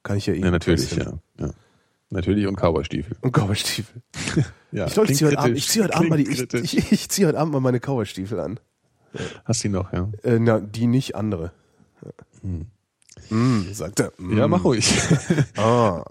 Kann 0.02 0.16
ich 0.16 0.26
ja 0.26 0.34
eh. 0.34 0.40
ja, 0.40 0.50
natürlich, 0.50 0.94
ja. 0.96 1.12
ja. 1.40 1.50
Natürlich 2.10 2.46
und 2.46 2.56
Cowboystiefel. 2.56 3.16
Und 3.20 3.32
Cowboystiefel. 3.36 4.02
Ja, 4.72 4.86
ich 4.86 4.96
ich 4.96 5.16
ziehe 5.18 5.30
heute, 5.30 5.38
Abend- 5.38 5.56
ich 5.56 5.68
zieh 5.68 5.82
heute 5.84 5.94
Abend 5.94 6.10
mal 6.10 6.16
die, 6.16 6.28
ich, 6.28 6.90
ich 6.92 7.08
zieh 7.08 7.26
heute 7.26 7.38
Abend 7.38 7.52
mal 7.52 7.60
meine 7.60 7.78
Cowboystiefel 7.78 8.40
an. 8.40 8.58
Hast 9.44 9.64
du 9.64 9.68
noch, 9.68 9.92
ja? 9.92 10.08
Äh, 10.22 10.38
na, 10.38 10.60
die 10.60 10.86
nicht, 10.86 11.14
andere. 11.14 11.52
Hm, 13.28 13.72
sagt 13.72 14.00
er. 14.00 14.12
Hm. 14.18 14.36
Ja, 14.36 14.48
mach 14.48 14.64
ruhig. 14.64 14.92
Ah. 15.56 16.04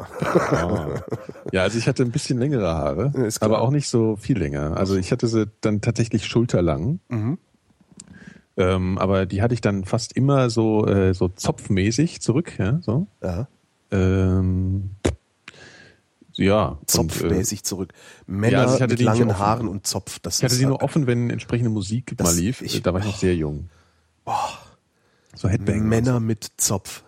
Ja, 1.52 1.62
also 1.64 1.78
ich 1.78 1.88
hatte 1.88 2.04
ein 2.04 2.12
bisschen 2.12 2.40
längere 2.40 2.68
Haare, 2.74 3.12
aber 3.42 3.62
auch 3.62 3.70
nicht 3.72 3.88
so 3.90 4.16
viel 4.16 4.38
länger. 4.38 4.78
Also 4.78 4.96
ich 4.96 5.12
hatte 5.12 5.28
sie 5.28 5.48
dann 5.62 5.82
tatsächlich 5.82 6.26
schulterlang. 6.26 7.00
Mhm. 7.10 7.38
Ähm, 8.56 8.98
aber 8.98 9.26
die 9.26 9.42
hatte 9.42 9.54
ich 9.54 9.62
dann 9.62 9.84
fast 9.84 10.16
immer 10.16 10.50
so, 10.50 10.86
äh, 10.88 11.14
so 11.14 11.28
zopfmäßig 11.28 12.22
zurück, 12.22 12.54
ja, 12.58 12.80
so. 12.82 13.08
Ja, 13.22 13.48
Ähm, 13.92 14.92
ja. 16.34 16.66
und, 16.80 16.90
zopfmäßig 16.90 17.64
zurück. 17.64 17.94
Männer 18.28 18.52
ja, 18.54 18.66
also 18.66 18.86
mit 18.88 19.00
langen. 19.02 19.38
Haaren 19.38 19.68
und 19.68 19.86
Zopf. 19.88 20.20
Das 20.20 20.36
Äh, 20.36 20.38
ich 20.40 20.44
hatte 20.46 20.56
sie 20.56 20.66
nur 20.66 20.82
offen, 20.82 21.08
wenn 21.08 21.30
entsprechende 21.30 21.70
Musik 21.70 22.14
Das- 22.18 22.28
mal 22.28 22.36
lief. 22.36 22.62
ich- 22.62 22.82
da 22.82 22.94
war 22.94 23.00
ich 23.02 23.06
noch 23.06 23.18
sehr 23.18 23.36
jung. 23.36 23.70
So 25.36 25.50
Headbang. 25.50 25.88
Männer 25.88 26.20
mit 26.20 26.52
Zopf. 26.58 27.04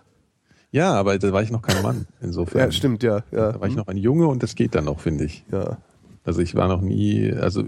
Ja, 0.71 0.93
aber 0.93 1.17
da 1.17 1.31
war 1.31 1.41
ich 1.41 1.51
noch 1.51 1.61
kein 1.61 1.81
Mann. 1.81 2.07
Insofern. 2.21 2.59
Ja, 2.59 2.71
stimmt, 2.71 3.01
ja, 3.03 3.23
ja. 3.31 3.53
Da 3.53 3.61
war 3.61 3.67
ich 3.67 3.75
noch 3.75 3.87
ein 3.87 3.97
Junge 3.97 4.27
und 4.27 4.43
das 4.43 4.55
geht 4.55 4.75
dann 4.75 4.85
noch, 4.85 4.99
finde 4.99 5.23
ich. 5.25 5.45
Ja. 5.51 5.77
Also 6.25 6.41
ich 6.41 6.55
war 6.55 6.67
noch 6.67 6.81
nie, 6.81 7.31
also 7.31 7.63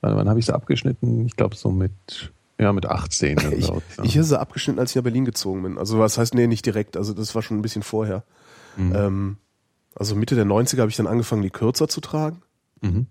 wann, 0.00 0.14
wann 0.16 0.28
habe 0.28 0.38
ich 0.38 0.46
sie 0.46 0.54
abgeschnitten? 0.54 1.26
Ich 1.26 1.34
glaube 1.36 1.56
so 1.56 1.70
mit, 1.72 1.92
ja, 2.60 2.72
mit 2.72 2.86
18. 2.86 3.38
oder 3.38 3.52
Ich, 3.56 3.66
so. 3.66 3.82
ja. 3.96 4.04
ich 4.04 4.14
hatte 4.16 4.24
sie 4.24 4.38
abgeschnitten, 4.38 4.78
als 4.78 4.90
ich 4.90 4.96
nach 4.96 5.02
Berlin 5.02 5.24
gezogen 5.24 5.62
bin. 5.64 5.78
Also 5.78 5.98
was 5.98 6.16
heißt, 6.18 6.34
nee, 6.34 6.46
nicht 6.46 6.64
direkt. 6.66 6.96
Also 6.96 7.12
das 7.14 7.34
war 7.34 7.42
schon 7.42 7.58
ein 7.58 7.62
bisschen 7.62 7.82
vorher. 7.82 8.22
Mhm. 8.76 8.92
Ähm, 8.94 9.36
also 9.98 10.14
Mitte 10.14 10.34
der 10.34 10.46
90er 10.46 10.80
habe 10.80 10.90
ich 10.90 10.96
dann 10.96 11.06
angefangen, 11.06 11.42
die 11.42 11.50
kürzer 11.50 11.88
zu 11.88 12.00
tragen. 12.00 12.42
Mhm. 12.80 13.06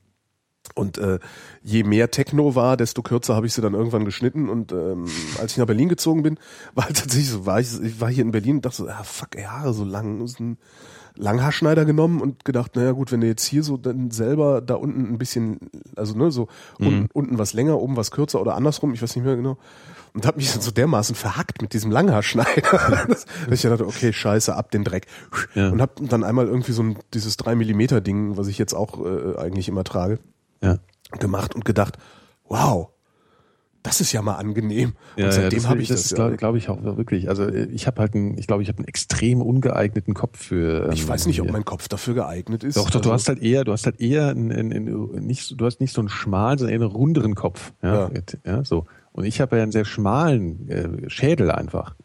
Und 0.75 0.97
äh, 0.97 1.19
je 1.63 1.83
mehr 1.83 2.11
Techno 2.11 2.55
war, 2.55 2.77
desto 2.77 3.01
kürzer 3.01 3.35
habe 3.35 3.47
ich 3.47 3.53
sie 3.53 3.61
dann 3.61 3.73
irgendwann 3.73 4.05
geschnitten. 4.05 4.49
Und 4.49 4.71
ähm, 4.71 5.05
als 5.39 5.53
ich 5.53 5.57
nach 5.57 5.65
Berlin 5.65 5.89
gezogen 5.89 6.23
bin, 6.23 6.39
war 6.75 6.85
halt 6.85 6.97
tatsächlich 6.97 7.29
so, 7.29 7.45
war 7.45 7.59
ich, 7.59 7.81
ich 7.81 8.01
war 8.01 8.09
hier 8.09 8.23
in 8.23 8.31
Berlin 8.31 8.57
und 8.57 8.65
dachte 8.65 8.77
so, 8.77 8.87
ah, 8.87 9.03
fuck, 9.03 9.35
ey, 9.35 9.43
Haare 9.43 9.73
so 9.73 9.83
lang. 9.83 10.21
Ist 10.21 10.39
ein 10.39 10.57
Langhaarschneider 11.15 11.85
genommen 11.85 12.21
und 12.21 12.45
gedacht, 12.45 12.75
naja 12.75 12.91
gut, 12.91 13.11
wenn 13.11 13.21
du 13.21 13.27
jetzt 13.27 13.45
hier 13.45 13.63
so 13.63 13.77
dann 13.77 14.11
selber 14.11 14.61
da 14.61 14.75
unten 14.75 15.13
ein 15.13 15.17
bisschen, 15.17 15.59
also 15.95 16.15
ne, 16.15 16.31
so 16.31 16.47
unten, 16.79 17.07
unten 17.11 17.39
was 17.39 17.53
länger, 17.53 17.79
oben 17.79 17.97
was 17.97 18.11
kürzer 18.11 18.39
oder 18.39 18.55
andersrum, 18.55 18.93
ich 18.93 19.01
weiß 19.01 19.15
nicht 19.15 19.25
mehr 19.25 19.35
genau. 19.35 19.57
Und 20.17 20.25
habe 20.25 20.37
mich 20.37 20.51
dann 20.51 20.61
so 20.61 20.71
dermaßen 20.71 21.13
verhackt 21.13 21.61
mit 21.61 21.73
diesem 21.73 21.91
Langhaarschneider, 21.91 23.05
dass 23.07 23.25
ich 23.51 23.61
dachte, 23.61 23.85
okay, 23.85 24.11
scheiße, 24.11 24.55
ab 24.55 24.71
den 24.71 24.83
Dreck. 24.83 25.05
Ja. 25.53 25.69
Und 25.69 25.79
habe 25.79 25.93
dann 26.07 26.23
einmal 26.23 26.47
irgendwie 26.47 26.71
so 26.71 26.81
ein, 26.81 26.97
dieses 27.13 27.37
3 27.37 27.53
Millimeter 27.53 28.01
Ding, 28.01 28.35
was 28.35 28.47
ich 28.47 28.57
jetzt 28.57 28.73
auch 28.73 28.99
äh, 29.05 29.37
eigentlich 29.37 29.67
immer 29.69 29.83
trage, 29.83 30.17
Ja. 30.63 30.79
gemacht 31.19 31.53
und 31.53 31.65
gedacht, 31.65 31.99
wow, 32.49 32.89
das 33.83 34.01
ist 34.01 34.11
ja 34.11 34.23
mal 34.23 34.37
angenehm. 34.37 34.93
Ja, 35.17 35.25
und 35.27 35.31
seitdem 35.33 35.61
ja, 35.63 35.69
habe 35.69 35.81
ich 35.83 35.87
das. 35.87 36.01
das, 36.01 36.09
ja. 36.09 36.15
glaube 36.17 36.37
glaub 36.37 36.55
ich 36.55 36.67
auch 36.67 36.83
wirklich. 36.83 37.29
Also 37.29 37.43
äh, 37.43 37.65
ich 37.65 37.85
habe 37.85 38.01
halt 38.01 38.15
einen, 38.15 38.37
ich 38.39 38.47
glaube, 38.47 38.63
ich 38.63 38.69
habe 38.69 38.79
einen 38.79 38.87
extrem 38.87 39.41
ungeeigneten 39.43 40.15
Kopf 40.15 40.39
für. 40.43 40.85
Ähm, 40.85 40.91
Ich 40.93 41.07
weiß 41.07 41.27
nicht, 41.27 41.39
ob 41.41 41.51
mein 41.51 41.63
Kopf 41.63 41.87
dafür 41.87 42.15
geeignet 42.15 42.63
ist. 42.63 42.75
Doch, 42.75 42.85
doch, 42.89 43.01
du 43.01 43.11
Also- 43.11 43.13
hast 43.13 43.29
halt 43.29 43.39
eher, 43.43 43.63
du 43.65 43.71
hast 43.71 43.85
halt 43.85 44.01
eher 44.01 44.29
einen, 44.29 44.51
einen, 44.51 44.73
einen, 44.73 45.25
nicht, 45.27 45.61
du 45.61 45.63
hast 45.65 45.79
nicht 45.79 45.93
so 45.93 46.01
einen 46.01 46.09
schmalen, 46.09 46.57
sondern 46.57 46.73
eher 46.73 46.85
einen 46.87 46.91
runderen 46.91 47.35
Kopf. 47.35 47.71
Ja, 47.83 48.09
ja. 48.45 48.63
so. 48.65 48.87
Und 49.13 49.25
ich 49.25 49.41
habe 49.41 49.57
ja 49.57 49.63
einen 49.63 49.71
sehr 49.71 49.85
schmalen 49.85 50.69
äh, 50.69 51.09
Schädel 51.09 51.51
einfach. 51.51 51.95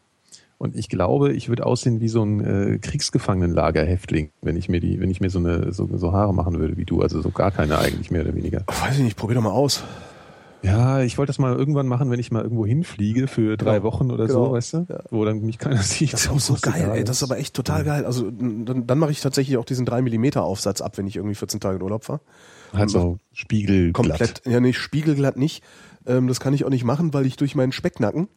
Und 0.58 0.76
ich 0.76 0.88
glaube, 0.88 1.32
ich 1.32 1.48
würde 1.48 1.66
aussehen 1.66 2.00
wie 2.00 2.08
so 2.08 2.22
ein 2.22 2.40
äh, 2.40 2.78
Kriegsgefangenenlagerhäftling, 2.78 4.30
wenn 4.42 4.56
ich 4.56 4.68
mir 4.68 4.80
die, 4.80 5.00
wenn 5.00 5.10
ich 5.10 5.20
mir 5.20 5.28
so 5.30 5.38
eine 5.40 5.72
so, 5.72 5.88
so 5.96 6.12
Haare 6.12 6.32
machen 6.32 6.58
würde 6.60 6.76
wie 6.76 6.84
du, 6.84 7.02
also 7.02 7.20
so 7.20 7.30
gar 7.30 7.50
keine 7.50 7.78
eigentlich 7.78 8.10
mehr 8.10 8.22
oder 8.22 8.34
weniger. 8.34 8.64
Weiß 8.66 8.96
ich 8.96 9.02
nicht, 9.02 9.16
probier 9.16 9.34
doch 9.36 9.42
mal 9.42 9.50
aus. 9.50 9.82
Ja, 10.62 11.00
ich 11.02 11.18
wollte 11.18 11.30
das 11.30 11.40
mal 11.40 11.52
irgendwann 11.56 11.88
machen, 11.88 12.08
wenn 12.12 12.20
ich 12.20 12.30
mal 12.30 12.42
irgendwo 12.44 12.64
hinfliege 12.64 13.26
für 13.26 13.56
drei 13.56 13.78
Genau. 13.78 13.82
Wochen 13.84 14.12
oder 14.12 14.28
Genau. 14.28 14.46
so, 14.46 14.52
weißt 14.52 14.74
du? 14.74 14.86
Ja. 14.88 15.00
Wo 15.10 15.24
dann 15.24 15.40
mich 15.40 15.58
keiner 15.58 15.76
sieht. 15.82 16.12
Das 16.12 16.26
ist 16.26 16.30
auch 16.30 16.38
so 16.38 16.56
geil, 16.62 16.88
ey. 16.94 17.02
Das 17.02 17.16
ist 17.16 17.24
aber 17.24 17.38
echt 17.38 17.54
total 17.54 17.82
geil. 17.82 18.06
Also 18.06 18.30
dann, 18.30 18.86
dann 18.86 18.98
mache 18.98 19.10
ich 19.10 19.20
tatsächlich 19.20 19.56
auch 19.56 19.64
diesen 19.64 19.84
3 19.84 20.02
Millimeter 20.02 20.44
Aufsatz 20.44 20.80
ab, 20.80 20.96
wenn 20.98 21.08
ich 21.08 21.16
irgendwie 21.16 21.34
14 21.34 21.58
Tage 21.58 21.76
in 21.78 21.82
Urlaub 21.82 22.04
fahre. 22.04 22.20
Halt 22.72 22.90
so 22.90 23.18
spiegelglatt. 23.32 23.94
Komplett. 23.94 24.42
Ja, 24.46 24.60
nee, 24.60 24.72
spiegelglatt 24.72 25.36
nicht. 25.36 25.64
Ähm, 26.06 26.28
das 26.28 26.40
kann 26.40 26.54
ich 26.54 26.64
auch 26.64 26.70
nicht 26.70 26.84
machen, 26.84 27.14
weil 27.14 27.26
ich 27.26 27.36
durch 27.36 27.54
meinen 27.54 27.72
Specknacken, 27.72 28.28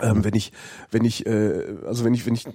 ähm, 0.00 0.24
wenn 0.24 0.34
ich, 0.34 0.52
wenn 0.90 1.04
ich, 1.04 1.26
äh, 1.26 1.76
also 1.86 2.04
wenn 2.04 2.14
ich, 2.14 2.26
wenn 2.26 2.34
ich 2.34 2.46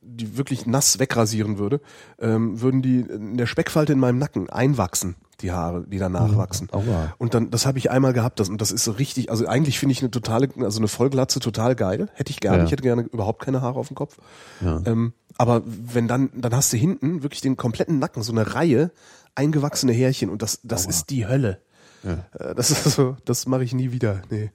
die 0.00 0.36
wirklich 0.36 0.66
nass 0.66 0.98
wegrasieren 0.98 1.58
würde, 1.58 1.80
ähm, 2.18 2.60
würden 2.60 2.82
die 2.82 3.00
in 3.00 3.36
der 3.36 3.46
Speckfalte 3.46 3.92
in 3.92 4.00
meinem 4.00 4.18
Nacken 4.18 4.50
einwachsen, 4.50 5.14
die 5.40 5.52
Haare, 5.52 5.86
die 5.86 5.98
danach 5.98 6.36
wachsen. 6.36 6.68
Aua. 6.72 7.14
Und 7.18 7.34
dann, 7.34 7.50
das 7.50 7.64
habe 7.64 7.78
ich 7.78 7.90
einmal 7.90 8.12
gehabt, 8.12 8.40
das, 8.40 8.48
und 8.48 8.60
das 8.60 8.72
ist 8.72 8.84
so 8.84 8.92
richtig, 8.92 9.30
also 9.30 9.46
eigentlich 9.46 9.78
finde 9.78 9.92
ich 9.92 10.00
eine 10.00 10.10
totale, 10.10 10.48
also 10.60 10.80
eine 10.80 10.88
Vollglatze 10.88 11.38
total 11.38 11.76
geil. 11.76 12.08
Hätte 12.14 12.30
ich 12.30 12.40
gerne. 12.40 12.58
Ja. 12.58 12.64
Ich 12.64 12.72
hätte 12.72 12.82
gerne 12.82 13.02
überhaupt 13.02 13.42
keine 13.42 13.62
Haare 13.62 13.78
auf 13.78 13.88
dem 13.88 13.94
Kopf. 13.94 14.18
Ja. 14.60 14.82
Ähm, 14.84 15.12
aber 15.38 15.62
wenn 15.64 16.08
dann, 16.08 16.30
dann 16.34 16.54
hast 16.54 16.72
du 16.72 16.76
hinten 16.76 17.22
wirklich 17.22 17.40
den 17.40 17.56
kompletten 17.56 17.98
Nacken, 17.98 18.22
so 18.22 18.32
eine 18.32 18.54
Reihe 18.54 18.90
eingewachsene 19.34 19.92
Härchen 19.92 20.28
und 20.28 20.42
das, 20.42 20.60
das 20.64 20.86
ist 20.86 21.10
die 21.10 21.26
Hölle. 21.26 21.60
Äh, 22.04 22.54
Das 22.54 22.70
ist 22.70 22.84
so, 22.84 23.16
das 23.24 23.46
mache 23.46 23.64
ich 23.64 23.74
nie 23.74 23.92
wieder. 23.92 24.22
Nee. 24.30 24.50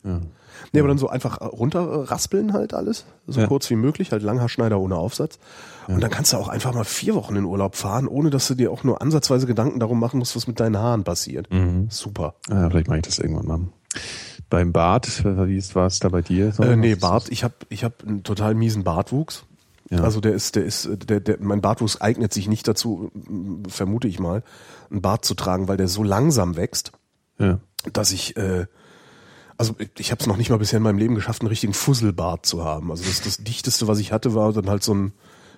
Nee, 0.72 0.80
aber 0.80 0.88
dann 0.88 0.98
so 0.98 1.10
einfach 1.10 1.42
runterraspeln 1.42 2.54
halt 2.54 2.74
alles, 2.74 3.06
so 3.28 3.42
Ja. 3.42 3.48
kurz 3.48 3.70
wie 3.70 3.76
möglich, 3.76 4.12
halt 4.12 4.24
Langhaarschneider 4.24 4.80
ohne 4.80 4.96
Aufsatz. 4.96 5.38
Und 5.88 6.02
dann 6.02 6.10
kannst 6.10 6.34
du 6.34 6.38
auch 6.38 6.48
einfach 6.48 6.74
mal 6.74 6.86
vier 6.86 7.14
Wochen 7.16 7.36
in 7.36 7.44
Urlaub 7.46 7.76
fahren, 7.76 8.08
ohne 8.08 8.30
dass 8.30 8.48
du 8.48 8.56
dir 8.56 8.72
auch 8.72 8.84
nur 8.84 9.02
ansatzweise 9.02 9.46
Gedanken 9.48 9.80
darum 9.80 10.00
machen 10.00 10.18
musst, 10.20 10.36
was 10.36 10.48
mit 10.48 10.60
deinen 10.60 10.78
Haaren 10.78 11.04
passiert. 11.04 11.52
Mhm. 11.54 11.88
Super. 11.90 12.36
Ah, 12.50 12.70
vielleicht 12.70 12.88
mache 12.88 13.00
ich 13.00 13.04
das 13.06 13.20
irgendwann 13.20 13.46
mal. 13.48 13.60
Beim 14.50 14.72
Bart, 14.72 15.24
wie 15.26 15.62
war 15.76 15.88
es 15.88 16.00
da 16.00 16.10
bei 16.10 16.22
dir? 16.22 16.52
So, 16.52 16.64
Äh, 16.64 16.76
nee, 16.76 16.96
Bart, 16.96 17.30
ich 17.30 17.44
habe 17.44 17.54
ich 17.70 17.84
hab 17.84 18.04
einen 18.04 18.24
total 18.24 18.56
miesen 18.56 18.84
Bartwuchs. 18.84 19.46
Ja. 19.90 20.00
Also 20.02 20.20
der 20.20 20.34
ist, 20.34 20.56
der 20.56 20.66
ist, 20.66 20.86
äh, 20.86 20.98
der, 20.98 21.20
der, 21.20 21.38
mein 21.40 21.62
Bartwuchs 21.62 22.02
eignet 22.02 22.34
sich 22.34 22.48
nicht 22.48 22.68
dazu, 22.68 23.12
vermute 23.68 24.08
ich 24.08 24.20
mal, 24.20 24.42
einen 24.90 25.02
Bart 25.02 25.26
zu 25.26 25.36
tragen, 25.36 25.68
weil 25.68 25.78
der 25.78 25.88
so 25.88 26.02
langsam 26.04 26.56
wächst, 26.56 26.92
Ja. 27.38 27.60
dass 27.94 28.12
ich, 28.12 28.36
äh, 28.38 28.66
also 29.58 29.76
ich 29.98 30.12
habe 30.12 30.20
es 30.22 30.28
noch 30.28 30.38
nicht 30.38 30.50
mal 30.50 30.58
bisher 30.58 30.78
in 30.78 30.84
meinem 30.84 30.98
Leben 30.98 31.16
geschafft, 31.16 31.42
einen 31.42 31.50
richtigen 31.50 31.74
Fusselbart 31.74 32.46
zu 32.46 32.64
haben. 32.66 32.92
Also 32.92 33.04
das, 33.06 33.22
das 33.22 33.38
dichteste, 33.44 33.88
was 33.88 34.00
ich 34.00 34.12
hatte, 34.12 34.34
war 34.34 34.52
dann 34.54 34.70
halt 34.70 34.84
so 34.84 34.94
ein, 34.94 35.14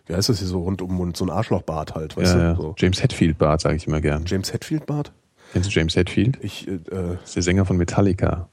wie 0.06 0.14
heißt 0.16 0.30
das 0.30 0.40
hier 0.40 0.48
so 0.48 0.62
rund 0.62 0.82
um 0.82 0.90
den 0.90 0.98
Mund, 0.98 1.18
so 1.18 1.26
ein 1.26 1.30
Arschlochbart 1.30 1.96
halt, 1.96 2.16
weißt 2.18 2.34
Ja, 2.36 2.40
du? 2.40 2.44
ja. 2.44 2.56
So. 2.56 2.76
James 2.78 3.02
Hetfield 3.02 3.38
Bart, 3.38 3.62
sage 3.62 3.76
ich 3.76 3.88
immer 3.88 4.02
gern. 4.02 4.24
James 4.26 4.54
Hetfield 4.54 4.86
Bart? 4.86 5.12
Kennst 5.54 5.70
du 5.70 5.74
James 5.80 5.96
Hetfield? 5.96 6.38
Ich, 6.44 6.68
äh, 6.68 6.80
Das 6.90 7.24
ist 7.26 7.36
der 7.36 7.44
Sänger 7.44 7.66
von 7.66 7.78
Metallica. 7.78 8.50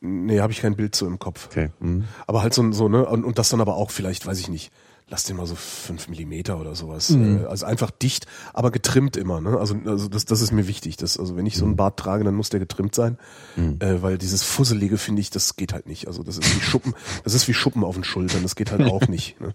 nee, 0.00 0.40
habe 0.40 0.52
ich 0.52 0.60
kein 0.60 0.74
Bild 0.76 0.94
zu 0.94 1.06
im 1.06 1.18
Kopf. 1.18 1.46
Okay. 1.46 1.70
Mhm. 1.80 2.04
Aber 2.26 2.42
halt 2.42 2.54
so, 2.54 2.70
so 2.72 2.88
ne, 2.88 3.04
und, 3.06 3.24
und 3.24 3.38
das 3.38 3.48
dann 3.50 3.60
aber 3.60 3.76
auch 3.76 3.90
vielleicht, 3.90 4.26
weiß 4.26 4.38
ich 4.40 4.48
nicht, 4.48 4.72
lass 5.12 5.24
den 5.24 5.36
mal 5.36 5.46
so 5.46 5.54
fünf 5.54 6.08
Millimeter 6.08 6.58
oder 6.58 6.74
sowas. 6.74 7.10
Mhm. 7.10 7.46
Also 7.46 7.66
einfach 7.66 7.90
dicht, 7.90 8.26
aber 8.54 8.70
getrimmt 8.70 9.18
immer. 9.18 9.42
Ne? 9.42 9.58
Also, 9.58 9.76
also 9.84 10.08
das, 10.08 10.24
das 10.24 10.40
ist 10.40 10.52
mir 10.52 10.66
wichtig. 10.66 10.96
Das, 10.96 11.18
also 11.18 11.36
wenn 11.36 11.44
ich 11.44 11.58
so 11.58 11.66
einen 11.66 11.76
Bart 11.76 11.98
trage, 11.98 12.24
dann 12.24 12.34
muss 12.34 12.48
der 12.48 12.60
getrimmt 12.60 12.94
sein, 12.94 13.18
mhm. 13.54 13.76
äh, 13.80 14.00
weil 14.00 14.16
dieses 14.16 14.42
Fusselige 14.42 14.96
finde 14.96 15.20
ich, 15.20 15.28
das 15.28 15.54
geht 15.56 15.74
halt 15.74 15.86
nicht. 15.86 16.06
Also 16.08 16.22
das 16.22 16.38
ist 16.38 16.56
wie 16.56 16.62
Schuppen, 16.62 16.94
das 17.24 17.34
ist 17.34 17.46
wie 17.46 17.52
Schuppen 17.52 17.84
auf 17.84 17.94
den 17.94 18.04
Schultern. 18.04 18.42
Das 18.42 18.56
geht 18.56 18.72
halt 18.72 18.90
auch 18.90 19.06
nicht. 19.06 19.38
Ne? 19.38 19.54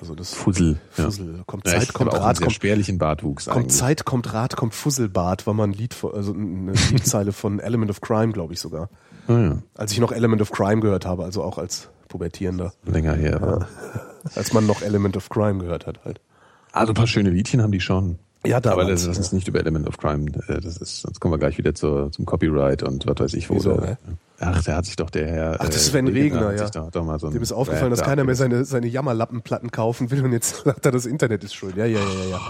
Also 0.00 0.16
das 0.16 0.34
Fussel. 0.34 0.80
Fussel. 0.90 1.36
Ja. 1.36 1.44
Kommt 1.46 1.68
ja, 1.68 1.78
Zeit, 1.78 1.92
kommt 1.92 2.12
Rat, 2.12 2.40
kommt 2.40 2.52
spärlichen 2.52 2.98
Bartwuchs. 2.98 3.44
Kommt 3.44 3.56
eigentlich. 3.56 3.76
Zeit, 3.76 4.04
kommt 4.04 4.32
Rat, 4.32 4.56
kommt 4.56 4.74
Fusselbart, 4.74 5.46
war 5.46 5.54
mal 5.54 5.68
ein 5.68 5.72
Lied, 5.72 5.94
also 6.12 6.32
eine 6.32 6.72
Liedzeile 6.90 7.32
von 7.32 7.60
Element 7.60 7.92
of 7.92 8.00
Crime, 8.00 8.32
glaube 8.32 8.52
ich 8.54 8.58
sogar. 8.58 8.88
Oh 9.28 9.32
ja. 9.32 9.62
Als 9.76 9.92
ich 9.92 10.00
noch 10.00 10.10
Element 10.10 10.42
of 10.42 10.50
Crime 10.50 10.80
gehört 10.80 11.06
habe, 11.06 11.22
also 11.22 11.44
auch 11.44 11.56
als 11.56 11.88
Pubertierender. 12.08 12.72
Länger 12.84 13.14
her. 13.14 13.40
Ja. 13.40 14.09
Als 14.34 14.52
man 14.52 14.66
noch 14.66 14.82
Element 14.82 15.16
of 15.16 15.28
Crime 15.28 15.58
gehört 15.58 15.86
hat 15.86 16.04
halt. 16.04 16.20
Also 16.72 16.92
ein 16.92 16.94
paar 16.94 17.06
schöne 17.06 17.30
Liedchen 17.30 17.62
haben 17.62 17.72
die 17.72 17.80
schon. 17.80 18.18
Ja, 18.46 18.58
da 18.58 18.72
Aber 18.72 18.86
das, 18.86 19.04
das 19.04 19.18
ist 19.18 19.32
nicht 19.34 19.48
über 19.48 19.60
Element 19.60 19.86
of 19.86 19.98
Crime. 19.98 20.30
Äh, 20.48 20.60
das 20.60 20.78
ist, 20.78 21.02
sonst 21.02 21.20
kommen 21.20 21.34
wir 21.34 21.38
gleich 21.38 21.58
wieder 21.58 21.74
zur, 21.74 22.10
zum 22.10 22.24
Copyright 22.24 22.82
und 22.82 23.06
was 23.06 23.18
weiß 23.18 23.34
ich 23.34 23.50
wo. 23.50 23.56
Wieso, 23.56 23.74
ne? 23.74 23.98
Ach, 24.38 24.62
der 24.62 24.76
hat 24.76 24.86
sich 24.86 24.96
doch 24.96 25.10
der 25.10 25.26
Herr. 25.26 25.56
Ach, 25.58 25.66
das 25.66 25.76
ist 25.76 25.86
Sven 25.88 26.08
Regner, 26.08 26.54
ja. 26.54 26.70
Doch, 26.70 26.90
doch 26.90 27.04
mal 27.04 27.18
so 27.18 27.28
Dem 27.28 27.42
ist 27.42 27.52
aufgefallen, 27.52 27.90
dass 27.90 28.00
keiner 28.00 28.24
mehr 28.24 28.34
seine, 28.34 28.64
seine 28.64 28.86
Jammerlappenplatten 28.86 29.70
kaufen 29.70 30.10
will 30.10 30.24
und 30.24 30.32
jetzt 30.32 30.56
sagt 30.64 30.86
er, 30.86 30.92
das 30.92 31.04
Internet 31.04 31.44
ist 31.44 31.54
schuld. 31.54 31.76
Ja, 31.76 31.84
ja, 31.84 31.98
ja, 31.98 32.24
ja. 32.30 32.40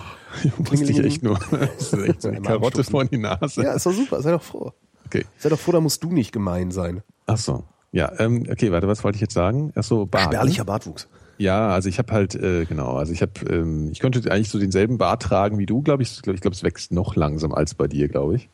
ja. 0.45 0.53
Wusste 0.59 0.85
ich 0.93 1.01
echt 1.01 1.23
nur. 1.25 1.39
Das 1.51 1.93
ist 1.93 2.09
echt 2.09 2.23
so 2.23 2.29
eine 2.29 2.41
Karotte 2.41 2.85
vor 2.85 3.05
die 3.05 3.19
Nase. 3.19 3.63
Ja, 3.65 3.73
ist 3.73 3.85
doch 3.85 3.93
super. 3.93 4.23
Sei 4.23 4.31
doch 4.31 4.43
froh. 4.43 4.73
Okay. 5.07 5.25
Sei 5.39 5.49
doch 5.49 5.59
froh, 5.59 5.73
da 5.73 5.81
musst 5.81 6.05
du 6.05 6.13
nicht 6.13 6.31
gemein 6.31 6.71
sein. 6.71 7.03
Ach 7.27 7.37
so. 7.37 7.65
Ja, 7.91 8.13
ähm, 8.21 8.47
okay, 8.49 8.71
warte, 8.71 8.87
was 8.87 9.03
wollte 9.03 9.17
ich 9.17 9.23
jetzt 9.23 9.35
sagen? 9.35 9.73
Ach 9.75 9.83
so, 9.83 10.07
Bart. 10.07 10.27
Spärlicher 10.27 10.65
Bartwuchs. 10.65 11.09
Ja, 11.41 11.71
also 11.71 11.89
ich 11.89 11.99
habe 11.99 12.13
halt 12.13 12.35
äh, 12.35 12.67
genau, 12.67 12.97
also 12.97 13.15
ich 13.15 13.23
habe 13.23 13.33
ähm, 13.49 13.89
ich 13.93 14.01
könnte 14.01 14.31
eigentlich 14.31 14.51
so 14.51 14.59
denselben 14.59 14.99
Bart 14.99 15.23
tragen 15.23 15.57
wie 15.57 15.65
du, 15.65 15.81
glaube 15.81 16.03
ich. 16.03 16.13
Ich 16.13 16.21
glaube, 16.21 16.35
ich 16.35 16.43
glaub, 16.43 16.53
es 16.53 16.63
wächst 16.63 16.93
noch 16.93 17.17
langsam 17.17 17.55
als 17.55 17.75
bei 17.75 17.89
dir, 17.89 18.09
glaube 18.09 18.37
ich. 18.37 18.51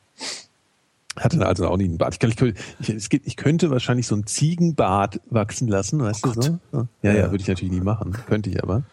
Hatte 1.16 1.44
also 1.44 1.66
auch 1.66 1.76
nie 1.78 1.86
einen 1.86 1.98
Bart. 1.98 2.14
Ich, 2.14 2.20
kann, 2.20 2.30
ich, 2.30 2.54
ich, 2.78 2.88
es 2.90 3.08
geht, 3.08 3.22
ich 3.24 3.36
könnte 3.36 3.70
wahrscheinlich 3.70 4.06
so 4.06 4.14
einen 4.14 4.26
Ziegenbart 4.26 5.20
wachsen 5.28 5.66
lassen, 5.66 6.00
weißt 6.00 6.28
oh 6.28 6.32
du 6.32 6.42
so? 6.42 6.58
Ja, 6.72 6.86
ja, 7.02 7.12
ja, 7.12 7.30
würde 7.32 7.42
ich 7.42 7.48
natürlich 7.48 7.74
nie 7.74 7.80
machen. 7.80 8.12
Könnte 8.12 8.50
ich 8.50 8.62
aber. 8.62 8.84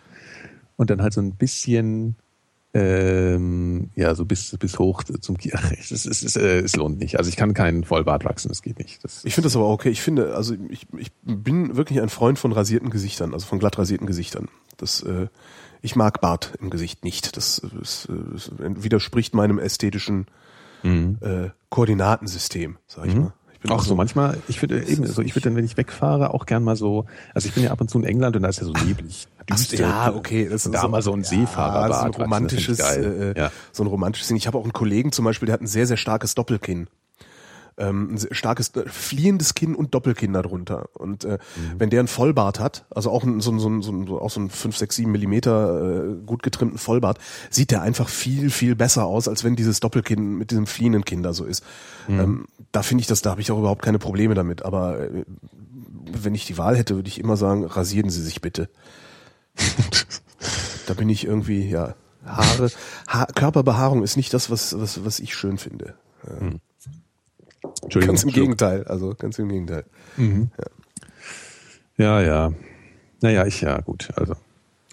Und 0.76 0.90
dann 0.90 1.04
halt 1.04 1.14
so 1.14 1.22
ein 1.22 1.36
bisschen 1.36 2.16
ähm, 2.76 3.92
ja, 3.96 4.16
so 4.16 4.26
bis, 4.26 4.58
bis 4.58 4.80
hoch 4.80 5.04
zum 5.04 5.38
Kiefer. 5.38 5.60
Es, 5.80 5.92
es, 5.92 6.06
es, 6.06 6.36
äh, 6.36 6.60
es 6.60 6.76
lohnt 6.76 7.00
nicht. 7.00 7.18
Also 7.20 7.30
ich 7.30 7.36
kann 7.36 7.54
keinen 7.54 7.84
Vollbart 7.84 8.26
wachsen, 8.26 8.50
das 8.50 8.64
geht 8.64 8.80
nicht. 8.80 9.04
Das 9.04 9.24
ich 9.26 9.36
finde 9.36 9.46
das 9.46 9.56
aber 9.56 9.70
okay. 9.70 9.90
Ich 9.90 10.02
finde, 10.02 10.36
also 10.36 10.56
ich, 10.70 10.88
ich 10.98 11.12
bin 11.22 11.76
wirklich 11.76 12.02
ein 12.02 12.10
Freund 12.10 12.40
von 12.40 12.52
rasierten 12.52 12.90
Gesichtern, 12.90 13.34
also 13.34 13.46
von 13.46 13.60
glatt 13.60 13.78
rasierten 13.78 14.08
Gesichtern. 14.08 14.48
Das, 14.78 15.04
äh, 15.04 15.28
ich 15.84 15.96
mag 15.96 16.20
Bart 16.20 16.54
im 16.60 16.72
Gesicht 16.72 17.04
nicht. 17.04 17.38
Das, 17.38 17.62
das, 17.80 18.08
das 18.34 18.52
widerspricht 18.58 19.36
meinem 19.36 19.60
ästhetischen 19.60 20.26
mhm. 20.82 21.20
äh, 21.22 21.50
Koordinatensystem, 21.70 22.78
sag 22.88 23.06
ich 23.06 23.14
mhm. 23.14 23.22
mal. 23.22 23.34
Auch 23.70 23.82
so, 23.82 23.90
so 23.90 23.96
manchmal, 23.96 24.38
ich 24.48 24.62
würde 24.62 24.84
eben 24.84 25.06
so, 25.06 25.22
ich 25.22 25.36
würde 25.36 25.50
dann, 25.50 25.56
wenn 25.56 25.66
ich 25.66 25.78
wegfahre, 25.78 26.34
auch 26.34 26.46
gern 26.46 26.64
mal 26.64 26.76
so, 26.76 27.06
also 27.34 27.48
ich 27.48 27.54
bin 27.54 27.64
ja 27.64 27.72
ab 27.72 27.80
und 27.80 27.90
zu 27.90 27.98
in 28.00 28.06
England 28.06 28.36
und 28.36 28.44
da 28.44 28.50
ist 28.50 28.60
ja 28.60 28.66
so 28.66 28.74
neblig. 28.74 29.28
Düster, 29.50 29.78
ja, 29.78 30.14
okay, 30.14 30.48
das 30.50 30.66
ist 30.66 30.74
da 30.74 30.82
so, 30.82 30.88
mal 30.90 31.02
so 31.02 31.14
ein 31.14 31.22
ja, 31.22 31.28
Seefahrerbad. 31.28 32.00
So 32.00 32.06
ein 32.06 32.24
romantisches, 32.24 32.80
äh, 32.80 33.34
ja. 33.38 33.52
so 33.72 33.84
ein 33.84 33.88
romantisches 33.88 34.28
Ding. 34.28 34.38
Ich 34.38 34.48
habe 34.48 34.58
auch 34.58 34.64
einen 34.64 34.74
Kollegen 34.74 35.12
zum 35.12 35.26
Beispiel, 35.26 35.48
der 35.48 35.54
hat 35.54 35.62
ein 35.62 35.68
sehr, 35.68 35.88
sehr 35.88 35.98
starkes 35.98 36.36
Doppelkinn 36.36 36.88
ähm, 37.78 38.16
ein 38.16 38.34
starkes 38.34 38.76
äh, 38.76 38.88
fliehendes 38.88 39.54
Kinn 39.54 39.76
und 39.76 39.94
Doppelkinn 39.94 40.34
darunter. 40.34 40.90
Und 40.94 41.24
äh, 41.26 41.40
mhm. 41.56 41.80
wenn 41.80 41.90
der 41.90 42.02
ein 42.02 42.08
Vollbart 42.08 42.60
hat, 42.60 42.86
also 42.90 43.12
auch 43.12 43.24
ein, 43.24 43.42
so, 43.42 43.52
ein, 43.52 43.60
so, 43.60 43.70
ein, 43.70 43.82
so, 43.82 43.92
ein, 43.92 44.08
auch 44.10 44.30
so 44.30 44.40
ein 44.40 44.50
5, 44.50 44.78
6, 44.78 44.96
7 44.96 45.12
Millimeter 45.12 46.12
äh, 46.12 46.16
gut 46.26 46.44
getrimmten 46.44 46.78
Vollbart, 46.78 47.20
sieht 47.50 47.72
der 47.72 47.82
einfach 47.82 48.10
viel, 48.10 48.50
viel 48.50 48.76
besser 48.76 49.06
aus, 49.06 49.28
als 49.28 49.44
wenn 49.44 49.56
dieses 49.56 49.80
Doppelkinn 49.80 50.38
mit 50.38 50.52
diesem 50.52 50.68
fliehenden 50.68 51.06
Kinn 51.06 51.24
da 51.24 51.34
so 51.34 51.46
ist. 51.46 51.64
Mhm. 52.08 52.20
Ähm, 52.20 52.46
da 52.72 52.84
finde 52.84 53.02
ich 53.02 53.08
das, 53.08 53.22
da 53.22 53.32
habe 53.32 53.42
ich 53.42 53.52
auch 53.52 53.60
überhaupt 53.60 53.82
keine 53.82 54.00
Probleme 54.00 54.36
damit. 54.36 54.66
Aber 54.66 55.00
äh, 55.00 55.26
wenn 56.12 56.36
ich 56.36 56.46
die 56.46 56.58
Wahl 56.58 56.78
hätte, 56.78 56.96
würde 56.96 57.10
ich 57.10 57.20
immer 57.20 57.38
sagen, 57.38 57.66
rasieren 57.66 58.10
Sie 58.10 58.22
sich 58.22 58.42
bitte. 58.42 58.70
da 60.88 60.94
bin 60.94 61.10
ich 61.10 61.26
irgendwie, 61.26 61.70
ja, 61.70 61.96
Haare, 62.26 62.70
ha 63.08 63.26
Körperbehaarung 63.26 64.04
ist 64.04 64.16
nicht 64.16 64.34
das, 64.34 64.50
was, 64.50 64.80
was, 64.80 65.04
was 65.04 65.20
ich 65.20 65.36
schön 65.36 65.58
finde. 65.58 65.96
Ja. 66.28 66.46
Mhm. 66.46 66.60
Entschuldigung. 67.82 68.16
Ganz 68.16 68.24
im 68.24 68.32
Gegenteil, 68.32 68.84
also 68.86 69.16
ganz 69.16 69.40
im 69.40 69.50
Gegenteil. 69.50 69.86
Mhm. 70.18 70.52
Ja. 71.98 72.22
ja, 72.22 72.22
ja. 72.22 72.54
Naja, 73.22 73.46
ich, 73.46 73.62
ja, 73.62 73.80
gut, 73.82 74.10
also. 74.16 74.36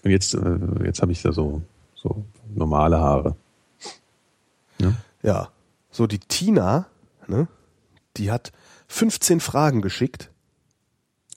Und 0.03 0.11
jetzt, 0.11 0.33
äh, 0.33 0.85
jetzt 0.85 1.01
habe 1.01 1.11
ich 1.11 1.21
da 1.21 1.31
so, 1.31 1.61
so 1.95 2.23
normale 2.53 2.99
Haare. 2.99 3.35
Ja. 4.79 4.93
ja. 5.21 5.49
So, 5.91 6.07
die 6.07 6.19
Tina, 6.19 6.87
ne, 7.27 7.47
die 8.17 8.31
hat 8.31 8.51
15 8.87 9.39
Fragen 9.39 9.81
geschickt. 9.81 10.29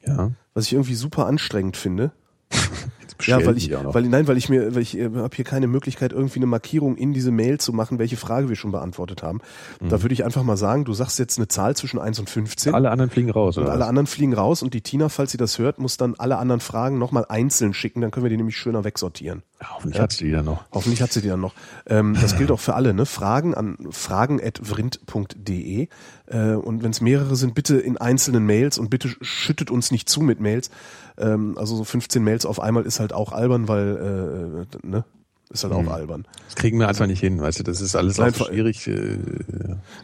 Ja. 0.06 0.32
Was 0.54 0.66
ich 0.66 0.72
irgendwie 0.72 0.94
super 0.94 1.26
anstrengend 1.26 1.76
finde. 1.76 2.12
Ja, 3.22 3.44
weil 3.44 3.56
ich, 3.56 3.70
weil 3.72 4.02
nein, 4.04 4.26
weil 4.26 4.36
ich 4.36 4.48
mir, 4.48 4.74
weil 4.74 4.82
ich 4.82 4.98
äh, 4.98 5.04
habe 5.04 5.34
hier 5.34 5.44
keine 5.44 5.66
Möglichkeit, 5.66 6.12
irgendwie 6.12 6.38
eine 6.38 6.46
Markierung 6.46 6.96
in 6.96 7.12
diese 7.12 7.30
Mail 7.30 7.58
zu 7.58 7.72
machen, 7.72 7.98
welche 7.98 8.16
Frage 8.16 8.48
wir 8.48 8.56
schon 8.56 8.72
beantwortet 8.72 9.22
haben. 9.22 9.40
Mhm. 9.80 9.88
Da 9.88 10.02
würde 10.02 10.12
ich 10.12 10.24
einfach 10.24 10.42
mal 10.42 10.56
sagen, 10.56 10.84
du 10.84 10.92
sagst 10.94 11.18
jetzt 11.18 11.38
eine 11.38 11.48
Zahl 11.48 11.76
zwischen 11.76 11.98
1 11.98 12.18
und 12.20 12.30
15. 12.30 12.74
Alle 12.74 12.90
anderen 12.90 13.10
fliegen 13.10 13.30
raus, 13.30 13.56
oder? 13.56 13.66
Und 13.66 13.72
alle 13.72 13.86
anderen 13.86 14.06
fliegen 14.06 14.34
raus 14.34 14.62
und 14.62 14.74
die 14.74 14.80
Tina, 14.80 15.08
falls 15.08 15.32
sie 15.32 15.38
das 15.38 15.58
hört, 15.58 15.78
muss 15.78 15.96
dann 15.96 16.14
alle 16.16 16.38
anderen 16.38 16.60
Fragen 16.60 16.98
nochmal 16.98 17.24
einzeln 17.28 17.72
schicken, 17.74 18.00
dann 18.00 18.10
können 18.10 18.24
wir 18.24 18.30
die 18.30 18.36
nämlich 18.36 18.56
schöner 18.56 18.84
wegsortieren. 18.84 19.42
Ja, 19.60 19.68
hoffentlich 19.74 19.96
ja? 19.96 20.02
hat 20.02 20.12
sie 20.12 20.24
die 20.24 20.32
dann 20.32 20.44
noch. 20.44 20.64
Hoffentlich 20.72 21.00
hat 21.00 21.12
sie 21.12 21.22
die 21.22 21.28
dann 21.28 21.40
noch. 21.40 21.54
Ähm, 21.86 22.16
das 22.20 22.36
gilt 22.36 22.50
auch 22.50 22.60
für 22.60 22.74
alle, 22.74 22.92
ne? 22.92 23.06
Fragen 23.06 23.54
an 23.54 23.78
fragen.vrind.de 23.90 25.88
äh, 26.26 26.52
und 26.52 26.82
wenn 26.82 26.90
es 26.90 27.00
mehrere 27.00 27.36
sind, 27.36 27.54
bitte 27.54 27.76
in 27.76 27.96
einzelnen 27.96 28.46
Mails 28.46 28.78
und 28.78 28.90
bitte 28.90 29.08
schüttet 29.20 29.70
uns 29.70 29.90
nicht 29.90 30.08
zu 30.08 30.20
mit 30.20 30.40
Mails. 30.40 30.70
Ähm, 31.18 31.56
also 31.58 31.76
so 31.76 31.84
15 31.84 32.22
Mails 32.22 32.46
auf 32.46 32.60
einmal 32.60 32.84
ist 32.84 33.00
halt 33.00 33.12
auch 33.12 33.32
albern, 33.32 33.68
weil 33.68 34.66
äh, 34.82 34.86
ne? 34.86 35.04
Ist 35.50 35.62
halt 35.62 35.74
mhm. 35.74 35.86
auch 35.86 35.92
albern. 35.92 36.26
Das 36.46 36.56
kriegen 36.56 36.78
wir 36.80 36.88
einfach 36.88 37.06
nicht 37.06 37.20
hin, 37.20 37.40
weißt 37.40 37.60
du, 37.60 37.62
das 37.64 37.80
ist 37.80 37.94
alles 37.94 38.18
einfach 38.18 38.48
schwierig. 38.48 38.88
Äh, 38.88 39.18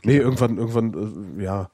nee, 0.04 0.16
irgendwann, 0.16 0.58
irgendwann, 0.58 1.38
äh, 1.38 1.42
ja. 1.42 1.70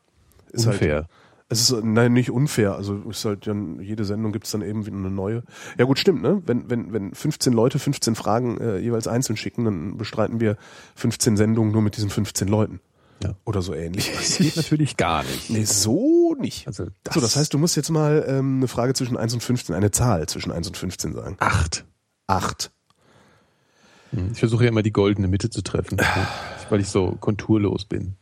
Ist 0.53 0.67
halt 0.67 0.77
Unfair. 0.77 0.95
Halt, 0.95 1.07
es 1.49 1.71
ist 1.71 1.85
nein 1.85 2.13
nicht 2.13 2.31
unfair, 2.31 2.75
also 2.75 2.97
ist 3.09 3.25
halt 3.25 3.47
dann 3.47 3.81
jede 3.81 4.05
Sendung 4.05 4.33
gibt's 4.33 4.51
dann 4.51 4.63
eben 4.63 4.85
wieder 4.85 4.97
eine 4.97 5.11
neue. 5.11 5.45
Ja 5.79 5.85
gut, 5.85 5.99
stimmt, 5.99 6.23
ne? 6.23 6.43
Wenn 6.45 6.69
wenn 6.71 6.93
wenn 6.93 7.15
15 7.15 7.53
Leute 7.53 7.79
15 7.79 8.17
Fragen 8.17 8.59
äh, 8.59 8.79
jeweils 8.79 9.07
einzeln 9.07 9.37
schicken, 9.37 9.65
dann 9.65 9.97
bestreiten 9.97 10.41
wir 10.41 10.57
15 10.97 11.37
Sendungen 11.37 11.73
nur 11.73 11.83
mit 11.83 11.97
diesen 11.97 12.11
15 12.11 12.49
Leuten. 12.49 12.81
Ja. 13.23 13.35
Oder 13.45 13.63
so 13.63 13.73
ähnlich. 13.75 14.13
Das 14.13 14.37
geht 14.39 14.57
natürlich 14.57 14.97
gar 14.97 15.23
nicht. 15.23 15.49
Nee, 15.51 15.65
so 15.65 16.35
nicht. 16.39 16.67
Also 16.67 16.87
das 17.03 17.15
so, 17.15 17.21
das 17.21 17.37
heißt, 17.37 17.53
du 17.55 17.59
musst 17.59 17.77
jetzt 17.77 17.91
mal 17.91 18.25
ähm, 18.29 18.59
eine 18.59 18.69
Frage 18.69 18.95
zwischen 18.95 19.17
1 19.17 19.35
und 19.35 19.43
15, 19.43 19.75
eine 19.75 19.91
Zahl 19.91 20.29
zwischen 20.29 20.53
1 20.53 20.69
und 20.69 20.77
15 20.77 21.15
sagen. 21.15 21.37
Acht. 21.39 21.85
Acht. 22.27 22.71
Hm, 24.11 24.33
ich 24.33 24.39
versuche 24.39 24.65
ja 24.65 24.69
immer 24.69 24.83
die 24.83 24.93
goldene 24.93 25.29
Mitte 25.29 25.51
zu 25.51 25.63
treffen, 25.63 25.99
weil 26.69 26.81
ich 26.81 26.89
so 26.89 27.17
konturlos 27.19 27.87
bin. 27.87 28.17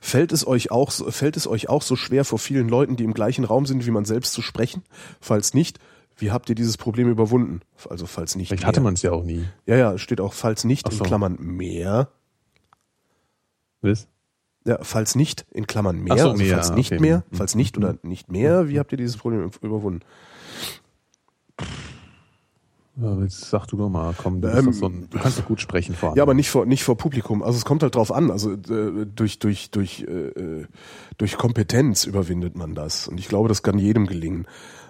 Fällt 0.00 0.32
es 0.32 0.46
euch 0.46 0.70
auch, 0.70 0.90
fällt 0.90 1.36
es 1.36 1.46
euch 1.46 1.68
auch 1.68 1.82
so 1.82 1.94
schwer 1.94 2.24
vor 2.24 2.38
vielen 2.38 2.68
Leuten, 2.68 2.96
die 2.96 3.04
im 3.04 3.14
gleichen 3.14 3.44
Raum 3.44 3.66
sind 3.66 3.86
wie 3.86 3.90
man 3.90 4.04
selbst 4.04 4.32
zu 4.32 4.42
sprechen? 4.42 4.82
Falls 5.20 5.54
nicht, 5.54 5.78
wie 6.16 6.30
habt 6.30 6.48
ihr 6.48 6.54
dieses 6.54 6.76
Problem 6.76 7.08
überwunden? 7.08 7.60
Also 7.88 8.06
falls 8.06 8.34
nicht. 8.36 8.48
Vielleicht 8.48 8.62
mehr. 8.62 8.68
hatte 8.68 8.80
man 8.80 8.94
es 8.94 9.02
ja 9.02 9.12
auch 9.12 9.24
nie. 9.24 9.44
Ja, 9.66 9.76
ja, 9.76 9.98
steht 9.98 10.20
auch 10.20 10.32
falls 10.32 10.64
nicht 10.64 10.90
so. 10.90 10.98
in 10.98 11.04
Klammern 11.04 11.36
mehr. 11.40 12.08
Was? 13.82 14.08
Ja, 14.70 14.78
falls 14.82 15.16
nicht, 15.16 15.46
in 15.50 15.66
Klammern 15.66 15.98
mehr, 15.98 16.16
so, 16.16 16.30
also 16.30 16.40
mehr 16.40 16.54
falls 16.54 16.70
nicht 16.70 16.92
okay. 16.92 17.00
mehr, 17.00 17.24
falls 17.32 17.56
nicht 17.56 17.76
oder 17.76 17.96
nicht 18.04 18.30
mehr, 18.30 18.68
wie 18.68 18.78
habt 18.78 18.92
ihr 18.92 18.98
dieses 18.98 19.16
Problem 19.16 19.50
überwunden? 19.62 20.04
Ja, 22.94 23.20
jetzt 23.20 23.50
sag 23.50 23.66
du 23.66 23.76
doch 23.76 23.88
mal, 23.88 24.14
komm, 24.16 24.40
du, 24.40 24.46
ähm, 24.46 24.72
so 24.72 24.86
ein, 24.86 25.08
du 25.10 25.18
kannst 25.18 25.40
doch 25.40 25.44
gut 25.44 25.60
sprechen 25.60 25.96
vor. 25.96 26.14
Ja, 26.16 26.22
aber 26.22 26.34
nicht 26.34 26.50
vor, 26.50 26.66
nicht 26.66 26.84
vor 26.84 26.96
Publikum. 26.96 27.42
Also 27.42 27.58
es 27.58 27.64
kommt 27.64 27.82
halt 27.82 27.96
drauf 27.96 28.12
an. 28.12 28.30
Also 28.30 28.52
äh, 28.52 29.06
durch, 29.06 29.40
durch, 29.40 29.72
durch, 29.72 30.02
äh, 30.02 30.66
durch 31.18 31.36
Kompetenz 31.36 32.04
überwindet 32.04 32.56
man 32.56 32.76
das. 32.76 33.08
Und 33.08 33.18
ich 33.18 33.26
glaube, 33.26 33.48
das 33.48 33.64
kann 33.64 33.76
jedem 33.76 34.06
gelingen. 34.06 34.46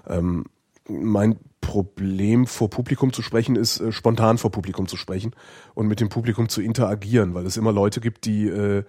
Ähm, 0.07 0.45
mein 0.91 1.39
Problem 1.63 2.47
vor 2.47 2.69
Publikum 2.69 3.15
zu 3.15 3.23
sprechen 3.23 3.57
ist, 3.57 3.81
äh, 3.81 3.93
spontan 3.93 4.37
vor 4.37 4.51
Publikum 4.51 4.89
zu 4.89 4.99
sprechen 4.99 5.35
und 5.73 5.87
mit 5.87 6.01
dem 6.01 6.11
Publikum 6.11 6.51
zu 6.51 6.61
interagieren, 6.61 7.33
weil 7.33 7.47
es 7.47 7.57
immer 7.57 7.73
Leute 7.73 8.03
gibt, 8.03 8.27
die 8.27 8.47
äh, 8.47 8.85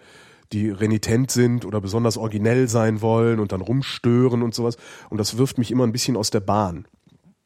die 0.54 0.70
renitent 0.70 1.32
sind 1.32 1.66
oder 1.66 1.82
besonders 1.82 2.18
originell 2.18 2.68
sein 2.68 3.02
wollen 3.02 3.39
und 3.39 3.52
dann 3.52 3.62
rumstören 3.62 4.43
und 4.43 4.54
sowas. 4.54 4.78
Und 5.10 5.18
das 5.18 5.38
wirft 5.38 5.58
mich 5.58 5.72
immer 5.72 5.86
ein 5.86 5.91
bisschen 5.91 6.18
aus 6.18 6.30
der 6.30 6.41
Bahn. 6.41 6.86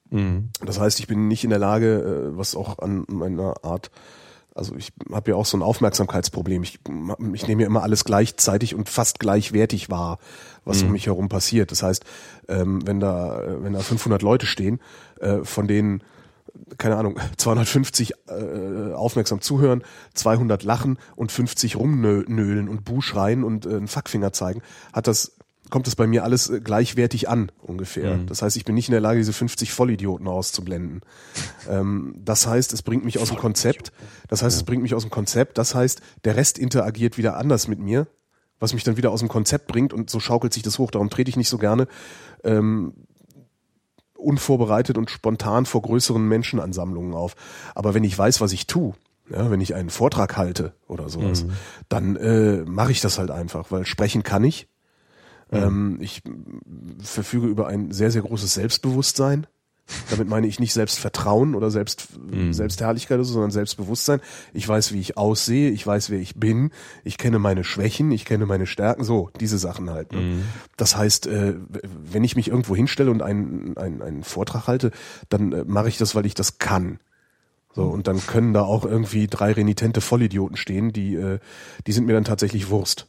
Mhm. 0.09 0.49
Das 0.65 0.79
heißt, 0.79 0.99
ich 0.99 1.07
bin 1.07 1.27
nicht 1.27 1.43
in 1.43 1.49
der 1.49 1.59
Lage, 1.59 2.31
äh, 2.33 2.37
was 2.37 2.55
auch 2.55 2.79
an 2.79 3.05
meiner 3.07 3.63
Art, 3.63 3.91
also 4.53 4.75
ich 4.75 4.93
habe 5.11 5.31
ja 5.31 5.37
auch 5.37 5.45
so 5.45 5.57
ein 5.57 5.61
Aufmerksamkeitsproblem. 5.61 6.63
Ich, 6.63 6.79
ich 7.33 7.47
nehme 7.47 7.63
ja 7.63 7.67
immer 7.67 7.83
alles 7.83 8.05
gleichzeitig 8.05 8.73
und 8.73 8.89
fast 8.89 9.19
gleichwertig 9.19 9.89
wahr, 9.89 10.19
was 10.63 10.81
mhm. 10.81 10.87
um 10.87 10.91
mich 10.93 11.07
herum 11.07 11.29
passiert. 11.29 11.71
Das 11.71 11.83
heißt, 11.83 12.05
ähm, 12.47 12.85
wenn 12.87 12.99
da 12.99 13.41
wenn 13.59 13.73
da 13.73 13.79
500 13.79 14.21
Leute 14.21 14.45
stehen, 14.45 14.79
äh, 15.19 15.39
von 15.43 15.67
denen 15.67 16.01
keine 16.77 16.97
Ahnung, 16.97 17.19
250 17.37 18.13
äh, 18.27 18.93
aufmerksam 18.93 19.41
zuhören, 19.41 19.83
200 20.13 20.63
lachen 20.63 20.97
und 21.15 21.31
50 21.31 21.75
rumnöhlen 21.75 22.69
und 22.69 22.83
Buh 22.85 23.01
schreien 23.01 23.43
und 23.43 23.65
äh, 23.65 23.69
einen 23.69 23.87
Fackfinger 23.87 24.33
zeigen, 24.33 24.61
hat 24.93 25.07
das 25.07 25.33
kommt 25.69 25.87
es 25.87 25.95
bei 25.95 26.07
mir 26.07 26.23
alles 26.23 26.49
äh, 26.49 26.61
gleichwertig 26.61 27.29
an 27.29 27.51
ungefähr. 27.61 28.17
Mhm. 28.17 28.27
Das 28.27 28.41
heißt, 28.41 28.55
ich 28.57 28.65
bin 28.65 28.75
nicht 28.75 28.87
in 28.87 28.93
der 28.93 29.01
Lage, 29.01 29.17
diese 29.17 29.33
50 29.33 29.71
Vollidioten 29.71 30.27
auszublenden. 30.27 31.01
ähm, 31.69 32.15
das 32.23 32.47
heißt, 32.47 32.73
es 32.73 32.81
bringt 32.81 33.05
mich 33.05 33.19
aus 33.19 33.29
dem 33.29 33.37
Konzept. 33.37 33.91
Das 34.27 34.43
heißt, 34.43 34.55
es 34.55 34.63
bringt 34.63 34.83
mich 34.83 34.93
aus 34.93 35.03
dem 35.03 35.11
Konzept. 35.11 35.57
Das 35.57 35.75
heißt, 35.75 36.01
der 36.23 36.35
Rest 36.35 36.59
interagiert 36.59 37.17
wieder 37.17 37.37
anders 37.37 37.67
mit 37.67 37.79
mir, 37.79 38.07
was 38.59 38.73
mich 38.73 38.83
dann 38.83 38.97
wieder 38.97 39.11
aus 39.11 39.19
dem 39.19 39.29
Konzept 39.29 39.67
bringt 39.67 39.93
und 39.93 40.09
so 40.09 40.19
schaukelt 40.19 40.53
sich 40.53 40.63
das 40.63 40.77
hoch. 40.77 40.91
Darum 40.91 41.09
trete 41.09 41.29
ich 41.29 41.37
nicht 41.37 41.49
so 41.49 41.57
gerne 41.57 41.87
ähm, 42.43 42.93
unvorbereitet 44.25 44.97
und 44.97 45.09
spontan 45.09 45.65
vor 45.65 45.81
größeren 45.81 46.27
Menschenansammlungen 46.27 47.13
auf. 47.13 47.35
Aber 47.73 47.93
wenn 47.93 48.03
ich 48.03 48.17
weiß, 48.17 48.41
was 48.41 48.51
ich 48.51 48.67
tue, 48.67 48.93
ja, 49.29 49.49
wenn 49.49 49.61
ich 49.61 49.75
einen 49.75 49.89
Vortrag 49.89 50.37
halte 50.37 50.73
oder 50.87 51.09
sowas, 51.09 51.45
mhm. 51.45 51.51
dann 51.89 52.15
äh, 52.15 52.63
mache 52.65 52.91
ich 52.91 53.01
das 53.01 53.17
halt 53.17 53.31
einfach, 53.31 53.71
weil 53.71 53.85
sprechen 53.85 54.23
kann 54.23 54.43
ich. 54.43 54.67
Mhm. 55.51 55.57
Ähm, 55.57 55.97
ich 56.01 56.21
verfüge 56.99 57.47
über 57.47 57.67
ein 57.67 57.91
sehr, 57.91 58.11
sehr 58.11 58.21
großes 58.21 58.53
Selbstbewusstsein. 58.53 59.47
Damit 60.09 60.27
meine 60.27 60.47
ich 60.47 60.59
nicht 60.59 60.73
Selbstvertrauen 60.73 61.53
oder 61.53 61.69
Selbst, 61.69 62.17
mhm. 62.17 62.53
Selbstherrlichkeit, 62.53 63.19
sondern 63.23 63.51
Selbstbewusstsein. 63.51 64.19
Ich 64.53 64.67
weiß, 64.67 64.93
wie 64.93 64.99
ich 64.99 65.17
aussehe, 65.17 65.69
ich 65.69 65.85
weiß, 65.85 66.09
wer 66.09 66.19
ich 66.19 66.35
bin, 66.35 66.71
ich 67.03 67.17
kenne 67.17 67.37
meine 67.37 67.63
Schwächen, 67.63 68.11
ich 68.11 68.25
kenne 68.25 68.45
meine 68.45 68.65
Stärken, 68.65 69.03
so, 69.03 69.29
diese 69.39 69.57
Sachen 69.57 69.89
halt. 69.91 70.11
Ne? 70.11 70.21
Mhm. 70.21 70.43
Das 70.75 70.97
heißt, 70.97 71.27
äh, 71.27 71.55
wenn 72.03 72.23
ich 72.23 72.35
mich 72.35 72.47
irgendwo 72.47 72.75
hinstelle 72.75 73.11
und 73.11 73.21
einen, 73.21 73.77
einen, 73.77 74.01
einen 74.01 74.23
Vortrag 74.23 74.67
halte, 74.67 74.91
dann 75.29 75.51
äh, 75.51 75.63
mache 75.65 75.87
ich 75.87 75.97
das, 75.97 76.15
weil 76.15 76.25
ich 76.25 76.33
das 76.33 76.57
kann. 76.57 76.99
So, 77.75 77.83
und 77.83 78.07
dann 78.07 78.25
können 78.25 78.53
da 78.53 78.61
auch 78.61 78.85
irgendwie 78.85 79.27
drei 79.27 79.51
renitente 79.51 79.99
Vollidioten 79.99 80.55
stehen, 80.55 80.93
die, 80.93 81.15
äh, 81.15 81.39
die 81.85 81.91
sind 81.91 82.05
mir 82.05 82.13
dann 82.13 82.23
tatsächlich 82.23 82.69
Wurst. 82.69 83.07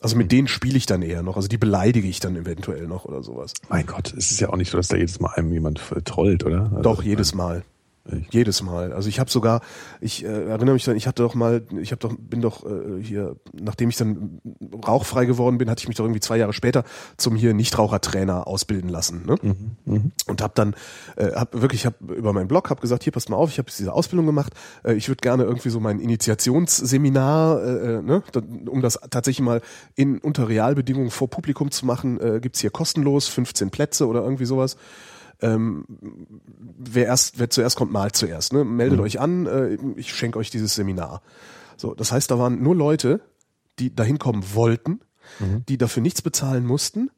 Also 0.00 0.16
mit 0.16 0.30
denen 0.30 0.46
spiele 0.46 0.76
ich 0.76 0.86
dann 0.86 1.02
eher 1.02 1.22
noch. 1.22 1.36
Also 1.36 1.48
die 1.48 1.58
beleidige 1.58 2.06
ich 2.06 2.20
dann 2.20 2.36
eventuell 2.36 2.86
noch 2.86 3.04
oder 3.04 3.22
sowas. 3.22 3.52
Mein 3.68 3.86
Gott, 3.86 4.12
es 4.16 4.30
ist 4.30 4.40
ja 4.40 4.50
auch 4.50 4.56
nicht 4.56 4.70
so, 4.70 4.76
dass 4.76 4.88
da 4.88 4.96
jedes 4.96 5.18
Mal 5.18 5.32
einem 5.34 5.52
jemand 5.52 5.80
trollt, 6.04 6.44
oder? 6.44 6.70
Also 6.70 6.82
Doch, 6.82 7.02
jedes 7.02 7.34
Mal. 7.34 7.64
Echt? 8.10 8.32
Jedes 8.32 8.62
Mal. 8.62 8.92
Also 8.92 9.08
ich 9.08 9.20
habe 9.20 9.30
sogar, 9.30 9.60
ich 10.00 10.24
äh, 10.24 10.28
erinnere 10.28 10.74
mich 10.74 10.84
dann, 10.84 10.96
ich 10.96 11.06
hatte 11.06 11.22
doch 11.22 11.34
mal, 11.34 11.62
ich 11.80 11.90
habe 11.92 12.00
doch, 12.00 12.14
bin 12.18 12.40
doch 12.40 12.64
äh, 12.64 13.02
hier, 13.02 13.36
nachdem 13.52 13.90
ich 13.90 13.96
dann 13.96 14.40
rauchfrei 14.86 15.26
geworden 15.26 15.58
bin, 15.58 15.68
hatte 15.68 15.80
ich 15.80 15.88
mich 15.88 15.96
doch 15.96 16.04
irgendwie 16.04 16.20
zwei 16.20 16.38
Jahre 16.38 16.52
später 16.52 16.84
zum 17.16 17.36
hier 17.36 17.54
Nichtrauchertrainer 17.54 18.46
ausbilden 18.46 18.88
lassen. 18.88 19.26
Ne? 19.26 19.36
Mhm, 19.42 19.76
mh. 19.84 20.00
Und 20.26 20.42
habe 20.42 20.52
dann, 20.54 20.74
äh, 21.16 21.32
hab 21.32 21.60
wirklich, 21.60 21.84
hab 21.86 22.00
über 22.00 22.32
meinen 22.32 22.48
Blog, 22.48 22.70
habe 22.70 22.80
gesagt, 22.80 23.04
hier 23.04 23.12
passt 23.12 23.28
mal 23.28 23.36
auf, 23.36 23.50
ich 23.50 23.58
habe 23.58 23.70
diese 23.70 23.92
Ausbildung 23.92 24.26
gemacht, 24.26 24.54
äh, 24.84 24.94
ich 24.94 25.08
würde 25.08 25.20
gerne 25.20 25.44
irgendwie 25.44 25.70
so 25.70 25.80
mein 25.80 26.00
Initiationsseminar, 26.00 27.62
äh, 27.62 27.94
äh 27.96 28.02
ne, 28.02 28.22
um 28.66 28.80
das 28.80 28.98
tatsächlich 29.10 29.44
mal 29.44 29.60
in 29.94 30.18
unter 30.18 30.48
Realbedingungen 30.48 31.10
vor 31.10 31.28
Publikum 31.28 31.70
zu 31.70 31.84
machen, 31.84 32.20
äh, 32.20 32.40
gibt's 32.40 32.60
hier 32.60 32.70
kostenlos 32.70 33.28
15 33.28 33.70
Plätze 33.70 34.06
oder 34.06 34.22
irgendwie 34.22 34.46
sowas 34.46 34.76
ähm, 35.40 35.84
wer 36.78 37.06
erst, 37.06 37.38
wer 37.38 37.50
zuerst 37.50 37.76
kommt, 37.76 37.92
malt 37.92 38.16
zuerst. 38.16 38.52
Ne? 38.52 38.64
Meldet 38.64 38.98
mhm. 38.98 39.04
euch 39.04 39.20
an, 39.20 39.46
äh, 39.46 39.78
ich 39.96 40.12
schenke 40.14 40.38
euch 40.38 40.50
dieses 40.50 40.74
Seminar. 40.74 41.22
So, 41.76 41.94
das 41.94 42.12
heißt, 42.12 42.30
da 42.30 42.38
waren 42.38 42.62
nur 42.62 42.74
Leute, 42.74 43.20
die 43.78 43.94
dahin 43.94 44.18
kommen 44.18 44.44
wollten, 44.54 45.00
mhm. 45.38 45.64
die 45.68 45.78
dafür 45.78 46.02
nichts 46.02 46.22
bezahlen 46.22 46.66
mussten, 46.66 47.10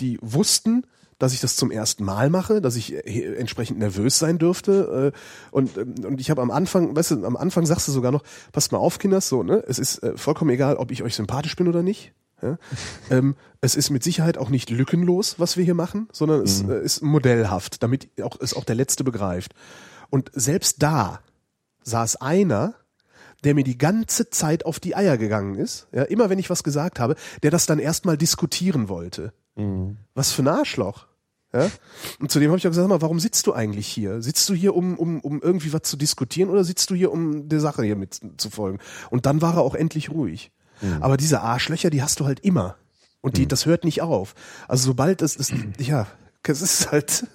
die 0.00 0.18
wussten, 0.20 0.84
dass 1.20 1.34
ich 1.34 1.40
das 1.40 1.54
zum 1.54 1.70
ersten 1.70 2.02
Mal 2.02 2.30
mache, 2.30 2.60
dass 2.60 2.76
ich 2.76 2.94
äh, 2.94 3.34
entsprechend 3.34 3.78
nervös 3.78 4.18
sein 4.18 4.38
dürfte. 4.38 5.12
Äh, 5.14 5.18
und, 5.50 5.76
ähm, 5.76 5.94
und 6.04 6.20
ich 6.20 6.30
habe 6.30 6.42
am 6.42 6.50
Anfang, 6.50 6.96
weißt 6.96 7.12
du, 7.12 7.24
am 7.24 7.36
Anfang 7.36 7.66
sagst 7.66 7.86
du 7.86 7.92
sogar 7.92 8.10
noch, 8.10 8.24
passt 8.52 8.72
mal 8.72 8.78
auf, 8.78 8.98
Kinders, 8.98 9.28
so, 9.28 9.42
ne? 9.42 9.62
Es 9.68 9.78
ist 9.78 10.02
äh, 10.02 10.16
vollkommen 10.16 10.50
egal, 10.50 10.76
ob 10.76 10.90
ich 10.90 11.02
euch 11.02 11.14
sympathisch 11.14 11.54
bin 11.56 11.68
oder 11.68 11.82
nicht. 11.82 12.12
Ja? 12.42 12.58
ähm, 13.10 13.36
es 13.60 13.76
ist 13.76 13.90
mit 13.90 14.02
Sicherheit 14.02 14.38
auch 14.38 14.48
nicht 14.48 14.70
lückenlos, 14.70 15.38
was 15.38 15.56
wir 15.56 15.64
hier 15.64 15.74
machen, 15.74 16.08
sondern 16.12 16.42
es 16.42 16.62
mhm. 16.62 16.70
äh, 16.70 16.80
ist 16.80 17.02
modellhaft, 17.02 17.82
damit 17.82 18.08
auch, 18.22 18.38
es 18.40 18.54
auch 18.54 18.64
der 18.64 18.76
Letzte 18.76 19.04
begreift. 19.04 19.54
Und 20.08 20.30
selbst 20.34 20.82
da 20.82 21.20
saß 21.84 22.16
einer, 22.16 22.74
der 23.44 23.54
mir 23.54 23.64
die 23.64 23.78
ganze 23.78 24.30
Zeit 24.30 24.66
auf 24.66 24.80
die 24.80 24.94
Eier 24.94 25.16
gegangen 25.16 25.54
ist, 25.54 25.88
ja, 25.92 26.02
immer 26.02 26.30
wenn 26.30 26.38
ich 26.38 26.50
was 26.50 26.62
gesagt 26.62 27.00
habe, 27.00 27.16
der 27.42 27.50
das 27.50 27.66
dann 27.66 27.78
erstmal 27.78 28.16
diskutieren 28.16 28.88
wollte. 28.88 29.32
Mhm. 29.56 29.96
Was 30.14 30.32
für 30.32 30.42
ein 30.42 30.48
Arschloch. 30.48 31.06
Ja? 31.52 31.70
Und 32.20 32.30
zudem 32.30 32.50
habe 32.50 32.58
ich 32.58 32.66
auch 32.66 32.70
gesagt, 32.70 32.88
mal, 32.88 33.02
warum 33.02 33.18
sitzt 33.18 33.46
du 33.46 33.52
eigentlich 33.52 33.86
hier? 33.86 34.22
Sitzt 34.22 34.48
du 34.48 34.54
hier, 34.54 34.74
um, 34.74 34.96
um, 34.96 35.20
um 35.20 35.40
irgendwie 35.40 35.72
was 35.72 35.82
zu 35.82 35.96
diskutieren 35.96 36.50
oder 36.50 36.64
sitzt 36.64 36.90
du 36.90 36.94
hier, 36.94 37.10
um 37.12 37.48
der 37.48 37.60
Sache 37.60 37.82
hier 37.82 37.96
mitzufolgen? 37.96 38.80
Und 39.10 39.26
dann 39.26 39.42
war 39.42 39.54
er 39.54 39.62
auch 39.62 39.74
endlich 39.74 40.10
ruhig. 40.10 40.52
Mhm. 40.80 41.02
Aber 41.02 41.16
diese 41.16 41.40
Arschlöcher, 41.40 41.90
die 41.90 42.02
hast 42.02 42.20
du 42.20 42.26
halt 42.26 42.40
immer. 42.40 42.76
Und 43.20 43.36
die, 43.36 43.42
mhm. 43.42 43.48
das 43.48 43.66
hört 43.66 43.84
nicht 43.84 44.02
auf. 44.02 44.34
Also 44.68 44.86
sobald 44.86 45.22
es, 45.22 45.36
es 45.36 45.52
ja, 45.78 46.06
es 46.42 46.62
ist 46.62 46.90
halt, 46.90 47.26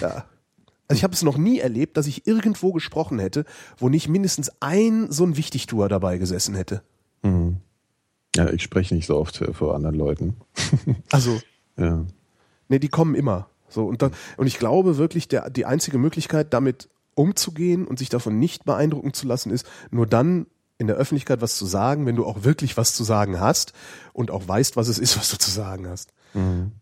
ja. 0.00 0.24
Also 0.90 0.98
ich 0.98 1.04
habe 1.04 1.12
es 1.12 1.22
noch 1.22 1.36
nie 1.36 1.58
erlebt, 1.58 1.96
dass 1.96 2.06
ich 2.06 2.26
irgendwo 2.26 2.72
gesprochen 2.72 3.18
hätte, 3.18 3.44
wo 3.76 3.88
nicht 3.88 4.08
mindestens 4.08 4.50
ein 4.60 5.10
so 5.10 5.24
ein 5.24 5.36
Wichtigtuer 5.36 5.88
dabei 5.88 6.16
gesessen 6.18 6.54
hätte. 6.54 6.82
Mhm. 7.22 7.58
Ja, 8.36 8.48
ich 8.50 8.62
spreche 8.62 8.94
nicht 8.94 9.06
so 9.06 9.16
oft 9.16 9.36
vor 9.52 9.74
anderen 9.74 9.96
Leuten. 9.96 10.36
also, 11.10 11.40
ja. 11.76 12.04
nee, 12.68 12.78
die 12.78 12.88
kommen 12.88 13.14
immer. 13.14 13.48
So 13.68 13.84
und 13.86 14.00
dann, 14.00 14.12
und 14.36 14.46
ich 14.46 14.58
glaube 14.58 14.96
wirklich, 14.96 15.28
der 15.28 15.50
die 15.50 15.66
einzige 15.66 15.98
Möglichkeit, 15.98 16.54
damit 16.54 16.88
umzugehen 17.14 17.86
und 17.86 17.98
sich 17.98 18.08
davon 18.08 18.38
nicht 18.38 18.64
beeindrucken 18.64 19.12
zu 19.12 19.26
lassen, 19.26 19.50
ist 19.50 19.66
nur 19.90 20.06
dann 20.06 20.46
in 20.78 20.86
der 20.86 20.96
Öffentlichkeit 20.96 21.42
was 21.42 21.56
zu 21.56 21.66
sagen, 21.66 22.06
wenn 22.06 22.16
du 22.16 22.24
auch 22.24 22.44
wirklich 22.44 22.76
was 22.76 22.94
zu 22.94 23.04
sagen 23.04 23.40
hast 23.40 23.72
und 24.12 24.30
auch 24.30 24.46
weißt, 24.46 24.76
was 24.76 24.88
es 24.88 24.98
ist, 24.98 25.16
was 25.18 25.30
du 25.30 25.38
zu 25.38 25.50
sagen 25.50 25.88
hast. 25.88 26.12
Mhm. 26.34 26.72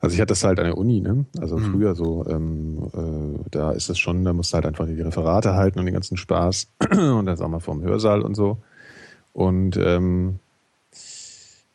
Also 0.00 0.14
ich 0.14 0.20
hatte 0.20 0.32
das 0.32 0.44
halt 0.44 0.60
an 0.60 0.66
der 0.66 0.78
Uni, 0.78 1.00
ne? 1.00 1.24
Also 1.40 1.56
mhm. 1.56 1.72
früher 1.72 1.94
so, 1.96 2.24
ähm, 2.28 2.90
äh, 2.94 3.48
da 3.50 3.72
ist 3.72 3.90
es 3.90 3.98
schon, 3.98 4.24
da 4.24 4.32
musst 4.32 4.52
du 4.52 4.54
halt 4.54 4.66
einfach 4.66 4.86
die 4.86 5.00
Referate 5.00 5.54
halten 5.54 5.80
und 5.80 5.86
den 5.86 5.94
ganzen 5.94 6.16
Spaß 6.16 6.68
und 6.90 7.26
dann 7.26 7.36
sagen 7.36 7.50
wir 7.50 7.60
vom 7.60 7.82
Hörsaal 7.82 8.22
und 8.22 8.36
so. 8.36 8.58
Und 9.32 9.76
ähm, 9.76 10.38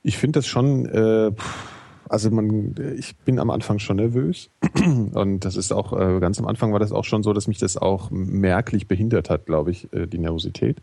ich 0.01 0.17
finde 0.17 0.39
das 0.39 0.47
schon, 0.47 0.85
äh, 0.85 1.31
also 2.07 2.31
man, 2.31 2.75
ich 2.97 3.17
bin 3.17 3.39
am 3.39 3.49
Anfang 3.49 3.79
schon 3.79 3.97
nervös 3.97 4.49
und 5.13 5.45
das 5.45 5.55
ist 5.55 5.71
auch 5.71 5.93
äh, 5.93 6.19
ganz 6.19 6.39
am 6.39 6.47
Anfang 6.47 6.73
war 6.73 6.79
das 6.79 6.91
auch 6.91 7.05
schon 7.05 7.23
so, 7.23 7.33
dass 7.33 7.47
mich 7.47 7.57
das 7.57 7.77
auch 7.77 8.09
merklich 8.11 8.87
behindert 8.87 9.29
hat, 9.29 9.45
glaube 9.45 9.71
ich, 9.71 9.91
äh, 9.93 10.07
die 10.07 10.17
Nervosität. 10.19 10.77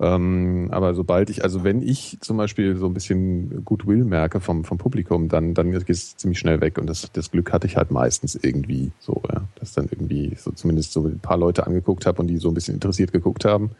Ähm, 0.00 0.68
aber 0.70 0.94
sobald 0.94 1.28
ich, 1.28 1.42
also 1.42 1.64
wenn 1.64 1.82
ich 1.82 2.18
zum 2.20 2.36
Beispiel 2.36 2.76
so 2.76 2.86
ein 2.86 2.94
bisschen 2.94 3.64
Goodwill 3.64 4.04
merke 4.04 4.40
vom, 4.40 4.64
vom 4.64 4.78
Publikum, 4.78 5.28
dann, 5.28 5.54
dann 5.54 5.72
geht 5.72 5.88
es 5.90 6.16
ziemlich 6.16 6.38
schnell 6.38 6.60
weg. 6.60 6.78
Und 6.78 6.86
das, 6.86 7.10
das 7.12 7.32
Glück 7.32 7.52
hatte 7.52 7.66
ich 7.66 7.76
halt 7.76 7.90
meistens 7.90 8.36
irgendwie 8.36 8.92
so, 9.00 9.20
ja. 9.28 9.42
Dass 9.56 9.72
dann 9.72 9.88
irgendwie 9.90 10.36
so 10.36 10.52
zumindest 10.52 10.92
so 10.92 11.04
ein 11.04 11.18
paar 11.18 11.36
Leute 11.36 11.66
angeguckt 11.66 12.06
habe 12.06 12.20
und 12.20 12.28
die 12.28 12.36
so 12.36 12.48
ein 12.48 12.54
bisschen 12.54 12.74
interessiert 12.74 13.12
geguckt 13.12 13.44
haben. 13.44 13.70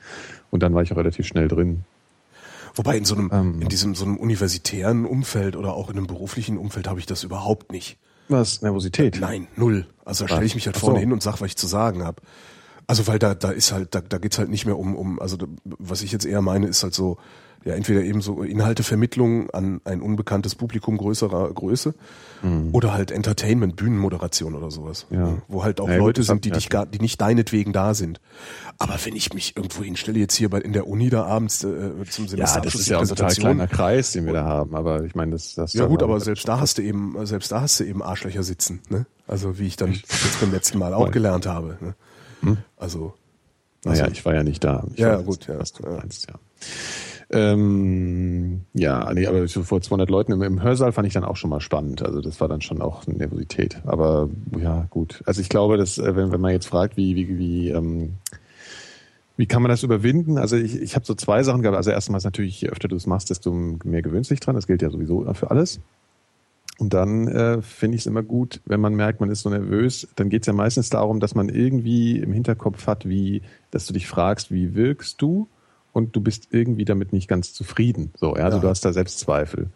Und 0.50 0.62
dann 0.64 0.74
war 0.74 0.82
ich 0.82 0.92
auch 0.92 0.96
relativ 0.96 1.26
schnell 1.26 1.46
drin. 1.46 1.84
Wobei 2.74 2.96
in 2.96 3.04
so 3.04 3.14
einem, 3.14 3.30
ähm, 3.32 3.62
in 3.62 3.68
diesem 3.68 3.94
so 3.94 4.04
einem 4.04 4.16
universitären 4.16 5.04
Umfeld 5.04 5.54
oder 5.54 5.74
auch 5.74 5.88
in 5.88 5.96
einem 5.96 6.08
beruflichen 6.08 6.58
Umfeld 6.58 6.88
habe 6.88 6.98
ich 6.98 7.06
das 7.06 7.22
überhaupt 7.22 7.70
nicht. 7.70 7.96
Was? 8.28 8.62
Nervosität? 8.62 9.16
Äh, 9.16 9.20
nein, 9.20 9.48
null. 9.56 9.86
Also 10.04 10.24
da 10.24 10.28
stelle 10.28 10.46
ich 10.46 10.54
mich 10.54 10.66
halt 10.66 10.76
vorne 10.76 10.96
so. 10.96 11.00
hin 11.00 11.12
und 11.12 11.22
sag, 11.22 11.40
was 11.40 11.48
ich 11.48 11.56
zu 11.56 11.66
sagen 11.66 12.04
habe. 12.04 12.22
Also 12.86 13.06
weil 13.06 13.18
da, 13.18 13.34
da 13.34 13.50
ist 13.50 13.72
halt, 13.72 13.94
da, 13.94 14.00
da 14.00 14.18
geht's 14.18 14.38
halt 14.38 14.48
nicht 14.48 14.64
mehr 14.64 14.78
um, 14.78 14.96
um, 14.96 15.20
also 15.20 15.36
was 15.64 16.02
ich 16.02 16.12
jetzt 16.12 16.24
eher 16.24 16.40
meine, 16.40 16.66
ist 16.66 16.82
halt 16.82 16.94
so, 16.94 17.18
ja, 17.68 17.74
entweder 17.74 18.02
eben 18.02 18.22
so 18.22 18.42
Inhaltevermittlung 18.42 19.50
an 19.50 19.82
ein 19.84 20.00
unbekanntes 20.00 20.54
Publikum 20.54 20.96
größerer 20.96 21.52
Größe 21.52 21.94
mhm. 22.40 22.70
oder 22.72 22.94
halt 22.94 23.10
Entertainment, 23.10 23.76
Bühnenmoderation 23.76 24.54
oder 24.54 24.70
sowas. 24.70 25.06
Ja. 25.10 25.36
Wo 25.48 25.64
halt 25.64 25.78
auch 25.78 25.88
ja, 25.88 25.96
Leute 25.96 26.22
sind, 26.22 26.46
die 26.46 26.50
dich 26.50 26.70
gar, 26.70 26.86
die 26.86 26.98
nicht 26.98 27.20
deinetwegen 27.20 27.74
da 27.74 27.92
sind. 27.92 28.22
Aber 28.78 28.94
wenn 29.04 29.14
ich 29.14 29.34
mich 29.34 29.54
irgendwo 29.54 29.82
hinstelle, 29.82 30.18
jetzt 30.18 30.34
hier 30.34 30.48
bei, 30.48 30.62
in 30.62 30.72
der 30.72 30.88
Uni 30.88 31.10
da 31.10 31.26
abends 31.26 31.62
äh, 31.62 31.90
zum 32.08 32.26
Semester 32.26 32.56
Ja, 32.56 32.64
das 32.64 32.74
ist 32.74 32.88
ja 32.88 33.00
ein 33.00 33.06
total 33.06 33.34
kleiner 33.34 33.66
Kreis, 33.66 34.12
den 34.12 34.24
wir 34.24 34.32
da 34.32 34.44
haben, 34.44 34.74
aber 34.74 35.04
ich 35.04 35.14
meine, 35.14 35.32
das, 35.32 35.54
das 35.54 35.74
Ja 35.74 35.84
gut, 35.84 36.02
aber 36.02 36.20
selbst 36.20 36.48
da 36.48 36.60
hast 36.60 36.78
du 36.78 36.82
eben, 36.82 37.26
selbst 37.26 37.52
da 37.52 37.60
hast 37.60 37.80
du 37.80 37.84
eben 37.84 38.02
Arschlöcher 38.02 38.44
sitzen, 38.44 38.80
ne? 38.88 39.04
Also 39.26 39.58
wie 39.58 39.66
ich 39.66 39.76
dann 39.76 39.92
jetzt 39.92 40.40
beim 40.40 40.52
letzten 40.52 40.78
Mal 40.78 40.94
auch 40.94 41.10
gelernt 41.10 41.46
habe. 41.46 41.76
Ne? 41.82 41.94
Hm? 42.40 42.56
Also. 42.78 43.12
Naja, 43.84 44.04
also, 44.04 44.12
ich 44.12 44.24
war 44.24 44.34
ja 44.34 44.42
nicht 44.42 44.64
da. 44.64 44.86
Ich 44.94 45.00
ja, 45.00 45.16
gut, 45.16 45.46
ja. 45.48 45.58
Was 45.58 45.74
du 45.74 45.86
meinst, 45.86 46.28
ja. 46.28 46.34
Ähm, 47.30 48.62
ja, 48.72 49.12
nee, 49.12 49.26
aber 49.26 49.46
vor 49.48 49.82
200 49.82 50.08
Leuten 50.08 50.32
im, 50.32 50.42
im, 50.42 50.62
Hörsaal 50.62 50.92
fand 50.92 51.06
ich 51.06 51.12
dann 51.12 51.24
auch 51.24 51.36
schon 51.36 51.50
mal 51.50 51.60
spannend. 51.60 52.02
Also 52.02 52.22
das 52.22 52.40
war 52.40 52.48
dann 52.48 52.62
schon 52.62 52.80
auch 52.80 53.06
eine 53.06 53.18
Nervosität. 53.18 53.82
Aber 53.84 54.30
ja, 54.58 54.86
gut. 54.88 55.22
Also 55.26 55.42
ich 55.42 55.50
glaube, 55.50 55.76
dass 55.76 55.98
äh, 55.98 56.16
wenn, 56.16 56.32
wenn 56.32 56.40
man 56.40 56.52
jetzt 56.52 56.66
fragt, 56.66 56.96
wie 56.96 57.16
wie 57.16 57.38
wie 57.38 57.68
ähm, 57.68 58.14
wie 59.36 59.46
kann 59.46 59.62
man 59.62 59.68
das 59.70 59.82
überwinden? 59.82 60.38
Also 60.38 60.56
ich, 60.56 60.80
ich 60.80 60.94
habe 60.94 61.04
so 61.04 61.14
zwei 61.14 61.42
Sachen 61.42 61.62
gehabt. 61.62 61.76
Also 61.76 61.90
erstmal 61.90 62.18
ist 62.18 62.24
natürlich, 62.24 62.60
je 62.60 62.70
öfter 62.70 62.88
du 62.88 62.96
es 62.96 63.06
machst, 63.06 63.30
desto 63.30 63.52
mehr 63.52 64.02
gewöhnst 64.02 64.30
dich 64.30 64.40
dran. 64.40 64.56
Das 64.56 64.66
gilt 64.66 64.82
ja 64.82 64.90
sowieso 64.90 65.32
für 65.34 65.50
alles. 65.50 65.80
Und 66.78 66.94
dann 66.94 67.28
äh, 67.28 67.60
finde 67.60 67.96
ich 67.96 68.02
es 68.02 68.06
immer 68.06 68.22
gut, 68.22 68.60
wenn 68.64 68.80
man 68.80 68.94
merkt, 68.94 69.20
man 69.20 69.30
ist 69.30 69.42
so 69.42 69.50
nervös, 69.50 70.08
dann 70.16 70.28
geht 70.28 70.42
es 70.42 70.46
ja 70.46 70.52
meistens 70.52 70.90
darum, 70.90 71.20
dass 71.20 71.34
man 71.34 71.48
irgendwie 71.48 72.18
im 72.18 72.32
Hinterkopf 72.32 72.86
hat, 72.86 73.08
wie, 73.08 73.42
dass 73.70 73.86
du 73.86 73.92
dich 73.92 74.06
fragst, 74.06 74.52
wie 74.52 74.74
wirkst 74.74 75.20
du 75.20 75.48
und 75.98 76.14
du 76.14 76.20
bist 76.20 76.48
irgendwie 76.52 76.84
damit 76.84 77.12
nicht 77.12 77.28
ganz 77.28 77.52
zufrieden. 77.52 78.12
So, 78.18 78.36
ja, 78.36 78.44
also 78.44 78.58
Ja. 78.58 78.62
du 78.62 78.68
hast 78.68 78.84
da 78.84 78.92
Selbstzweifel. 78.92 79.66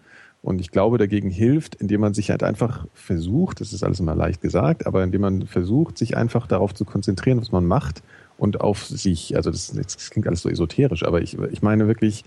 Und 0.41 0.61
ich 0.61 0.71
glaube, 0.71 0.97
dagegen 0.99 1.31
hilft, 1.31 1.75
indem 1.77 2.01
man 2.01 2.15
sich 2.15 2.31
halt 2.31 2.43
einfach 2.43 2.87
versucht, 2.95 3.61
das 3.61 3.73
ist 3.73 3.83
alles 3.85 4.01
immer 4.01 4.15
leicht 4.15 4.41
gesagt, 4.41 4.87
aber 4.87 5.05
indem 5.05 5.21
man 5.21 5.47
versucht, 5.47 5.99
sich 5.99 6.17
einfach 6.17 6.47
darauf 6.47 6.75
zu 6.75 6.85
konzentrieren, 6.85 7.41
was 7.41 7.53
man 7.53 7.67
macht 7.67 8.03
und 8.39 8.61
auf 8.61 8.87
sich, 8.87 9.37
also 9.37 9.51
das, 9.51 9.73
das 9.73 10.11
klingt 10.11 10.27
alles 10.27 10.43
so 10.43 10.49
esoterisch, 10.49 11.05
aber 11.05 11.21
ich, 11.23 11.39
ich 11.39 11.63
meine 11.63 11.87
wirklich, 11.87 12.25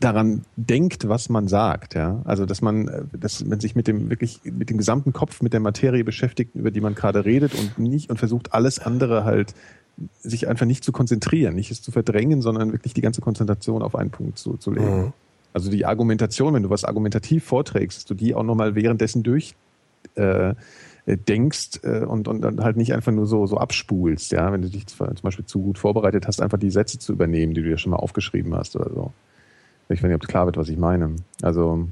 daran 0.00 0.42
denkt, 0.56 1.08
was 1.08 1.28
man 1.28 1.46
sagt, 1.46 1.94
ja. 1.94 2.22
Also 2.24 2.46
dass 2.46 2.62
man, 2.62 3.08
dass 3.12 3.44
man 3.44 3.60
sich 3.60 3.76
mit 3.76 3.86
dem 3.86 4.08
wirklich 4.08 4.40
mit 4.44 4.70
dem 4.70 4.78
gesamten 4.78 5.12
Kopf 5.12 5.42
mit 5.42 5.52
der 5.52 5.60
Materie 5.60 6.04
beschäftigt, 6.04 6.54
über 6.54 6.70
die 6.70 6.80
man 6.80 6.94
gerade 6.94 7.26
redet 7.26 7.54
und 7.54 7.78
nicht 7.78 8.08
und 8.08 8.16
versucht 8.18 8.54
alles 8.54 8.78
andere 8.78 9.24
halt 9.24 9.54
sich 10.20 10.48
einfach 10.48 10.66
nicht 10.66 10.84
zu 10.84 10.92
konzentrieren, 10.92 11.54
nicht 11.54 11.70
es 11.70 11.82
zu 11.82 11.92
verdrängen, 11.92 12.42
sondern 12.42 12.72
wirklich 12.72 12.94
die 12.94 13.02
ganze 13.02 13.20
Konzentration 13.20 13.82
auf 13.82 13.94
einen 13.94 14.10
Punkt 14.10 14.38
zu, 14.38 14.56
zu 14.56 14.70
legen. 14.70 15.02
Mhm. 15.02 15.12
Also 15.52 15.70
die 15.70 15.84
Argumentation, 15.84 16.54
wenn 16.54 16.62
du 16.62 16.70
was 16.70 16.84
argumentativ 16.84 17.44
vorträgst, 17.44 17.98
dass 17.98 18.04
du 18.04 18.14
die 18.14 18.34
auch 18.34 18.44
nochmal 18.44 18.74
währenddessen 18.74 19.22
durch 19.22 19.54
äh, 20.14 20.54
äh, 21.06 21.16
denkst 21.16 21.80
äh, 21.82 22.04
und, 22.04 22.28
und 22.28 22.42
dann 22.42 22.62
halt 22.62 22.76
nicht 22.76 22.94
einfach 22.94 23.12
nur 23.12 23.26
so, 23.26 23.46
so 23.46 23.56
abspulst, 23.56 24.32
ja, 24.32 24.52
wenn 24.52 24.62
du 24.62 24.68
dich 24.68 24.86
zum 24.86 25.08
Beispiel 25.22 25.44
zu 25.44 25.60
gut 25.60 25.78
vorbereitet 25.78 26.26
hast, 26.26 26.40
einfach 26.40 26.58
die 26.58 26.70
Sätze 26.70 26.98
zu 26.98 27.12
übernehmen, 27.12 27.54
die 27.54 27.62
du 27.62 27.68
dir 27.68 27.78
schon 27.78 27.90
mal 27.90 27.96
aufgeschrieben 27.96 28.54
hast 28.54 28.76
oder 28.76 28.90
so. 28.90 29.12
Ich 29.88 30.02
weiß 30.02 30.08
nicht, 30.08 30.14
ob 30.14 30.28
klar 30.28 30.46
wird, 30.46 30.56
was 30.56 30.68
ich 30.68 30.78
meine. 30.78 31.16
Also 31.42 31.88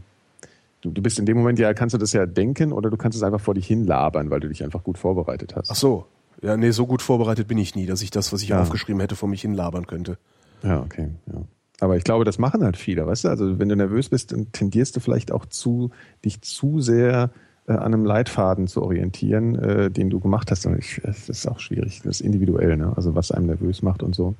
du, 0.82 0.90
du 0.90 1.02
bist 1.02 1.18
in 1.18 1.26
dem 1.26 1.36
Moment 1.36 1.58
ja, 1.58 1.74
kannst 1.74 1.94
du 1.94 1.98
das 1.98 2.12
ja 2.12 2.26
denken 2.26 2.72
oder 2.72 2.90
du 2.90 2.96
kannst 2.96 3.16
es 3.16 3.22
einfach 3.22 3.40
vor 3.40 3.54
dich 3.54 3.66
hinlabern, 3.66 4.30
weil 4.30 4.40
du 4.40 4.48
dich 4.48 4.62
einfach 4.62 4.84
gut 4.84 4.98
vorbereitet 4.98 5.56
hast. 5.56 5.70
Ach 5.70 5.76
so. 5.76 6.06
Ja, 6.42 6.56
nee, 6.56 6.70
so 6.70 6.86
gut 6.86 7.02
vorbereitet 7.02 7.48
bin 7.48 7.58
ich 7.58 7.74
nie, 7.74 7.86
dass 7.86 8.02
ich 8.02 8.10
das, 8.10 8.32
was 8.32 8.42
ich 8.42 8.50
Ja. 8.50 8.60
aufgeschrieben 8.62 9.00
hätte, 9.00 9.16
vor 9.16 9.28
mich 9.28 9.42
hin 9.42 9.54
labern 9.54 9.86
könnte. 9.86 10.18
Ja, 10.62 10.80
okay, 10.82 11.10
ja. 11.26 11.42
Aber 11.80 11.96
ich 11.96 12.04
glaube, 12.04 12.24
das 12.24 12.38
machen 12.38 12.64
halt 12.64 12.76
viele, 12.76 13.06
weißt 13.06 13.24
du? 13.24 13.28
Also 13.28 13.58
wenn 13.58 13.68
du 13.68 13.76
nervös 13.76 14.08
bist, 14.08 14.32
dann 14.32 14.50
tendierst 14.52 14.96
du 14.96 15.00
vielleicht 15.00 15.30
auch 15.30 15.46
zu, 15.46 15.90
dich 16.24 16.40
zu 16.42 16.80
sehr 16.80 17.30
äh, 17.68 17.72
an 17.72 17.94
einem 17.94 18.04
Leitfaden 18.04 18.66
zu 18.66 18.82
orientieren, 18.82 19.54
äh, 19.54 19.90
den 19.90 20.10
du 20.10 20.18
gemacht 20.18 20.50
hast. 20.50 20.66
Und 20.66 20.76
ich, 20.78 21.00
das 21.04 21.28
ist 21.28 21.46
auch 21.46 21.60
schwierig, 21.60 22.00
das 22.02 22.16
ist 22.16 22.20
individuell, 22.22 22.76
ne? 22.76 22.92
Also 22.96 23.14
was 23.14 23.30
einem 23.30 23.46
nervös 23.46 23.82
macht 23.82 24.02
und 24.02 24.14
so. 24.14 24.34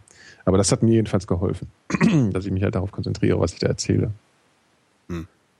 Aber 0.44 0.56
das 0.56 0.72
hat 0.72 0.82
mir 0.82 0.94
jedenfalls 0.94 1.26
geholfen, 1.26 1.68
dass 2.32 2.44
ich 2.44 2.50
mich 2.50 2.62
halt 2.62 2.74
darauf 2.74 2.90
konzentriere, 2.90 3.38
was 3.38 3.52
ich 3.52 3.60
da 3.60 3.68
erzähle. 3.68 4.10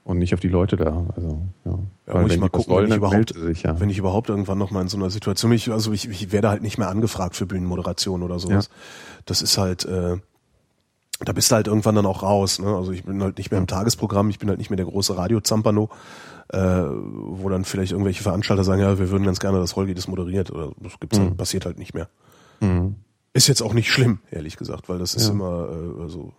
Und 0.03 0.17
nicht 0.17 0.33
auf 0.33 0.39
die 0.39 0.47
Leute 0.47 0.75
da. 0.75 1.05
Also, 1.15 1.41
ja. 1.65 1.79
Ja, 2.07 2.13
muss 2.15 2.25
ich 2.25 2.31
wenn 2.31 2.39
mal 2.39 2.49
gucken, 2.49 2.73
wollen, 2.73 2.85
wenn 2.85 2.91
ich 2.91 2.97
überhaupt, 2.97 3.33
sich, 3.35 3.63
ja. 3.63 3.79
wenn 3.79 3.89
ich 3.89 3.97
überhaupt 3.97 4.29
irgendwann 4.29 4.57
noch 4.57 4.71
mal 4.71 4.81
in 4.81 4.87
so 4.87 4.97
einer 4.97 5.09
Situation, 5.11 5.51
ich, 5.51 5.71
also 5.71 5.91
ich, 5.91 6.09
ich 6.09 6.31
werde 6.31 6.49
halt 6.49 6.63
nicht 6.63 6.77
mehr 6.77 6.89
angefragt 6.89 7.35
für 7.35 7.45
Bühnenmoderation 7.45 8.23
oder 8.23 8.39
sowas. 8.39 8.69
Das 9.25 9.41
ist 9.43 9.57
halt, 9.59 9.85
äh, 9.85 10.17
da 11.19 11.33
bist 11.33 11.51
du 11.51 11.55
halt 11.55 11.67
irgendwann 11.67 11.95
dann 11.95 12.05
auch 12.05 12.23
raus. 12.23 12.59
Ne? 12.59 12.75
Also 12.75 12.91
ich 12.91 13.03
bin 13.03 13.21
halt 13.21 13.37
nicht 13.37 13.51
mehr 13.51 13.59
im 13.59 13.67
Tagesprogramm, 13.67 14.29
ich 14.29 14.39
bin 14.39 14.49
halt 14.49 14.57
nicht 14.57 14.69
mehr 14.69 14.77
der 14.77 14.85
große 14.87 15.15
Radio-Zampano, 15.15 15.89
äh, 16.47 16.57
wo 16.57 17.49
dann 17.49 17.65
vielleicht 17.65 17.91
irgendwelche 17.91 18.23
Veranstalter 18.23 18.63
sagen, 18.63 18.81
ja, 18.81 18.97
wir 18.97 19.11
würden 19.11 19.25
ganz 19.25 19.39
gerne, 19.39 19.59
dass 19.59 19.75
Holgi 19.75 19.93
das 19.93 20.07
moderiert. 20.07 20.49
Oder 20.51 20.71
das 20.81 20.99
gibt's 20.99 21.19
halt, 21.19 21.37
passiert 21.37 21.65
halt 21.65 21.77
nicht 21.77 21.93
mehr. 21.93 22.09
Mhm. 22.61 22.95
Ist 23.33 23.47
jetzt 23.47 23.61
auch 23.61 23.73
nicht 23.73 23.91
schlimm, 23.91 24.19
ehrlich 24.31 24.57
gesagt, 24.57 24.89
weil 24.89 24.97
das 24.97 25.13
ist 25.13 25.27
Ja. 25.27 25.33
immer 25.33 25.67
äh, 25.69 26.01
also 26.01 26.33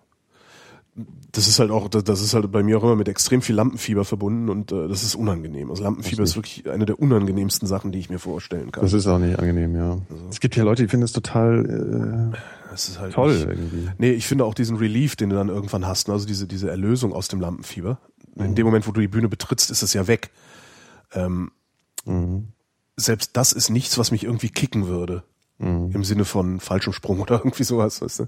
das 1.33 1.47
ist 1.49 1.59
halt 1.61 1.71
auch, 1.71 1.89
das- 1.89 2.21
ist 2.21 2.35
halt 2.35 2.51
bei 2.51 2.63
mir 2.63 2.79
auch 2.79 2.83
immer 2.83 2.97
mit 2.97 3.09
extrem 3.09 3.41
viel 3.43 3.55
Lampenfieber 3.55 4.05
verbunden 4.05 4.49
und 4.49 4.73
äh, 4.73 4.89
das 4.89 5.03
ist 5.05 5.15
unangenehm. 5.15 5.71
Also 5.71 5.83
Lampenfieber 5.85 6.23
ist 6.25 6.37
wirklich 6.37 6.69
eine 6.69 6.85
der 6.85 6.99
unangenehmsten 6.99 7.67
Sachen, 7.69 7.93
die 7.93 7.99
ich 8.01 8.11
mir 8.11 8.19
vorstellen 8.19 8.73
kann. 8.73 8.83
Das 8.83 8.93
ist 8.93 9.07
auch 9.07 9.19
nicht 9.19 9.39
angenehm, 9.39 9.75
ja. 9.77 9.99
Es 10.31 10.41
gibt 10.41 10.57
ja 10.57 10.65
Leute, 10.65 10.83
die 10.83 10.89
finden 10.89 11.05
es 11.05 11.13
total 11.13 12.33
Das 12.71 12.89
ist 12.89 12.99
halt 13.01 13.13
äh, 13.13 13.15
toll 13.15 13.35
nicht- 13.35 13.47
irgendwie. 13.49 13.89
Nee, 13.99 14.11
ich 14.13 14.27
finde 14.27 14.45
auch 14.45 14.55
diesen 14.55 14.77
Relief, 14.77 15.17
den 15.17 15.31
du 15.31 15.37
dann 15.37 15.49
irgendwann 15.49 15.87
hast, 15.87 16.09
ne? 16.09 16.15
also 16.15 16.27
diese, 16.27 16.47
diese 16.47 16.69
Erlösung 16.71 17.13
aus 17.13 17.29
dem 17.29 17.41
Lampenfieber. 17.41 17.99
Mhm. 18.35 18.45
In 18.45 18.55
dem 18.57 18.67
Moment, 18.67 18.87
wo 18.87 18.93
du 18.93 19.01
die 19.01 19.09
Bühne 19.09 19.29
betrittst, 19.29 19.71
ist 19.71 19.83
es 19.83 19.93
ja 19.95 20.07
weg. 20.09 20.31
Ähm, 21.13 21.53
Mhm. 22.07 22.49
Selbst 22.97 23.37
das 23.37 23.53
ist 23.53 23.69
nichts, 23.71 23.97
was 23.99 24.11
mich 24.11 24.25
irgendwie 24.25 24.49
kicken 24.51 24.87
würde. 24.87 25.23
Mhm. 25.61 25.91
Im 25.93 26.05
Sinne 26.05 26.25
von 26.25 26.59
Fallschirmsprung 26.59 27.21
oder 27.21 27.37
irgendwie 27.37 27.65
sowas, 27.65 28.01
weißt 28.01 28.21
du? 28.21 28.27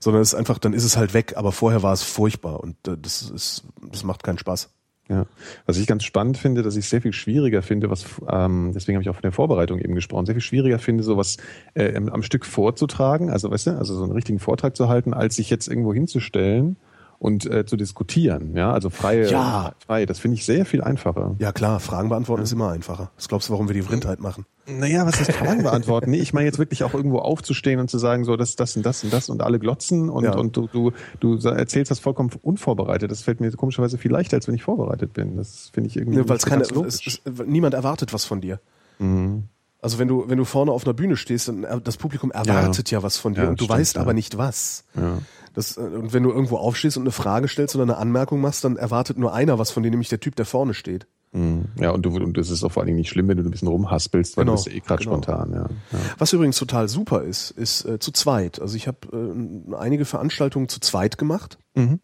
Sondern 0.00 0.22
es 0.22 0.32
ist 0.32 0.38
einfach, 0.38 0.58
dann 0.58 0.72
ist 0.72 0.84
es 0.84 0.96
halt 0.96 1.12
weg, 1.12 1.34
aber 1.36 1.52
vorher 1.52 1.82
war 1.82 1.92
es 1.92 2.02
furchtbar 2.02 2.60
und 2.60 2.76
äh, 2.86 2.96
das 2.96 3.22
ist, 3.22 3.64
das 3.90 4.04
macht 4.04 4.22
keinen 4.22 4.38
Spaß. 4.38 4.70
Ja, 5.10 5.24
was 5.64 5.78
ich 5.78 5.86
ganz 5.86 6.04
spannend 6.04 6.36
finde, 6.36 6.60
dass 6.62 6.76
ich 6.76 6.86
sehr 6.86 7.00
viel 7.00 7.14
schwieriger 7.14 7.62
finde, 7.62 7.88
was 7.88 8.04
ähm, 8.30 8.72
deswegen 8.74 8.96
habe 8.96 9.02
ich 9.02 9.08
auch 9.08 9.14
von 9.14 9.22
der 9.22 9.32
Vorbereitung 9.32 9.78
eben 9.78 9.94
gesprochen, 9.94 10.26
sehr 10.26 10.34
viel 10.34 10.42
schwieriger 10.42 10.78
finde, 10.78 11.02
sowas 11.02 11.38
äh, 11.72 11.96
am, 11.96 12.22
Stück 12.22 12.44
vorzutragen, 12.44 13.30
also 13.30 13.50
weißt 13.50 13.68
du, 13.68 13.70
also 13.78 13.96
so 13.96 14.02
einen 14.02 14.12
richtigen 14.12 14.38
Vortrag 14.38 14.76
zu 14.76 14.90
halten, 14.90 15.14
als 15.14 15.36
sich 15.36 15.48
jetzt 15.48 15.66
irgendwo 15.66 15.94
hinzustellen 15.94 16.76
und 17.18 17.46
äh, 17.46 17.64
zu 17.64 17.76
diskutieren. 17.76 18.54
Ja, 18.54 18.70
also 18.70 18.90
freie, 18.90 19.30
Ja. 19.30 19.72
frei. 19.86 20.04
Das 20.04 20.18
finde 20.18 20.34
ich 20.36 20.44
sehr 20.44 20.66
viel 20.66 20.82
einfacher. 20.82 21.34
Ja 21.38 21.52
klar, 21.52 21.80
Fragen 21.80 22.10
beantworten 22.10 22.42
ist 22.42 22.52
immer 22.52 22.70
einfacher. 22.70 23.10
Was 23.16 23.28
glaubst 23.28 23.48
du, 23.48 23.54
warum 23.54 23.66
wir 23.68 23.74
die 23.74 23.82
Vrindheit 23.82 24.20
machen? 24.20 24.44
Naja, 24.68 25.06
was 25.06 25.20
ist 25.20 25.32
Fragen 25.32 25.62
beantworten? 25.62 26.10
Nee, 26.10 26.18
ich 26.18 26.32
meine 26.32 26.46
jetzt 26.46 26.58
wirklich 26.58 26.84
auch 26.84 26.94
irgendwo 26.94 27.18
aufzustehen 27.18 27.80
und 27.80 27.88
zu 27.88 27.98
sagen, 27.98 28.24
so, 28.24 28.36
das, 28.36 28.54
das 28.56 28.76
und 28.76 28.84
das 28.84 29.02
und 29.04 29.12
das 29.12 29.28
und 29.30 29.42
alle 29.42 29.58
glotzen 29.58 30.10
und, 30.10 30.24
Ja. 30.24 30.36
und 30.36 30.56
du, 30.56 30.66
du, 30.68 30.92
du 31.20 31.36
erzählst 31.48 31.90
das 31.90 31.98
vollkommen 31.98 32.30
unvorbereitet. 32.42 33.10
Das 33.10 33.22
fällt 33.22 33.40
mir 33.40 33.50
komischerweise 33.52 33.98
viel 33.98 34.10
leichter, 34.10 34.36
als 34.36 34.46
wenn 34.48 34.54
ich 34.54 34.62
vorbereitet 34.62 35.12
bin. 35.14 35.36
Das 35.36 35.70
finde 35.72 35.88
ich 35.88 35.96
irgendwie. 35.96 36.18
Ne, 36.18 36.28
weil 36.28 36.36
es 36.36 36.44
keine, 36.44 36.62
es, 36.62 37.00
es, 37.06 37.20
niemand 37.46 37.74
erwartet 37.74 38.12
was 38.12 38.24
von 38.24 38.40
dir. 38.40 38.60
Mhm. 38.98 39.44
Also 39.80 39.98
wenn 39.98 40.08
du, 40.08 40.24
wenn 40.28 40.38
du 40.38 40.44
vorne 40.44 40.72
auf 40.72 40.84
einer 40.84 40.94
Bühne 40.94 41.16
stehst, 41.16 41.48
dann 41.48 41.64
das 41.84 41.96
Publikum 41.96 42.32
erwartet 42.32 42.90
ja, 42.90 43.02
was 43.02 43.16
von 43.16 43.34
dir 43.34 43.44
Ja, 43.44 43.48
und 43.48 43.60
du 43.60 43.64
stimmt, 43.64 43.78
weißt 43.78 43.94
ja. 43.96 44.02
aber 44.02 44.12
nicht 44.12 44.36
was. 44.36 44.84
Ja. 44.96 45.18
Das, 45.54 45.76
äh, 45.76 45.80
und 45.80 46.12
wenn 46.12 46.24
du 46.24 46.30
irgendwo 46.30 46.56
aufstehst 46.56 46.96
und 46.96 47.04
eine 47.04 47.12
Frage 47.12 47.46
stellst 47.48 47.74
oder 47.76 47.84
eine 47.84 47.96
Anmerkung 47.96 48.40
machst, 48.40 48.64
dann 48.64 48.76
erwartet 48.76 49.18
nur 49.18 49.32
einer 49.32 49.58
was 49.58 49.70
von 49.70 49.82
dir, 49.84 49.90
nämlich 49.90 50.08
der 50.08 50.20
Typ, 50.20 50.34
der 50.36 50.46
vorne 50.46 50.74
steht. 50.74 51.06
Mhm. 51.32 51.66
Ja, 51.78 51.90
und 51.90 52.02
du 52.02 52.10
und 52.10 52.36
das 52.36 52.50
ist 52.50 52.64
auch 52.64 52.72
vor 52.72 52.82
allen 52.82 52.88
Dingen 52.88 52.98
nicht 52.98 53.10
schlimm, 53.10 53.28
wenn 53.28 53.36
du 53.36 53.44
ein 53.44 53.50
bisschen 53.50 53.68
rumhaspelst, 53.68 54.36
weil 54.36 54.44
Genau, 54.44 54.56
du 54.56 54.64
bist 54.64 54.66
ja 54.66 54.72
eh 54.72 54.80
gerade 54.80 55.04
genau. 55.04 55.16
spontan, 55.16 55.52
ja. 55.52 55.68
ja. 55.92 55.98
Was 56.18 56.32
übrigens 56.32 56.56
total 56.56 56.88
super 56.88 57.22
ist, 57.22 57.50
ist 57.50 57.84
äh, 57.84 57.98
zu 57.98 58.12
zweit. 58.12 58.60
Also 58.60 58.76
ich 58.76 58.88
habe 58.88 58.98
äh, 59.12 59.74
einige 59.74 60.04
Veranstaltungen 60.04 60.68
zu 60.68 60.80
zweit 60.80 61.18
gemacht. 61.18 61.58
Mhm. 61.74 62.00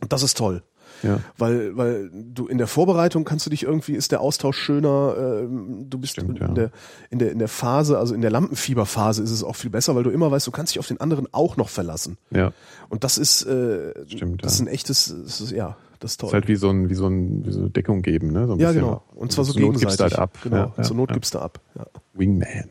Und 0.00 0.12
das 0.12 0.22
ist 0.22 0.36
toll. 0.36 0.62
Ja. 1.02 1.20
Weil, 1.36 1.76
weil 1.76 2.10
du 2.12 2.46
in 2.46 2.58
der 2.58 2.66
Vorbereitung 2.66 3.24
kannst 3.24 3.46
du 3.46 3.50
dich 3.50 3.62
irgendwie, 3.62 3.92
ist 3.92 4.10
der 4.10 4.20
Austausch 4.20 4.58
schöner, 4.58 5.14
ähm, 5.18 5.86
du 5.88 5.98
bist 5.98 6.14
Stimmt, 6.14 6.40
in, 6.40 6.46
ja. 6.46 6.52
der, 6.52 6.70
in 7.10 7.18
der 7.18 7.30
in 7.30 7.38
der 7.38 7.48
Phase, 7.48 7.98
also 7.98 8.14
in 8.14 8.20
der 8.20 8.30
Lampenfieberphase 8.30 9.22
ist 9.22 9.30
es 9.30 9.44
auch 9.44 9.54
viel 9.54 9.70
besser, 9.70 9.94
weil 9.94 10.02
du 10.02 10.10
immer 10.10 10.30
weißt, 10.30 10.46
du 10.46 10.50
kannst 10.50 10.74
dich 10.74 10.78
auf 10.78 10.88
den 10.88 11.00
anderen 11.00 11.28
auch 11.32 11.56
noch 11.56 11.68
verlassen. 11.68 12.18
Ja. 12.30 12.52
Und 12.88 13.04
das 13.04 13.18
ist, 13.18 13.44
äh, 13.44 13.92
Stimmt, 14.08 14.44
das 14.44 14.54
ist 14.54 14.58
ja. 14.60 14.64
ein 14.64 14.68
echtes, 14.68 15.08
ist, 15.08 15.50
ja, 15.52 15.76
das 16.00 16.12
ist 16.12 16.20
toll. 16.20 16.28
Ist 16.28 16.34
halt 16.34 16.48
wie 16.48 16.56
so 16.56 16.70
ein, 16.70 16.88
wie 16.90 16.94
so 16.94 17.06
ein, 17.06 17.44
wie 17.46 17.52
so 17.52 17.60
eine 17.60 17.70
Deckung 17.70 18.02
geben, 18.02 18.32
ne? 18.32 18.46
So 18.46 18.52
ja, 18.56 18.68
bisschen. 18.68 18.82
genau. 18.82 19.02
Und 19.14 19.32
zwar 19.32 19.44
so 19.44 19.52
Zur 19.52 19.62
Not 19.62 19.74
gegenseitig. 19.74 19.98
gibst 19.98 20.00
du 20.00 20.04
halt 20.04 20.18
ab. 20.18 20.38
Genau. 20.42 20.56
Ja, 20.56 20.72
ja, 20.76 20.82
Zur 20.82 20.96
Not 20.96 21.10
ja. 21.10 21.14
gibst 21.14 21.34
du 21.34 21.38
ab. 21.38 21.60
Ja. 21.74 21.86
Wingman. 22.14 22.70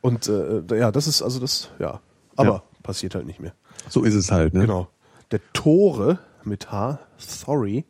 Und 0.00 0.28
äh, 0.28 0.62
ja, 0.78 0.92
das 0.92 1.06
ist 1.06 1.22
also 1.22 1.40
das, 1.40 1.70
ja. 1.78 2.00
Aber 2.36 2.50
Ja. 2.50 2.62
passiert 2.82 3.14
halt 3.14 3.26
nicht 3.26 3.40
mehr. 3.40 3.54
So 3.88 4.02
ist 4.04 4.14
es 4.14 4.30
halt, 4.30 4.54
ne? 4.54 4.60
Genau. 4.60 4.88
Der 5.30 5.40
Tore 5.52 6.18
mit 6.44 6.70
H, 6.70 6.98
sorry, 7.18 7.84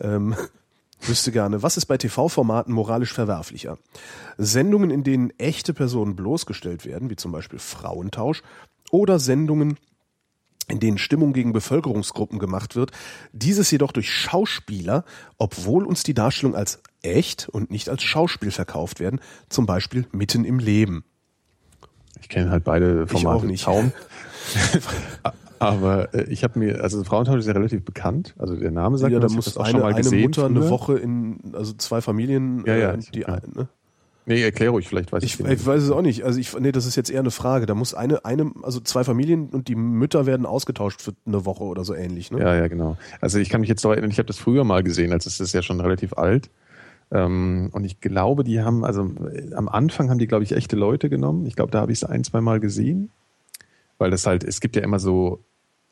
ähm, 0.00 0.34
wüsste 1.00 1.30
gerne, 1.32 1.62
was 1.62 1.76
ist 1.76 1.86
bei 1.86 1.96
TV-Formaten 1.98 2.72
moralisch 2.72 3.12
verwerflicher? 3.12 3.78
Sendungen, 4.38 4.90
in 4.90 5.04
denen 5.04 5.30
echte 5.38 5.74
Personen 5.74 6.16
bloßgestellt 6.16 6.84
werden, 6.86 7.10
wie 7.10 7.16
zum 7.16 7.30
Beispiel 7.30 7.58
Frauentausch, 7.58 8.42
oder 8.90 9.18
Sendungen, 9.18 9.76
in 10.68 10.80
denen 10.80 10.98
Stimmung 10.98 11.32
gegen 11.32 11.52
Bevölkerungsgruppen 11.52 12.38
gemacht 12.38 12.74
wird, 12.76 12.90
dieses 13.32 13.70
jedoch 13.70 13.92
durch 13.92 14.10
Schauspieler, 14.10 15.04
obwohl 15.38 15.84
uns 15.84 16.02
die 16.02 16.14
Darstellung 16.14 16.54
als 16.54 16.80
echt 17.02 17.48
und 17.48 17.70
nicht 17.70 17.88
als 17.88 18.02
Schauspiel 18.02 18.50
verkauft 18.50 19.00
werden, 19.00 19.20
zum 19.48 19.66
Beispiel 19.66 20.06
mitten 20.12 20.44
im 20.44 20.58
Leben. 20.58 21.04
Ich 22.20 22.28
kenne 22.28 22.50
halt 22.50 22.64
beide 22.64 23.04
Ich 23.04 23.10
Formate 23.10 23.36
auch 23.36 23.42
nicht. 23.44 23.66
Aber 25.58 26.12
äh, 26.14 26.24
ich 26.24 26.44
habe 26.44 26.58
mir, 26.58 26.82
also 26.82 27.02
Frauentausch 27.04 27.38
ist 27.38 27.46
ja 27.46 27.52
relativ 27.52 27.84
bekannt. 27.84 28.34
Also 28.38 28.56
der 28.56 28.70
Name 28.70 28.98
sagt 28.98 29.12
ja, 29.12 29.18
mir 29.18 29.22
da 29.22 29.26
ich 29.28 29.34
muss 29.34 29.56
auch 29.56 29.62
eine, 29.64 29.70
schon 29.72 29.80
mal 29.80 29.86
eine 29.88 29.96
gesehen 29.96 30.22
Mutter 30.22 30.46
eine 30.46 30.60
früher. 30.60 30.70
Woche 30.70 30.98
in, 30.98 31.38
also 31.54 31.72
zwei 31.74 32.00
Familien, 32.00 32.64
Ja, 32.66 32.76
ja, 32.76 32.90
äh, 32.92 32.98
ich- 32.98 33.10
die, 33.10 33.20
ja. 33.20 33.38
ne? 33.54 33.68
Nee, 34.26 34.42
erklär 34.42 34.70
ruhig, 34.70 34.88
vielleicht 34.88 35.12
weiß 35.12 35.22
ich, 35.22 35.38
Ich, 35.38 35.46
ich 35.46 35.66
weiß 35.66 35.82
es 35.82 35.90
auch 35.90 36.00
nicht. 36.00 36.24
Also 36.24 36.38
ich, 36.38 36.58
nee, 36.58 36.72
das 36.72 36.86
ist 36.86 36.96
jetzt 36.96 37.10
eher 37.10 37.20
eine 37.20 37.30
Frage. 37.30 37.66
Da 37.66 37.74
muss 37.74 37.92
eine, 37.92 38.24
eine, 38.24 38.52
also 38.62 38.80
zwei 38.80 39.04
Familien 39.04 39.50
und 39.50 39.68
die 39.68 39.74
Mütter 39.74 40.24
werden 40.24 40.46
ausgetauscht 40.46 41.02
für 41.02 41.12
eine 41.26 41.44
Woche 41.44 41.64
oder 41.64 41.84
so 41.84 41.94
ähnlich, 41.94 42.30
ne? 42.30 42.40
Ja, 42.40 42.54
ja, 42.54 42.68
genau. 42.68 42.96
Also 43.20 43.38
ich 43.38 43.50
kann 43.50 43.60
mich 43.60 43.68
jetzt 43.68 43.84
noch 43.84 43.90
erinnern, 43.90 44.10
ich 44.10 44.18
habe 44.18 44.26
das 44.26 44.38
früher 44.38 44.64
mal 44.64 44.82
gesehen, 44.82 45.12
als 45.12 45.26
es 45.26 45.40
ist 45.40 45.52
ja 45.52 45.62
schon 45.62 45.80
relativ 45.80 46.14
alt. 46.14 46.48
Ähm, 47.10 47.68
und 47.72 47.84
ich 47.84 48.00
glaube, 48.00 48.44
die 48.44 48.62
haben, 48.62 48.84
also 48.84 49.10
äh, 49.30 49.54
am 49.54 49.68
Anfang 49.68 50.08
haben 50.08 50.18
die, 50.18 50.26
glaube 50.26 50.44
ich, 50.44 50.52
echte 50.52 50.76
Leute 50.76 51.10
genommen. 51.10 51.46
Ich 51.46 51.54
glaube, 51.54 51.70
da 51.70 51.80
habe 51.80 51.92
ich 51.92 51.98
es 51.98 52.04
ein, 52.04 52.24
zwei 52.24 52.40
Mal 52.40 52.60
gesehen. 52.60 53.10
Weil 53.98 54.10
das 54.10 54.26
halt, 54.26 54.42
es 54.42 54.60
gibt 54.60 54.74
ja 54.74 54.82
immer 54.82 54.98
so, 54.98 55.40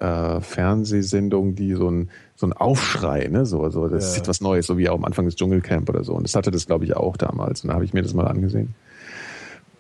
äh, 0.03 0.40
Fernsehsendungen, 0.40 1.55
die 1.55 1.74
so 1.74 1.88
ein 1.90 2.11
so 2.34 2.46
ein 2.46 2.53
Aufschrei, 2.53 3.28
ne, 3.30 3.46
so 3.46 3.68
so 3.70 3.86
das 3.88 4.05
ist 4.09 4.16
Ja. 4.16 4.22
etwas 4.22 4.40
Neues, 4.40 4.66
so 4.66 4.76
wie 4.78 4.88
auch 4.88 4.96
am 4.96 5.05
Anfang 5.05 5.24
des 5.26 5.36
Dschungelcamp 5.36 5.88
oder 5.88 6.03
so. 6.03 6.14
Und 6.14 6.24
das 6.24 6.34
hatte 6.34 6.50
das 6.50 6.66
glaube 6.66 6.84
ich 6.84 6.96
auch 6.96 7.16
damals. 7.16 7.62
Und 7.62 7.68
da 7.68 7.74
habe 7.74 7.84
ich 7.84 7.92
mir 7.94 8.03
das 8.03 8.12
mal 8.14 8.26
angesehen. 8.26 8.74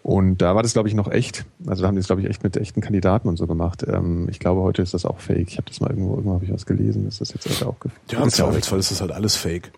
Und 0.04 0.38
da 0.42 0.54
war 0.56 0.62
das 0.62 0.72
glaube 0.72 0.88
ich 0.88 0.94
noch 0.94 1.10
echt. 1.10 1.44
Also 1.66 1.82
da 1.82 1.88
haben 1.88 1.94
die 1.94 2.00
das 2.00 2.06
glaube 2.08 2.22
ich 2.22 2.28
echt 2.28 2.42
mit 2.42 2.56
echten 2.56 2.80
Kandidaten 2.80 3.28
und 3.28 3.36
so 3.36 3.46
gemacht. 3.46 3.84
Ähm, 3.88 4.28
ich 4.30 4.38
glaube 4.40 4.60
heute 4.62 4.82
ist 4.82 4.94
das 4.94 5.04
auch 5.06 5.18
Fake. 5.20 5.48
Ich 5.48 5.56
habe 5.58 5.66
das 5.68 5.80
mal 5.80 5.90
irgendwo 5.90 6.12
irgendwo 6.14 6.34
habe 6.34 6.44
ich 6.44 6.52
was 6.52 6.66
gelesen, 6.66 7.04
dass 7.04 7.18
das 7.18 7.32
jetzt 7.34 7.48
halt 7.48 7.62
auch 7.64 7.76
gef- 7.80 7.90
Ja, 8.10 8.20
im 8.22 8.28
ist 8.28 8.36
Zweifelsfall 8.36 8.78
ist 8.80 8.90
das 8.90 9.00
halt 9.00 9.12
alles 9.12 9.36
Fake. 9.36 9.70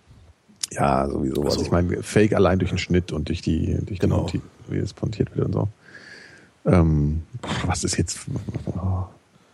ja, 0.72 1.09
sowieso. 1.09 1.42
Also, 1.42 1.49
Also- 1.59 1.62
ich 1.62 1.70
meine, 1.70 2.03
Fake 2.03 2.34
allein 2.34 2.59
durch 2.59 2.70
den 2.70 2.78
Schnitt 2.78 3.12
und 3.12 3.28
durch 3.28 3.42
die, 3.42 3.78
durch 3.84 3.99
Genau. 4.01 4.26
die, 4.26 4.40
wie 4.68 4.78
es 4.78 4.92
pontiert 4.95 5.34
wird 5.36 5.47
und 5.47 5.53
so. 5.53 5.68
Ähm, 6.66 7.22
was 7.66 7.84
ist 7.84 7.97
jetzt 7.99 8.20
oh, 8.66 9.05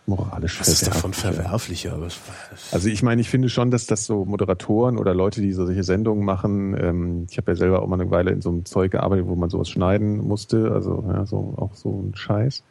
moralisch 0.05 0.59
Was 0.59 0.67
ist 0.67 0.87
davon 0.87 1.13
verwerflich? 1.13 1.83
verwerflicher? 1.83 2.71
Also 2.71 2.89
ich 2.89 3.03
meine, 3.03 3.21
ich 3.21 3.29
finde 3.29 3.49
schon, 3.49 3.71
dass 3.71 3.85
das 3.85 4.05
so 4.05 4.25
Moderatoren 4.25 4.97
oder 4.97 5.13
Leute, 5.13 5.41
die 5.41 5.53
so 5.53 5.65
solche 5.65 5.83
Sendungen 5.83 6.25
machen, 6.25 6.75
ähm, 6.79 7.27
ich 7.29 7.37
habe 7.37 7.51
ja 7.51 7.55
selber 7.55 7.81
auch 7.81 7.87
mal 7.87 7.99
eine 7.99 8.09
Weile 8.11 8.31
in 8.31 8.41
so 8.41 8.49
einem 8.49 8.65
Zeug 8.65 8.91
gearbeitet, 8.91 9.27
wo 9.27 9.35
man 9.35 9.49
sowas 9.49 9.69
schneiden 9.69 10.17
musste, 10.17 10.71
also 10.71 11.03
ja, 11.07 11.25
so 11.25 11.53
auch 11.57 11.75
so 11.75 12.03
ein 12.03 12.15
Scheiß. 12.15 12.63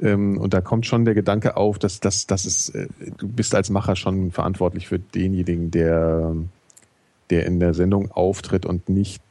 Ähm, 0.00 0.38
und 0.38 0.54
da 0.54 0.60
kommt 0.60 0.86
schon 0.86 1.04
der 1.04 1.14
Gedanke 1.14 1.56
auf, 1.56 1.78
dass, 1.78 2.00
dass, 2.00 2.26
dass 2.26 2.44
es, 2.44 2.70
äh, 2.70 2.88
du 3.18 3.28
bist 3.28 3.54
als 3.54 3.70
Macher 3.70 3.96
schon 3.96 4.30
verantwortlich 4.30 4.88
für 4.88 4.98
denjenigen, 4.98 5.70
der, 5.70 6.34
der 7.30 7.46
in 7.46 7.60
der 7.60 7.74
Sendung 7.74 8.10
auftritt 8.10 8.66
und 8.66 8.88
nicht 8.88 9.22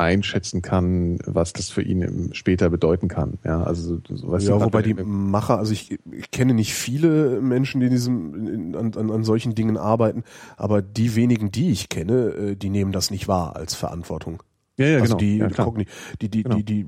einschätzen 0.00 0.62
kann, 0.62 1.18
was 1.26 1.52
das 1.52 1.68
für 1.68 1.82
ihn 1.82 2.30
später 2.32 2.70
bedeuten 2.70 3.08
kann. 3.08 3.38
Ja, 3.44 3.62
also 3.62 3.98
du, 3.98 4.14
Ja, 4.38 4.54
wobei 4.54 4.68
bei 4.70 4.82
die 4.82 4.94
Macher, 4.94 5.58
also 5.58 5.72
ich, 5.72 5.98
ich 6.10 6.30
kenne 6.30 6.54
nicht 6.54 6.74
viele 6.74 7.40
Menschen, 7.42 7.80
die 7.80 7.86
in 7.86 7.92
diesem, 7.92 8.46
in, 8.48 8.76
an, 8.76 9.10
an, 9.10 9.24
solchen 9.24 9.54
Dingen 9.54 9.76
arbeiten, 9.76 10.24
aber 10.56 10.80
die 10.80 11.14
wenigen, 11.16 11.50
die 11.52 11.70
ich 11.70 11.88
kenne, 11.90 12.14
äh, 12.30 12.56
die 12.56 12.70
nehmen 12.70 12.92
das 12.92 13.10
nicht 13.10 13.28
wahr 13.28 13.56
als 13.56 13.74
Verantwortung. 13.74 14.42
ja, 14.78 14.86
ja, 14.86 15.00
also 15.00 15.16
genau. 15.16 15.18
die, 15.18 15.36
ja, 15.36 15.48
klar. 15.48 15.74
die, 16.20 16.28
die, 16.30 16.42
Genau. 16.42 16.56
die, 16.56 16.64
die, 16.64 16.86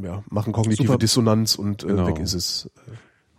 ja, 0.00 0.22
machen 0.30 0.52
kognitive 0.52 0.86
Super. 0.86 0.98
Dissonanz 0.98 1.56
und 1.56 1.82
äh, 1.82 1.88
Genau. 1.88 2.06
weg 2.06 2.20
ist 2.20 2.34
es. 2.34 2.70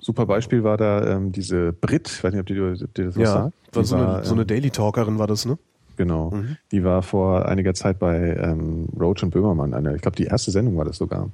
Super 0.01 0.25
Beispiel 0.25 0.63
war 0.63 0.77
da 0.77 1.15
ähm, 1.15 1.31
diese 1.31 1.71
Brit, 1.73 2.09
ich 2.09 2.23
weiß 2.23 2.33
nicht, 2.33 2.41
ob 2.41 2.47
die, 2.47 2.59
ob 2.59 2.93
die 2.95 3.03
das 3.03 3.15
was 3.15 3.23
Ja, 3.23 3.33
sagt. 3.33 3.53
war 3.75 3.83
so, 3.85 3.95
eine, 3.95 4.25
so 4.25 4.33
eine 4.33 4.41
ähm, 4.41 4.47
Daily 4.47 4.71
Talkerin 4.71 5.19
war 5.19 5.27
das, 5.27 5.45
ne? 5.45 5.57
Genau. 6.01 6.31
Mhm. 6.31 6.57
Die 6.71 6.83
war 6.83 7.03
vor 7.03 7.45
einiger 7.47 7.75
Zeit 7.75 7.99
bei 7.99 8.35
ähm, 8.35 8.87
Roach 8.99 9.21
und 9.21 9.29
Böhmermann. 9.29 9.75
Eine, 9.75 9.95
ich 9.95 10.01
glaube, 10.01 10.17
die 10.17 10.23
erste 10.23 10.49
Sendung 10.49 10.75
war 10.75 10.83
das 10.83 10.97
sogar. 10.97 11.29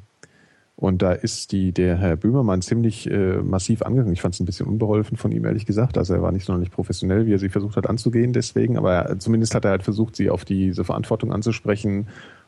Und 0.75 1.01
da 1.01 1.13
ist 1.13 1.53
die, 1.53 1.71
der 1.71 1.95
Herr 1.95 2.17
Böhmermann 2.17 2.61
ziemlich 2.61 3.09
äh, 3.09 3.37
massiv 3.37 3.81
angegangen. 3.81 4.11
Ich 4.11 4.19
fand 4.19 4.33
es 4.33 4.41
ein 4.41 4.45
bisschen 4.45 4.67
unbeholfen 4.67 5.15
von 5.15 5.31
ihm, 5.31 5.45
ehrlich 5.45 5.65
gesagt. 5.65 5.97
Also 5.97 6.15
er 6.15 6.21
war 6.21 6.33
nicht 6.33 6.43
sonderlich 6.43 6.69
professionell, 6.69 7.25
wie 7.25 7.33
er 7.33 7.39
sie 7.39 7.47
versucht 7.47 7.77
hat 7.77 7.89
anzugehen, 7.89 8.33
deswegen. 8.33 8.77
Aber 8.77 8.93
er, 8.93 9.19
zumindest 9.19 9.55
hat 9.55 9.63
er 9.63 9.71
halt 9.71 9.83
versucht, 9.83 10.17
sie 10.17 10.29
auf 10.29 10.43
diese 10.43 10.83
Verantwortung 10.83 11.31
anzusprechen 11.31 12.07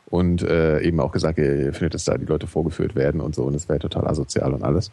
und 0.09 0.41
äh, 0.41 0.81
eben 0.81 0.99
auch 0.99 1.13
gesagt, 1.13 1.39
er 1.39 1.71
findet, 1.71 1.93
dass 1.93 2.03
da 2.03 2.17
die 2.17 2.25
Leute 2.25 2.47
vorgeführt 2.47 2.95
werden 2.95 3.21
und 3.21 3.33
so 3.33 3.45
und 3.45 3.55
es 3.55 3.69
wäre 3.69 3.79
total 3.79 4.07
asozial 4.07 4.53
und 4.53 4.63
alles. 4.63 4.91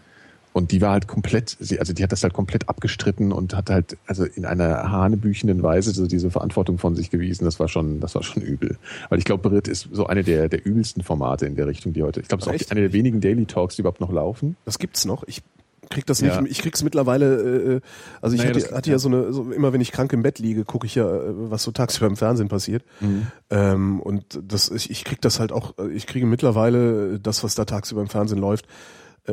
Und 0.56 0.72
die 0.72 0.80
war 0.80 0.92
halt 0.92 1.06
komplett, 1.06 1.54
sie, 1.60 1.78
also 1.80 1.92
die 1.92 2.02
hat 2.02 2.12
das 2.12 2.22
halt 2.22 2.32
komplett 2.32 2.70
abgestritten 2.70 3.30
und 3.30 3.54
hat 3.54 3.68
halt, 3.68 3.98
also 4.06 4.24
in 4.24 4.46
einer 4.46 4.90
hanebüchenden 4.90 5.62
Weise 5.62 5.90
so 5.90 6.06
diese 6.06 6.30
Verantwortung 6.30 6.78
von 6.78 6.96
sich 6.96 7.10
gewiesen. 7.10 7.44
Das 7.44 7.60
war 7.60 7.68
schon, 7.68 8.00
das 8.00 8.14
war 8.14 8.22
schon 8.22 8.42
übel. 8.42 8.78
Weil 9.10 9.18
ich 9.18 9.26
glaube, 9.26 9.50
Brit 9.50 9.68
ist 9.68 9.90
so 9.92 10.06
eine 10.06 10.24
der, 10.24 10.48
der 10.48 10.64
übelsten 10.64 11.02
Formate 11.02 11.44
in 11.44 11.56
der 11.56 11.66
Richtung, 11.66 11.92
die 11.92 12.02
heute, 12.02 12.20
ich 12.20 12.28
glaube, 12.28 12.40
es 12.40 12.46
ist 12.46 12.50
auch 12.50 12.54
Echt? 12.54 12.70
eine 12.70 12.80
der 12.80 12.94
wenigen 12.94 13.20
Daily 13.20 13.44
Talks, 13.44 13.76
die 13.76 13.82
überhaupt 13.82 14.00
noch 14.00 14.10
laufen. 14.10 14.56
Das 14.64 14.78
gibt's 14.78 15.04
noch. 15.04 15.24
Ich 15.26 15.42
krieg 15.90 16.06
das 16.06 16.22
nicht, 16.22 16.34
Ja. 16.34 16.42
ich 16.42 16.62
krieg's 16.62 16.82
mittlerweile, 16.82 17.74
äh, 17.74 17.80
also 18.22 18.34
ich 18.34 18.42
Naja, 18.42 18.54
hatte, 18.54 18.74
hatte 18.74 18.90
ja 18.90 18.98
so 18.98 19.08
eine, 19.08 19.34
so, 19.34 19.52
immer 19.52 19.74
wenn 19.74 19.82
ich 19.82 19.92
krank 19.92 20.10
im 20.14 20.22
Bett 20.22 20.38
liege, 20.38 20.64
gucke 20.64 20.86
ich 20.86 20.94
ja, 20.94 21.04
äh, 21.04 21.50
was 21.50 21.64
so 21.64 21.70
tagsüber 21.70 22.06
im 22.06 22.16
Fernsehen 22.16 22.48
passiert. 22.48 22.82
Mhm. 23.00 23.26
Ähm, 23.50 24.00
und 24.00 24.40
das, 24.42 24.70
ich, 24.70 24.88
ich 24.90 25.04
krieg 25.04 25.20
das 25.20 25.38
halt 25.38 25.52
auch, 25.52 25.74
äh, 25.78 25.88
ich 25.90 26.06
kriege 26.06 26.24
mittlerweile 26.24 27.20
das, 27.20 27.44
was 27.44 27.54
da 27.54 27.66
tagsüber 27.66 28.00
im 28.00 28.08
Fernsehen 28.08 28.38
läuft, 28.38 28.64
äh, 28.64 28.68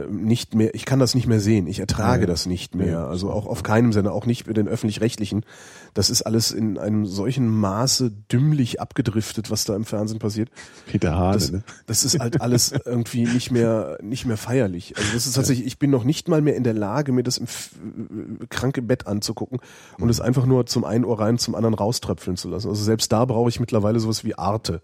nicht 0.10 0.56
mehr, 0.56 0.74
ich 0.76 0.86
kann 0.86 1.00
das 1.00 1.16
nicht 1.16 1.28
mehr 1.28 1.40
sehen, 1.40 1.68
ich 1.68 1.80
ertrage 1.80 2.22
Ja. 2.22 2.28
das 2.28 2.46
nicht 2.46 2.76
mehr. 2.76 2.88
Ja. 2.88 3.08
Also 3.08 3.30
auch 3.32 3.46
auf 3.46 3.64
keinem 3.64 3.94
Sender, 3.94 4.14
auch 4.14 4.26
nicht 4.26 4.48
mit 4.48 4.58
den 4.58 4.68
öffentlich-rechtlichen. 4.68 5.46
Das 5.94 6.10
ist 6.10 6.24
alles 6.24 6.52
in 6.52 6.78
einem 6.78 7.06
solchen 7.06 7.48
Maße 7.48 8.12
dümmlich 8.32 8.82
abgedriftet, 8.82 9.52
was 9.52 9.66
da 9.66 9.76
im 9.76 9.86
Fernsehen 9.86 10.20
passiert. 10.20 10.50
Peter 10.88 11.16
Hane, 11.18 11.34
Das, 11.34 11.52
ne? 11.52 11.64
das 11.86 12.04
ist 12.04 12.20
halt 12.20 12.42
alles 12.42 12.74
irgendwie 12.86 13.26
nicht 13.26 13.52
mehr, 13.52 13.98
nicht 14.02 14.26
mehr 14.26 14.38
feierlich. 14.38 14.96
Also 14.98 15.10
das 15.14 15.28
ist 15.28 15.34
tatsächlich, 15.34 15.68
ich 15.68 15.78
bin 15.80 15.92
noch 15.92 16.04
nicht 16.04 16.28
mal 16.28 16.42
mehr 16.42 16.56
in 16.56 16.64
der 16.64 16.74
Lage, 16.74 17.12
mir 17.12 17.24
das 17.24 17.38
im 17.38 17.46
äh, 17.46 18.46
kranke 18.50 18.82
Bett 18.82 19.08
anzugucken 19.08 19.60
und 20.00 20.10
es 20.10 20.20
einfach 20.22 20.46
nur 20.46 20.66
zum 20.66 20.84
einen 20.86 21.06
Ohr 21.06 21.20
rein, 21.20 21.38
zum 21.38 21.56
anderen 21.56 21.76
rauströpfeln 21.76 22.38
zu 22.38 22.50
lassen. 22.50 22.70
Also 22.70 22.84
selbst 22.84 23.12
da 23.12 23.26
brauche 23.26 23.50
ich 23.50 23.60
mittlerweile 23.60 24.00
sowas 24.00 24.24
wie 24.24 24.36
Arte. 24.36 24.82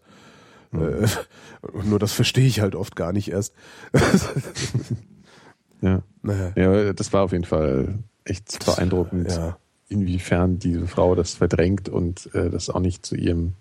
Äh, 0.73 1.07
nur 1.83 1.99
das 1.99 2.13
verstehe 2.13 2.45
ich 2.45 2.61
halt 2.61 2.75
oft 2.75 2.95
gar 2.95 3.13
nicht 3.13 3.31
erst. 3.31 3.53
Ja. 5.81 6.01
naja. 6.23 6.51
ja, 6.55 6.93
das 6.93 7.13
war 7.13 7.23
auf 7.23 7.31
jeden 7.31 7.45
Fall 7.45 7.99
echt 8.25 8.65
beeindruckend, 8.65 9.31
Ja. 9.31 9.57
inwiefern 9.87 10.59
diese 10.59 10.87
Frau 10.87 11.15
das 11.15 11.35
verdrängt 11.35 11.87
und 11.87 12.33
äh, 12.35 12.49
das 12.49 12.69
auch 12.69 12.81
nicht 12.81 13.05
zu 13.05 13.15
ihrem 13.15 13.53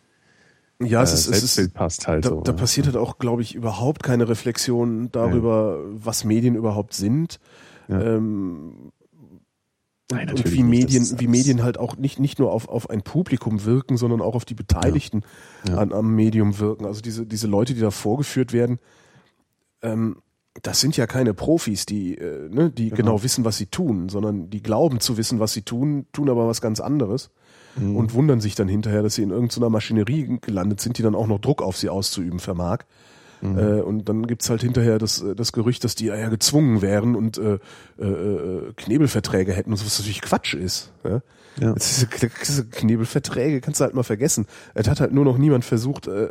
Ja, 0.83 1.03
es 1.03 1.11
äh, 1.11 1.15
ist, 1.15 1.21
es 1.21 1.27
Selbstbild 1.41 1.69
ist, 1.69 1.75
passt 1.75 2.09
halt 2.09 2.25
da, 2.25 2.31
so. 2.31 2.41
da 2.41 2.53
ne? 2.53 2.59
passiert 2.59 2.87
halt 2.87 2.97
auch, 2.97 3.19
glaube 3.19 3.43
ich, 3.43 3.55
überhaupt 3.55 4.03
keine 4.03 4.29
Reflexion 4.29 5.11
darüber, 5.13 5.79
was 5.93 6.25
Medien 6.25 6.57
überhaupt 6.57 6.93
sind. 6.95 7.39
Ja. 7.87 8.01
Ähm, 8.01 8.91
Nein, 10.11 10.31
und 10.31 10.51
wie 10.53 10.63
Medien, 10.63 11.21
wie 11.21 11.27
Medien 11.27 11.63
halt 11.63 11.79
auch 11.79 11.97
nicht, 11.97 12.19
nicht 12.19 12.39
nur 12.39 12.51
auf, 12.51 12.69
auf 12.69 12.89
ein 12.89 13.03
Publikum 13.03 13.65
wirken, 13.65 13.99
sondern 13.99 14.23
auch 14.23 14.35
auf 14.35 14.47
die 14.47 14.55
Beteiligten 14.55 15.23
Ja. 15.69 15.77
An, 15.77 15.93
am 15.93 16.15
Medium 16.15 16.59
wirken. 16.59 16.87
Also 16.87 17.03
diese, 17.03 17.27
diese 17.27 17.47
Leute, 17.47 17.75
die 17.75 17.81
da 17.81 17.91
vorgeführt 17.91 18.53
werden, 18.55 18.79
ähm, 19.83 20.17
das 20.63 20.81
sind 20.81 20.97
ja 20.97 21.07
keine 21.07 21.35
Profis, 21.35 21.85
die, 21.87 22.17
äh, 22.17 22.49
ne, 22.49 22.71
die 22.71 22.91
genau. 22.91 23.23
wissen, 23.23 23.45
was 23.45 23.59
sie 23.59 23.67
tun, 23.67 24.09
sondern 24.09 24.51
die 24.51 24.63
glauben 24.63 25.01
zu 25.01 25.17
wissen, 25.19 25.41
was 25.41 25.53
sie 25.53 25.63
tun, 25.63 26.07
tun 26.13 26.31
aber 26.31 26.49
was 26.49 26.61
ganz 26.61 26.81
anderes 26.81 27.31
Mhm. 27.77 27.97
und 27.97 28.15
wundern 28.15 28.41
sich 28.41 28.55
dann 28.55 28.69
hinterher, 28.69 29.03
dass 29.03 29.15
sie 29.15 29.23
in 29.23 29.31
irgendeiner 29.31 29.71
Maschinerie 29.71 30.39
gelandet 30.41 30.81
sind, 30.81 30.99
die 30.99 31.03
dann 31.03 31.15
auch 31.15 31.27
noch 31.27 31.39
Druck 31.39 31.63
auf 31.63 31.77
sie 31.77 31.89
auszuüben 31.89 32.41
vermag. 32.41 32.85
Mhm. 33.41 33.59
Äh, 33.59 33.81
und 33.81 34.09
dann 34.09 34.27
gibt's 34.27 34.51
halt 34.51 34.63
hinterher 34.63 34.99
das, 34.99 35.23
äh, 35.23 35.35
das 35.35 35.53
Gerücht, 35.53 35.85
dass 35.85 35.95
die 35.95 36.07
ja 36.07 36.29
gezwungen 36.29 36.83
wären 36.83 37.15
und 37.15 37.39
äh, 37.39 37.59
äh, 37.99 38.05
äh, 38.05 38.73
Knebelverträge 38.77 39.53
hätten 39.53 39.71
und 39.71 39.77
so, 39.77 39.87
was 39.87 39.99
natürlich 39.99 40.21
Quatsch 40.23 40.55
ist. 40.55 40.93
Ja? 41.05 41.23
Ja. 41.61 41.73
Diese, 41.75 42.09
diese 42.47 42.67
Knebelverträge 42.67 43.61
kannst 43.61 43.81
du 43.81 43.85
halt 43.85 43.95
mal 43.95 44.03
vergessen. 44.03 44.47
Es 44.75 44.89
hat 44.89 45.01
halt 45.01 45.13
nur 45.13 45.25
noch 45.25 45.39
niemand 45.39 45.65
versucht, 45.65 46.07
äh, 46.07 46.31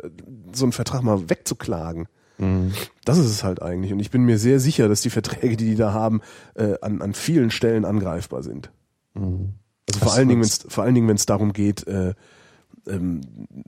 so 0.52 0.64
einen 0.64 0.72
Vertrag 0.72 1.02
mal 1.02 1.28
wegzuklagen. 1.28 2.08
Mhm. 2.38 2.72
Das 3.04 3.18
ist 3.18 3.26
es 3.26 3.44
halt 3.44 3.60
eigentlich. 3.60 3.92
Und 3.92 4.00
ich 4.00 4.10
bin 4.10 4.22
mir 4.22 4.38
sehr 4.38 4.60
sicher, 4.60 4.88
dass 4.88 5.00
die 5.00 5.10
Verträge, 5.10 5.56
die 5.56 5.66
die 5.66 5.76
da 5.76 5.92
haben, 5.92 6.20
äh, 6.54 6.74
an, 6.80 7.02
an 7.02 7.14
vielen 7.14 7.50
Stellen 7.50 7.84
angreifbar 7.84 8.42
sind. 8.42 8.70
Mhm. 9.14 9.54
Also 9.88 10.00
vor 10.00 10.14
allen 10.14 10.28
Dingen, 10.28 10.44
vor 10.44 10.84
allen 10.84 10.94
Dingen, 10.94 11.08
wenn 11.08 11.16
es 11.16 11.26
darum 11.26 11.52
geht, 11.52 11.86
äh, 11.86 12.14
ähm, 12.88 13.20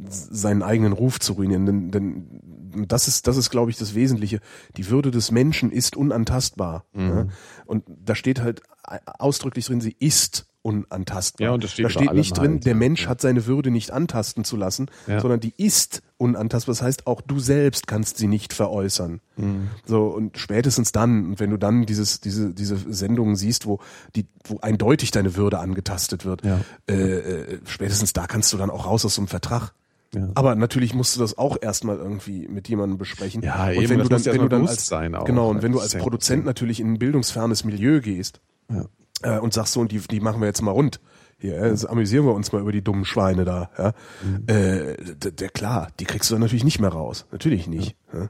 seinen 0.08 0.62
eigenen 0.62 0.92
Ruf 0.92 1.20
zu 1.20 1.34
ruinieren. 1.34 1.66
Denn, 1.66 1.90
denn 1.90 2.86
das 2.88 3.08
ist, 3.08 3.26
das 3.26 3.36
ist, 3.36 3.50
glaube 3.50 3.70
ich, 3.70 3.76
das 3.76 3.94
Wesentliche. 3.94 4.40
Die 4.76 4.88
Würde 4.88 5.10
des 5.10 5.30
Menschen 5.30 5.70
ist 5.70 5.96
unantastbar. 5.96 6.84
Mhm. 6.92 7.08
Ja? 7.08 7.26
Und 7.66 7.84
da 7.88 8.14
steht 8.14 8.40
halt 8.40 8.62
ausdrücklich 9.06 9.66
drin, 9.66 9.80
sie 9.80 9.96
ist 9.98 10.46
unantastbar. 10.62 11.48
Ja, 11.48 11.54
und 11.54 11.64
das 11.64 11.72
steht 11.72 11.86
da 11.86 11.90
steht 11.90 12.12
nicht 12.12 12.36
drin, 12.36 12.52
halt, 12.52 12.66
der. 12.66 12.74
Mensch 12.74 13.06
hat 13.08 13.20
seine 13.20 13.46
Würde 13.46 13.70
nicht 13.70 13.90
antasten 13.90 14.44
zu 14.44 14.56
lassen, 14.56 14.90
Ja. 15.06 15.20
sondern 15.20 15.40
die 15.40 15.54
ist 15.56 16.02
unantastbar. 16.18 16.74
Das 16.74 16.82
heißt, 16.82 17.06
auch 17.06 17.20
du 17.22 17.38
selbst 17.38 17.86
kannst 17.86 18.18
sie 18.18 18.26
nicht 18.26 18.52
veräußern. 18.52 19.20
Mhm. 19.36 19.68
So, 19.86 20.06
und 20.08 20.36
spätestens 20.38 20.92
dann, 20.92 21.26
und 21.30 21.40
wenn 21.40 21.50
du 21.50 21.56
dann 21.56 21.86
dieses, 21.86 22.20
diese, 22.20 22.52
diese 22.52 22.76
Sendungen 22.76 23.36
siehst, 23.36 23.66
wo 23.66 23.80
die, 24.16 24.26
wo 24.44 24.58
eindeutig 24.60 25.10
deine 25.12 25.34
Würde 25.36 25.58
angetastet 25.58 26.24
wird, 26.26 26.44
Ja. 26.44 26.60
äh, 26.88 26.94
äh, 26.94 27.58
spätestens 27.64 28.12
da 28.12 28.26
kannst 28.26 28.52
du 28.52 28.56
dann 28.58 28.68
auch 28.70 28.86
raus 28.86 29.04
aus 29.04 29.14
so 29.14 29.22
einem 29.22 29.28
Vertrag. 29.28 29.72
Ja. 30.14 30.28
Aber 30.34 30.56
natürlich 30.56 30.92
musst 30.92 31.14
du 31.16 31.20
das 31.20 31.38
auch 31.38 31.56
erstmal 31.60 31.96
irgendwie 31.96 32.48
mit 32.48 32.68
jemandem 32.68 32.98
besprechen. 32.98 33.42
Ja, 33.42 33.66
und 33.66 33.74
eben, 33.74 33.88
wenn 33.90 33.98
du 34.00 34.08
dann, 34.08 34.24
wenn 34.24 34.40
du 34.40 34.48
dann 34.48 34.66
als, 34.66 34.86
sein 34.86 35.14
auch. 35.14 35.24
genau, 35.24 35.48
und 35.48 35.62
wenn 35.62 35.70
du 35.72 35.78
als 35.80 35.94
Produzent 35.94 36.44
natürlich 36.44 36.80
in 36.80 36.94
ein 36.94 36.98
bildungsfernes 36.98 37.64
Milieu 37.64 38.00
gehst, 38.00 38.40
Ja. 38.68 38.86
Äh, 39.22 39.38
und 39.38 39.52
sagst 39.54 39.72
so, 39.74 39.80
und 39.80 39.92
die, 39.92 39.98
die 40.00 40.20
machen 40.20 40.40
wir 40.40 40.46
jetzt 40.46 40.62
mal 40.62 40.70
rund. 40.72 41.00
Hier, 41.38 41.56
äh, 41.58 41.68
jetzt 41.70 41.88
amüsieren 41.88 42.26
wir 42.26 42.34
uns 42.34 42.52
mal 42.52 42.60
über 42.60 42.72
die 42.72 42.82
dummen 42.82 43.04
Schweine 43.04 43.44
da. 43.44 43.70
Ja? 43.78 43.92
Mhm. 44.22 44.44
Äh, 44.46 44.96
der 45.32 45.48
klar, 45.48 45.88
die 45.98 46.04
kriegst 46.04 46.28
du 46.30 46.34
dann 46.34 46.42
natürlich 46.42 46.64
nicht 46.64 46.80
mehr 46.80 46.90
raus. 46.90 47.26
Natürlich 47.32 47.66
nicht. 47.66 47.96
Ja? 48.12 48.28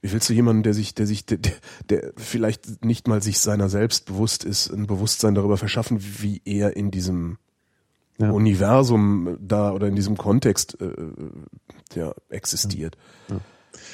Wie 0.00 0.12
willst 0.12 0.28
du 0.28 0.32
jemanden, 0.34 0.64
der 0.64 0.74
sich, 0.74 0.94
der 0.96 1.06
sich, 1.06 1.26
der, 1.26 1.38
der- 1.88 2.12
vielleicht 2.16 2.84
nicht 2.84 3.06
mal 3.06 3.22
sich 3.22 3.38
seiner 3.38 3.68
selbst 3.68 4.06
bewusst 4.06 4.42
ist, 4.44 4.68
ein 4.70 4.88
Bewusstsein 4.88 5.36
darüber 5.36 5.56
verschaffen, 5.56 5.98
wie 6.20 6.42
er 6.44 6.76
in 6.76 6.90
diesem 6.90 7.38
Ja. 8.18 8.30
Universum 8.30 9.36
da 9.40 9.70
oder 9.72 9.86
in 9.86 9.94
diesem 9.94 10.16
Kontext 10.16 10.76
äh, 10.80 10.92
ja, 11.94 12.12
existiert. 12.30 12.96
Ja, 13.28 13.36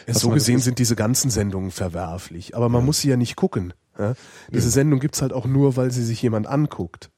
Was 0.07 0.21
so 0.21 0.31
gesehen 0.31 0.61
sind 0.61 0.79
diese 0.79 0.97
ganzen 0.97 1.31
Sendungen 1.31 1.71
verwerflich, 1.71 2.57
aber 2.57 2.69
man 2.71 2.85
muss 2.87 3.01
sie 3.01 3.11
ja 3.11 3.17
nicht 3.17 3.37
gucken. 3.37 3.75
Ja? 3.99 4.15
Diese 4.53 4.71
Sendung 4.71 5.01
gibt's 5.01 5.21
halt 5.23 5.33
auch 5.33 5.47
nur, 5.47 5.77
weil 5.77 5.91
sie 5.91 6.05
sich 6.05 6.21
jemand 6.23 6.47
anguckt. 6.47 7.11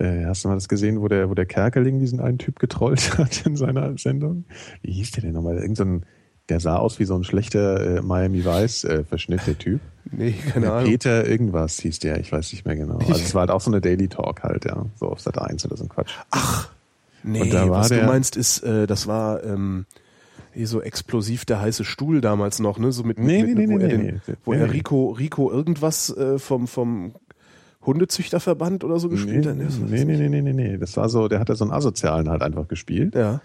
Äh, 0.00 0.26
hast 0.26 0.44
du 0.44 0.48
mal 0.48 0.54
das 0.54 0.68
gesehen, 0.68 1.00
wo 1.00 1.08
der, 1.08 1.28
wo 1.28 1.34
der 1.34 1.46
Kerkeling 1.46 1.98
diesen 1.98 2.20
einen 2.20 2.38
Typ 2.38 2.60
getrollt 2.60 3.18
hat 3.18 3.44
in 3.44 3.56
seiner 3.56 3.98
Sendung? 3.98 4.44
Wie 4.82 4.92
hieß 4.92 5.10
der 5.12 5.22
denn 5.24 5.32
nochmal? 5.32 5.58
Irgend 5.58 5.76
so 5.76 5.84
ein, 5.84 6.06
der 6.48 6.60
sah 6.60 6.76
aus 6.76 7.00
wie 7.00 7.04
so 7.04 7.16
ein 7.16 7.24
schlechter 7.24 7.96
äh, 7.98 8.00
Miami 8.00 8.44
Vice 8.44 8.84
äh, 8.84 9.04
der 9.46 9.58
Typ. 9.58 9.80
Nee, 10.10 10.32
keine 10.32 10.72
Ahnung. 10.72 10.88
Peter 10.88 11.26
irgendwas 11.26 11.80
hieß 11.80 11.98
der, 11.98 12.18
ich 12.18 12.32
weiß 12.32 12.52
nicht 12.52 12.64
mehr 12.64 12.76
genau. 12.76 12.96
Also 12.96 13.12
es 13.12 13.34
war 13.34 13.40
halt 13.40 13.50
auch 13.50 13.60
so 13.60 13.70
eine 13.70 13.82
Daily 13.82 14.08
Talk 14.08 14.42
halt, 14.42 14.64
ja. 14.64 14.86
So 14.98 15.08
auf 15.08 15.20
Sat 15.20 15.36
1 15.36 15.66
oder 15.66 15.76
so 15.76 15.84
ein 15.84 15.90
Quatsch. 15.90 16.12
Nee, 17.22 17.50
da 17.50 17.68
war 17.68 17.80
was 17.80 17.88
du 17.88 17.96
der- 17.96 18.06
meinst 18.06 18.34
ist, 18.34 18.62
äh, 18.62 18.86
das 18.86 19.06
war 19.06 19.44
ähm, 19.44 19.84
so 20.66 20.80
explosiv 20.80 21.44
der 21.44 21.60
heiße 21.60 21.84
Stuhl 21.84 22.20
damals 22.20 22.58
noch, 22.58 22.78
ne? 22.78 22.92
So 22.92 23.02
mit, 23.04 23.18
Nee, 23.18 23.42
mit, 23.44 23.56
nee, 23.56 23.68
wo 23.68 23.78
nee, 23.78 23.84
er, 23.84 23.98
nee, 23.98 24.06
den, 24.06 24.20
nee. 24.26 24.34
wo 24.44 24.52
Nee, 24.52 24.60
er. 24.60 24.72
Rico, 24.72 25.10
Rico 25.10 25.50
irgendwas 25.50 26.14
äh, 26.16 26.38
vom, 26.38 26.66
vom 26.66 27.14
Hundezüchterverband 27.84 28.84
oder 28.84 28.98
so 28.98 29.08
gespielt 29.08 29.44
Nee, 29.44 29.50
hat. 29.50 29.56
Ne? 29.56 29.68
nee, 29.88 30.04
nee, 30.04 30.16
nee, 30.16 30.28
nee, 30.28 30.42
nee, 30.42 30.52
nee. 30.52 30.78
Das 30.78 30.96
war 30.96 31.08
so, 31.08 31.28
der 31.28 31.40
hat 31.40 31.48
da 31.48 31.54
so 31.54 31.64
einen 31.64 31.72
Asozialen 31.72 32.28
halt 32.28 32.42
einfach 32.42 32.68
gespielt. 32.68 33.14
Ja. 33.14 33.40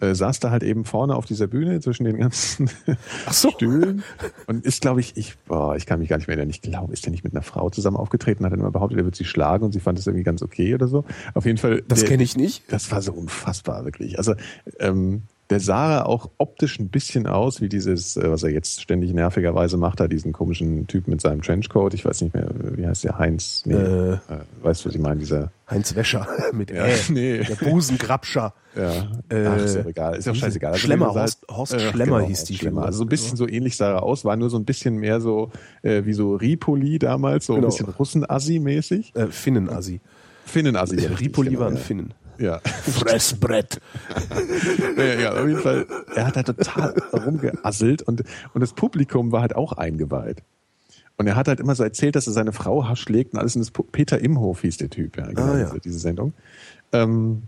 Äh, 0.00 0.16
saß 0.16 0.40
da 0.40 0.50
halt 0.50 0.64
eben 0.64 0.84
vorne 0.84 1.14
auf 1.14 1.26
dieser 1.26 1.46
Bühne 1.46 1.80
zwischen 1.80 2.02
den 2.04 2.18
ganzen 2.18 2.68
Ach 3.26 3.32
so. 3.32 3.50
Stühlen 3.52 4.02
und 4.48 4.64
ist, 4.64 4.80
glaube 4.82 4.98
ich, 5.00 5.16
ich, 5.16 5.38
boah, 5.46 5.76
ich 5.76 5.86
kann 5.86 6.00
mich 6.00 6.08
gar 6.08 6.16
nicht 6.16 6.26
mehr 6.26 6.36
erinnern. 6.36 6.50
Ich 6.50 6.60
glaube, 6.60 6.92
ist 6.92 7.04
der 7.04 7.12
nicht 7.12 7.22
mit 7.22 7.34
einer 7.34 7.42
Frau 7.42 7.70
zusammen 7.70 7.96
aufgetreten, 7.96 8.44
hat 8.44 8.52
dann 8.52 8.58
immer 8.58 8.72
behauptet, 8.72 8.98
er 8.98 9.04
wird 9.04 9.14
sie 9.14 9.24
schlagen 9.24 9.64
und 9.64 9.70
sie 9.72 9.78
fand 9.78 9.98
es 10.00 10.06
irgendwie 10.08 10.24
ganz 10.24 10.42
okay 10.42 10.74
oder 10.74 10.88
so. 10.88 11.04
Auf 11.34 11.46
jeden 11.46 11.58
Fall. 11.58 11.82
Das 11.86 12.04
kenne 12.04 12.24
ich 12.24 12.36
nicht. 12.36 12.64
Das 12.72 12.90
war 12.90 13.00
so 13.00 13.12
unfassbar, 13.12 13.84
wirklich. 13.84 14.18
Also, 14.18 14.34
ähm, 14.80 15.22
der 15.52 15.60
sah 15.60 16.02
auch 16.02 16.30
optisch 16.38 16.78
ein 16.80 16.88
bisschen 16.88 17.26
aus 17.26 17.60
wie 17.60 17.68
dieses, 17.68 18.16
äh, 18.16 18.30
was 18.30 18.42
er 18.42 18.50
jetzt 18.50 18.80
ständig 18.80 19.12
nervigerweise 19.12 19.76
macht, 19.76 20.00
da 20.00 20.08
diesen 20.08 20.32
komischen 20.32 20.86
Typ 20.86 21.06
mit 21.08 21.20
seinem 21.20 21.42
Trenchcoat. 21.42 21.94
Ich 21.94 22.04
weiß 22.04 22.22
nicht 22.22 22.34
mehr, 22.34 22.48
wie 22.76 22.86
heißt 22.86 23.04
der? 23.04 23.18
Heinz? 23.18 23.62
Nee, 23.66 23.74
Äh. 23.74 24.12
äh, 24.14 24.18
weißt 24.62 24.84
du, 24.84 24.88
was 24.88 24.94
ich 24.94 25.00
meine? 25.00 25.20
Dieser, 25.20 25.52
Heinz 25.70 25.94
Wäscher 25.94 26.26
mit 26.52 26.70
Ja, 26.70 26.86
Ä. 26.86 26.94
nee. 27.10 27.38
Der 27.44 27.54
Busengrabscher. 27.54 28.52
ja, 28.76 28.90
Äh, 29.28 29.46
ach, 29.46 29.56
ist 29.58 29.76
ja 29.76 29.84
egal, 29.86 30.16
ist 30.16 30.26
ja 30.26 30.34
scheißegal. 30.34 30.72
Also, 30.72 30.84
Schlemmer, 30.86 31.14
Horst- 31.14 31.46
Horst 31.50 31.74
äh, 31.74 31.80
Schlemmer 31.90 32.20
hieß 32.20 32.38
Horst 32.38 32.48
die 32.48 32.54
Schlemmer. 32.56 32.84
Also 32.86 32.98
so 32.98 33.04
ein 33.04 33.08
bisschen 33.08 33.36
so 33.36 33.46
ähnlich 33.48 33.76
sah 33.76 33.90
er 33.92 34.02
aus, 34.02 34.24
war 34.24 34.36
nur 34.36 34.50
so 34.50 34.56
ein 34.56 34.64
bisschen 34.64 34.96
mehr 34.96 35.20
so, 35.20 35.50
äh, 35.82 36.04
wie 36.04 36.14
so 36.14 36.34
Ripoli 36.34 36.98
damals, 36.98 37.46
so 37.46 37.54
Genau. 37.54 37.66
ein 37.66 37.70
bisschen 37.70 37.88
Russen-Assi-mäßig. 37.88 39.14
Äh, 39.14 39.26
Finnenassi. 39.28 40.00
Finnen-Assi. 40.44 40.96
ja, 41.00 41.10
Ripoli 41.10 41.50
genau, 41.50 41.60
waren. 41.60 41.76
Finnen. 41.76 42.14
Ja. 42.42 42.58
Fressbrett. 42.58 43.80
ja, 44.96 45.04
ja, 45.04 45.32
auf 45.32 45.46
jeden 45.46 45.60
Fall. 45.60 45.86
Er 46.16 46.26
hat 46.26 46.36
da 46.36 46.42
total 46.42 46.92
rumgeasselt 47.12 48.02
und, 48.02 48.24
und 48.52 48.60
das 48.60 48.72
Publikum 48.72 49.30
war 49.30 49.42
halt 49.42 49.54
auch 49.54 49.74
eingeweiht. 49.74 50.42
Und 51.18 51.28
er 51.28 51.36
hat 51.36 51.46
halt 51.46 51.60
immer 51.60 51.76
so 51.76 51.84
erzählt, 51.84 52.16
dass 52.16 52.26
er 52.26 52.32
seine 52.32 52.52
Frau 52.52 52.92
schlägt 52.96 53.32
und 53.32 53.38
alles. 53.38 53.54
Und 53.54 53.60
das 53.60 53.70
Peter 53.92 54.18
Imhof 54.18 54.62
hieß 54.62 54.78
der 54.78 54.90
Typ, 54.90 55.16
ja, 55.16 55.26
genau, 55.26 55.52
Ah, 55.52 55.58
ja. 55.58 55.64
Diese, 55.66 55.80
diese 55.80 55.98
Sendung. 56.00 56.32
Ähm, 56.90 57.44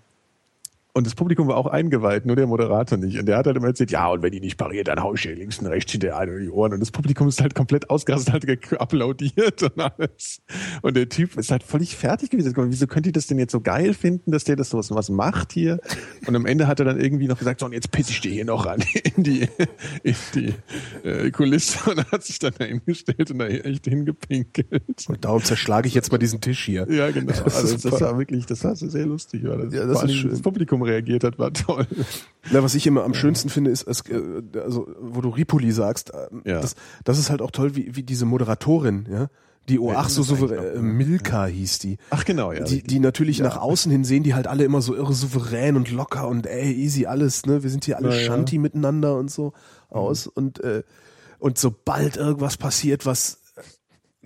und 0.96 1.08
das 1.08 1.16
Publikum 1.16 1.48
war 1.48 1.56
auch 1.56 1.66
eingeweiht, 1.66 2.24
nur 2.24 2.36
der 2.36 2.46
Moderator 2.46 2.96
nicht. 2.96 3.18
Und 3.18 3.26
der 3.26 3.36
hat 3.36 3.46
halt 3.46 3.56
immer 3.56 3.66
erzählt, 3.66 3.90
ja, 3.90 4.06
und 4.06 4.22
wenn 4.22 4.30
die 4.30 4.38
nicht 4.38 4.56
pariert, 4.56 4.86
dann 4.86 5.02
hau 5.02 5.14
ich 5.14 5.26
ihr 5.26 5.34
links 5.34 5.58
und 5.58 5.66
rechts 5.66 5.90
hinter 5.90 6.16
eine 6.16 6.30
in 6.34 6.42
die 6.42 6.50
Ohren. 6.50 6.72
Und 6.72 6.78
das 6.78 6.92
Publikum 6.92 7.26
ist 7.26 7.40
halt 7.40 7.56
komplett 7.56 7.90
ausgerastet, 7.90 8.32
hat 8.32 8.80
applaudiert 8.80 9.60
und 9.64 9.80
alles. 9.80 10.40
Und 10.82 10.96
der 10.96 11.08
Typ 11.08 11.36
ist 11.36 11.50
halt 11.50 11.64
völlig 11.64 11.96
fertig 11.96 12.30
gewesen. 12.30 12.54
Wieso 12.56 12.86
könnt 12.86 13.06
ihr 13.06 13.12
das 13.12 13.26
denn 13.26 13.40
jetzt 13.40 13.50
so 13.50 13.60
geil 13.60 13.92
finden, 13.92 14.30
dass 14.30 14.44
der 14.44 14.54
das 14.54 14.70
so 14.70 14.78
was, 14.78 15.08
macht 15.08 15.52
hier? 15.52 15.80
Und 16.28 16.36
am 16.36 16.46
Ende 16.46 16.68
hat 16.68 16.78
er 16.78 16.84
dann 16.84 17.00
irgendwie 17.00 17.26
noch 17.26 17.40
gesagt, 17.40 17.58
so, 17.58 17.66
und 17.66 17.72
jetzt 17.72 17.90
piss 17.90 18.08
ich 18.10 18.20
dir 18.20 18.30
hier 18.30 18.44
noch 18.44 18.64
ran 18.64 18.80
in 19.16 19.24
die, 19.24 19.48
in 20.04 20.14
die 20.32 20.54
äh, 21.02 21.32
Kulisse. 21.32 21.90
Und 21.90 22.08
hat 22.12 22.22
sich 22.22 22.38
dann 22.38 22.54
da 22.56 22.66
hingestellt 22.66 23.32
und 23.32 23.40
da 23.40 23.48
echt 23.48 23.86
hingepinkelt. 23.86 25.08
Und 25.08 25.24
darum 25.24 25.42
zerschlage 25.42 25.88
ich 25.88 25.94
jetzt 25.94 26.12
mal 26.12 26.18
diesen 26.18 26.40
Tisch 26.40 26.64
hier. 26.64 26.86
Ja, 26.88 27.10
genau. 27.10 27.32
Das 27.32 27.56
Also 27.56 27.90
das 27.90 28.00
war 28.00 28.16
wirklich, 28.16 28.46
das 28.46 28.62
war 28.62 28.76
sehr 28.76 29.06
lustig. 29.06 29.42
War 29.42 29.56
das. 29.56 29.74
Ja, 29.74 29.86
das 29.86 30.12
schön. 30.12 30.30
Das 30.30 30.40
Publikum 30.40 30.83
reagiert 30.84 31.24
hat, 31.24 31.38
war 31.38 31.52
toll. 31.52 31.86
Na, 32.52 32.62
was 32.62 32.74
ich 32.74 32.86
immer 32.86 33.04
am 33.04 33.14
schönsten 33.14 33.48
finde, 33.48 33.70
ist, 33.70 33.84
äh, 34.10 34.42
also, 34.62 34.88
wo 35.00 35.20
du 35.20 35.30
Ripoli 35.30 35.72
sagst, 35.72 36.12
äh, 36.14 36.28
Ja. 36.48 36.60
das, 36.60 36.74
das 37.04 37.18
ist 37.18 37.30
halt 37.30 37.42
auch 37.42 37.50
toll, 37.50 37.74
wie, 37.76 37.96
wie 37.96 38.02
diese 38.02 38.26
Moderatorin, 38.26 39.06
ja, 39.10 39.28
die 39.68 39.78
oh 39.78 39.92
ach 39.96 40.10
so 40.10 40.22
souverän, 40.22 40.76
äh, 40.76 40.78
Milka 40.82 41.46
hieß 41.46 41.78
die. 41.78 41.96
Ach 42.10 42.24
genau, 42.26 42.52
ja. 42.52 42.64
Die, 42.64 42.82
die 42.82 43.00
natürlich 43.00 43.40
nach 43.40 43.56
außen 43.56 43.90
hin 43.90 44.04
sehen, 44.04 44.22
die 44.22 44.34
halt 44.34 44.46
alle 44.46 44.62
immer 44.64 44.82
so 44.82 44.94
irre 44.94 45.14
souverän 45.14 45.76
und 45.76 45.90
locker 45.90 46.28
und 46.28 46.46
ey, 46.46 46.70
easy 46.72 47.06
alles, 47.06 47.46
ne? 47.46 47.62
Wir 47.62 47.70
sind 47.70 47.86
hier 47.86 47.96
alle 47.96 48.10
Ja, 48.10 48.14
ja. 48.14 48.20
Shanti 48.20 48.58
miteinander 48.58 49.16
und 49.16 49.30
so 49.30 49.54
aus. 49.88 50.26
Und, 50.26 50.60
äh, 50.60 50.82
und 51.38 51.56
sobald 51.56 52.18
irgendwas 52.18 52.58
passiert, 52.58 53.06
was 53.06 53.38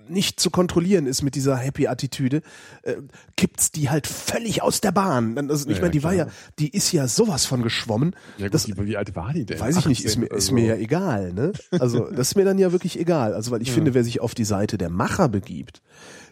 nicht 0.09 0.39
zu 0.39 0.49
kontrollieren 0.49 1.05
ist 1.05 1.21
mit 1.21 1.35
dieser 1.35 1.55
Happy-Attitüde, 1.57 2.41
äh, 2.83 2.95
kippt's 3.37 3.71
die 3.71 3.89
halt 3.89 4.07
völlig 4.07 4.61
aus 4.61 4.81
der 4.81 4.91
Bahn. 4.91 5.37
Also, 5.49 5.69
ich 5.69 5.75
Ja, 5.77 5.81
meine, 5.81 5.91
die 5.91 6.03
war 6.03 6.13
ja, 6.13 6.25
klar. 6.25 6.35
die 6.59 6.69
ist 6.69 6.91
ja 6.91 7.07
sowas 7.07 7.45
von 7.45 7.61
geschwommen. 7.61 8.15
ja 8.37 8.47
gut, 8.47 8.53
das, 8.53 8.67
wie, 8.67 8.85
wie 8.85 8.97
alt 8.97 9.15
war 9.15 9.33
die 9.33 9.45
denn? 9.45 9.59
Weiß 9.59 9.77
ich 9.77 9.85
nicht, 9.85 10.03
ist 10.05 10.17
18 10.17 10.21
mir, 10.21 10.31
ist 10.31 10.45
so. 10.47 10.53
mir 10.53 10.65
ja 10.65 10.75
egal, 10.75 11.33
ne? 11.33 11.51
Also, 11.71 12.09
das 12.09 12.29
ist 12.29 12.35
mir 12.35 12.45
dann 12.45 12.57
ja 12.57 12.71
wirklich 12.71 12.99
egal. 12.99 13.33
Also, 13.33 13.51
weil 13.51 13.61
ich 13.61 13.71
finde, 13.71 13.93
wer 13.93 14.03
sich 14.03 14.19
auf 14.21 14.35
die 14.35 14.45
Seite 14.45 14.77
der 14.77 14.89
Macher 14.89 15.29
begibt, 15.29 15.81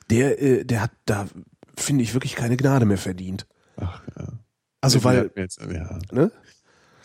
der, 0.09 0.41
äh, 0.41 0.65
der 0.65 0.81
hat 0.81 0.91
da, 1.05 1.27
finde 1.75 2.03
ich, 2.03 2.13
wirklich 2.13 2.35
keine 2.35 2.57
Gnade 2.57 2.85
mehr 2.85 2.97
verdient. 2.97 3.45
Ach, 3.77 4.01
ja. 4.17 4.27
Also, 4.81 4.99
Die 4.99 5.05
weil, 5.05 5.31
jetzt, 5.35 5.59
ja, 5.61 5.99
ne? 6.11 6.31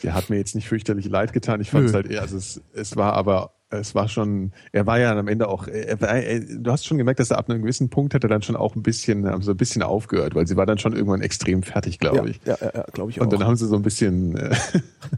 die 0.03 0.12
hat 0.12 0.31
mir 0.31 0.37
jetzt 0.37 0.55
nicht 0.55 0.68
fürchterlich 0.68 1.07
leid 1.09 1.33
getan. 1.33 1.61
Ich 1.61 1.70
fand 1.70 1.89
es 1.89 1.95
halt 1.95 2.11
eher, 2.11 2.23
also 2.23 2.37
es, 2.37 2.61
es 2.75 2.97
war 2.97 3.12
aber, 3.14 3.55
es 3.73 3.95
war 3.95 4.09
schon, 4.09 4.53
er 4.73 4.87
war 4.87 4.99
ja 4.99 5.16
am 5.16 5.29
Ende 5.29 5.49
auch, 5.49 5.66
er, 5.66 6.01
er, 6.01 6.41
du 6.41 6.70
hast 6.70 6.87
schon 6.87 6.99
gemerkt, 6.99 7.20
dass 7.20 7.31
er 7.31 7.39
ab 7.39 7.49
einem 7.49 7.62
gewissen 7.62 7.89
Punkt 7.91 8.14
hat 8.14 8.23
er 8.25 8.29
dann 8.29 8.43
schon 8.43 8.57
auch 8.57 8.77
ein 8.77 8.83
bisschen, 8.83 9.27
haben 9.27 9.43
so 9.43 9.53
ein 9.53 9.57
bisschen 9.57 9.83
aufgehört, 9.83 10.35
weil 10.35 10.47
sie 10.47 10.57
war 10.57 10.66
dann 10.66 10.79
schon 10.79 10.93
irgendwann 10.93 11.23
extrem 11.23 11.62
fertig, 11.62 11.99
glaube 11.99 12.16
Ja, 12.18 12.25
ich. 12.27 12.41
ja, 12.45 12.57
ja, 12.61 12.85
glaube 12.93 13.11
ich 13.11 13.20
auch. 13.20 13.25
Und 13.25 13.33
dann 13.33 13.45
haben 13.45 13.57
sie 13.57 13.66
so 13.66 13.77
ein 13.77 13.83
bisschen, 13.83 14.37
äh, 14.37 14.55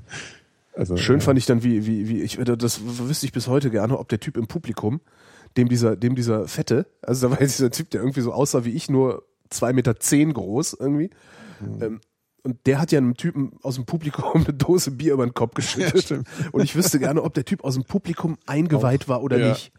also 0.75 0.97
Schön 0.97 1.21
fand 1.21 1.39
ich 1.39 1.47
dann, 1.47 1.63
wie, 1.63 1.87
wie, 1.87 2.09
wie, 2.09 2.23
ich, 2.23 2.39
das 2.39 2.81
wüsste 2.85 3.27
ich 3.27 3.33
bis 3.33 3.49
heute 3.49 3.71
gerne, 3.71 3.99
ob 3.99 4.09
der 4.09 4.21
Typ 4.21 4.37
im 4.37 4.47
Publikum, 4.47 5.01
dem 5.57 5.69
dieser, 5.69 5.97
dem 5.97 6.15
dieser 6.15 6.49
Fette, 6.49 6.87
also 7.03 7.29
da 7.29 7.33
war 7.33 7.41
jetzt 7.41 7.55
dieser 7.59 7.71
Typ, 7.71 7.91
der 7.91 8.01
irgendwie 8.01 8.21
so 8.21 8.33
aussah 8.33 8.65
wie 8.65 8.71
ich, 8.71 8.89
nur 8.89 9.25
zwei 9.51 9.73
Meter 9.73 9.99
zehn 10.01 10.33
groß 10.33 10.77
irgendwie. 10.79 11.11
Mhm. 11.61 11.83
Ähm, 11.83 12.01
und 12.45 12.59
der 12.67 12.81
hat 12.81 12.93
ja 12.93 12.99
einem 12.99 13.17
Typen 13.17 13.53
aus 13.63 13.75
dem 13.75 13.85
Publikum 13.87 14.25
eine 14.45 14.53
Dose 14.55 14.91
Bier 14.93 15.15
über 15.15 15.27
den 15.27 15.35
Kopf 15.35 15.55
geschüttet. 15.55 16.11
Ja, 16.11 16.19
und 16.53 16.63
ich 16.63 16.77
wüsste 16.77 16.99
gerne, 16.99 17.23
ob 17.23 17.35
der 17.35 17.45
Typ 17.45 17.65
aus 17.65 17.75
dem 17.75 17.85
Publikum 17.85 18.39
eingeweiht 18.47 19.09
war 19.09 19.23
oder 19.23 19.39
ja. 19.39 19.49
nicht. 19.51 19.73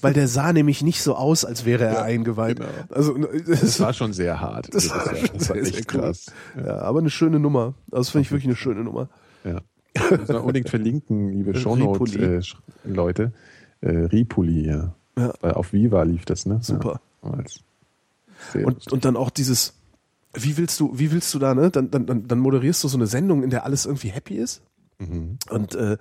Weil 0.00 0.12
der 0.12 0.26
sah 0.28 0.52
nämlich 0.52 0.82
nicht 0.82 1.02
so 1.02 1.14
aus, 1.14 1.44
als 1.44 1.64
wäre 1.64 1.84
er 1.84 1.92
Ja, 1.94 2.02
eingeweiht. 2.02 2.58
genau. 2.58 2.68
Also 2.90 3.14
Das 3.16 3.60
das 3.60 3.80
war 3.80 3.92
schon 3.92 4.12
sehr 4.12 4.40
hart. 4.40 4.74
das 4.74 4.90
war 4.90 5.14
schon 5.16 5.28
das 5.34 5.46
sehr, 5.46 5.56
echt 5.56 5.74
sehr 5.74 5.84
cool. 5.94 6.00
krass. 6.00 6.26
Ja, 6.56 6.78
aber 6.78 6.98
eine 6.98 7.10
schöne 7.10 7.38
Nummer. 7.38 7.74
Also 7.90 8.00
Das 8.00 8.10
finde 8.10 8.22
ich 8.22 8.30
wirklich 8.32 8.46
eine 8.46 8.56
schöne 8.56 8.82
Nummer. 8.84 9.08
Ja. 9.44 9.60
Müssen 10.10 10.28
wir 10.28 10.40
unbedingt 10.40 10.68
verlinken, 10.68 11.28
liebe. 11.30 11.54
Shownote-Leute. 11.58 13.32
Äh, 13.82 13.88
Ripoli, 13.90 14.66
ja. 14.66 14.94
Auf 15.42 15.72
Viva 15.72 16.02
lief 16.02 16.24
das, 16.24 16.44
ne? 16.46 16.58
Super. 16.62 17.00
Und, 17.20 18.92
und 18.92 19.04
dann 19.04 19.16
auch 19.16 19.30
dieses, 19.30 19.74
wie 20.34 20.56
willst 20.56 20.80
du, 20.80 20.98
wie 20.98 21.12
willst 21.12 21.32
du 21.34 21.38
da, 21.38 21.54
ne? 21.54 21.70
Dann, 21.70 21.90
dann, 21.90 22.26
dann, 22.26 22.38
moderierst 22.38 22.82
du 22.84 22.88
so 22.88 22.96
eine 22.96 23.06
Sendung, 23.06 23.42
in 23.42 23.50
der 23.50 23.64
alles 23.64 23.86
irgendwie 23.86 24.08
happy 24.08 24.36
ist. 24.36 24.62
Mhm. 24.98 25.38
Und 25.50 25.74
äh, 25.74 25.98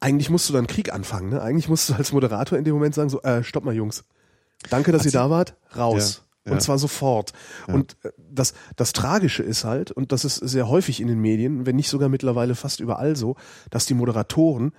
eigentlich 0.00 0.30
musst 0.30 0.48
du 0.48 0.52
dann 0.52 0.66
Krieg 0.66 0.92
anfangen, 0.92 1.30
ne? 1.30 1.42
Eigentlich 1.42 1.68
musst 1.68 1.88
du 1.88 1.94
als 1.94 2.12
Moderator 2.12 2.58
in 2.58 2.64
dem 2.64 2.74
Moment 2.74 2.94
sagen, 2.94 3.08
so, 3.08 3.22
äh, 3.22 3.44
stopp 3.44 3.64
mal, 3.64 3.74
Jungs. 3.74 4.04
Danke, 4.68 4.92
dass 4.92 5.04
ihr 5.04 5.12
da 5.12 5.30
wart, 5.30 5.54
raus. 5.76 6.22
Ja, 6.44 6.52
Und 6.52 6.58
ja. 6.58 6.64
zwar 6.64 6.78
sofort. 6.78 7.32
Und 7.66 7.96
äh, 8.02 8.10
das, 8.30 8.54
das 8.76 8.92
Tragische 8.92 9.42
ist 9.42 9.64
halt, 9.64 9.90
und 9.90 10.12
das 10.12 10.24
ist 10.24 10.36
sehr 10.36 10.68
häufig 10.68 11.00
in 11.00 11.08
den 11.08 11.20
Medien, 11.20 11.66
wenn 11.66 11.76
nicht 11.76 11.88
sogar 11.88 12.08
mittlerweile 12.08 12.54
fast 12.54 12.80
überall 12.80 13.14
so, 13.14 13.36
dass 13.70 13.86
die 13.86 13.94
Moderatoren 13.94 14.72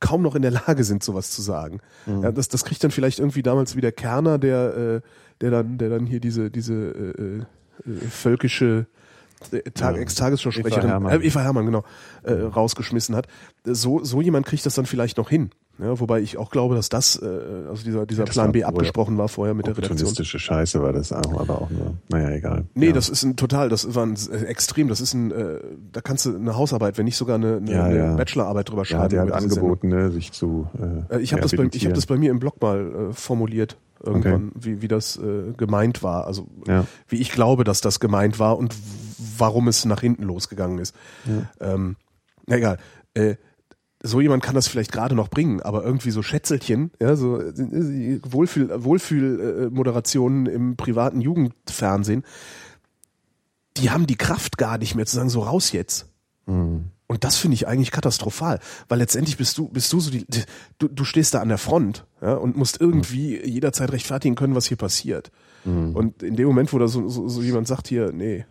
kaum 0.00 0.22
noch 0.22 0.34
in 0.34 0.42
der 0.42 0.52
Lage 0.52 0.84
sind, 0.84 1.02
sowas 1.02 1.30
zu 1.30 1.42
sagen. 1.42 1.80
Mhm. 2.06 2.22
Ja, 2.22 2.32
das, 2.32 2.48
das 2.48 2.64
kriegt 2.64 2.82
dann 2.82 2.90
vielleicht 2.90 3.18
irgendwie 3.18 3.42
damals 3.42 3.76
wieder 3.76 3.92
Kerner, 3.92 4.38
der, 4.38 4.76
äh, 4.76 5.00
der 5.40 5.50
dann, 5.50 5.78
der 5.78 5.90
dann 5.90 6.06
hier 6.06 6.20
diese, 6.20 6.50
diese 6.50 6.74
äh, 6.74 7.22
äh, 7.22 7.44
völkische 8.10 8.86
äh, 9.52 9.62
Tag, 9.70 9.96
Ja. 9.96 10.02
Ex-Tagesschausprecherin, 10.02 10.84
Eva 10.84 10.88
Hermann. 10.88 11.20
Äh, 11.20 11.26
Eva 11.26 11.40
Hermann, 11.40 11.66
genau, 11.66 11.84
äh, 12.24 12.32
rausgeschmissen 12.32 13.14
hat. 13.14 13.26
So, 13.64 14.02
so 14.02 14.20
jemand 14.20 14.46
kriegt 14.46 14.64
das 14.66 14.74
dann 14.74 14.86
vielleicht 14.86 15.16
noch 15.18 15.30
hin. 15.30 15.50
Ja, 15.80 16.00
wobei 16.00 16.20
ich 16.20 16.36
auch 16.38 16.50
glaube, 16.50 16.74
dass 16.74 16.88
das, 16.88 17.14
äh, 17.22 17.24
also 17.68 17.84
dieser, 17.84 18.04
dieser 18.04 18.24
das 18.24 18.34
Plan 18.34 18.50
B 18.50 18.64
abgesprochen 18.64 19.16
war 19.16 19.28
vorher 19.28 19.54
mit 19.54 19.68
der 19.68 19.78
Redaktion. 19.78 20.12
Scheiße 20.24 20.82
war 20.82 20.92
das 20.92 21.12
auch, 21.12 21.38
aber 21.40 21.62
auch 21.62 21.70
nur. 21.70 21.94
Naja, 22.08 22.30
egal. 22.30 22.64
Nee, 22.74 22.86
ja. 22.86 22.92
das 22.92 23.08
ist 23.08 23.22
ein 23.22 23.36
total, 23.36 23.68
das 23.68 23.94
war 23.94 24.04
ein 24.04 24.16
äh, 24.32 24.46
extrem, 24.46 24.88
das 24.88 25.00
ist 25.00 25.14
ein, 25.14 25.30
äh, 25.30 25.60
da 25.92 26.00
kannst 26.00 26.26
du 26.26 26.34
eine 26.34 26.56
Hausarbeit, 26.56 26.98
wenn 26.98 27.04
nicht 27.04 27.16
sogar 27.16 27.36
eine, 27.36 27.58
eine, 27.58 27.70
Ja, 27.72 27.84
eine 27.84 27.96
ja. 27.96 28.14
Bachelorarbeit 28.16 28.68
drüber 28.70 28.82
ja, 28.82 28.86
schreiben. 28.86 29.10
der 29.10 29.20
hat 29.22 29.30
angeboten, 29.32 29.86
ne, 29.90 30.10
sich 30.10 30.32
zu. 30.32 30.66
Äh, 31.10 31.14
Äh, 31.14 31.20
Ich 31.20 31.30
habe 31.32 31.42
das, 31.42 31.54
bei, 31.54 31.68
ich 31.70 31.86
hab 31.86 31.94
das 31.94 32.06
bei 32.06 32.16
mir 32.16 32.32
im 32.32 32.40
Blog 32.40 32.60
mal 32.60 33.10
äh, 33.10 33.12
formuliert 33.12 33.76
irgendwann, 34.02 34.52
wie, 34.54 34.82
wie 34.82 34.88
das 34.88 35.16
äh, 35.16 35.52
gemeint 35.56 36.02
war. 36.02 36.26
Also 36.26 36.48
Ja. 36.66 36.86
wie 37.08 37.16
ich 37.16 37.32
glaube, 37.32 37.64
dass 37.64 37.80
das 37.80 38.00
gemeint 38.00 38.38
war 38.38 38.58
und 38.58 38.74
warum 39.36 39.68
es 39.68 39.84
nach 39.84 40.00
hinten 40.00 40.22
losgegangen 40.24 40.78
ist. 40.78 40.94
Ähm, 41.60 41.96
na 42.46 42.56
egal. 42.56 42.78
Äh, 43.14 43.36
so 44.02 44.20
jemand 44.20 44.44
kann 44.44 44.54
das 44.54 44.68
vielleicht 44.68 44.92
gerade 44.92 45.14
noch 45.16 45.28
bringen, 45.28 45.60
aber 45.60 45.82
irgendwie 45.84 46.12
so 46.12 46.22
Schätzelchen, 46.22 46.92
ja, 47.00 47.16
so 47.16 47.40
äh, 47.40 48.20
Wohlfühl, 48.24 48.84
Wohlfühl-Moderationen 48.84 50.46
im 50.46 50.76
privaten 50.76 51.20
Jugendfernsehen, 51.20 52.24
die 53.76 53.90
haben 53.90 54.06
die 54.06 54.16
Kraft 54.16 54.56
gar 54.58 54.78
nicht 54.78 54.94
mehr 54.94 55.06
zu 55.06 55.16
sagen, 55.16 55.28
so 55.28 55.40
raus 55.40 55.72
jetzt. 55.72 56.06
Mhm. 56.46 56.86
Und 57.08 57.24
das 57.24 57.36
finde 57.36 57.54
ich 57.54 57.66
eigentlich 57.66 57.90
katastrophal, 57.90 58.60
weil 58.88 58.98
letztendlich 58.98 59.38
bist 59.38 59.56
du, 59.56 59.68
bist 59.68 59.90
du 59.92 59.98
so 59.98 60.10
die, 60.10 60.26
du, 60.78 60.88
du 60.88 61.04
stehst 61.04 61.32
da 61.32 61.40
an 61.40 61.48
der 61.48 61.56
Front, 61.56 62.04
ja, 62.20 62.34
und 62.34 62.56
musst 62.56 62.80
irgendwie 62.80 63.42
jederzeit 63.44 63.92
rechtfertigen 63.92 64.34
können, 64.34 64.54
was 64.54 64.66
hier 64.66 64.76
passiert. 64.76 65.30
Mhm. 65.64 65.96
Und 65.96 66.22
in 66.22 66.36
dem 66.36 66.46
Moment, 66.46 66.70
wo 66.72 66.78
da 66.78 66.86
so, 66.86 67.08
so, 67.08 67.26
so 67.26 67.42
jemand 67.42 67.66
sagt 67.66 67.88
hier, 67.88 68.12
nee, 68.12 68.44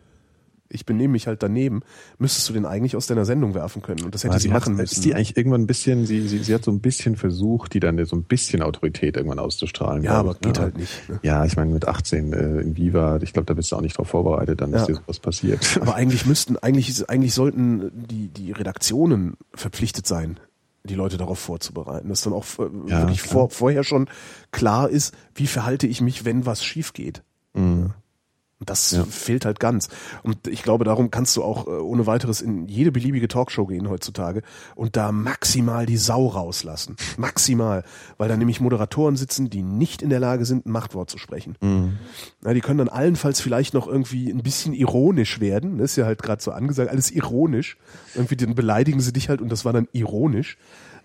ich 0.69 0.85
benehme 0.85 1.13
mich 1.13 1.27
halt 1.27 1.43
daneben, 1.43 1.81
müsstest 2.17 2.49
du 2.49 2.53
den 2.53 2.65
eigentlich 2.65 2.95
aus 2.95 3.07
deiner 3.07 3.25
Sendung 3.25 3.53
werfen 3.53 3.81
können. 3.81 4.03
Und 4.03 4.13
das 4.13 4.23
hätte 4.23 4.33
Aber 4.33 4.39
sie 4.41 4.49
machen 4.49 4.73
hat, 4.73 4.81
müssen. 4.81 4.93
Ist 4.95 5.05
die 5.05 5.15
eigentlich 5.15 5.37
irgendwann 5.37 5.61
ein 5.61 5.67
bisschen, 5.67 6.05
sie, 6.05 6.27
sie, 6.27 6.39
sie 6.39 6.53
hat 6.53 6.63
so 6.63 6.71
ein 6.71 6.79
bisschen 6.81 7.15
versucht, 7.15 7.73
die 7.73 7.79
dann 7.79 8.03
so 8.05 8.15
ein 8.15 8.23
bisschen 8.23 8.61
Autorität 8.61 9.15
irgendwann 9.17 9.39
auszustrahlen. 9.39 10.03
ja, 10.03 10.11
aber 10.13 10.31
ich, 10.31 10.41
ne? 10.41 10.47
geht 10.47 10.59
halt 10.59 10.77
nicht. 10.77 11.09
Ne? 11.09 11.19
Ja, 11.23 11.45
ich 11.45 11.55
meine, 11.55 11.71
mit 11.71 11.87
18 11.87 12.33
äh, 12.33 12.59
in 12.61 12.75
Viva, 12.77 13.17
ich 13.21 13.33
glaube, 13.33 13.45
da 13.45 13.53
bist 13.53 13.71
du 13.71 13.75
auch 13.77 13.81
nicht 13.81 13.97
drauf 13.97 14.09
vorbereitet, 14.09 14.61
dann, 14.61 14.71
Ja. 14.73 14.85
dir 14.85 14.95
sowas 14.95 15.19
passiert. 15.19 15.77
Aber 15.81 15.95
eigentlich 15.95 16.25
müssten, 16.25 16.57
eigentlich, 16.57 16.89
ist- 16.89 17.09
eigentlich 17.09 17.33
sollten 17.33 17.91
die, 17.93 18.27
die 18.27 18.51
Redaktionen 18.51 19.37
verpflichtet 19.53 20.05
sein, 20.07 20.39
die 20.83 20.95
Leute 20.95 21.17
darauf 21.17 21.39
vorzubereiten, 21.39 22.09
dass 22.09 22.21
dann 22.21 22.33
auch 22.33 22.45
äh, 22.59 22.63
Ja, 22.89 22.99
wirklich 23.01 23.21
vor, 23.21 23.49
vorher 23.49 23.83
schon 23.83 24.07
klar 24.51 24.89
ist, 24.89 25.13
wie 25.35 25.47
verhalte 25.47 25.85
ich 25.87 26.01
mich, 26.01 26.23
wenn 26.25 26.45
was 26.45 26.63
schief 26.63 26.93
geht. 26.93 27.23
Mhm. 27.53 27.91
Und 27.91 27.93
das 28.59 28.91
Ja. 28.91 29.03
fehlt 29.05 29.45
halt 29.45 29.59
ganz. 29.59 29.87
Und 30.23 30.47
ich 30.47 30.63
glaube, 30.63 30.83
darum 30.83 31.11
kannst 31.11 31.35
du 31.37 31.43
auch 31.43 31.67
äh, 31.67 31.71
ohne 31.71 32.07
weiteres 32.07 32.41
in 32.41 32.67
jede 32.67 32.91
beliebige 32.91 33.27
Talkshow 33.27 33.65
gehen 33.67 33.89
heutzutage 33.89 34.41
und 34.75 34.95
da 34.95 35.11
maximal 35.11 35.85
die 35.85 35.97
Sau 35.97 36.27
rauslassen. 36.27 36.95
Maximal. 37.17 37.83
Weil 38.17 38.29
da 38.29 38.37
nämlich 38.37 38.59
Moderatoren 38.59 39.15
sitzen, 39.15 39.49
die 39.49 39.61
nicht 39.61 40.01
in 40.01 40.09
der 40.09 40.19
Lage 40.19 40.45
sind, 40.45 40.65
ein 40.65 40.71
Machtwort 40.71 41.09
zu 41.09 41.17
sprechen. 41.17 41.55
Mhm. 41.61 41.97
Na, 42.41 42.53
die 42.53 42.61
können 42.61 42.79
dann 42.79 42.89
allenfalls 42.89 43.41
vielleicht 43.41 43.73
noch 43.73 43.87
irgendwie 43.87 44.29
ein 44.31 44.41
bisschen 44.43 44.73
ironisch 44.73 45.39
werden. 45.39 45.77
Das 45.77 45.91
ist 45.91 45.95
ja 45.97 46.05
halt 46.05 46.23
gerade 46.23 46.41
so 46.41 46.51
angesagt, 46.51 46.89
alles 46.89 47.11
ironisch. 47.11 47.77
Irgendwie 48.15 48.37
dann 48.37 48.55
beleidigen 48.55 48.99
sie 49.01 49.13
dich 49.13 49.29
halt 49.29 49.41
und 49.41 49.51
das 49.51 49.65
war 49.65 49.73
dann 49.73 49.87
ironisch. 49.91 50.57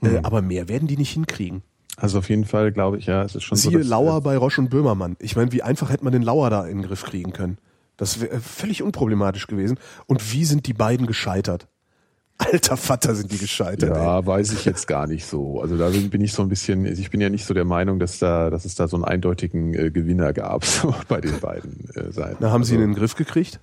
Äh, 0.02 0.08
Mhm. 0.08 0.24
aber 0.24 0.42
mehr 0.42 0.68
werden 0.68 0.88
die 0.88 0.96
nicht 0.96 1.10
hinkriegen. 1.12 1.62
Also 2.02 2.18
auf 2.18 2.28
jeden 2.28 2.44
Fall 2.44 2.72
glaube 2.72 2.98
ich, 2.98 3.06
ja, 3.06 3.22
es 3.22 3.36
ist 3.36 3.44
schon 3.44 3.56
so. 3.56 3.70
Siehe 3.70 3.80
Lauer 3.80 4.20
bei 4.22 4.36
Roche 4.36 4.60
und 4.60 4.70
Böhmermann. 4.70 5.16
Ich 5.20 5.36
meine, 5.36 5.52
wie 5.52 5.62
einfach 5.62 5.88
hätte 5.88 6.02
man 6.02 6.12
den 6.12 6.22
Lauer 6.22 6.50
da 6.50 6.66
in 6.66 6.78
den 6.78 6.86
Griff 6.88 7.04
kriegen 7.04 7.32
können? 7.32 7.58
Das 7.96 8.20
wäre 8.20 8.40
völlig 8.40 8.82
unproblematisch 8.82 9.46
gewesen. 9.46 9.78
Und 10.06 10.32
wie 10.32 10.44
sind 10.44 10.66
die 10.66 10.72
beiden 10.72 11.06
gescheitert? 11.06 11.68
Alter 12.38 12.76
Vater 12.76 13.14
sind 13.14 13.30
die 13.30 13.38
gescheitert. 13.38 13.90
ey. 13.90 14.02
Ja, 14.02 14.26
weiß 14.26 14.52
ich 14.52 14.64
jetzt 14.64 14.88
gar 14.88 15.06
nicht 15.06 15.26
so. 15.26 15.60
Also 15.60 15.76
da 15.78 15.90
bin 15.90 16.20
ich 16.20 16.32
so 16.32 16.42
ein 16.42 16.48
bisschen, 16.48 16.86
ich 16.86 17.10
bin 17.10 17.20
ja 17.20 17.28
nicht 17.28 17.44
so 17.44 17.54
der 17.54 17.64
Meinung, 17.64 18.00
dass 18.00 18.18
da, 18.18 18.50
dass 18.50 18.64
es 18.64 18.74
da 18.74 18.88
so 18.88 18.96
einen 18.96 19.04
eindeutigen 19.04 19.72
äh, 19.72 19.92
Gewinner 19.92 20.32
gab, 20.32 20.64
so 20.64 20.92
bei 21.06 21.20
den 21.20 21.38
beiden 21.38 21.88
äh, 21.94 22.10
Seiten. 22.10 22.38
Na, 22.40 22.50
haben 22.50 22.64
sie 22.64 22.74
ihn 22.74 22.80
also, 22.80 22.84
in 22.84 22.94
den 22.94 22.98
Griff 22.98 23.14
gekriegt? 23.14 23.60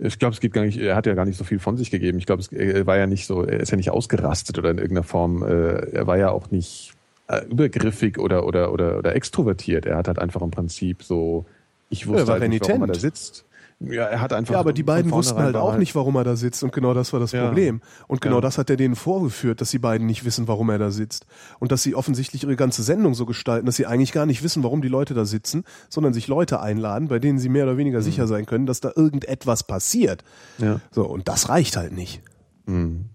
Ich 0.00 0.18
glaube, 0.18 0.34
es 0.34 0.40
geht 0.40 0.52
gar 0.52 0.64
nicht, 0.64 0.78
er 0.78 0.96
hat 0.96 1.06
ja 1.06 1.14
gar 1.14 1.24
nicht 1.24 1.38
so 1.38 1.44
viel 1.44 1.60
von 1.60 1.76
sich 1.76 1.92
gegeben. 1.92 2.18
Ich 2.18 2.26
glaube, 2.26 2.42
es 2.42 2.48
er 2.48 2.84
war 2.88 2.96
ja 2.96 3.06
nicht 3.06 3.28
so, 3.28 3.44
er 3.44 3.60
ist 3.60 3.70
ja 3.70 3.76
nicht 3.76 3.90
ausgerastet 3.90 4.58
oder 4.58 4.72
in 4.72 4.78
irgendeiner 4.78 5.04
Form, 5.04 5.44
äh, 5.44 5.92
er 5.92 6.08
war 6.08 6.18
ja 6.18 6.30
auch 6.30 6.50
nicht 6.50 6.94
äh, 7.30 7.44
übergriffig 7.46 8.18
oder, 8.18 8.44
oder, 8.46 8.72
oder, 8.72 8.98
oder 8.98 9.14
extrovertiert. 9.14 9.86
Er 9.86 9.96
hat 9.96 10.08
halt 10.08 10.18
einfach 10.18 10.42
im 10.42 10.50
Prinzip 10.50 11.02
so, 11.02 11.46
ich 11.88 12.06
wusste 12.06 12.22
Er 12.22 12.26
war 12.28 12.40
halt 12.40 12.50
nicht, 12.50 12.66
warum 12.68 12.82
er 12.82 12.86
da 12.88 12.94
sitzt. 12.94 13.44
Ja, 13.82 14.04
er 14.04 14.20
hat 14.20 14.34
einfach. 14.34 14.52
Ja, 14.52 14.60
aber 14.60 14.74
die 14.74 14.82
beiden 14.82 15.10
wussten 15.10 15.38
halt 15.38 15.56
auch 15.56 15.78
nicht, 15.78 15.94
warum 15.94 16.14
er 16.16 16.22
da 16.24 16.36
sitzt. 16.36 16.62
Und 16.62 16.70
genau 16.70 16.92
das 16.92 17.14
war 17.14 17.20
das 17.20 17.32
Ja. 17.32 17.46
Problem. 17.46 17.80
Und 18.08 18.20
genau 18.20 18.34
Ja. 18.36 18.40
das 18.42 18.58
hat 18.58 18.68
er 18.68 18.76
denen 18.76 18.94
vorgeführt, 18.94 19.62
dass 19.62 19.70
die 19.70 19.78
beiden 19.78 20.06
nicht 20.06 20.22
wissen, 20.26 20.46
warum 20.48 20.68
er 20.68 20.76
da 20.78 20.90
sitzt. 20.90 21.24
Und 21.60 21.72
dass 21.72 21.82
sie 21.82 21.94
offensichtlich 21.94 22.42
ihre 22.42 22.56
ganze 22.56 22.82
Sendung 22.82 23.14
so 23.14 23.24
gestalten, 23.24 23.64
dass 23.64 23.76
sie 23.76 23.86
eigentlich 23.86 24.12
gar 24.12 24.26
nicht 24.26 24.42
wissen, 24.42 24.62
warum 24.64 24.82
die 24.82 24.88
Leute 24.88 25.14
da 25.14 25.24
sitzen, 25.24 25.64
sondern 25.88 26.12
sich 26.12 26.28
Leute 26.28 26.60
einladen, 26.60 27.08
bei 27.08 27.18
denen 27.18 27.38
sie 27.38 27.48
mehr 27.48 27.64
oder 27.64 27.78
weniger 27.78 28.02
sicher 28.02 28.26
sein 28.26 28.44
können, 28.44 28.66
dass 28.66 28.80
da 28.80 28.92
irgendetwas 28.94 29.62
passiert. 29.62 30.24
Ja. 30.58 30.80
So, 30.90 31.06
und 31.06 31.26
das 31.28 31.48
reicht 31.48 31.78
halt 31.78 31.92
nicht. 31.92 32.20
Mhm. 32.66 33.06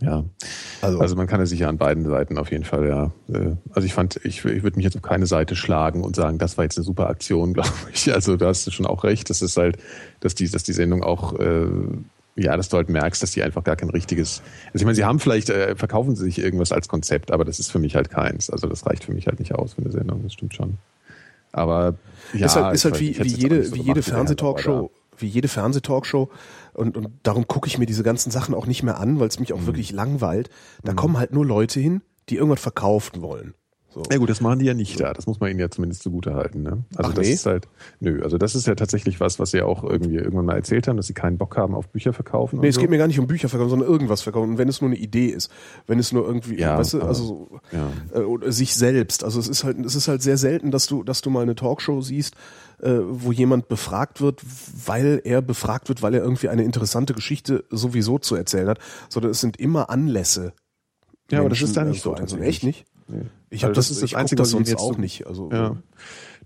Ja. 0.00 0.24
Also, 0.80 0.98
Also 1.00 1.16
man 1.16 1.26
kann 1.26 1.40
es 1.40 1.50
sicher 1.50 1.68
an 1.68 1.76
beiden 1.78 2.04
Seiten 2.08 2.38
auf 2.38 2.50
jeden 2.50 2.64
Fall, 2.64 2.88
ja. 2.88 3.12
Äh, 3.32 3.56
Also 3.72 3.86
ich 3.86 3.92
fand, 3.94 4.16
ich, 4.24 4.44
ich 4.44 4.62
würde 4.62 4.76
mich 4.76 4.84
jetzt 4.84 4.96
auf 4.96 5.02
keine 5.02 5.26
Seite 5.26 5.56
schlagen 5.56 6.02
und 6.02 6.16
sagen, 6.16 6.38
das 6.38 6.56
war 6.56 6.64
jetzt 6.64 6.78
eine 6.78 6.84
super 6.84 7.08
Aktion, 7.08 7.52
glaube 7.54 7.70
ich. 7.92 8.12
Also 8.12 8.36
da 8.36 8.46
hast 8.46 8.66
du 8.66 8.70
schon 8.70 8.86
auch 8.86 9.04
recht. 9.04 9.30
Das 9.30 9.42
ist 9.42 9.56
halt, 9.56 9.76
dass 10.20 10.34
die, 10.34 10.48
dass 10.48 10.62
die 10.62 10.72
Sendung 10.72 11.02
auch, 11.02 11.38
äh, 11.38 11.66
ja, 12.36 12.56
dass 12.56 12.68
du 12.70 12.76
halt 12.78 12.88
merkst, 12.88 13.22
dass 13.22 13.32
die 13.32 13.42
einfach 13.42 13.64
gar 13.64 13.76
kein 13.76 13.90
richtiges. 13.90 14.40
Also 14.66 14.76
ich 14.76 14.84
meine, 14.84 14.94
sie 14.94 15.04
haben 15.04 15.18
vielleicht, 15.20 15.50
äh, 15.50 15.76
verkaufen 15.76 16.16
sie 16.16 16.24
sich 16.24 16.38
irgendwas 16.38 16.72
als 16.72 16.88
Konzept, 16.88 17.30
aber 17.30 17.44
das 17.44 17.58
ist 17.58 17.70
für 17.70 17.78
mich 17.78 17.96
halt 17.96 18.08
keins. 18.08 18.48
Also 18.48 18.66
das 18.66 18.86
reicht 18.86 19.04
für 19.04 19.12
mich 19.12 19.26
halt 19.26 19.38
nicht 19.40 19.54
aus 19.54 19.74
für 19.74 19.82
eine 19.82 19.90
Sendung, 19.92 20.22
das 20.22 20.32
stimmt 20.32 20.54
schon. 20.54 20.78
Aber 21.52 21.96
ja, 22.32 22.46
ist 22.46 22.56
halt, 22.56 22.74
ist 22.74 22.84
halt 22.84 23.00
wie, 23.00 23.18
wie 23.18 23.28
jede, 23.28 23.64
so 23.64 23.74
wie 23.74 23.80
jede 23.82 24.02
Fernsehtalkshow, 24.02 24.90
wie 25.18 25.26
jede 25.26 25.48
Fernsehtalkshow. 25.48 26.30
Und, 26.74 26.96
und 26.96 27.08
darum 27.22 27.46
gucke 27.46 27.66
ich 27.68 27.78
mir 27.78 27.86
diese 27.86 28.02
ganzen 28.02 28.30
Sachen 28.30 28.54
auch 28.54 28.66
nicht 28.66 28.82
mehr 28.82 28.98
an, 28.98 29.20
weil 29.20 29.28
es 29.28 29.38
mich 29.40 29.50
Mhm. 29.50 29.56
auch 29.56 29.66
wirklich 29.66 29.92
langweilt. 29.92 30.50
Da 30.84 30.92
kommen 30.94 31.18
halt 31.18 31.32
nur 31.32 31.44
Leute 31.46 31.80
hin, 31.80 32.02
die 32.28 32.36
irgendwas 32.36 32.60
verkaufen 32.60 33.22
wollen. 33.22 33.54
So. 33.92 34.04
Ja 34.08 34.18
gut, 34.18 34.30
das 34.30 34.40
machen 34.40 34.60
die 34.60 34.66
ja 34.66 34.74
nicht 34.74 35.00
da. 35.00 35.12
Das 35.12 35.26
muss 35.26 35.40
man 35.40 35.50
ihnen 35.50 35.58
ja 35.58 35.68
zumindest 35.68 36.04
zugute 36.04 36.34
halten. 36.34 36.62
Ne? 36.62 36.84
Also 36.94 37.10
Ach, 37.10 37.14
das 37.14 37.26
nee? 37.26 37.32
ist 37.32 37.44
halt, 37.46 37.66
nö, 37.98 38.22
also 38.22 38.38
das 38.38 38.54
ist 38.54 38.68
ja 38.68 38.76
tatsächlich 38.76 39.18
was, 39.18 39.40
was 39.40 39.50
sie 39.50 39.62
auch 39.62 39.82
irgendwie 39.82 40.14
irgendwann 40.14 40.44
mal 40.46 40.54
erzählt 40.54 40.86
haben, 40.86 40.96
dass 40.96 41.08
sie 41.08 41.12
keinen 41.12 41.38
Bock 41.38 41.56
haben 41.56 41.74
auf 41.74 41.88
Bücher 41.88 42.12
verkaufen. 42.12 42.60
Nee, 42.60 42.68
es 42.68 42.76
so. 42.76 42.82
geht 42.82 42.90
mir 42.90 42.98
gar 42.98 43.08
nicht 43.08 43.18
um 43.18 43.26
Bücher 43.26 43.48
verkaufen, 43.48 43.70
sondern 43.70 43.88
irgendwas 43.88 44.22
verkaufen. 44.22 44.50
Und 44.50 44.58
wenn 44.58 44.68
es 44.68 44.80
nur 44.80 44.90
eine 44.90 44.96
Idee 44.96 45.26
ist, 45.26 45.50
wenn 45.88 45.98
es 45.98 46.12
nur 46.12 46.24
irgendwie, 46.24 46.60
Ja, 46.60 46.78
weißt 46.78 46.92
du, 46.94 47.02
also 47.02 47.24
so, 47.24 47.60
ja. 47.72 47.90
äh, 48.46 48.52
sich 48.52 48.76
selbst. 48.76 49.24
Also 49.24 49.40
es 49.40 49.48
ist 49.48 49.64
halt, 49.64 49.84
es 49.84 49.96
ist 49.96 50.06
halt 50.06 50.22
sehr 50.22 50.36
selten, 50.36 50.70
dass 50.70 50.86
du, 50.86 51.02
dass 51.02 51.20
du 51.20 51.30
mal 51.30 51.42
eine 51.42 51.56
Talkshow 51.56 52.00
siehst, 52.00 52.36
äh, 52.82 53.00
wo 53.02 53.32
jemand 53.32 53.68
befragt 53.68 54.20
wird, 54.20 54.42
weil 54.86 55.20
er 55.24 55.42
befragt 55.42 55.88
wird, 55.88 56.02
weil 56.02 56.14
er 56.14 56.22
irgendwie 56.22 56.48
eine 56.48 56.64
interessante 56.64 57.14
Geschichte 57.14 57.64
sowieso 57.70 58.18
zu 58.18 58.34
erzählen 58.36 58.68
hat, 58.68 58.78
sondern 59.08 59.30
es 59.32 59.40
sind 59.40 59.56
immer 59.58 59.90
Anlässe. 59.90 60.52
Ja, 61.30 61.40
aber 61.40 61.48
das 61.48 61.58
Menschen, 61.60 61.68
ist 61.68 61.76
da 61.76 61.84
nicht 61.84 61.98
äh, 61.98 62.02
so 62.02 62.14
Also 62.14 62.38
echt 62.38 62.64
nicht? 62.64 62.84
Nee. 63.08 63.22
Ich 63.50 63.64
habe 63.64 63.70
Also 63.70 63.78
das, 63.78 63.90
ist 63.90 63.96
das 64.02 64.04
ich 64.04 64.10
guck 64.12 64.20
Einzige, 64.20 64.36
das 64.38 64.46
was 64.48 64.50
sonst 64.52 64.68
jetzt 64.70 64.80
auch 64.80 64.94
so- 64.94 65.00
nicht. 65.00 65.26
Also 65.26 65.50
Ja. 65.52 65.76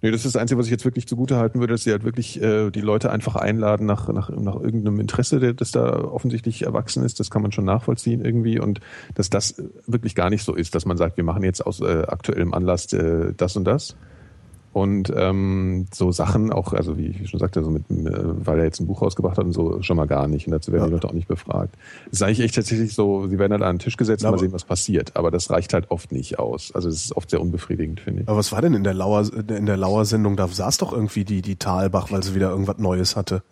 Nee, 0.02 0.10
das 0.10 0.24
ist 0.26 0.34
das 0.34 0.40
Einzige, 0.40 0.58
was 0.58 0.66
ich 0.66 0.72
jetzt 0.72 0.84
wirklich 0.84 1.06
zugute 1.06 1.36
halten 1.36 1.60
würde, 1.60 1.72
dass 1.72 1.84
sie 1.84 1.90
halt 1.92 2.04
wirklich 2.04 2.42
äh, 2.42 2.70
die 2.70 2.82
Leute 2.82 3.10
einfach 3.10 3.36
einladen 3.36 3.86
nach, 3.86 4.08
nach, 4.08 4.28
nach 4.28 4.56
irgendeinem 4.56 5.00
Interesse, 5.00 5.40
der, 5.40 5.54
das 5.54 5.70
da 5.70 5.98
offensichtlich 5.98 6.62
erwachsen 6.62 7.02
ist. 7.04 7.20
Das 7.20 7.30
kann 7.30 7.40
man 7.40 7.52
schon 7.52 7.64
nachvollziehen 7.64 8.22
irgendwie. 8.22 8.58
Und 8.58 8.80
dass 9.14 9.30
das 9.30 9.54
wirklich 9.86 10.14
gar 10.14 10.28
nicht 10.28 10.44
so 10.44 10.54
ist, 10.54 10.74
dass 10.74 10.84
man 10.84 10.98
sagt, 10.98 11.16
wir 11.16 11.24
machen 11.24 11.42
jetzt 11.42 11.64
aus 11.64 11.80
äh, 11.80 12.02
aktuellem 12.06 12.52
Anlass 12.52 12.92
äh, 12.92 13.32
das 13.34 13.56
und 13.56 13.64
das. 13.64 13.96
Und 14.74 15.10
ähm, 15.16 15.86
so 15.94 16.10
Sachen 16.10 16.52
auch, 16.52 16.72
also 16.72 16.98
wie 16.98 17.06
ich 17.06 17.30
schon 17.30 17.38
sagte, 17.38 17.62
so 17.62 17.70
mit, 17.70 17.88
äh, 17.90 17.94
weil 18.44 18.58
er 18.58 18.64
jetzt 18.64 18.80
ein 18.80 18.88
Buch 18.88 19.02
rausgebracht 19.02 19.38
hat 19.38 19.44
und 19.44 19.52
so 19.52 19.80
schon 19.82 19.96
mal 19.96 20.06
gar 20.06 20.26
nicht. 20.26 20.46
Und 20.48 20.52
dazu 20.52 20.72
werden 20.72 20.82
Ja. 20.82 20.86
die 20.88 20.92
Leute 20.94 21.08
auch 21.08 21.12
nicht 21.12 21.28
befragt. 21.28 21.76
Es 22.06 22.14
ist 22.14 22.22
eigentlich 22.22 22.40
echt 22.40 22.56
tatsächlich 22.56 22.92
so, 22.92 23.28
sie 23.28 23.38
werden 23.38 23.52
halt 23.52 23.62
an 23.62 23.76
den 23.76 23.78
Tisch 23.78 23.96
gesetzt 23.96 24.24
und 24.24 24.32
mal 24.32 24.38
sehen, 24.38 24.52
was 24.52 24.64
passiert. 24.64 25.16
Aber 25.16 25.30
das 25.30 25.48
reicht 25.48 25.72
halt 25.74 25.90
oft 25.92 26.10
nicht 26.10 26.40
aus. 26.40 26.72
Also 26.74 26.88
es 26.88 27.04
ist 27.04 27.16
oft 27.16 27.30
sehr 27.30 27.40
unbefriedigend, 27.40 28.00
finde 28.00 28.22
ich. 28.22 28.28
Aber 28.28 28.36
was 28.38 28.50
war 28.50 28.60
denn 28.62 28.74
in 28.74 28.82
der 28.84 28.94
Lauer, 28.94 29.24
in 29.48 29.66
der 29.66 29.76
Lauer-Sendung? 29.76 30.36
Da 30.36 30.48
saß 30.48 30.78
doch 30.78 30.92
irgendwie 30.92 31.24
die, 31.24 31.40
die 31.40 31.54
Talbach, 31.56 32.10
weil 32.10 32.24
sie 32.24 32.34
wieder 32.34 32.50
irgendwas 32.50 32.78
Neues 32.78 33.14
hatte. 33.14 33.42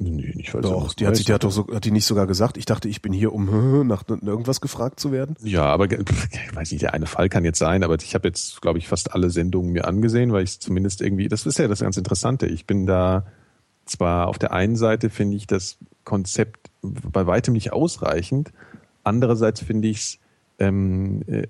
Nee, 0.00 0.32
nicht 0.36 0.54
weil 0.54 0.62
sie 0.62 0.68
Doch, 0.68 0.74
irgendwas 0.74 0.96
die 0.96 1.06
hat 1.06 1.16
sich, 1.16 1.26
die 1.26 1.32
hat 1.32 1.42
doch 1.42 1.50
so, 1.50 1.66
hat 1.74 1.84
die 1.84 1.90
nicht 1.90 2.06
sogar 2.06 2.28
gesagt, 2.28 2.56
ich 2.56 2.66
dachte, 2.66 2.88
ich 2.88 3.02
bin 3.02 3.12
hier, 3.12 3.32
um 3.32 3.86
nach 3.86 4.04
irgendwas 4.08 4.60
gefragt 4.60 5.00
zu 5.00 5.10
werden? 5.10 5.36
Ja, 5.42 5.64
aber 5.64 5.90
ich 5.90 6.54
weiß 6.54 6.70
nicht, 6.70 6.82
der 6.82 6.94
eine 6.94 7.06
Fall 7.06 7.28
kann 7.28 7.44
jetzt 7.44 7.58
sein, 7.58 7.82
aber 7.82 7.96
ich 7.96 8.14
habe 8.14 8.28
jetzt, 8.28 8.62
glaube 8.62 8.78
ich, 8.78 8.86
fast 8.86 9.12
alle 9.12 9.30
Sendungen 9.30 9.72
mir 9.72 9.86
angesehen, 9.86 10.32
weil 10.32 10.44
ich 10.44 10.60
zumindest 10.60 11.00
irgendwie, 11.00 11.28
das 11.28 11.46
ist 11.46 11.58
ja 11.58 11.66
das 11.66 11.80
ganz 11.80 11.96
Interessante. 11.96 12.46
Ich 12.46 12.64
bin 12.64 12.86
da 12.86 13.26
zwar 13.86 14.28
auf 14.28 14.38
der 14.38 14.52
einen 14.52 14.76
Seite 14.76 15.10
finde 15.10 15.36
ich 15.36 15.46
das 15.46 15.78
Konzept 16.04 16.70
bei 16.82 17.26
weitem 17.26 17.54
nicht 17.54 17.72
ausreichend, 17.72 18.52
andererseits 19.02 19.60
finde 19.60 19.88
ich 19.88 19.96
es 19.96 20.18
ähm, 20.60 21.22
äh, 21.26 21.48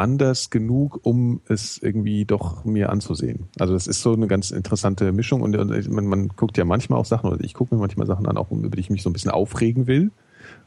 anders 0.00 0.50
genug, 0.50 1.00
um 1.02 1.40
es 1.46 1.78
irgendwie 1.78 2.24
doch 2.24 2.64
mir 2.64 2.90
anzusehen. 2.90 3.48
Also 3.58 3.74
das 3.74 3.86
ist 3.86 4.00
so 4.00 4.12
eine 4.14 4.26
ganz 4.26 4.50
interessante 4.50 5.12
Mischung 5.12 5.42
und, 5.42 5.56
und 5.56 5.90
man, 5.90 6.06
man 6.06 6.28
guckt 6.28 6.56
ja 6.56 6.64
manchmal 6.64 6.98
auch 6.98 7.04
Sachen, 7.04 7.30
oder 7.30 7.44
ich 7.44 7.54
gucke 7.54 7.74
mir 7.74 7.80
manchmal 7.80 8.06
Sachen 8.06 8.26
an, 8.26 8.36
auch 8.36 8.50
über 8.50 8.70
die 8.70 8.80
ich 8.80 8.90
mich 8.90 9.02
so 9.02 9.10
ein 9.10 9.12
bisschen 9.12 9.30
aufregen 9.30 9.86
will. 9.86 10.10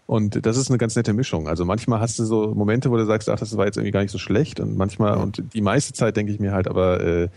Und 0.05 0.45
das 0.45 0.57
ist 0.57 0.69
eine 0.69 0.77
ganz 0.77 0.95
nette 0.95 1.13
Mischung. 1.13 1.47
Also 1.47 1.65
manchmal 1.65 1.99
hast 1.99 2.19
du 2.19 2.25
so 2.25 2.53
Momente, 2.53 2.91
wo 2.91 2.97
du 2.97 3.05
sagst, 3.05 3.29
ach, 3.29 3.39
das 3.39 3.55
war 3.57 3.65
jetzt 3.65 3.77
irgendwie 3.77 3.91
gar 3.91 4.01
nicht 4.01 4.11
so 4.11 4.19
schlecht. 4.19 4.59
Und 4.59 4.77
manchmal, 4.77 5.17
und 5.17 5.43
die 5.53 5.61
meiste 5.61 5.93
Zeit 5.93 6.17
denke 6.17 6.31
ich 6.31 6.39
mir 6.39 6.51
halt 6.51 6.67
aber, 6.67 7.01
äh, 7.01 7.29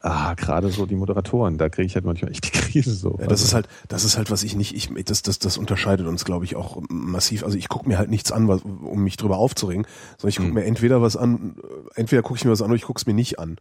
ah, 0.00 0.34
gerade 0.34 0.68
so 0.70 0.86
die 0.86 0.96
Moderatoren, 0.96 1.58
da 1.58 1.68
kriege 1.68 1.86
ich 1.86 1.94
halt 1.94 2.04
manchmal 2.04 2.30
echt 2.30 2.46
die 2.46 2.50
Krise 2.58 2.94
so. 2.94 3.18
Ja, 3.20 3.26
das 3.26 3.42
ist 3.42 3.54
halt, 3.54 3.68
das 3.88 4.04
ist 4.04 4.16
halt, 4.16 4.30
was 4.30 4.42
ich 4.42 4.56
nicht, 4.56 4.74
ich, 4.74 4.90
das, 5.04 5.22
das, 5.22 5.38
das 5.38 5.58
unterscheidet 5.58 6.06
uns, 6.06 6.24
glaube 6.24 6.44
ich, 6.44 6.56
auch 6.56 6.80
massiv. 6.88 7.44
Also 7.44 7.56
ich 7.58 7.68
gucke 7.68 7.88
mir 7.88 7.98
halt 7.98 8.10
nichts 8.10 8.32
an, 8.32 8.48
was, 8.48 8.62
um 8.62 9.02
mich 9.04 9.16
drüber 9.16 9.38
aufzuregen, 9.38 9.86
sondern 10.18 10.28
ich 10.30 10.36
gucke 10.36 10.48
Hm. 10.48 10.54
mir 10.54 10.64
entweder 10.64 11.02
was 11.02 11.16
an, 11.16 11.56
entweder 11.94 12.22
gucke 12.22 12.38
ich 12.38 12.44
mir 12.44 12.50
was 12.50 12.62
an 12.62 12.66
oder 12.68 12.76
ich 12.76 12.82
gucke 12.84 12.98
es 12.98 13.06
mir 13.06 13.14
nicht 13.14 13.38
an. 13.38 13.56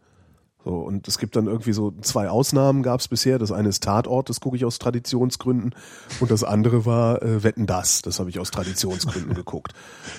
So, 0.65 0.71
und 0.71 1.07
es 1.07 1.17
gibt 1.19 1.37
dann 1.37 1.47
irgendwie 1.47 1.71
so 1.71 1.93
zwei 2.01 2.27
Ausnahmen 2.29 2.83
gab 2.83 2.99
es 2.99 3.07
bisher. 3.07 3.39
Das 3.39 3.53
eine 3.53 3.69
ist 3.69 3.81
Tatort, 3.81 4.29
das 4.29 4.41
gucke 4.41 4.57
ich 4.57 4.65
aus 4.65 4.77
Traditionsgründen. 4.77 5.73
Und 6.19 6.31
das 6.31 6.43
andere 6.43 6.85
war 6.85 7.21
äh, 7.23 7.43
Wetten 7.43 7.65
das, 7.65 8.01
das 8.01 8.19
habe 8.19 8.29
ich 8.29 8.39
aus 8.39 8.51
Traditionsgründen 8.51 9.33
geguckt. 9.35 9.71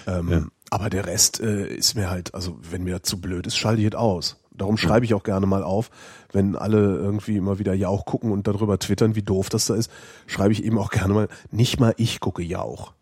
Ähm, 0.06 0.28
Ja. 0.30 0.42
Aber 0.70 0.88
der 0.88 1.04
Rest 1.06 1.40
äh, 1.40 1.66
ist 1.66 1.94
mir 1.94 2.08
halt, 2.10 2.34
also 2.34 2.56
wenn 2.70 2.84
mir 2.84 3.02
zu 3.02 3.20
blöd 3.20 3.46
ist, 3.46 3.56
schalte 3.58 3.82
ich 3.82 3.88
es 3.88 3.94
aus. 3.94 4.39
Darum 4.60 4.76
schreibe 4.76 5.04
ich 5.06 5.14
auch 5.14 5.22
gerne 5.22 5.46
mal 5.46 5.62
auf, 5.62 5.90
wenn 6.32 6.54
alle 6.54 6.96
irgendwie 6.96 7.36
immer 7.36 7.58
wieder 7.58 7.72
Jauch 7.74 8.04
gucken 8.04 8.30
und 8.30 8.46
darüber 8.46 8.78
twittern, 8.78 9.14
wie 9.16 9.22
doof 9.22 9.48
das 9.48 9.66
da 9.66 9.74
ist, 9.74 9.90
schreibe 10.26 10.52
ich 10.52 10.64
eben 10.64 10.78
auch 10.78 10.90
gerne 10.90 11.14
mal, 11.14 11.28
nicht 11.50 11.80
mal 11.80 11.94
ich 11.96 12.20
gucke 12.20 12.42
Jauch. 12.42 12.92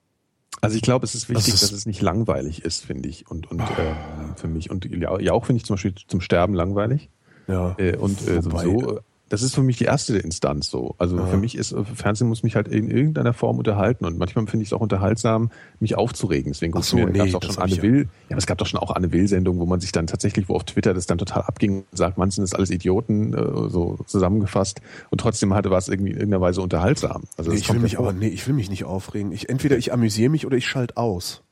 Also 0.61 0.76
ich 0.76 0.82
glaube, 0.82 1.04
es 1.04 1.14
ist 1.14 1.28
wichtig, 1.28 1.46
Das 1.52 1.54
ist- 1.54 1.62
dass 1.72 1.72
es 1.78 1.86
nicht 1.86 2.00
langweilig 2.02 2.64
ist, 2.64 2.84
finde 2.84 3.09
ich. 3.09 3.30
Und, 3.30 3.50
und 3.50 3.61
ähm, 3.61 4.34
für 4.36 4.48
mich. 4.48 4.70
Und 4.70 4.84
ja, 4.86 5.18
ja 5.20 5.32
auch 5.32 5.46
finde 5.46 5.59
ich 5.59 5.64
zum 5.64 5.74
Beispiel 5.74 5.94
zum 6.06 6.20
Sterben 6.20 6.54
langweilig. 6.54 7.09
Ja. 7.46 7.74
Äh, 7.78 7.96
und 7.96 8.20
äh, 8.26 8.44
Wobei- 8.44 8.64
sowieso, 8.64 8.96
äh, 8.96 9.00
das 9.29 9.43
ist 9.43 9.55
für 9.55 9.62
mich 9.62 9.76
die 9.76 9.85
erste 9.85 10.16
Instanz 10.18 10.70
so. 10.70 10.95
Also 10.99 11.18
für 11.26 11.37
mich 11.37 11.57
ist 11.57 11.72
äh, 11.72 11.85
Fernsehen 11.85 12.29
muss 12.29 12.43
mich 12.43 12.57
halt 12.57 12.68
in 12.68 12.91
irgendeiner 12.91 13.33
Form 13.33 13.59
unterhalten 13.59 14.05
und 14.05 14.18
manchmal 14.18 14.47
finde 14.47 14.62
ich 14.62 14.70
es 14.70 14.72
auch 14.72 14.81
unterhaltsam, 14.81 15.51
mich 15.81 15.97
aufzuregen. 15.97 16.53
Deswegen 16.53 16.72
Ach 16.72 16.76
guck's 16.76 16.89
so, 16.89 16.97
mir, 16.97 17.07
nee, 17.07 17.18
gab's 17.18 17.35
auch 17.35 17.41
das 17.41 17.55
schon 17.55 17.62
Anne 17.62 17.74
ja. 17.74 17.83
Will. 17.83 18.09
Ja, 18.29 18.37
es 18.37 18.47
gab 18.47 18.59
doch 18.59 18.66
schon 18.66 18.81
auch 18.81 18.95
Anne 18.95 19.12
Will-Sendungen, 19.12 19.61
wo 19.61 19.66
man 19.66 19.81
sich 19.81 19.93
dann 19.93 20.07
tatsächlich, 20.07 20.49
wo 20.49 20.55
auf 20.55 20.64
Twitter 20.64 20.95
das 20.95 21.07
dann 21.07 21.18
total 21.18 21.43
abging 21.43 21.85
und 21.91 21.97
sagt, 21.97 22.18
manchen 22.18 22.43
ist 22.43 22.55
alles 22.55 22.70
Idioten, 22.70 23.35
äh, 23.35 23.68
so 23.68 23.99
zusammengefasst. 24.07 24.81
Und 25.11 25.20
trotzdem 25.20 25.55
hatte 25.55 25.70
war 25.70 25.79
es 25.79 25.89
irgendwie 25.89 26.12
in 26.12 26.16
irgendeiner 26.18 26.41
Weise 26.41 26.62
unterhaltsam. 26.62 27.24
Also 27.37 27.51
Nee, 27.51 27.57
das 27.57 27.66
ich 27.66 27.72
will 27.72 27.81
mich 27.81 27.93
ja 27.93 27.99
vor. 27.99 28.09
aber, 28.09 28.18
nee, 28.18 28.29
ich 28.29 28.47
will 28.47 28.55
mich 28.55 28.70
nicht 28.70 28.85
aufregen. 28.85 29.33
Ich, 29.33 29.49
entweder 29.49 29.76
ich 29.76 29.93
amüsiere 29.93 30.31
mich 30.31 30.47
oder 30.47 30.57
ich 30.57 30.66
schalte 30.66 30.97
aus. 30.97 31.43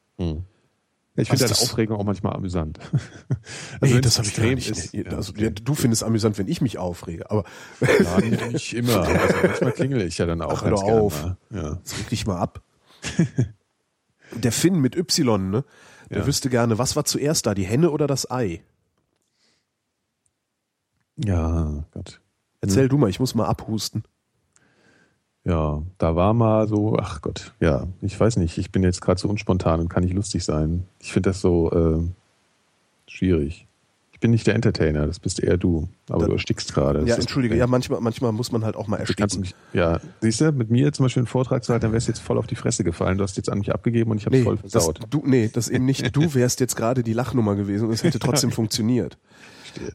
Ich 1.19 1.29
finde 1.29 1.45
Also 1.45 1.55
deine 1.55 1.63
Aufregung 1.71 1.97
auch 1.99 2.05
manchmal 2.05 2.35
amüsant. 2.35 2.79
Nee, 3.81 3.95
wenn 3.95 4.03
das 4.03 4.13
es 4.13 4.19
habe 4.19 4.29
ich 4.29 4.35
gar 4.37 4.45
nicht. 4.47 4.71
ist, 4.71 4.95
also, 5.13 5.33
ja, 5.35 5.51
du 5.51 5.75
findest 5.75 6.03
amüsant, 6.03 6.37
wenn 6.39 6.49
ich 6.49 6.61
mich 6.61 6.79
aufrege, 6.79 7.31
aber 7.31 7.45
Ja, 7.81 8.19
nicht, 8.21 8.73
immer. 8.75 9.01
Also 9.01 9.35
manchmal 9.43 9.73
klingel 9.73 10.03
ich 10.03 10.19
ja 10.19 10.27
dann 10.27 10.43
auch 10.43 10.59
Ach, 10.59 10.63
hör 10.63 10.71
ganz 10.71 10.83
gerne 10.83 11.01
auf. 11.01 11.23
mal. 11.25 11.37
Ja. 11.51 11.73
jetzt 11.75 11.99
reg 11.99 12.09
dich 12.11 12.27
mal 12.27 12.39
ab. 12.39 12.63
Der 14.35 14.53
Finn 14.53 14.79
mit 14.81 14.97
Y, 14.97 15.51
ne? 15.51 15.65
Der 16.11 16.19
Ja. 16.21 16.27
wüsste 16.27 16.51
gerne, 16.51 16.79
was 16.79 16.97
war 16.97 17.05
zuerst 17.05 17.47
da, 17.47 17.55
die 17.55 17.65
Henne 17.67 17.91
oder 17.91 18.07
das 18.07 18.31
Ei? 18.31 18.63
ja, 21.17 21.85
Gott. 21.93 22.21
Erzähl 22.61 22.89
du 22.89 22.99
mal, 22.99 23.09
ich 23.11 23.21
muss 23.21 23.35
mal 23.35 23.47
abhusten. 23.47 24.05
Ja, 25.47 25.81
da 25.99 26.17
war 26.17 26.35
mal 26.35 26.67
so, 26.67 26.97
ach 27.01 27.23
Gott, 27.23 27.53
ja, 27.61 27.87
ich 28.03 28.19
weiß 28.19 28.37
nicht, 28.39 28.59
ich 28.59 28.73
bin 28.73 28.83
jetzt 28.83 29.01
gerade 29.01 29.21
so 29.21 29.29
unspontan 29.29 29.79
und 29.81 29.89
kann 29.89 30.03
nicht 30.03 30.13
lustig 30.15 30.45
sein. 30.45 30.85
Ich 30.99 31.13
finde 31.13 31.31
das 31.31 31.41
so 31.41 31.71
äh, 31.71 32.01
schwierig. 33.11 33.67
Ich 34.13 34.21
bin 34.21 34.31
nicht 34.31 34.47
der 34.47 34.55
Entertainer, 34.55 35.07
das 35.07 35.21
bist 35.21 35.41
eher 35.41 35.59
du, 35.59 35.89
aber 36.09 36.21
Dann- 36.21 36.29
du 36.31 36.35
erstickst 36.37 36.73
gerade. 36.73 37.01
Das 37.01 37.09
Ja, 37.11 37.15
entschuldige, 37.17 37.55
ja, 37.55 37.67
manchmal, 37.67 38.01
manchmal 38.01 38.33
muss 38.33 38.51
man 38.51 38.65
halt 38.65 38.75
auch 38.75 38.89
mal 38.89 38.97
ersticken. 38.97 39.41
mich, 39.41 39.55
ja, 39.75 40.01
siehst 40.23 40.41
du, 40.41 40.53
mit 40.53 40.71
mir 40.71 40.91
zum 40.95 41.05
Beispiel 41.05 41.21
einen 41.21 41.27
Vortrag 41.27 41.63
zu 41.65 41.73
halten, 41.73 41.83
dann 41.83 41.93
wärst 41.93 42.09
du 42.09 42.13
jetzt 42.13 42.21
voll 42.23 42.39
auf 42.39 42.47
die 42.47 42.57
Fresse 42.57 42.83
gefallen. 42.83 43.19
Du 43.19 43.25
hast 43.25 43.37
jetzt 43.37 43.51
an 43.51 43.59
mich 43.59 43.73
abgegeben 43.75 44.11
und 44.11 44.17
ich 44.17 44.25
habe 44.25 44.37
Nee, 44.39 44.43
voll 44.43 44.57
das, 44.57 44.73
versaut. 44.73 45.01
du, 45.11 45.23
nee, 45.27 45.51
das 45.53 45.69
eben 45.69 45.85
nicht. 45.85 46.17
Du 46.17 46.23
wärst 46.35 46.61
jetzt 46.61 46.77
gerade 46.77 47.03
die 47.03 47.13
Lachnummer 47.13 47.57
gewesen 47.57 47.89
und 47.89 47.93
es 47.93 48.03
hätte 48.03 48.19
trotzdem 48.19 48.51
funktioniert. 48.53 49.19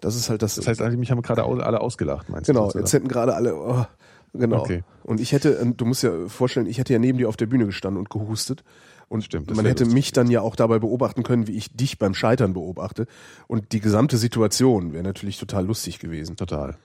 Das 0.02 0.16
ist 0.16 0.30
halt 0.30 0.44
das. 0.44 0.54
Das 0.56 0.68
heißt, 0.68 0.82
eigentlich 0.84 1.00
mich 1.00 1.10
haben 1.12 1.24
gerade 1.24 1.44
alle 1.44 1.82
ausgelacht, 1.82 2.30
meinst 2.30 2.48
du? 2.48 2.54
Genau, 2.54 2.72
jetzt 2.72 2.94
hätten 2.94 3.08
gerade 3.08 3.34
alle, 3.34 3.56
oh, 3.56 3.86
genau. 4.34 4.62
Okay. 4.62 4.84
Und 5.04 5.20
ich 5.20 5.32
hätte, 5.32 5.58
äh, 5.60 5.66
du 5.76 5.86
musst 5.86 6.04
ja 6.04 6.28
vorstellen, 6.28 6.66
ich 6.68 6.78
hätte 6.78 6.94
ja 6.94 7.00
neben 7.00 7.18
dir 7.18 7.30
auf 7.30 7.38
der 7.38 7.48
Bühne 7.48 7.66
gestanden 7.66 8.00
und 8.00 8.10
gehustet. 8.10 8.64
Und 9.08 9.26
Stimmt, 9.26 9.54
man 9.54 9.66
hätte 9.66 9.86
mich 9.86 10.14
dann 10.14 10.32
ja 10.32 10.40
auch 10.40 10.56
dabei 10.56 10.80
beobachten 10.80 11.24
können, 11.24 11.46
wie 11.48 11.58
ich 11.58 11.76
dich 11.76 12.00
beim 12.00 12.14
Scheitern 12.14 12.54
beobachte. 12.54 13.08
Und 13.48 13.74
die 13.74 13.82
gesamte 13.82 14.18
Situation 14.18 14.94
wäre 14.94 15.04
natürlich 15.04 15.38
total 15.38 15.66
lustig 15.66 16.00
gewesen. 16.00 16.38
Total. 16.38 16.78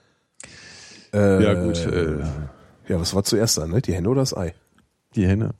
Äh, 1.13 1.41
Ja, 1.41 1.53
gut, 1.53 1.77
äh, 1.85 2.19
Ja, 2.89 2.99
was 2.99 3.13
war 3.15 3.23
zuerst 3.23 3.57
da, 3.57 3.65
ne? 3.67 3.81
Die 3.81 3.93
Henne 3.93 4.09
oder 4.09 4.21
das 4.21 4.35
Ei? 4.35 4.53
die 5.15 5.25
Henne. 5.25 5.53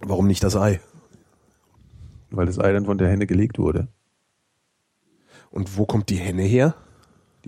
Warum 0.00 0.26
nicht 0.28 0.44
das 0.44 0.56
Ei? 0.56 0.80
Weil 2.30 2.46
das 2.46 2.58
Ei 2.58 2.72
dann 2.72 2.84
von 2.86 2.98
der 2.98 3.08
Henne 3.08 3.26
gelegt 3.26 3.58
wurde. 3.58 3.88
Und 5.50 5.76
wo 5.76 5.86
kommt 5.86 6.08
die 6.08 6.16
Henne 6.16 6.42
her? 6.42 6.74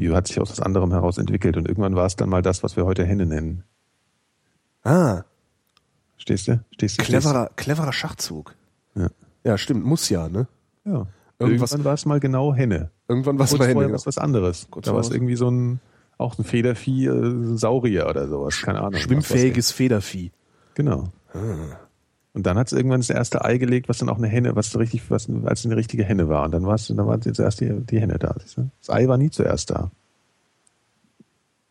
Die 0.00 0.10
hat 0.12 0.28
sich 0.28 0.40
aus 0.40 0.50
was 0.50 0.60
anderem 0.60 0.92
heraus 0.92 1.18
entwickelt 1.18 1.58
und 1.58 1.68
irgendwann 1.68 1.94
war 1.94 2.06
es 2.06 2.16
dann 2.16 2.30
mal 2.30 2.40
das, 2.40 2.62
was 2.62 2.74
wir 2.74 2.86
heute 2.86 3.04
Henne 3.04 3.26
nennen. 3.26 3.64
Ah, 4.82 5.24
Stehst 6.16 6.48
du? 6.48 6.62
Stehst 6.72 6.98
du? 6.98 7.02
cleverer, 7.04 7.50
cleverer 7.56 7.92
Schachzug. 7.92 8.54
Stehst 8.94 9.10
Ja, 9.44 9.56
stimmt, 9.58 9.84
muss 9.84 10.08
ja, 10.08 10.28
ne? 10.28 10.48
Ja. 10.84 11.06
Irgendwas- 11.38 11.72
Irgendwann 11.72 11.84
war 11.84 11.94
es 11.94 12.06
mal 12.06 12.20
genau 12.20 12.54
Henne. 12.54 12.90
Irgendwann 13.08 13.38
was 13.38 13.50
Kurz 13.50 13.58
bei 13.58 13.64
Henne. 13.66 13.72
vorher 13.74 13.88
genau. 13.88 13.96
was 14.06 14.18
anderes. 14.18 14.66
Kurz 14.70 14.86
da 14.86 14.92
war 14.94 15.00
es 15.00 15.10
irgendwie 15.10 15.36
so 15.36 15.50
ein, 15.50 15.80
auch 16.18 16.38
ein 16.38 16.44
Federvieh, 16.44 17.06
äh, 17.06 17.56
Saurier 17.56 18.06
oder 18.08 18.28
sowas. 18.28 18.60
Keine 18.62 18.80
Ahnung. 18.80 19.00
Schwimmfähiges 19.00 19.70
Federvieh. 19.70 20.30
Genau. 20.74 21.08
Ah. 21.32 21.38
Und 22.32 22.46
dann 22.46 22.56
hat 22.56 22.68
es 22.68 22.72
irgendwann 22.72 23.00
das 23.00 23.10
erste 23.10 23.44
Ei 23.44 23.58
gelegt, 23.58 23.88
was 23.88 23.98
dann 23.98 24.08
auch 24.08 24.18
eine 24.18 24.28
Henne, 24.28 24.54
was 24.54 24.70
so 24.70 24.78
richtig, 24.78 25.10
was 25.10 25.28
als 25.44 25.66
eine 25.66 25.76
richtige 25.76 26.04
Henne 26.04 26.28
war. 26.28 26.44
Und 26.44 26.52
dann 26.52 26.64
war 26.64 26.74
es, 26.76 26.86
dann 26.86 26.96
war 27.06 27.18
jetzt 27.24 27.40
erst 27.40 27.60
die, 27.60 27.70
die 27.80 28.00
Henne 28.00 28.18
da. 28.18 28.34
Das 28.34 28.88
Ei 28.88 29.08
war 29.08 29.16
nie 29.18 29.30
zuerst 29.30 29.70
da. 29.70 29.90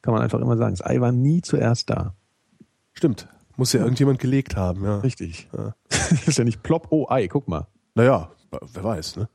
Kann 0.02 0.14
man 0.14 0.22
einfach 0.24 0.40
immer 0.40 0.58
sagen. 0.58 0.74
Das 0.76 0.86
Ei 0.86 1.00
war 1.00 1.12
nie 1.12 1.42
zuerst 1.42 1.90
da. 1.90 2.14
Stimmt. 2.94 3.28
Muss 3.58 3.74
ja 3.74 3.82
irgendjemand 3.82 4.20
gelegt 4.20 4.56
haben, 4.56 4.84
ja. 4.84 5.00
Richtig. 5.00 5.50
Ja. 5.56 5.76
Das 5.90 6.12
ist 6.28 6.38
ja 6.38 6.44
nicht 6.44 6.64
plopp, 6.64 6.88
oh 6.92 7.08
Ei, 7.10 7.28
guck 7.28 7.48
mal. 7.48 7.68
Naja, 7.96 8.30
wer 8.74 8.84
weiß, 8.84 9.18
ne? 9.18 9.28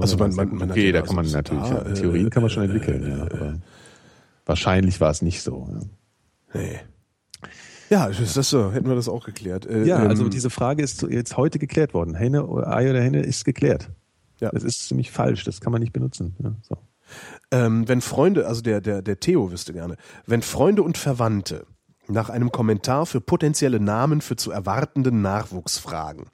Also 0.00 0.16
man- 0.16 0.34
man- 0.34 0.54
man 0.56 0.70
okay, 0.70 0.86
ja 0.86 0.92
da 0.92 1.02
kann 1.02 1.16
man 1.16 1.30
natürlich, 1.30 1.68
da, 1.68 1.84
ja, 1.88 1.94
Theorien 1.94 2.28
äh, 2.28 2.30
kann 2.30 2.42
man 2.42 2.50
schon 2.50 2.62
entwickeln, 2.64 3.06
ja. 3.10 3.24
Aber 3.24 3.58
wahrscheinlich 4.46 5.00
war 5.00 5.10
es 5.10 5.20
nicht 5.22 5.42
so. 5.42 5.68
Ja. 6.54 6.60
Nee. 6.60 6.78
Ja, 7.90 8.06
ist 8.06 8.36
das 8.36 8.50
so, 8.50 8.72
hätten 8.72 8.88
wir 8.88 8.96
das 8.96 9.08
auch 9.08 9.24
geklärt. 9.24 9.66
Äh, 9.66 9.84
Ja, 9.84 10.02
ähm, 10.02 10.08
also 10.08 10.28
diese 10.28 10.50
Frage 10.50 10.82
ist 10.82 11.02
jetzt 11.02 11.36
heute 11.36 11.58
geklärt 11.58 11.94
worden. 11.94 12.14
Henne, 12.14 12.46
oder 12.46 12.74
Ei 12.74 12.90
oder 12.90 13.00
Henne 13.00 13.20
ist 13.20 13.44
geklärt. 13.44 13.90
Ja. 14.40 14.50
Das 14.50 14.64
ist 14.64 14.88
ziemlich 14.88 15.10
falsch, 15.10 15.44
das 15.44 15.60
kann 15.60 15.72
man 15.72 15.80
nicht 15.80 15.92
benutzen. 15.92 16.36
Ja, 16.42 16.54
so. 16.62 16.76
ähm, 17.50 17.88
wenn 17.88 18.00
Freunde, 18.00 18.46
also 18.46 18.60
der, 18.60 18.80
der, 18.80 19.02
der 19.02 19.18
Theo 19.20 19.50
wüsste 19.50 19.72
gerne, 19.72 19.96
wenn 20.26 20.42
Freunde 20.42 20.82
und 20.82 20.98
Verwandte 20.98 21.66
nach 22.08 22.28
einem 22.28 22.52
Kommentar 22.52 23.06
für 23.06 23.20
potenzielle 23.20 23.80
Namen 23.80 24.20
für 24.20 24.36
zu 24.36 24.50
erwartenden 24.50 25.22
Nachwuchs 25.22 25.78
fragen, 25.78 26.26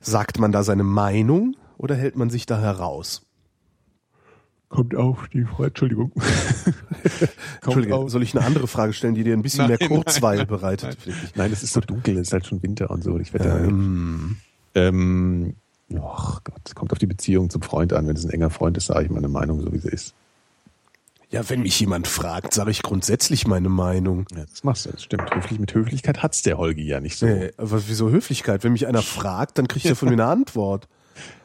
sagt 0.00 0.38
man 0.38 0.52
da 0.52 0.62
seine 0.62 0.84
Meinung 0.84 1.56
oder 1.76 1.94
hält 1.94 2.16
man 2.16 2.30
sich 2.30 2.46
da 2.46 2.58
heraus? 2.60 3.22
Kommt 4.74 4.96
auf 4.96 5.28
die 5.32 5.44
Frage, 5.44 5.66
Entschuldigung. 5.68 6.10
Entschuldige, 7.62 8.08
soll 8.08 8.24
ich 8.24 8.36
eine 8.36 8.44
andere 8.44 8.66
Frage 8.66 8.92
stellen, 8.92 9.14
die 9.14 9.22
dir 9.22 9.32
ein 9.34 9.42
bisschen 9.42 9.68
mehr 9.68 9.76
Nein, 9.78 9.88
Kurzweil 9.88 10.46
bereitet? 10.46 10.98
Nein, 11.36 11.52
es 11.52 11.62
ist 11.62 11.74
so 11.74 11.80
dunkel, 11.80 12.16
es 12.16 12.28
ist 12.28 12.32
halt 12.32 12.46
schon 12.46 12.60
Winter 12.60 12.90
und 12.90 13.04
so. 13.04 13.16
Ich 13.20 13.32
werde 13.32 13.50
Ähm, 13.66 14.36
ähm, 14.74 15.54
ach 16.02 16.42
Gott, 16.42 16.74
kommt 16.74 16.90
auf 16.90 16.98
die 16.98 17.06
Beziehung 17.06 17.50
zum 17.50 17.62
Freund 17.62 17.92
an. 17.92 18.08
Wenn 18.08 18.16
es 18.16 18.24
ein 18.24 18.30
enger 18.30 18.50
Freund 18.50 18.76
ist, 18.76 18.86
sage 18.86 19.04
ich 19.04 19.10
meine 19.10 19.28
Meinung, 19.28 19.60
so 19.60 19.72
wie 19.72 19.78
sie 19.78 19.90
ist. 19.90 20.12
ja, 21.30 21.48
wenn 21.48 21.62
mich 21.62 21.78
jemand 21.78 22.08
fragt, 22.08 22.52
sage 22.52 22.72
ich 22.72 22.82
grundsätzlich 22.82 23.46
meine 23.46 23.68
Meinung. 23.68 24.26
Ja, 24.36 24.44
das 24.44 24.64
machst 24.64 24.86
du, 24.86 24.90
das 24.90 25.04
stimmt. 25.04 25.32
Höflich, 25.32 25.60
mit 25.60 25.72
Höflichkeit 25.72 26.24
hat's 26.24 26.42
der 26.42 26.58
Holgi 26.58 26.84
ja 26.84 26.98
nicht 26.98 27.16
so. 27.16 27.26
Nee, 27.26 27.52
aber 27.58 27.86
wieso 27.86 28.10
Höflichkeit? 28.10 28.64
Wenn 28.64 28.72
mich 28.72 28.88
einer 28.88 29.02
fragt, 29.02 29.56
dann 29.58 29.68
kriegt 29.68 29.86
er 29.86 29.94
von 29.94 30.08
mir 30.08 30.14
eine 30.14 30.26
Antwort. 30.32 30.88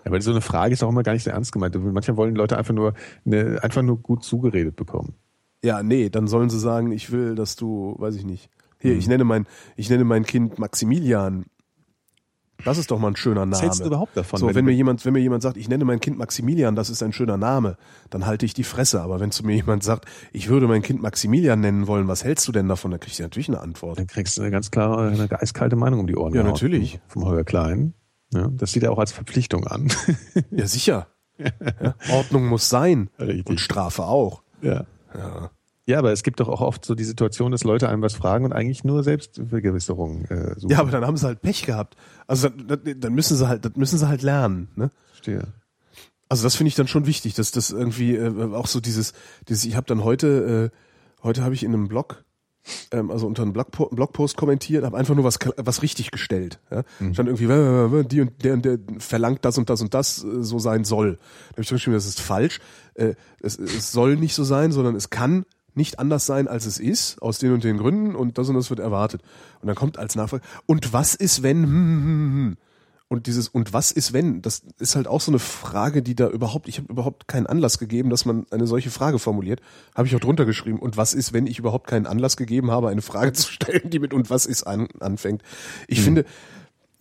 Weil 0.06 0.22
so 0.22 0.32
eine 0.32 0.42
Frage 0.42 0.74
ist 0.74 0.84
auch 0.84 0.90
immer 0.90 1.04
gar 1.04 1.14
nicht 1.14 1.24
so 1.24 1.30
ernst 1.30 1.52
gemeint. 1.52 1.76
Manchmal 1.76 2.18
wollen 2.18 2.36
Leute 2.36 2.58
einfach 2.58 2.74
nur, 2.74 2.94
eine, 3.26 3.62
einfach 3.64 3.82
nur 3.82 3.98
gut 3.98 4.24
zugeredet 4.24 4.76
bekommen. 4.76 5.14
Ja, 5.64 5.84
nee, 5.84 6.10
dann 6.10 6.28
sollen 6.28 6.50
sie 6.50 6.60
sagen, 6.60 6.92
ich 6.92 7.12
will, 7.12 7.36
dass 7.36 7.56
du, 7.56 7.96
weiß 8.00 8.16
ich 8.16 8.26
nicht. 8.26 8.50
Hier, 8.80 8.96
ich 8.96 9.08
nenne 9.10 9.26
mein, 9.26 9.46
ich 9.76 9.90
nenne 9.90 10.06
mein 10.06 10.26
Kind 10.26 10.58
Maximilian. 10.58 11.46
Das 12.66 12.78
ist 12.78 12.92
doch 12.92 13.00
mal 13.00 13.08
ein 13.10 13.16
schöner 13.16 13.42
Name. 13.42 13.52
Was 13.54 13.62
hältst 13.62 13.80
du 13.82 13.86
überhaupt 13.88 14.18
davon? 14.18 14.38
So, 14.40 14.48
wenn 14.48 14.56
wenn 14.56 14.66
du- 14.66 14.72
mir 14.72 14.76
jemand, 14.76 15.06
wenn 15.06 15.14
mir 15.14 15.20
jemand 15.20 15.44
sagt, 15.44 15.56
ich 15.56 15.70
nenne 15.70 15.86
mein 15.86 16.00
Kind 16.02 16.18
Maximilian, 16.18 16.76
das 16.76 16.90
ist 16.90 17.02
ein 17.04 17.14
schöner 17.14 17.38
Name, 17.38 17.78
dann 18.10 18.26
halte 18.26 18.46
ich 18.46 18.54
die 18.54 18.66
Fresse. 18.66 19.02
Aber 19.02 19.20
wenn 19.22 19.32
zu 19.32 19.46
mir 19.46 19.56
jemand 19.56 19.82
sagt, 19.84 20.06
ich 20.34 20.50
würde 20.50 20.68
mein 20.68 20.82
Kind 20.82 21.02
Maximilian 21.02 21.60
nennen 21.62 21.88
wollen, 21.88 22.08
was 22.10 22.24
hältst 22.26 22.46
du 22.50 22.52
denn 22.52 22.68
davon? 22.68 22.92
Dann 22.92 23.00
krieg 23.00 23.14
ich 23.14 23.20
natürlich 23.20 23.48
eine 23.48 23.62
Antwort. 23.62 23.98
Dann 24.00 24.08
kriegst 24.08 24.38
du 24.38 24.42
eine 24.42 24.52
ganz 24.52 24.72
klare, 24.72 25.08
eine 25.10 25.42
eiskalte 25.42 25.78
Meinung 25.78 26.02
um 26.02 26.08
die 26.08 26.18
Ohren. 26.18 26.34
Ja, 26.34 26.44
natürlich. 26.44 27.00
Vom 27.08 27.24
Holger 27.26 27.46
Klein. 27.46 27.94
Ja, 28.34 28.48
das 28.52 28.72
sieht 28.72 28.84
er 28.84 28.92
auch 28.92 29.00
als 29.00 29.12
Verpflichtung 29.12 29.66
an. 29.68 29.92
Ja, 30.52 30.68
sicher. 30.68 31.08
Ja, 31.38 31.96
Ordnung 32.12 32.48
muss 32.48 32.70
sein. 32.70 33.10
Richtig. 33.20 33.48
Und 33.48 33.60
Strafe 33.60 34.04
auch. 34.04 34.44
ja. 34.62 34.86
Ja. 35.16 35.52
Ja, 35.86 35.98
aber 35.98 36.12
es 36.12 36.22
gibt 36.22 36.40
doch 36.40 36.50
auch 36.50 36.62
oft 36.62 36.86
so 36.86 36.94
die 36.94 37.04
Situation, 37.04 37.52
dass 37.52 37.64
Leute 37.64 37.90
einem 37.90 38.04
was 38.04 38.14
fragen 38.14 38.46
und 38.46 38.54
eigentlich 38.54 38.84
nur 38.84 39.02
Selbstvergewisserung 39.04 40.26
äh, 40.26 40.54
suchen. 40.56 40.70
Ja, 40.70 40.82
aber 40.82 40.92
dann 40.92 41.04
haben 41.04 41.18
sie 41.18 41.26
halt 41.26 41.42
Pech 41.42 41.66
gehabt. 41.66 41.96
Also 42.28 42.48
dann, 42.50 42.80
dann 43.00 43.14
müssen 43.16 43.36
sie 43.36 43.48
halt, 43.48 43.66
das 43.66 43.76
müssen 43.76 43.98
sie 43.98 44.08
halt 44.08 44.22
lernen. 44.22 44.68
Ne? 44.76 44.92
Verstehe. 45.08 45.48
Also 46.28 46.44
das 46.44 46.56
finde 46.56 46.68
ich 46.68 46.76
dann 46.76 46.88
schon 46.88 47.08
wichtig, 47.08 47.34
dass 47.34 47.50
das 47.50 47.72
irgendwie 47.72 48.16
äh, 48.16 48.54
auch 48.54 48.68
so 48.68 48.80
dieses, 48.80 49.14
dieses 49.48 49.66
ich 49.66 49.76
habe 49.76 49.88
dann 49.88 50.04
heute, 50.04 50.72
äh, 50.72 51.24
heute 51.24 51.44
habe 51.44 51.56
ich 51.56 51.64
in 51.64 51.74
einem 51.74 51.88
Blog 51.88 52.24
ähm, 52.92 53.12
also 53.12 53.28
unter 53.28 53.44
einem 53.44 53.54
Blogpo 53.54 53.88
Blogpost 53.88 54.38
kommentiert, 54.38 54.84
habe 54.84 54.98
einfach 54.98 55.16
nur 55.16 55.24
was 55.24 55.40
was 55.58 55.82
richtig 55.82 56.12
gestellt. 56.12 56.60
Ja? 56.72 56.84
Stand 57.14 57.30
irgendwie, 57.30 58.06
die 58.08 58.22
und 58.22 58.44
der 58.44 58.54
und 58.54 58.66
der 58.66 58.80
verlangt 59.00 59.46
das 59.46 59.58
und 59.58 59.70
das 59.70 59.82
und 59.82 59.94
das 59.94 60.24
äh, 60.24 60.44
so 60.44 60.60
sein 60.60 60.84
soll. 60.84 61.14
Da 61.50 61.52
habe 61.54 61.62
ich 61.62 61.70
geschrieben, 61.70 61.96
das 61.96 62.06
ist 62.06 62.20
falsch. 62.20 62.60
Äh, 62.96 63.16
es, 63.42 63.58
es 63.58 63.92
soll 63.92 64.16
nicht 64.16 64.36
so 64.36 64.44
sein, 64.44 64.72
sondern 64.72 64.96
es 64.96 65.10
kann 65.10 65.46
nicht 65.76 66.00
anders 66.00 66.26
sein, 66.26 66.48
als 66.48 66.66
es 66.66 66.80
ist, 66.80 67.22
aus 67.22 67.40
den 67.40 67.54
und 67.54 67.64
den 67.64 67.78
Gründen 67.78 68.16
und 68.16 68.38
das 68.38 68.50
und 68.50 68.56
das 68.56 68.70
wird 68.70 68.80
erwartet. 68.80 69.22
Und 69.62 69.68
dann 69.68 69.76
kommt 69.76 69.98
als 69.98 70.16
Nachfrage, 70.16 70.44
und 70.66 70.94
was 70.94 71.16
ist, 71.16 71.44
wenn, 71.44 71.64
hm, 71.64 71.72
hm, 71.72 72.04
hm, 72.04 72.34
hm. 72.34 72.58
Und 73.10 73.26
dieses 73.26 73.48
und 73.50 73.74
was 73.74 73.92
ist 73.92 74.14
wenn, 74.14 74.42
das 74.44 74.62
ist 74.78 74.96
halt 74.96 75.08
auch 75.08 75.20
so 75.20 75.32
eine 75.32 75.40
Frage, 75.40 76.04
die 76.04 76.16
da 76.16 76.30
überhaupt, 76.30 76.68
ich 76.68 76.78
habe 76.78 76.92
überhaupt 76.92 77.28
keinen 77.28 77.48
Anlass 77.48 77.80
gegeben, 77.80 78.12
dass 78.12 78.24
man 78.24 78.46
eine 78.52 78.68
solche 78.68 78.92
Frage 78.92 79.18
formuliert. 79.20 79.62
Habe 79.96 80.08
ich 80.08 80.16
auch 80.16 80.20
drunter 80.20 80.46
geschrieben. 80.46 80.80
Und 80.80 80.96
was 80.96 81.16
ist, 81.16 81.34
wenn 81.34 81.48
ich 81.48 81.58
überhaupt 81.60 81.88
keinen 81.88 82.06
Anlass 82.06 82.38
gegeben 82.38 82.70
habe, 82.70 82.90
eine 82.90 83.02
Frage 83.02 83.34
zu 83.34 83.52
stellen, 83.52 83.90
die 83.90 83.98
mit 84.00 84.14
und 84.14 84.30
was 84.30 84.46
ist 84.46 84.64
an, 84.64 84.88
anfängt. 85.00 85.42
Ich 85.88 85.98
Hm. 86.00 86.04
finde, 86.06 86.26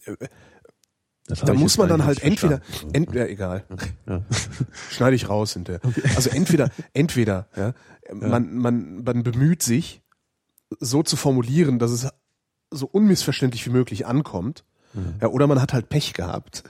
äh, 0.07 0.17
Das 1.27 1.41
da 1.41 1.53
muss 1.53 1.77
man 1.77 1.91
dann 1.91 2.07
halt 2.07 2.23
entweder, 2.23 2.61
verstanden. 2.63 2.95
entweder 2.95 3.29
egal, 3.29 3.65
Ja. 4.07 4.23
schneide 4.91 5.15
ich 5.15 5.29
raus 5.29 5.53
hinterher. 5.53 5.83
Also 6.17 6.31
entweder, 6.31 6.71
entweder, 6.95 7.49
ja, 7.55 7.75
man, 8.15 8.57
man, 8.57 9.03
man 9.05 9.23
bemüht 9.25 9.63
sich, 9.63 10.01
so 10.81 11.03
zu 11.03 11.17
formulieren, 11.17 11.79
dass 11.79 11.91
es 11.91 12.09
so 12.71 12.87
unmissverständlich 12.87 13.67
wie 13.67 13.71
möglich 13.71 14.07
ankommt. 14.07 14.65
Mhm. 14.95 15.15
Ja, 15.21 15.29
oder 15.29 15.47
man 15.47 15.61
hat 15.61 15.73
halt 15.73 15.89
Pech 15.89 16.15
gehabt. 16.15 16.65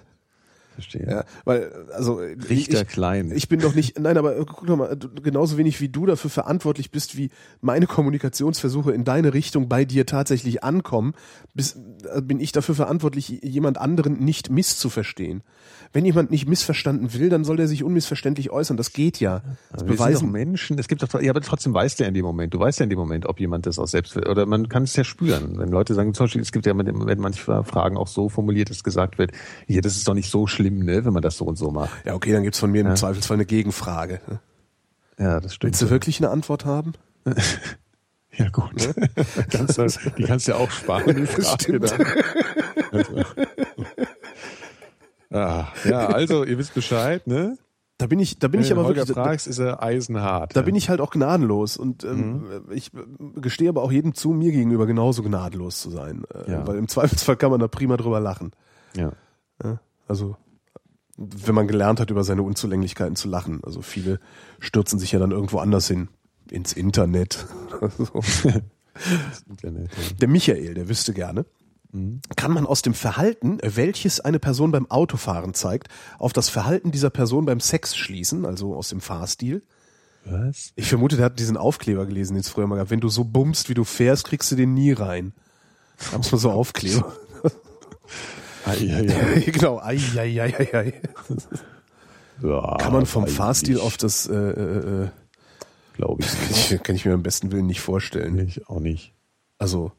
Verstehe. 0.79 1.07
Ja, 1.11 1.25
weil, 1.45 1.73
also 1.93 2.21
Richter 2.49 2.83
ich, 2.83 2.87
klein. 2.89 3.33
Ich 3.35 3.49
bin 3.49 3.59
doch 3.59 3.75
nicht, 3.75 3.99
nein, 3.99 4.17
aber 4.17 4.37
äh, 4.37 4.45
guck 4.47 4.65
doch 4.65 4.77
mal, 4.77 4.95
du- 4.97 5.09
genauso 5.21 5.59
wenig 5.59 5.81
wie 5.81 5.89
du 5.89 6.07
dafür 6.07 6.31
verantwortlich 6.31 6.93
bist, 6.93 7.17
wie 7.17 7.31
meine 7.61 7.89
Kommunikationsversuche 7.89 8.93
in 8.93 9.03
deine 9.03 9.35
Richtung 9.35 9.69
bei 9.69 9.85
dir 9.85 10.07
tatsächlich 10.07 10.63
ankommen, 10.63 11.15
bis, 11.53 11.77
äh, 12.15 12.23
bin 12.23 12.39
ich 12.39 12.53
dafür 12.53 12.77
verantwortlich, 12.77 13.29
jemand 13.43 13.79
anderen 13.79 14.21
nicht 14.25 14.51
misszuverstehen. 14.51 15.43
Wenn 15.93 16.05
jemand 16.05 16.31
nicht 16.31 16.47
missverstanden 16.47 17.15
will, 17.15 17.31
dann 17.31 17.45
soll 17.45 17.57
der 17.57 17.67
sich 17.67 17.83
unmissverständlich 17.83 18.51
äußern. 18.51 18.77
Das 18.77 18.93
geht 18.93 19.21
ja. 19.21 19.41
Das 19.41 19.47
Aber 19.47 19.79
sind 19.79 19.89
doch 19.89 19.97
beweisen. 19.97 20.31
Menschen. 20.31 20.79
Es 20.79 20.87
gibt 20.87 21.03
doch, 21.03 21.21
ja, 21.21 21.31
aber 21.31 21.41
trotzdem 21.41 21.73
weißt 21.73 21.99
du 21.99 22.05
ja 22.05 22.09
in 22.09 22.15
dem 22.15 22.27
Moment. 22.27 22.53
Du 22.53 22.61
weißt 22.61 22.79
ja 22.79 22.85
in 22.85 22.91
dem 22.91 22.99
Moment, 22.99 23.25
ob 23.25 23.41
jemand 23.41 23.65
das 23.65 23.79
auch 23.79 23.87
selbst 23.87 24.15
will. 24.15 24.27
Oder 24.29 24.45
man 24.45 24.69
kann 24.69 24.83
es 24.83 24.95
ja 24.97 25.03
spüren. 25.03 25.59
Wenn 25.59 25.71
Leute 25.71 25.95
sagen, 25.95 26.13
zum 26.13 26.25
Beispiel, 26.25 26.43
es 26.43 26.53
gibt 26.53 26.67
ja, 26.67 26.77
wenn 26.77 27.19
manche 27.21 27.43
Fragen 27.65 27.97
auch 27.97 28.07
so 28.07 28.29
formuliert, 28.29 28.69
dass 28.69 28.85
gesagt 28.85 29.17
wird, 29.17 29.33
hier, 29.67 29.81
das 29.81 29.97
ist 29.97 30.07
doch 30.07 30.13
nicht 30.13 30.31
so 30.31 30.47
schlimm, 30.47 30.68
ne, 30.71 31.05
wenn 31.05 31.13
man 31.13 31.23
das 31.23 31.37
so 31.37 31.45
und 31.45 31.57
so 31.57 31.71
macht. 31.71 31.91
Ja, 32.05 32.15
okay, 32.15 32.33
dann 32.33 32.43
gibt's 32.43 32.59
von 32.59 32.71
mir 32.71 32.83
im 32.83 32.95
Zweifelsfall 32.97 33.37
eine 33.37 33.47
Gegenfrage. 33.47 34.21
Ja, 35.19 35.41
das 35.41 35.55
stimmt. 35.55 35.73
Willst 35.73 35.83
du 35.83 35.91
wirklich 35.91 36.19
eine 36.21 36.31
Antwort 36.31 36.65
haben? 36.65 36.93
Ja, 38.31 38.49
gut. 38.51 38.71
kannst 39.51 39.79
du, 39.79 39.87
die 40.17 40.23
kannst 40.23 40.47
du 40.47 40.53
ja 40.53 40.59
auch 40.59 40.71
sparen, 40.71 41.27
Frage 41.27 41.43
Stimmt. 41.61 41.91
dann. 41.91 42.07
Also. 42.93 43.25
Ah, 45.31 45.67
ja, 45.85 46.07
also, 46.07 46.45
ihr 46.45 46.57
wisst 46.57 46.75
Bescheid, 46.75 47.27
ne? 47.27 47.59
Da 47.99 48.07
bin 48.07 48.21
ich, 48.21 48.39
da 48.39 48.47
bin 48.47 48.61
Wenn 48.61 48.67
ich 48.67 48.71
aber 48.73 48.85
Holger 48.85 49.09
wirklich, 49.09 49.15
fragst, 49.17 49.47
ist 49.49 49.59
er 49.59 49.83
eisenhart. 49.83 50.55
da 50.55 50.63
bin 50.63 50.77
ich 50.77 50.89
halt 50.89 51.01
auch 51.01 51.11
gnadenlos 51.11 51.77
und 51.77 52.05
ähm, 52.05 52.43
Mhm. 52.43 52.63
ich 52.71 52.95
äh, 52.95 53.41
gestehe 53.41 53.69
aber 53.71 53.83
auch 53.83 53.91
jedem 53.91 54.15
zu, 54.15 54.31
mir 54.31 54.53
gegenüber 54.53 54.87
genauso 54.87 55.25
gnadenlos 55.25 55.81
zu 55.81 55.91
sein, 55.91 56.23
äh, 56.33 56.53
Ja. 56.53 56.67
weil 56.67 56.77
im 56.77 56.87
Zweifelsfall 56.87 57.37
kann 57.37 57.51
man 57.51 57.59
da 57.59 57.67
prima 57.67 57.97
drüber 57.97 58.21
lachen. 58.21 58.53
Ja. 58.97 59.11
Ja? 59.65 59.81
Also 60.07 60.37
wenn 61.19 61.55
man 61.55 61.67
gelernt 61.67 62.01
hat, 62.01 62.11
über 62.11 62.23
seine 62.23 62.43
Unzulänglichkeiten 62.43 63.17
zu 63.17 63.29
lachen. 63.29 63.61
Also 63.65 63.83
viele 63.83 64.21
stürzen 64.61 64.99
sich 64.99 65.13
ja 65.13 65.19
dann 65.19 65.33
irgendwo 65.33 65.59
anders 65.59 65.89
hin, 65.89 66.09
ins 66.51 66.73
Internet. 66.73 67.47
Internet, 69.49 69.91
ja. 69.91 70.17
Der 70.21 70.29
Michael, 70.29 70.75
der 70.75 70.89
wüsste 70.89 71.13
gerne. 71.13 71.45
Kann 72.37 72.53
man 72.53 72.67
aus 72.67 72.83
dem 72.83 72.93
Verhalten, 72.95 73.59
welches 73.63 74.21
eine 74.21 74.39
Person 74.39 74.73
beim 74.73 74.91
Autofahren 74.91 75.55
zeigt, 75.55 75.89
auf 76.19 76.35
das 76.35 76.51
Verhalten 76.51 76.93
dieser 76.93 77.11
Person 77.11 77.47
beim 77.47 77.61
Sex 77.61 77.97
schließen, 77.97 78.45
also 78.45 78.75
aus 78.75 78.91
dem 78.91 79.01
Fahrstil? 79.01 79.63
Was? 80.25 80.73
Ich 80.77 80.87
vermute, 80.87 81.17
der 81.17 81.25
hat 81.25 81.39
diesen 81.39 81.57
Aufkleber 81.57 82.05
gelesen, 82.05 82.35
den 82.35 82.41
es 82.41 82.51
früher 82.51 82.67
mal 82.67 82.77
gab. 82.77 82.91
Wenn 82.91 83.01
du 83.01 83.09
so 83.09 83.25
bummst, 83.25 83.71
wie 83.71 83.75
du 83.75 83.85
fährst, 83.85 84.27
kriegst 84.27 84.53
du 84.53 84.57
den 84.57 84.75
nie 84.75 84.93
rein. 84.93 85.33
Gab's 86.13 86.31
mal 86.31 86.39
so 86.39 86.51
Aufkleber. 86.51 87.11
Genau, 89.53 89.81
ei, 89.81 89.99
ei, 90.17 90.41
ei, 90.43 90.55
ei, 90.59 90.75
ei. 90.77 90.93
ja 92.43 92.77
Kann 92.79 92.93
man 92.93 93.07
vom 93.07 93.27
Fahrstil 93.27 93.81
auf 93.81 93.97
das, 93.97 94.27
äh, 94.27 94.35
äh, 94.35 95.05
äh, 95.05 95.09
Glaube 95.95 96.23
ich 96.23 96.33
nicht. 96.49 96.73
ich, 96.73 96.83
kann 96.83 96.97
ich 96.97 97.05
mir 97.05 97.15
am 97.15 97.23
besten 97.23 97.51
Willen 97.53 97.67
nicht 97.67 97.81
vorstellen. 97.81 98.39
Ich 98.39 98.69
auch 98.69 98.81
nicht. 98.81 99.13
Also, 99.59 99.93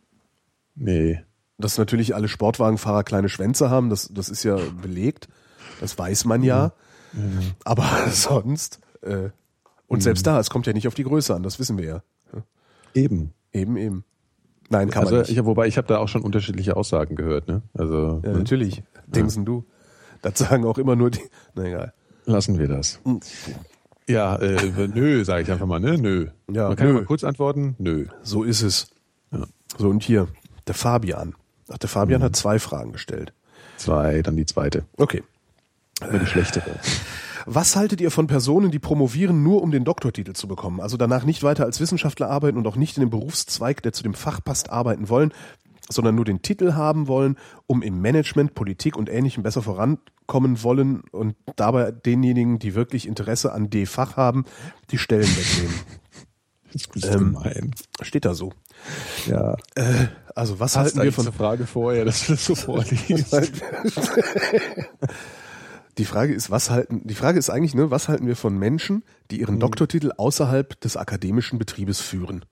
Nee. 0.76 1.22
dass 1.58 1.78
natürlich 1.78 2.16
alle 2.16 2.28
Sportwagenfahrer 2.30 3.04
kleine 3.04 3.28
Schwänze 3.30 3.70
haben, 3.70 3.90
das, 3.90 4.10
das 4.14 4.30
ist 4.30 4.44
ja 4.44 4.56
belegt. 4.82 5.28
Das 5.82 5.98
weiß 5.98 6.26
man 6.26 6.44
ja. 6.44 6.72
Aber 7.66 8.08
sonst, 8.12 8.80
äh, 9.02 9.30
und 9.88 10.02
selbst 10.04 10.26
da, 10.28 10.40
es 10.40 10.50
kommt 10.50 10.68
ja 10.68 10.74
nicht 10.74 10.88
auf 10.88 10.94
die 10.94 11.04
Größe 11.04 11.34
an, 11.36 11.44
das 11.44 11.60
wissen 11.60 11.78
wir 11.78 11.86
ja. 11.86 12.04
Eben. 12.94 13.34
Eben, 13.52 13.76
eben. 13.78 14.04
Nein, 14.70 14.90
kann 14.90 15.04
also, 15.04 15.16
man 15.16 15.22
nicht. 15.24 15.32
ich, 15.32 15.46
wobei 15.46 15.68
ich 15.68 15.78
habe 15.78 15.88
da 15.88 15.98
auch 15.98 16.08
schon 16.08 16.22
unterschiedliche 16.22 16.76
Aussagen 16.76 17.16
gehört, 17.16 17.48
ne? 17.48 17.64
Also 17.74 18.22
ja, 18.24 18.32
ne? 18.32 18.38
natürlich. 18.38 18.84
Demsen 19.08 19.46
du. 19.46 19.66
Das 20.22 20.38
sagen 20.38 20.66
auch 20.66 20.78
immer 20.78 20.96
nur 20.96 21.10
die. 21.12 21.22
Na 21.56 21.64
egal. 21.64 21.94
lassen 22.26 22.60
wir 22.60 22.68
das. 22.68 23.00
Ja, 24.08 24.36
äh, 24.38 24.88
nö, 24.88 25.24
sage 25.24 25.44
ich 25.44 25.52
einfach 25.52 25.66
mal, 25.66 25.80
ne? 25.80 25.98
Nö. 25.98 26.28
Ja, 26.52 26.68
Man 26.68 26.76
kann 26.76 26.88
nö. 26.88 26.94
mal 26.94 27.06
kurz 27.06 27.24
antworten, 27.24 27.76
nö. 27.80 28.06
So 28.22 28.44
ist 28.44 28.62
es. 28.62 28.92
So, 29.78 29.90
und 29.90 30.04
hier, 30.04 30.28
der 30.68 30.76
Fabian. 30.76 31.36
Ach, 31.72 31.78
der 31.78 31.90
Fabian 31.90 32.24
hat 32.24 32.36
zwei 32.36 32.60
Fragen 32.60 32.92
gestellt. 32.92 33.34
Zwei, 33.78 34.22
dann 34.22 34.36
die 34.36 34.46
zweite. 34.46 34.86
Okay. 34.98 35.24
Aber 36.02 36.18
die 36.20 36.26
schlechtere. 36.26 36.72
Was 37.52 37.76
haltet 37.76 38.00
ihr 38.00 38.12
von 38.12 38.28
Personen, 38.28 38.70
die 38.70 38.78
promovieren, 38.78 39.42
nur 39.42 39.64
um 39.64 39.72
den 39.72 39.84
Doktortitel 39.84 40.34
zu 40.34 40.48
bekommen? 40.48 40.80
Also 40.80 40.98
danach 40.98 41.24
nicht 41.24 41.42
weiter 41.42 41.66
als 41.66 41.80
Wissenschaftler 41.80 42.30
arbeiten 42.30 42.60
und 42.60 42.68
auch 42.68 42.76
nicht 42.76 42.96
in 42.96 43.02
dem 43.02 43.10
Berufszweig, 43.10 43.82
der 43.82 43.92
zu 43.92 44.04
dem 44.04 44.14
Fach 44.14 44.40
passt, 44.44 44.70
arbeiten 44.70 45.10
wollen, 45.10 45.34
sondern 45.90 46.14
nur 46.14 46.26
den 46.26 46.44
Titel 46.44 46.74
haben 46.74 47.08
wollen, 47.08 47.38
um 47.66 47.82
im 47.82 48.02
Management, 48.02 48.54
Politik 48.54 48.96
und 48.96 49.10
Ähnlichem 49.10 49.42
besser 49.42 49.64
vorankommen 49.64 50.62
wollen 50.62 51.02
und 51.12 51.36
dabei 51.56 51.90
denjenigen, 51.92 52.60
die 52.60 52.76
wirklich 52.76 53.08
Interesse 53.08 53.52
an 53.52 53.72
D-Fach 53.72 54.16
haben, 54.16 54.46
die 54.92 55.00
Stellen 55.00 55.24
wegnehmen. 55.24 55.76
Ähm. 57.02 57.36
Steht 58.00 58.26
da 58.26 58.36
so. 58.36 58.54
Ja. 59.26 59.56
Also 60.36 60.60
was 60.60 60.78
Hast 60.78 60.98
halten 60.98 61.02
wir 61.02 61.12
von 61.12 61.26
eine 61.26 61.36
Frage 61.36 61.66
vorher, 61.66 62.06
dass 62.06 62.28
du 62.28 62.34
das 62.34 62.46
so 62.46 62.54
vorliest? 62.56 63.34
Die 66.00 66.06
Frage 66.06 66.34
ist, 66.34 66.50
was 66.50 66.70
halten, 66.70 67.02
die 67.04 67.14
Frage 67.14 67.38
ist 67.38 67.50
eigentlich, 67.50 67.76
ne, 67.76 67.92
was 67.92 68.08
halten 68.08 68.26
wir 68.26 68.38
von 68.38 68.58
Menschen, 68.58 69.04
die 69.32 69.42
ihren 69.42 69.60
Doktortitel 69.60 70.12
außerhalb 70.16 70.80
des 70.80 70.96
akademischen 70.96 71.60
Betriebes 71.60 72.00
führen? 72.00 72.46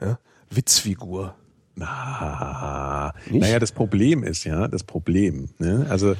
Ja? 0.00 0.18
Witzfigur. 0.50 1.36
Na, 1.78 3.12
Nicht? 3.30 3.42
naja, 3.42 3.58
das 3.58 3.70
Problem 3.72 4.22
ist 4.22 4.44
ja, 4.44 4.66
das 4.66 4.82
Problem, 4.82 5.50
ne? 5.58 5.86
also 5.90 6.14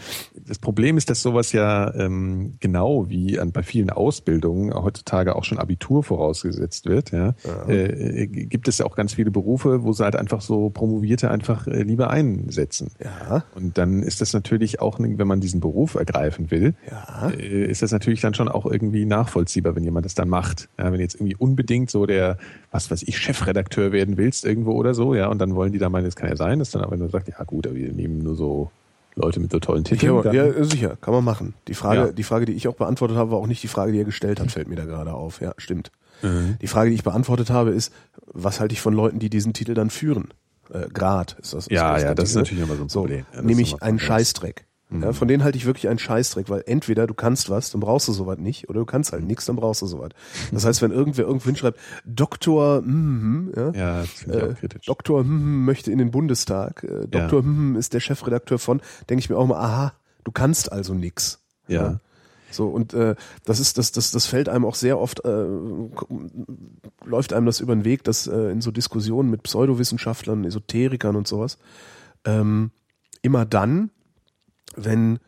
das 0.46 0.58
Problem 0.58 0.98
ist, 0.98 1.08
dass 1.08 1.22
sowas 1.22 1.52
ja 1.52 1.94
ähm, 1.94 2.56
genau 2.60 3.08
wie 3.08 3.38
an, 3.38 3.52
bei 3.52 3.62
vielen 3.62 3.88
Ausbildungen 3.90 4.74
heutzutage 4.74 5.34
auch 5.34 5.44
schon 5.44 5.58
Abitur 5.58 6.02
vorausgesetzt 6.02 6.86
wird, 6.86 7.10
ja, 7.12 7.34
Äh, 7.68 8.22
äh, 8.22 8.26
gibt 8.26 8.68
es 8.68 8.78
ja 8.78 8.84
auch 8.86 8.96
ganz 8.96 9.14
viele 9.14 9.30
Berufe, 9.30 9.82
wo 9.82 9.92
sie 9.92 10.04
halt 10.04 10.14
einfach 10.16 10.42
so 10.42 10.68
Promovierte 10.70 11.30
einfach 11.30 11.66
äh, 11.66 11.82
lieber 11.82 12.10
einsetzen. 12.10 12.90
Ja. 13.02 13.44
Und 13.54 13.78
dann 13.78 14.02
ist 14.02 14.20
das 14.20 14.32
natürlich 14.34 14.80
auch, 14.80 14.98
wenn 15.00 15.26
man 15.26 15.40
diesen 15.40 15.60
Beruf 15.60 15.94
ergreifen 15.94 16.50
will, 16.50 16.74
Ja. 16.90 17.30
äh, 17.30 17.64
ist 17.64 17.80
das 17.82 17.92
natürlich 17.92 18.20
dann 18.20 18.34
schon 18.34 18.48
auch 18.48 18.66
irgendwie 18.66 19.06
nachvollziehbar, 19.06 19.74
wenn 19.74 19.84
jemand 19.84 20.04
das 20.04 20.14
dann 20.14 20.28
macht. 20.28 20.68
Ja, 20.78 20.92
wenn 20.92 21.00
jetzt 21.00 21.14
irgendwie 21.14 21.36
unbedingt 21.36 21.90
so 21.90 22.04
der, 22.04 22.36
was 22.70 22.90
weiß 22.90 23.02
ich, 23.04 23.18
Chefredakteur 23.18 23.90
werden 23.92 24.16
willst 24.18 24.44
irgendwo 24.44 24.72
oder 24.72 24.92
so, 24.92 25.14
ja, 25.14 25.28
und 25.28 25.38
dann 25.38 25.45
wollen 25.55 25.73
die 25.73 25.78
da 25.78 25.89
meinen, 25.89 26.05
das 26.05 26.16
kann 26.16 26.28
ja 26.28 26.36
sein, 26.36 26.59
dass 26.59 26.70
dann 26.70 26.82
aber 26.82 26.97
nur 26.97 27.09
sagt, 27.10 27.28
ja 27.28 27.43
gut, 27.44 27.66
aber 27.66 27.77
wir 27.77 27.93
nehmen 27.93 28.18
nur 28.18 28.35
so 28.35 28.70
Leute 29.14 29.40
mit 29.40 29.51
so 29.51 29.59
tollen 29.60 29.85
Titeln. 29.85 30.14
Ja, 30.14 30.23
dann- 30.23 30.35
ja, 30.35 30.64
sicher, 30.64 30.97
kann 31.01 31.14
man 31.14 31.24
machen. 31.24 31.55
Die 31.68 31.74
Frage, 31.74 32.01
Ja. 32.01 32.12
die 32.12 32.23
Frage, 32.23 32.44
die 32.47 32.52
ich 32.52 32.68
auch 32.68 32.74
beantwortet 32.74 33.16
habe, 33.16 33.31
war 33.31 33.39
auch 33.39 33.47
nicht 33.47 33.62
die 33.62 33.68
Frage, 33.68 33.93
die 33.93 33.98
er 33.98 34.05
gestellt 34.05 34.40
hat, 34.40 34.51
fällt 34.51 34.68
mir 34.68 34.77
da 34.77 34.85
gerade 34.85 35.14
auf. 35.14 35.40
Ja, 35.40 35.55
stimmt. 35.56 35.90
Mhm. 36.23 36.56
Die 36.60 36.66
Frage, 36.66 36.90
die 36.90 36.97
ich 36.97 37.05
beantwortet 37.05 37.48
habe, 37.51 37.70
ist, 37.70 37.93
was 38.27 38.60
halte 38.60 38.73
ich 38.74 38.81
von 38.81 38.93
Leuten, 38.94 39.18
die 39.18 39.31
diesen 39.31 39.52
Titel 39.52 39.74
dann 39.74 39.89
führen? 39.90 40.35
Äh, 40.73 40.89
Grad 40.93 41.36
ist 41.40 41.55
das. 41.55 41.68
Ja, 41.70 41.97
ist 41.97 42.02
ja, 42.02 42.09
der 42.09 42.14
das 42.16 42.24
ist 42.24 42.32
Titel. 42.32 42.39
natürlich 42.40 42.64
immer 42.64 42.77
so 42.77 42.82
ein 42.85 42.89
Problem. 42.89 43.18
Ja, 43.20 43.24
das 43.32 43.40
ist 43.40 43.47
nämlich 43.47 43.73
immer 43.73 43.82
einen 43.82 43.98
komplex. 43.98 44.32
Scheißdreck. 44.88 45.02
Ja, 45.02 45.12
von 45.12 45.28
denen 45.28 45.42
halte 45.42 45.58
ich 45.58 45.66
wirklich 45.66 45.88
einen 45.88 45.98
Scheißdreck, 45.98 46.48
weil 46.48 46.62
entweder 46.66 47.06
du 47.06 47.14
kannst 47.14 47.50
was, 47.50 47.70
dann 47.70 47.80
brauchst 47.80 48.06
du 48.06 48.12
sowas 48.12 48.38
nicht, 48.38 48.68
oder 48.68 48.80
du 48.80 48.86
kannst 48.86 49.12
halt 49.12 49.24
nichts, 49.24 49.44
dann 49.46 49.56
brauchst 49.56 49.82
du 49.82 49.86
sowas. 49.86 50.10
Das 50.52 50.64
heißt, 50.64 50.80
wenn 50.80 50.92
irgendwer 50.92 51.26
irgendwo 51.26 51.46
hinschreibt, 51.46 51.78
Doktor, 52.04 52.82
mm, 52.82 53.52
ja, 53.56 53.72
Ja, 53.72 54.02
äh. 54.02 54.54
Doktor 54.86 55.24
mm, 55.24 55.64
möchte 55.64 55.90
in 55.90 55.98
den 55.98 56.10
Bundestag, 56.10 56.84
äh, 56.84 57.08
Doktor 57.08 57.42
mm, 57.42 57.76
ist 57.76 57.94
der 57.94 58.00
Chefredakteur 58.00 58.58
von, 58.58 58.80
denke 59.10 59.20
ich 59.20 59.30
mir 59.30 59.36
auch 59.36 59.46
mal, 59.46 59.58
aha, 59.58 59.92
du 60.24 60.30
kannst 60.30 60.70
also 60.70 60.94
nix. 60.94 61.40
Ja. 61.66 61.98
So, 62.52 62.68
und 62.68 62.94
äh, 62.94 63.16
das 63.44 63.58
ist, 63.58 63.76
das, 63.78 63.90
das, 63.90 64.12
das 64.12 64.26
fällt 64.26 64.48
einem 64.48 64.64
auch 64.64 64.76
sehr 64.76 65.00
oft, 65.00 65.24
äh, 65.24 65.46
läuft 67.04 67.32
einem 67.32 67.46
das 67.46 67.58
über 67.58 67.74
den 67.74 67.84
Weg, 67.84 68.04
dass 68.04 68.28
äh, 68.28 68.50
in 68.50 68.60
so 68.60 68.70
Diskussionen 68.70 69.30
mit 69.30 69.42
Pseudowissenschaftlern, 69.42 70.44
Esoterikern 70.44 71.16
und 71.16 71.26
sowas, 71.26 71.58
ähm, 72.24 72.70
immer 73.22 73.44
dann, 73.44 73.90
wenn 74.76 75.18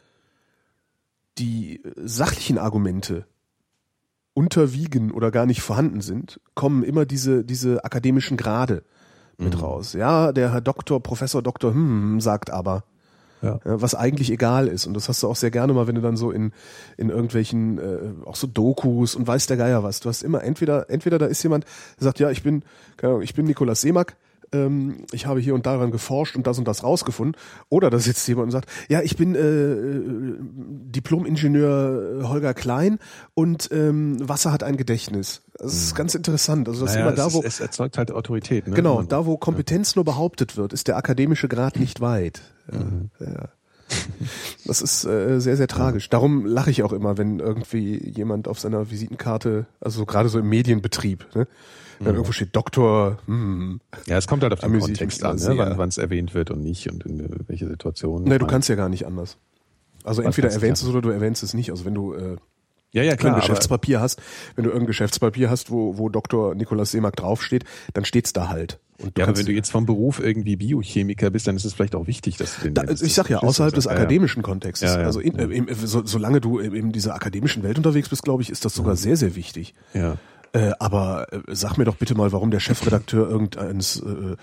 die 1.39 1.83
sachlichen 1.97 2.59
Argumente 2.59 3.27
unterwiegen 4.35 5.11
oder 5.11 5.31
gar 5.31 5.47
nicht 5.47 5.63
vorhanden 5.63 6.01
sind, 6.01 6.41
kommen 6.55 6.83
immer 6.85 7.07
diese, 7.07 7.45
diese 7.45 7.85
akademischen 7.85 8.37
Grade 8.37 8.85
mit 9.37 9.55
Mhm. 9.55 9.61
raus. 9.61 9.93
Ja, 9.93 10.33
der 10.33 10.53
Herr 10.53 10.61
Doktor, 10.61 11.03
Professor 11.03 11.43
Doktor, 11.43 11.73
hm, 11.73 12.21
sagt 12.21 12.51
aber. 12.51 12.85
Ja. 13.41 13.61
Ja, 13.65 13.81
was 13.81 13.95
eigentlich 13.95 14.33
egal 14.33 14.67
ist. 14.67 14.87
Und 14.87 14.95
das 14.95 15.09
hast 15.09 15.23
du 15.23 15.29
auch 15.29 15.37
sehr 15.37 15.53
gerne 15.53 15.73
mal, 15.73 15.87
wenn 15.87 15.95
du 15.95 16.01
dann 16.01 16.17
so 16.17 16.33
in, 16.33 16.53
in 16.97 17.09
irgendwelchen, 17.09 17.79
äh, 17.79 18.27
auch 18.27 18.35
so 18.35 18.49
Dokus 18.49 19.15
und 19.15 19.29
weiß 19.29 19.47
der 19.47 19.57
Geier 19.57 19.85
was. 19.85 20.01
Du 20.01 20.09
hast 20.09 20.25
immer 20.25 20.43
entweder, 20.43 20.91
entweder 20.91 21.19
da 21.19 21.27
ist 21.27 21.41
jemand, 21.45 21.65
der 22.01 22.05
sagt, 22.05 22.19
ja, 22.19 22.31
ich 22.33 22.43
bin, 22.43 22.65
keine 22.97 23.13
Ahnung, 23.13 23.23
ich 23.23 23.35
bin 23.35 23.47
Nikolaus 23.47 23.81
Seemack, 23.81 24.17
ähm, 24.53 25.05
ich 25.13 25.27
habe 25.27 25.41
hier 25.41 25.55
und 25.55 25.67
daran 25.67 25.91
geforscht 25.91 26.37
und 26.37 26.47
das 26.47 26.59
und 26.59 26.67
das 26.67 26.83
rausgefunden. 26.83 27.41
Oder 27.69 27.91
da 27.91 27.99
sitzt 27.99 28.27
jemand 28.29 28.47
und 28.47 28.51
sagt, 28.53 28.69
ja, 28.89 29.01
ich 29.03 29.17
bin 29.17 29.35
äh, 29.35 29.39
äh, 29.41 30.03
Diplom-Ingenieur 30.99 32.21
äh, 32.21 32.25
Holger 32.25 32.55
Klein 32.55 32.99
und 33.35 33.69
ähm, 33.73 34.17
Wasser 34.29 34.53
hat 34.53 34.63
ein 34.63 34.77
Gedächtnis. 34.77 35.43
Das 35.59 35.75
ist 35.75 35.95
ganz 35.95 36.15
interessant. 36.15 36.69
Also 36.69 36.85
das 36.85 36.95
Naja, 36.95 37.09
ist 37.09 37.19
immer 37.19 37.25
da, 37.29 37.33
wo 37.33 37.41
ist, 37.41 37.55
es 37.55 37.61
erzeugt 37.61 37.99
halt 37.99 38.13
Autorität. 38.13 38.67
Ne? 38.69 38.75
Genau, 38.75 39.03
da 39.03 39.27
wo 39.27 39.37
Kompetenz 39.37 39.97
nur 39.97 40.05
behauptet 40.05 40.57
wird, 40.57 40.73
ist 40.73 40.89
der 40.89 40.97
akademische 40.97 41.49
Grad 41.49 41.79
nicht 41.79 42.01
weit. 42.01 42.43
Ja, 42.73 42.79
Mhm. 42.79 43.11
ja. 43.21 43.49
Das 44.67 44.83
ist 44.83 45.07
äh, 45.07 45.41
sehr, 45.41 45.57
sehr 45.57 45.67
tragisch. 45.67 46.11
Darum 46.11 46.45
lache 46.45 46.71
ich 46.71 46.83
auch 46.83 46.93
immer, 46.93 47.17
wenn 47.17 47.39
irgendwie 47.41 47.97
jemand 48.11 48.47
auf 48.47 48.61
seiner 48.61 48.91
Visitenkarte, 48.91 49.65
also 49.81 50.05
gerade 50.05 50.29
so 50.29 50.39
im 50.39 50.49
Medienbetrieb, 50.49 51.27
ne, 51.35 51.49
Mhm. 52.01 52.05
dann 52.05 52.15
irgendwo 52.15 52.33
steht 52.33 52.55
Doktor, 52.55 53.19
hm. 53.27 53.81
Ja, 54.07 54.17
es 54.19 54.27
kommt 54.27 54.43
halt 54.43 54.53
auf 54.53 54.61
den 54.61 54.79
Kontext 54.79 55.25
an, 55.25 55.37
ne? 55.37 55.75
wann 55.77 55.89
es 55.89 55.99
erwähnt 55.99 56.35
wird 56.35 56.51
und 56.51 56.63
nicht 56.63 56.91
und 56.91 57.05
in 57.07 57.29
welche 57.47 57.69
Situation. 57.69 58.25
Ne, 58.25 58.39
du 58.39 58.47
kannst 58.47 58.69
ja 58.69 58.75
gar 58.75 58.89
nicht 58.89 59.07
anders. 59.07 59.37
Also 60.05 60.21
Was 60.23 60.27
entweder 60.27 60.49
du 60.49 60.55
erwähnst 60.55 60.83
nicht 60.83 60.89
es 60.91 60.95
oder 60.97 61.03
du 61.03 61.11
erwähnst 61.11 61.43
es 61.43 61.55
nicht. 61.55 61.71
Also 61.71 61.85
wenn 61.85 61.95
du 61.95 62.15
äh, 62.15 62.37
Ja, 62.93 63.03
ja, 63.03 63.11
wenn 63.11 63.19
klar. 63.19 63.33
du 63.33 63.37
aber- 63.37 63.41
Geschäftspapier 63.41 64.01
hast, 64.01 64.23
wenn 64.55 64.65
du 64.65 64.71
irgendein 64.71 64.87
Geschäftspapier 64.87 65.51
hast, 65.51 65.71
wo, 65.71 65.99
wo 65.99 66.09
Dr. 66.09 66.55
Nikolaus 66.55 66.93
Seemack 66.93 67.17
draufsteht, 67.17 67.65
dann 67.95 68.05
steht's 68.05 68.33
da 68.33 68.49
halt. 68.49 68.79
Und 69.01 69.17
du 69.17 69.21
Ja, 69.21 69.29
aber 69.29 69.37
wenn 69.37 69.47
du 69.47 69.53
jetzt 69.53 69.71
vom 69.71 69.87
Beruf 69.87 70.19
irgendwie 70.21 70.57
Biochemiker 70.57 71.31
bist, 71.31 71.47
dann 71.47 71.57
ist 71.57 71.65
es 71.65 71.75
vielleicht 71.75 71.95
auch 71.95 72.07
wichtig, 72.07 72.37
dass 72.37 72.57
du 72.57 72.63
den 72.63 72.75
Da, 72.75 72.83
nennst. 72.85 73.03
ich 73.03 73.15
sag 73.15 73.29
ja, 73.29 73.39
außerhalb 73.39 73.75
des 73.75 73.85
Ja, 73.85 73.93
ja. 73.93 73.99
akademischen 73.99 74.43
Kontextes. 74.43 74.91
Ja, 74.93 75.01
ja. 75.01 75.07
Also 75.07 75.21
in, 75.21 75.37
äh, 75.39 75.75
so, 75.75 76.05
solange 76.07 76.41
du 76.41 76.59
in 76.59 76.91
dieser 76.93 77.15
akademischen 77.15 77.63
Welt 77.63 77.77
unterwegs 77.77 78.09
bist, 78.09 78.23
glaube 78.23 78.43
ich, 78.43 78.51
ist 78.51 78.65
das 78.65 78.75
sogar 78.75 78.97
sehr, 78.97 79.17
sehr 79.17 79.37
wichtig. 79.37 79.75
Ja. 79.95 80.17
Äh, 80.53 80.73
aber 80.79 81.33
äh, 81.33 81.41
sag 81.49 81.77
mir 81.77 81.85
doch 81.85 81.97
bitte 81.97 82.15
mal, 82.15 82.33
warum 82.33 82.51
der 82.51 82.61
Chefredakteur 82.61 83.29
irgendeines 83.29 84.01
äh, 84.01 84.37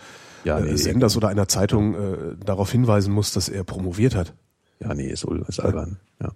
Ja, 0.43 0.59
nee, 0.59 0.71
äh, 0.71 0.77
Senders 0.77 1.17
oder 1.17 1.29
einer 1.29 1.47
Zeitung 1.47 1.95
äh, 1.95 2.17
darauf 2.43 2.71
hinweisen 2.71 3.13
muss, 3.13 3.31
dass 3.31 3.49
er 3.49 3.63
promoviert 3.63 4.15
hat. 4.15 4.33
Ja, 4.79 4.93
nee, 4.93 5.07
ist, 5.07 5.25
ist 5.47 5.59
albern. 5.59 5.97
Ja. 6.21 6.29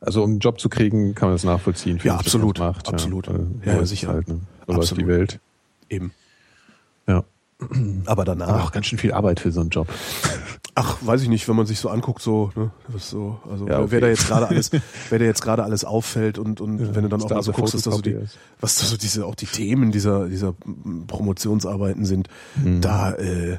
Also 0.00 0.22
um 0.22 0.30
einen 0.30 0.38
Job 0.38 0.60
zu 0.60 0.68
kriegen, 0.68 1.14
kann 1.14 1.28
man 1.28 1.34
das 1.34 1.44
nachvollziehen. 1.44 1.98
Ja, 2.04 2.16
absolut, 2.16 2.58
macht, 2.58 2.88
absolut. 2.88 3.26
Ja, 3.26 3.32
Weil 3.34 3.46
Ja, 3.64 3.74
ja, 3.74 3.80
ist 3.80 3.88
sicher. 3.88 4.08
Halt, 4.08 4.28
ne? 4.28 4.40
So 4.66 4.72
läuft 4.72 4.96
die 4.96 5.06
Welt. 5.06 5.40
Eben. 5.88 6.12
Ja. 7.06 7.24
Aber 7.58 7.70
Aber 8.06 8.24
danach, 8.24 8.66
auch 8.66 8.72
ganz 8.72 8.86
schön 8.86 8.98
viel 8.98 9.12
Arbeit 9.12 9.40
für 9.40 9.50
so 9.50 9.60
einen 9.60 9.70
Job. 9.70 9.88
ach, 10.78 10.98
weiß 11.00 11.22
ich 11.22 11.28
nicht, 11.28 11.48
wenn 11.48 11.56
man 11.56 11.66
sich 11.66 11.78
so 11.80 11.88
anguckt, 11.88 12.22
so, 12.22 12.50
ne, 12.54 12.70
was 12.88 13.10
so, 13.10 13.38
also 13.50 13.66
Ja, 13.66 13.80
okay. 13.80 13.90
wer 13.90 14.00
da 14.02 14.08
jetzt 14.08 14.26
gerade 14.26 14.48
alles, 14.48 14.70
wer 15.10 15.18
da 15.18 15.24
jetzt 15.24 15.42
gerade 15.42 15.64
alles 15.64 15.84
auffällt 15.84 16.38
und 16.38 16.60
und 16.60 16.94
wenn 16.94 17.02
du 17.02 17.08
dann 17.08 17.20
was 17.20 17.26
auch 17.30 17.34
mal 17.34 17.42
so 17.42 17.52
guckst, 17.52 17.74
dass 17.74 17.82
da 17.82 17.90
so 17.90 18.00
die, 18.00 18.16
was 18.60 18.78
da 18.78 18.86
so 18.86 18.96
diese 18.96 19.26
auch 19.26 19.34
die 19.34 19.46
Themen 19.46 19.90
dieser 19.92 20.28
dieser 20.28 20.54
Promotionsarbeiten 21.06 22.04
sind, 22.04 22.28
Mhm. 22.62 22.80
da 22.80 23.12
äh, 23.14 23.58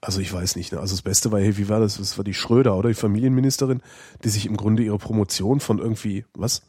also 0.00 0.20
ich 0.20 0.32
weiß 0.32 0.56
nicht, 0.56 0.72
ne? 0.72 0.80
also 0.80 0.94
das 0.94 1.02
Beste 1.02 1.30
war, 1.30 1.40
hey, 1.40 1.56
wie 1.58 1.68
war 1.68 1.78
das? 1.80 1.96
Das 1.98 2.18
war 2.18 2.24
die 2.24 2.34
Schröder, 2.34 2.76
oder 2.76 2.88
die 2.88 2.94
Familienministerin, 2.94 3.82
die 4.24 4.28
sich 4.30 4.46
im 4.46 4.56
Grunde 4.56 4.82
ihre 4.82 4.98
Promotion 4.98 5.60
von 5.60 5.78
irgendwie 5.78 6.24
was 6.34 6.62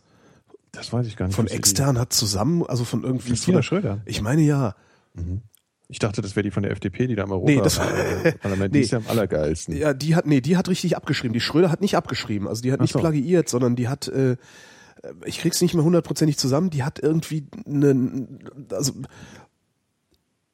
Das 0.72 0.94
weiß 0.94 1.07
ich 1.07 1.15
gar 1.18 1.28
nicht. 1.28 1.36
von 1.36 1.45
was 1.45 1.52
extern 1.52 1.98
hat 1.98 2.14
zusammen, 2.14 2.64
also 2.65 2.84
von 2.86 3.03
irgendwie 3.03 3.30
Christina 3.30 3.61
Schröder? 3.64 4.02
Ich 4.06 4.22
meine 4.22 4.41
ja. 4.44 4.76
Ich 5.90 6.00
dachte, 6.00 6.22
das 6.22 6.36
wäre 6.36 6.44
die 6.44 6.52
von 6.52 6.64
der 6.64 6.72
FDP, 6.72 7.08
die 7.08 7.16
da 7.16 7.24
im 7.24 7.44
Nee, 7.44 7.58
das- 7.58 7.78
Europaparlament, 7.80 8.72
Nee. 8.74 8.80
die 8.80 8.86
ist 8.86 8.92
ja 8.92 9.00
am 9.00 9.08
allergeilsten. 9.08 9.76
Ja, 9.76 9.94
die 9.94 10.16
hat, 10.16 10.26
nee, 10.26 10.42
die 10.42 10.58
hat 10.58 10.70
richtig 10.70 10.96
abgeschrieben. 10.96 11.34
Die 11.34 11.42
Schröder 11.42 11.70
hat 11.72 11.82
nicht 11.82 11.96
abgeschrieben. 11.96 12.48
Also 12.48 12.62
die 12.62 12.72
hat 12.72 12.80
Ach 12.80 12.84
nicht 12.84 12.94
so. 12.94 13.00
plagiiert, 13.00 13.50
sondern 13.50 13.76
die 13.76 13.88
hat, 13.90 14.08
äh, 14.08 14.38
ich 15.26 15.40
krieg's 15.40 15.62
nicht 15.62 15.74
mehr 15.76 15.84
hundertprozentig 15.84 16.38
zusammen, 16.38 16.70
die 16.70 16.84
hat 16.84 17.00
irgendwie 17.00 17.46
eine, 17.68 18.28
also, 18.72 18.94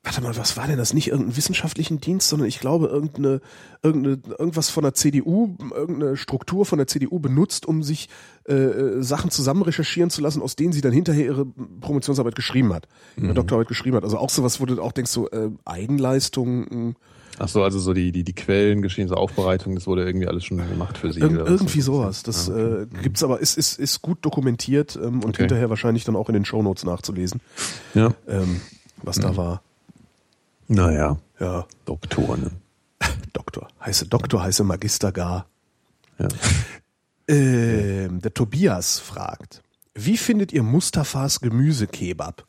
warte 0.04 0.22
mal, 0.22 0.36
was 0.38 0.56
war 0.58 0.66
denn 0.68 0.78
das? 0.78 0.94
Nicht 0.94 1.08
irgendeinen 1.10 1.36
wissenschaftlichen 1.38 2.00
Dienst, 2.00 2.30
sondern 2.30 2.48
ich 2.48 2.60
glaube 2.60 2.88
irgendeine, 2.88 3.42
irgendeine, 3.84 4.20
irgendwas 4.38 4.70
von 4.70 4.84
der 4.84 4.94
CDU, 4.94 5.56
irgendeine 5.74 6.16
Struktur 6.18 6.66
von 6.66 6.78
der 6.78 6.88
CDU 6.88 7.20
benutzt, 7.20 7.66
um 7.66 7.84
sich 7.84 8.08
äh, 8.48 8.54
äh, 8.54 9.04
Sachen 9.04 9.30
zusammen 9.30 9.62
recherchieren 9.62 10.10
zu 10.10 10.22
lassen, 10.22 10.42
aus 10.42 10.56
denen 10.56 10.72
sie 10.74 10.82
dann 10.82 10.94
hinterher 10.94 11.26
ihre 11.26 11.46
Promotionsarbeit 11.46 12.36
geschrieben 12.36 12.74
hat, 12.74 12.88
ihre 13.18 13.34
Doktorarbeit 13.34 13.68
geschrieben 13.68 13.98
hat. 13.98 14.04
Also 14.04 14.18
auch 14.18 14.30
sowas, 14.30 14.62
wo 14.62 14.66
du 14.66 14.82
auch 14.82 14.94
denkst, 14.94 15.12
so 15.12 15.30
äh, 15.32 15.50
Eigenleistung, 15.66 16.88
mh, 16.88 16.94
Ach 17.42 17.48
so, 17.48 17.64
also 17.64 17.80
so 17.80 17.94
die, 17.94 18.12
die, 18.12 18.26
die 18.26 18.34
Quellen, 18.34 18.82
geschehen, 18.82 19.08
so 19.08 19.16
Aufbereitung, 19.16 19.74
das 19.74 19.88
wurde 19.88 20.06
irgendwie 20.06 20.28
alles 20.28 20.44
schon 20.44 20.58
gemacht 20.58 20.98
für 20.98 21.14
sie. 21.14 21.22
Was? 21.22 21.32
irgendwie 21.32 21.80
sowas. 21.80 22.22
Das 22.24 22.50
äh, 22.50 22.86
gibt's 23.02 23.24
aber, 23.24 23.40
ist, 23.40 23.58
ist, 23.58 23.80
ist 23.80 24.02
gut 24.02 24.18
dokumentiert 24.26 24.98
ähm, 25.02 25.24
und 25.24 25.30
Okay. 25.30 25.44
hinterher 25.44 25.70
wahrscheinlich 25.70 26.04
dann 26.04 26.18
auch 26.18 26.28
in 26.28 26.34
den 26.34 26.44
Shownotes 26.44 26.84
nachzulesen, 26.84 27.40
Ja. 27.94 28.14
ähm, 28.28 28.60
was 29.04 29.20
da 29.20 29.38
war. 29.38 29.62
Naja, 30.70 31.18
Ja, 31.40 31.66
Doktor, 31.86 32.38
ne? 32.38 32.52
Doktor. 33.34 33.68
Heiße 33.84 34.08
Doktor, 34.08 34.44
heiße 34.44 34.64
Magister 34.64 35.12
gar. 35.12 35.48
Ja. 36.20 36.28
Ähm, 37.28 38.22
der 38.22 38.34
Tobias 38.34 39.00
fragt, 39.00 39.62
wie 39.94 40.18
findet 40.18 40.52
ihr 40.54 40.64
Mustafas 40.64 41.42
Gemüsekebab? 41.42 42.46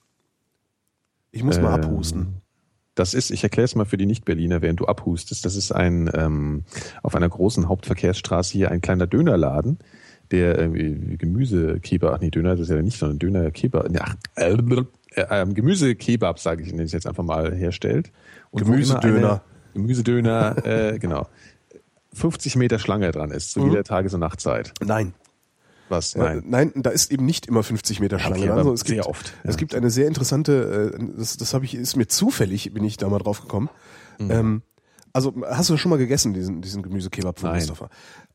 Ich 1.32 1.42
muss 1.42 1.60
mal 1.60 1.74
Ähm, 1.74 1.84
abhusten. 1.84 2.34
Das 2.94 3.14
ist, 3.14 3.30
ich 3.30 3.42
erkläre 3.42 3.64
es 3.64 3.74
mal 3.74 3.84
für 3.86 3.96
die 3.96 4.06
Nicht-Berliner, 4.06 4.60
während 4.62 4.80
du 4.80 4.86
abhustest. 4.86 5.44
Das 5.44 5.56
ist 5.56 5.72
ein 5.72 6.10
ähm, 6.12 6.64
auf 7.02 7.14
einer 7.14 7.28
großen 7.28 7.68
Hauptverkehrsstraße 7.68 8.52
hier 8.52 8.70
ein 8.70 8.80
kleiner 8.80 9.06
Dönerladen, 9.06 9.78
der 10.30 10.58
irgendwie 10.58 11.16
Gemüsekebab, 11.16 12.14
ach 12.14 12.20
nee, 12.20 12.30
Döner 12.30 12.50
das 12.50 12.60
ist 12.60 12.70
ja 12.70 12.82
nicht, 12.82 12.98
sondern 12.98 13.18
Dönerkebab, 13.18 13.88
nee, 13.90 13.98
ach, 14.00 14.16
äh, 14.34 14.56
äh, 15.14 15.24
ähm, 15.30 15.54
Gemüsekebab, 15.54 16.38
sage 16.38 16.62
ich, 16.62 16.70
nenne 16.70 16.82
ich 16.82 16.88
es 16.88 16.92
jetzt 16.92 17.06
einfach 17.06 17.24
mal, 17.24 17.54
herstellt. 17.54 18.12
Und 18.50 18.64
Gemüsedöner. 18.64 19.42
Gemüsedöner, 19.74 20.56
äh, 20.66 20.98
genau. 20.98 21.28
50 22.12 22.56
Meter 22.56 22.78
Schlange 22.78 23.10
dran 23.12 23.30
ist, 23.30 23.52
zu 23.52 23.60
Mhm. 23.60 23.70
jeder 23.70 23.84
Tages- 23.84 24.14
und 24.14 24.20
Nachtzeit. 24.20 24.72
Nein. 24.84 25.14
Was? 25.88 26.14
Nein. 26.16 26.42
Nein. 26.46 26.70
Nein, 26.74 26.82
da 26.82 26.90
ist 26.90 27.10
eben 27.12 27.24
nicht 27.26 27.46
immer 27.46 27.62
50 27.62 28.00
Meter 28.00 28.18
Schlange 28.18 28.46
dran. 28.46 28.56
sondern 28.58 28.74
es 28.74 28.80
sehr 28.80 28.96
gibt, 28.96 29.06
oft, 29.06 29.32
Es 29.42 29.54
ja. 29.54 29.58
gibt 29.58 29.74
eine 29.74 29.90
sehr 29.90 30.06
interessante, 30.06 30.92
äh, 30.96 31.04
das, 31.16 31.36
das 31.36 31.52
habe 31.54 31.64
ich, 31.64 31.74
ist 31.74 31.96
mir 31.96 32.06
zufällig, 32.06 32.72
bin 32.72 32.84
ich 32.84 32.96
da 32.96 33.08
mal 33.08 33.18
drauf 33.18 33.40
gekommen. 33.42 33.68
Mhm. 34.18 34.30
Ähm, 34.30 34.62
also 35.12 35.34
hast 35.48 35.70
du 35.70 35.76
schon 35.76 35.90
mal 35.90 35.98
gegessen, 35.98 36.34
diesen, 36.34 36.60
diesen 36.62 36.82
Gemüsekebab 36.82 37.38
von 37.40 37.50
Nein. 37.50 37.58
Mustafa? 37.58 37.88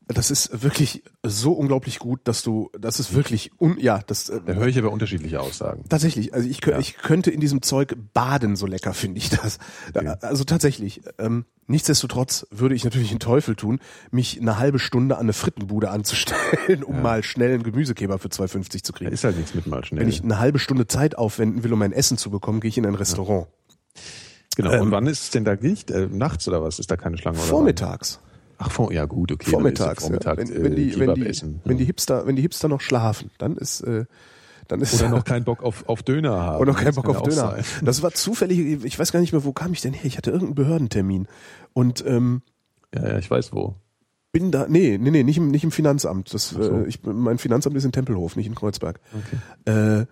Das 0.08 0.30
ist 0.30 0.62
wirklich 0.62 1.02
so 1.24 1.52
unglaublich 1.52 1.98
gut, 1.98 2.20
dass 2.24 2.42
du, 2.44 2.70
das 2.78 3.00
ist 3.00 3.12
wirklich, 3.12 3.50
un, 3.60 3.76
ja, 3.80 3.98
das, 4.06 4.28
äh, 4.28 4.40
Da 4.46 4.52
höre 4.52 4.68
ich 4.68 4.78
aber 4.78 4.92
unterschiedliche 4.92 5.40
Aussagen. 5.40 5.82
Tatsächlich, 5.88 6.32
also 6.32 6.48
ich, 6.48 6.64
Ja. 6.64 6.78
ich 6.78 6.96
könnte 6.98 7.32
in 7.32 7.40
diesem 7.40 7.60
Zeug 7.60 7.96
baden, 8.14 8.54
so 8.54 8.66
lecker 8.66 8.94
finde 8.94 9.18
ich 9.18 9.30
das. 9.30 9.58
Okay. 9.92 10.14
Also 10.20 10.44
tatsächlich. 10.44 11.00
Ähm, 11.18 11.44
nichtsdestotrotz 11.66 12.46
würde 12.52 12.76
ich 12.76 12.84
natürlich 12.84 13.08
den 13.08 13.18
Teufel 13.18 13.56
tun, 13.56 13.80
mich 14.12 14.40
eine 14.40 14.58
halbe 14.58 14.78
Stunde 14.78 15.16
an 15.16 15.22
eine 15.22 15.32
Frittenbude 15.32 15.90
anzustellen, 15.90 16.84
um 16.84 17.02
mal 17.02 17.24
schnell 17.24 17.54
einen 17.54 17.64
Gemüsekebab 17.64 18.20
für 18.22 18.28
2,50 18.28 18.84
zu 18.84 18.92
Da 18.92 18.98
kriegen. 18.98 19.10
ist 19.10 19.24
halt 19.24 19.36
nichts 19.36 19.54
mit 19.54 19.66
mal 19.66 19.84
schnell. 19.84 20.02
Wenn 20.02 20.08
ich 20.08 20.22
eine 20.22 20.38
halbe 20.38 20.60
Stunde 20.60 20.86
Zeit 20.86 21.18
aufwenden 21.18 21.64
will, 21.64 21.72
um 21.72 21.80
mein 21.80 21.90
Essen 21.92 22.16
zu 22.16 22.30
bekommen, 22.30 22.60
gehe 22.60 22.68
ich 22.68 22.78
in 22.78 22.86
ein 22.86 22.94
Restaurant. 22.94 23.48
Genau. 24.56 24.72
ähm, 24.72 24.80
Und 24.82 24.90
wann 24.90 25.06
ist 25.06 25.22
es 25.22 25.30
denn 25.30 25.44
da 25.44 25.54
nicht? 25.54 25.90
Äh, 25.92 26.08
nachts 26.10 26.48
oder 26.48 26.60
was? 26.62 26.80
Ist 26.80 26.90
da 26.90 26.96
keine 26.96 27.16
Schlange? 27.18 27.38
Oder 27.38 27.46
Vormittags. 27.46 28.18
Ach, 28.58 28.70
vor, 28.70 28.90
ja 28.92 29.04
gut, 29.04 29.30
okay. 29.32 29.48
Vormittags. 29.50 30.08
Ja 30.08 30.36
wenn, 30.36 30.62
wenn, 30.64 30.74
die, 30.74 30.92
wenn, 30.94 31.00
Kebab 31.00 31.14
die, 31.16 31.26
essen. 31.26 31.60
wenn 31.64 31.76
die 31.76 31.84
Ja. 31.84 31.86
Hipster, 31.88 32.26
wenn 32.26 32.36
die 32.36 32.42
Hipster 32.42 32.68
noch 32.68 32.80
schlafen, 32.80 33.30
dann 33.38 33.56
ist, 33.56 33.82
äh, 33.82 34.06
dann 34.66 34.80
ist 34.80 34.94
Oder 34.94 35.10
noch 35.10 35.24
keinen 35.26 35.44
Bock 35.44 35.62
auf, 35.62 35.88
auf 35.88 36.02
Döner 36.02 36.40
haben. 36.42 36.60
Und 36.60 36.66
noch 36.68 36.76
keinen 36.82 36.94
Bock 36.94 37.08
auf 37.08 37.22
Döner. 37.22 37.36
sein. 37.36 37.64
Das 37.82 38.02
war 38.02 38.12
zufällig, 38.12 38.82
ich 38.84 38.98
weiß 38.98 39.12
gar 39.12 39.20
nicht 39.20 39.32
mehr, 39.32 39.44
wo 39.44 39.52
kam 39.52 39.72
ich 39.74 39.82
denn 39.82 39.92
her? 39.92 40.06
Ich 40.06 40.16
hatte 40.16 40.30
irgendeinen 40.30 40.54
Behördentermin. 40.56 41.28
Und 41.74 42.04
ähm, 42.06 42.42
Ja, 42.94 43.06
ja, 43.10 43.18
ich 43.18 43.30
weiß 43.30 43.52
wo. 43.52 43.74
bin 44.32 44.50
da, 44.50 44.66
nee, 44.68 44.96
nee, 44.98 45.10
nee, 45.10 45.22
nicht 45.22 45.36
im, 45.36 45.50
nicht 45.50 45.64
im 45.64 45.70
Finanzamt. 45.70 46.32
Das, 46.32 46.48
so. 46.50 46.60
äh, 46.62 46.86
ich, 46.88 47.00
mein 47.04 47.36
Finanzamt 47.38 47.76
ist 47.76 47.84
in 47.84 47.92
Tempelhof, 47.92 48.36
nicht 48.36 48.46
in 48.46 48.54
Kreuzberg. 48.54 49.00
Okay. 49.66 50.00
Äh, 50.00 50.06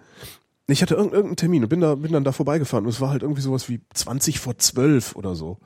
ich 0.66 0.82
hatte 0.82 0.94
irgendeinen, 0.94 1.36
Termin 1.36 1.62
und 1.64 1.68
bin 1.68 1.80
da, 1.80 1.94
bin 1.96 2.12
dann 2.12 2.24
da 2.24 2.32
vorbeigefahren 2.32 2.84
und 2.86 2.90
es 2.92 3.00
war 3.00 3.10
halt 3.10 3.22
irgendwie 3.22 3.42
sowas 3.42 3.68
wie 3.68 3.80
20 3.92 4.40
vor 4.40 4.56
12 4.58 5.14
oder 5.16 5.34
so. 5.34 5.58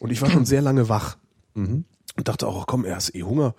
Und 0.00 0.10
ich 0.10 0.20
war 0.22 0.30
schon 0.30 0.44
sehr 0.44 0.62
lange 0.62 0.88
wach 0.88 1.16
Mhm. 1.54 1.84
und 2.16 2.28
dachte 2.28 2.46
auch, 2.48 2.66
komm, 2.66 2.84
er 2.84 2.96
ist 2.96 3.14
eh 3.14 3.22
Hunger. 3.22 3.54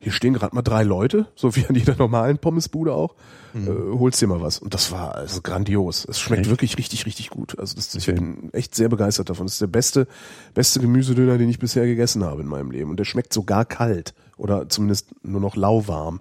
hier 0.00 0.12
stehen 0.12 0.34
gerade 0.34 0.54
mal 0.54 0.62
drei 0.62 0.84
Leute, 0.84 1.26
so 1.34 1.56
wie 1.56 1.66
an 1.66 1.74
jeder 1.74 1.96
normalen 1.96 2.38
Pommesbude 2.38 2.92
auch, 2.92 3.16
äh, 3.54 3.68
holst 3.98 4.20
dir 4.20 4.28
mal 4.28 4.40
was. 4.40 4.58
Und 4.60 4.74
das 4.74 4.92
war 4.92 5.14
also 5.16 5.40
grandios. 5.40 6.04
Es 6.08 6.20
schmeckt 6.20 6.42
Echt? 6.42 6.50
wirklich 6.50 6.78
richtig, 6.78 7.06
richtig 7.06 7.30
gut. 7.30 7.58
Also 7.58 7.74
das, 7.74 7.92
ich 7.96 8.06
bin 8.06 8.50
echt 8.52 8.74
sehr 8.76 8.88
begeistert 8.90 9.28
davon. 9.30 9.46
Das 9.46 9.54
ist 9.54 9.60
der 9.62 9.66
beste, 9.66 10.06
beste 10.54 10.78
Gemüsedöner, 10.78 11.36
den 11.38 11.48
ich 11.48 11.58
bisher 11.58 11.84
gegessen 11.86 12.22
habe 12.22 12.42
in 12.42 12.46
meinem 12.46 12.70
Leben. 12.70 12.90
Und 12.90 12.98
der 12.98 13.06
schmeckt 13.06 13.32
sogar 13.32 13.64
kalt 13.64 14.14
oder 14.38 14.68
zumindest 14.68 15.08
nur 15.22 15.40
noch 15.40 15.56
lauwarm. 15.56 16.20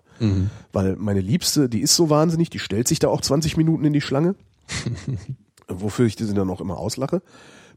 Weil 0.74 0.96
meine 0.98 1.22
Liebste, 1.22 1.70
die 1.70 1.82
ist 1.82 1.96
so 1.96 2.10
wahnsinnig, 2.10 2.50
die 2.50 2.60
stellt 2.60 2.88
sich 2.88 3.00
da 3.00 3.08
auch 3.08 3.22
20 3.22 3.56
Minuten 3.58 3.86
in 3.86 3.94
die 3.94 4.02
Schlange, 4.02 4.36
wofür 5.68 6.06
ich 6.06 6.16
sie 6.18 6.34
dann 6.34 6.50
auch 6.50 6.62
immer 6.62 6.78
auslache. 6.78 7.22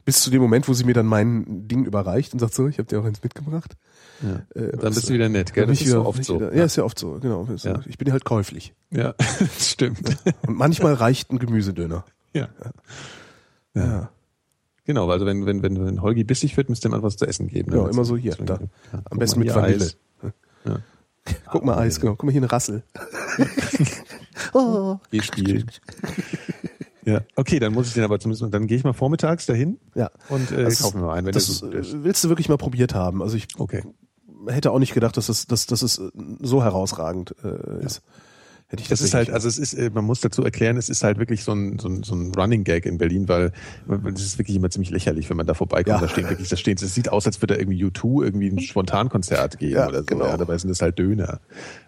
Bis 0.07 0.23
zu 0.23 0.31
dem 0.31 0.41
Moment, 0.41 0.67
wo 0.67 0.73
sie 0.73 0.85
mir 0.85 0.95
dann 0.95 1.05
mein 1.07 1.69
Ding 1.69 1.85
überreicht 1.85 2.33
und 2.33 2.39
sagt 2.39 2.55
so, 2.55 2.67
ich 2.67 2.79
habe 2.79 2.89
dir 2.89 3.01
auch 3.01 3.05
eins 3.05 3.23
mitgebracht. 3.23 3.77
Äh, 4.55 4.77
Dann 4.79 4.95
bist 4.95 5.09
du 5.11 5.13
wieder 5.15 5.29
nett, 5.29 5.53
gell? 5.53 5.67
Das 5.67 5.81
ist 5.81 5.89
so 5.89 5.99
wieder- 6.01 6.07
oft 6.09 6.25
so. 6.25 6.37
Wieder, 6.37 6.55
ja, 6.55 6.65
ist 6.65 6.77
ja 6.77 6.85
oft 6.85 6.99
so, 6.99 7.19
genau. 7.21 7.47
Ja. 7.63 7.81
Ich 7.87 7.99
bin 7.99 8.11
halt 8.11 8.25
käuflich. 8.25 8.75
Ja, 8.91 9.13
das 9.39 9.69
stimmt. 9.71 10.17
Und 10.47 10.57
manchmal 10.57 10.95
reicht 10.95 11.31
ein 11.31 11.39
Gemüsedöner. 11.39 12.05
Ja. 12.33 12.49
Ja. 13.75 14.11
Genau, 14.85 15.09
also 15.11 15.27
wenn, 15.27 15.47
wenn, 15.47 15.63
wenn, 15.63 15.85
wenn 15.87 16.03
Holgi 16.03 16.25
bissig 16.25 16.57
wird, 16.57 16.69
müsst 16.71 16.85
ihr 16.85 16.91
ihm 16.91 16.95
etwas 16.95 17.17
zu 17.17 17.27
essen 17.27 17.47
geben. 17.47 17.71
Ja, 17.71 17.79
damit 17.79 17.93
immer 17.93 18.03
es- 18.03 18.09
so 18.09 18.17
hier, 18.17 18.35
da. 18.37 18.59
Ja, 18.93 19.03
Am 19.11 19.19
besten 19.19 19.41
mit 19.41 19.55
Vanille. 19.55 19.85
Eis. 19.85 19.97
Ja. 20.67 20.79
Guck 21.51 21.65
mal 21.65 21.77
Eis, 21.79 22.01
genau. 22.01 22.13
Guck 22.13 22.25
mal 22.25 22.33
hier 22.33 22.41
eine 22.41 22.51
Rassel. 22.51 22.83
E-Spiel. 25.13 25.67
Ja, 27.07 27.23
okay, 27.35 27.59
dann 27.59 27.73
muss 27.73 27.89
ich 27.89 27.95
den 27.95 28.05
aber 28.05 28.21
zumindest, 28.21 28.53
dann 28.53 28.67
gehe 28.67 28.77
ich 28.77 28.85
mal 28.85 28.93
vormittags 28.93 29.47
dahin 29.47 29.79
Ja. 29.95 30.11
und 30.29 30.53
äh, 30.53 30.65
Das 30.65 30.83
kaufe 30.83 30.99
mir 30.99 31.07
mal 31.07 31.15
einen, 31.15 31.27
wenn 31.27 31.33
das 31.33 31.47
so 31.47 31.73
willst 31.73 32.23
du 32.23 32.29
wirklich 32.29 32.51
mal 32.51 32.59
probiert 32.59 32.95
haben. 32.95 33.23
Also 33.23 33.37
ich 33.39 33.49
Okay. 33.57 33.83
hätte 34.49 34.71
auch 34.71 34.79
nicht 34.79 34.93
gedacht, 34.93 35.17
dass 35.17 35.31
es, 35.31 35.47
dass, 35.47 35.65
dass 35.67 35.81
es 35.81 35.95
so 36.41 36.63
herausragend 36.63 37.35
äh, 37.43 37.85
ist. 37.85 38.03
Hätte 38.71 38.83
ich 38.85 38.89
Das 38.89 39.01
ist 39.01 39.15
halt, 39.15 39.31
also 39.31 39.49
es 39.49 39.59
ist, 39.59 39.75
äh, 39.75 39.91
man 39.93 40.05
muss 40.05 40.21
dazu 40.21 40.45
erklären, 40.45 40.77
es 40.77 40.89
ist 40.89 41.03
halt 41.03 41.19
wirklich 41.19 41.43
so 41.43 41.51
ein, 41.53 41.81
so 41.81 41.89
ein, 41.89 42.05
so 42.05 42.15
ein 42.15 42.33
Running 42.37 42.63
Gag 42.63 42.87
in 42.87 42.99
Berlin, 42.99 43.29
weil 43.29 43.53
es 44.15 44.23
ist 44.23 44.39
wirklich 44.39 44.57
immer 44.57 44.71
ziemlich 44.71 44.91
lächerlich, 44.91 45.29
wenn 45.29 45.37
man 45.37 45.47
da 45.47 45.55
vorbeikommt. 45.55 45.97
Ja. 46.01 46.01
Da 46.01 46.09
stehen 46.09 46.29
wirklich, 46.29 46.49
da 46.51 46.57
stehen, 46.57 46.77
es 46.81 46.95
sieht 46.95 47.09
aus, 47.09 47.27
als 47.27 47.43
würde 47.43 47.55
da 47.55 47.61
irgendwie 47.61 47.85
U2 47.85 48.23
irgendwie 48.25 48.47
ein 48.49 48.61
Spontankonzert 48.61 49.59
geben 49.59 49.73
Ja, 49.73 49.89
oder 49.89 49.99
so. 50.01 50.05
genau. 50.07 50.27
Ja, 50.27 50.37
dabei 50.37 50.57
sind 50.57 50.71
das 50.71 50.81
halt 50.83 51.01
Döner. 51.01 51.41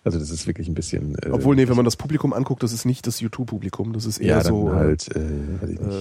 Also 0.03 0.19
das 0.19 0.31
ist 0.31 0.49
wirklich 0.49 0.67
ein 0.67 0.75
bisschen. 0.75 1.15
Äh, 1.23 1.31
Obwohl, 1.31 1.55
nee, 1.55 1.69
wenn 1.69 1.77
man 1.77 1.85
das 1.85 1.95
Publikum 1.95 2.33
anguckt, 2.33 2.65
das 2.65 2.73
ist 2.73 2.85
nicht 2.85 3.07
das 3.07 3.21
YouTube-Publikum, 3.21 3.93
das 3.93 4.05
ist 4.05 4.19
eher 4.19 4.39
ja, 4.39 4.43
dann 4.43 4.53
so. 4.53 4.69
äh, 4.69 4.73
halt, 4.75 5.09
äh, 5.15 5.21
weiß 5.63 5.71
ich 5.71 5.81
nicht, 5.81 5.99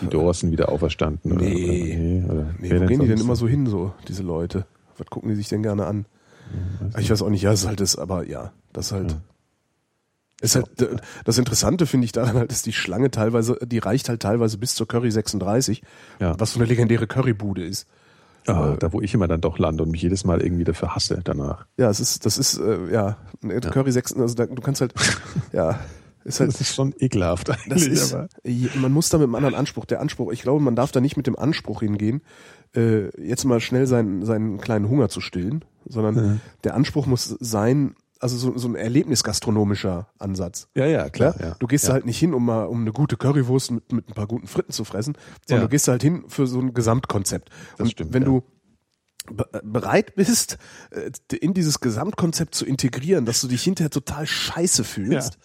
die 0.00 0.06
Doors 0.06 0.40
sind 0.40 0.50
wieder 0.50 0.70
auferstanden. 0.70 1.32
Oder, 1.32 1.42
Nee. 1.44 2.22
oder, 2.24 2.32
oder 2.34 2.46
Nee, 2.58 2.70
wer 2.70 2.80
wo 2.82 2.86
gehen 2.86 3.00
die 3.00 3.08
denn 3.08 3.20
immer 3.20 3.36
so 3.36 3.46
hin, 3.46 3.66
so, 3.66 3.92
diese 4.08 4.22
Leute? 4.22 4.64
Was 4.96 5.08
gucken 5.08 5.28
die 5.28 5.36
sich 5.36 5.48
denn 5.50 5.62
gerne 5.62 5.84
an? 5.86 6.06
ich 6.98 7.10
weiß 7.10 7.20
auch 7.20 7.28
nicht, 7.28 7.42
ja, 7.42 7.52
es 7.52 7.60
ist 7.62 7.66
halt 7.66 7.80
das, 7.80 7.96
aber 7.96 8.26
ja, 8.26 8.52
das 8.72 8.92
halt. 8.92 9.14
Ist 10.40 10.54
halt, 10.56 10.82
äh, 10.82 10.96
das 11.24 11.38
Interessante 11.38 11.86
finde 11.86 12.04
ich 12.04 12.12
daran 12.12 12.36
halt, 12.36 12.52
ist 12.52 12.66
die 12.66 12.72
Schlange 12.72 13.10
teilweise, 13.10 13.58
die 13.64 13.78
reicht 13.78 14.08
halt 14.08 14.20
teilweise 14.20 14.58
bis 14.58 14.74
zur 14.74 14.86
Curry 14.86 15.10
36, 15.10 15.82
Ja. 16.20 16.38
was 16.38 16.52
so 16.52 16.58
eine 16.60 16.68
legendäre 16.68 17.06
Currybude 17.06 17.64
ist. 17.64 17.86
Ah, 18.46 18.76
da 18.78 18.92
wo 18.92 19.00
ich 19.00 19.12
immer 19.12 19.26
dann 19.26 19.40
doch 19.40 19.58
lande 19.58 19.82
und 19.82 19.90
mich 19.90 20.02
jedes 20.02 20.24
Mal 20.24 20.40
irgendwie 20.40 20.62
dafür 20.62 20.94
hasse 20.94 21.20
danach. 21.24 21.66
Ja, 21.78 21.90
es 21.90 21.98
ist, 21.98 22.24
das 22.26 22.38
ist, 22.38 22.58
äh, 22.58 22.92
ja, 22.92 23.16
Curry 23.42 23.90
36, 23.90 24.16
also 24.22 24.34
da, 24.36 24.46
du 24.46 24.62
kannst 24.62 24.80
halt, 24.82 24.94
ja, 25.52 25.80
ist 26.22 26.38
halt, 26.38 26.50
Das 26.52 26.60
ist 26.60 26.74
schon 26.74 26.94
ekelhaft 26.98 27.50
eigentlich. 27.50 27.66
Das 27.68 27.86
ist, 27.86 28.14
aber- 28.14 28.28
man 28.80 28.92
muss 28.92 29.08
da 29.08 29.18
mit 29.18 29.24
einem 29.24 29.34
anderen 29.36 29.54
Anspruch. 29.56 29.84
Der 29.86 30.00
Anspruch, 30.00 30.30
ich 30.32 30.42
glaube, 30.42 30.62
man 30.62 30.76
darf 30.76 30.92
da 30.92 31.00
nicht 31.00 31.16
mit 31.16 31.26
dem 31.26 31.36
Anspruch 31.36 31.80
hingehen, 31.80 32.20
äh, 32.76 33.08
jetzt 33.20 33.44
mal 33.44 33.58
schnell 33.60 33.86
seinen, 33.88 34.24
seinen 34.24 34.58
kleinen 34.58 34.88
Hunger 34.88 35.08
zu 35.08 35.20
stillen, 35.20 35.64
sondern 35.88 36.40
der 36.62 36.74
Anspruch 36.74 37.06
muss 37.06 37.24
sein, 37.40 37.96
also 38.20 38.36
so, 38.36 38.56
so 38.56 38.68
ein 38.68 38.74
erlebnisgastronomischer 38.74 40.08
Ansatz. 40.18 40.68
ja, 40.74 40.86
ja, 40.86 41.08
klar. 41.10 41.34
Ja? 41.40 41.56
Du 41.58 41.66
gehst 41.66 41.84
ja. 41.84 41.88
da 41.88 41.94
halt 41.94 42.06
nicht 42.06 42.18
hin, 42.18 42.34
um 42.34 42.44
mal 42.44 42.64
um 42.64 42.80
eine 42.80 42.92
gute 42.92 43.16
Currywurst 43.16 43.70
mit, 43.70 43.92
mit 43.92 44.08
ein 44.08 44.14
paar 44.14 44.26
guten 44.26 44.46
Fritten 44.46 44.72
zu 44.72 44.84
fressen, 44.84 45.16
sondern 45.46 45.62
Ja. 45.62 45.66
du 45.66 45.70
gehst 45.70 45.88
da 45.88 45.92
halt 45.92 46.02
hin 46.02 46.24
für 46.28 46.46
so 46.46 46.60
ein 46.60 46.74
Gesamtkonzept. 46.74 47.50
Und 47.78 47.90
stimmt, 47.90 48.12
wenn 48.12 48.24
du 48.24 48.42
bereit 49.62 50.14
bist, 50.14 50.58
äh, 50.90 51.10
in 51.36 51.54
dieses 51.54 51.80
Gesamtkonzept 51.80 52.54
zu 52.54 52.64
integrieren, 52.66 53.24
dass 53.26 53.40
du 53.40 53.48
dich 53.48 53.62
hinterher 53.62 53.90
total 53.90 54.26
scheiße 54.26 54.84
fühlst, 54.84 55.38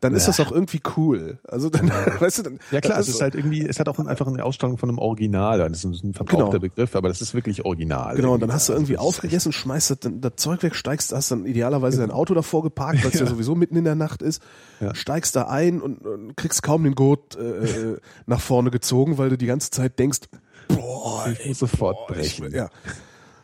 dann 0.00 0.14
ist 0.14 0.28
das 0.28 0.38
auch 0.40 0.52
irgendwie 0.52 0.80
cool. 0.96 1.38
Also 1.48 1.70
dann, 1.70 1.88
weißt 2.20 2.38
du, 2.38 2.42
dann, 2.42 2.58
Ja 2.70 2.80
klar, 2.80 2.98
es 2.98 3.08
ist 3.08 3.20
halt 3.20 3.34
irgendwie, 3.34 3.66
es 3.66 3.80
hat 3.80 3.88
auch 3.88 3.98
einfach 3.98 4.26
eine 4.26 4.44
Ausstrahlung 4.44 4.76
von 4.78 4.88
einem 4.90 4.98
Original. 4.98 5.58
Das 5.58 5.84
ist 5.84 6.04
ein 6.04 6.12
verbrauchter 6.14 6.46
Genau. 6.46 6.58
Begriff, 6.60 6.94
aber 6.96 7.08
das 7.08 7.20
ist 7.22 7.34
wirklich 7.34 7.64
Original. 7.64 8.14
Genau, 8.16 8.34
und 8.34 8.40
dann 8.40 8.52
hast 8.52 8.68
du 8.68 8.72
Also 8.72 8.82
irgendwie 8.82 8.98
aufgegessen, 8.98 9.52
schmeißt 9.52 9.90
das, 9.90 9.98
das 10.02 10.32
Zeug 10.36 10.62
weg, 10.62 10.74
steigst, 10.74 11.12
hast 11.12 11.30
dann 11.30 11.46
idealerweise 11.46 11.98
dein 11.98 12.10
Auto 12.10 12.34
davor 12.34 12.62
geparkt, 12.62 13.02
weil 13.04 13.10
es 13.12 13.20
ja. 13.20 13.26
sowieso 13.26 13.54
mitten 13.54 13.76
in 13.76 13.84
der 13.84 13.94
Nacht 13.94 14.22
ist, 14.22 14.42
Ja. 14.80 14.94
steigst 14.94 15.34
da 15.34 15.48
ein 15.48 15.80
und, 15.80 16.04
und 16.06 16.36
kriegst 16.36 16.62
kaum 16.62 16.84
den 16.84 16.94
Gurt 16.94 17.36
äh, 17.36 17.64
äh, 17.92 17.98
nach 18.26 18.40
vorne 18.40 18.70
gezogen, 18.70 19.16
weil 19.18 19.30
du 19.30 19.38
die 19.38 19.46
ganze 19.46 19.70
Zeit 19.70 19.98
denkst, 19.98 20.20
boah, 20.68 21.26
Ich 21.40 21.46
muss 21.48 21.58
sofort 21.60 21.96
ich, 22.10 22.38
brechen. 22.38 22.52
ja. 22.54 22.68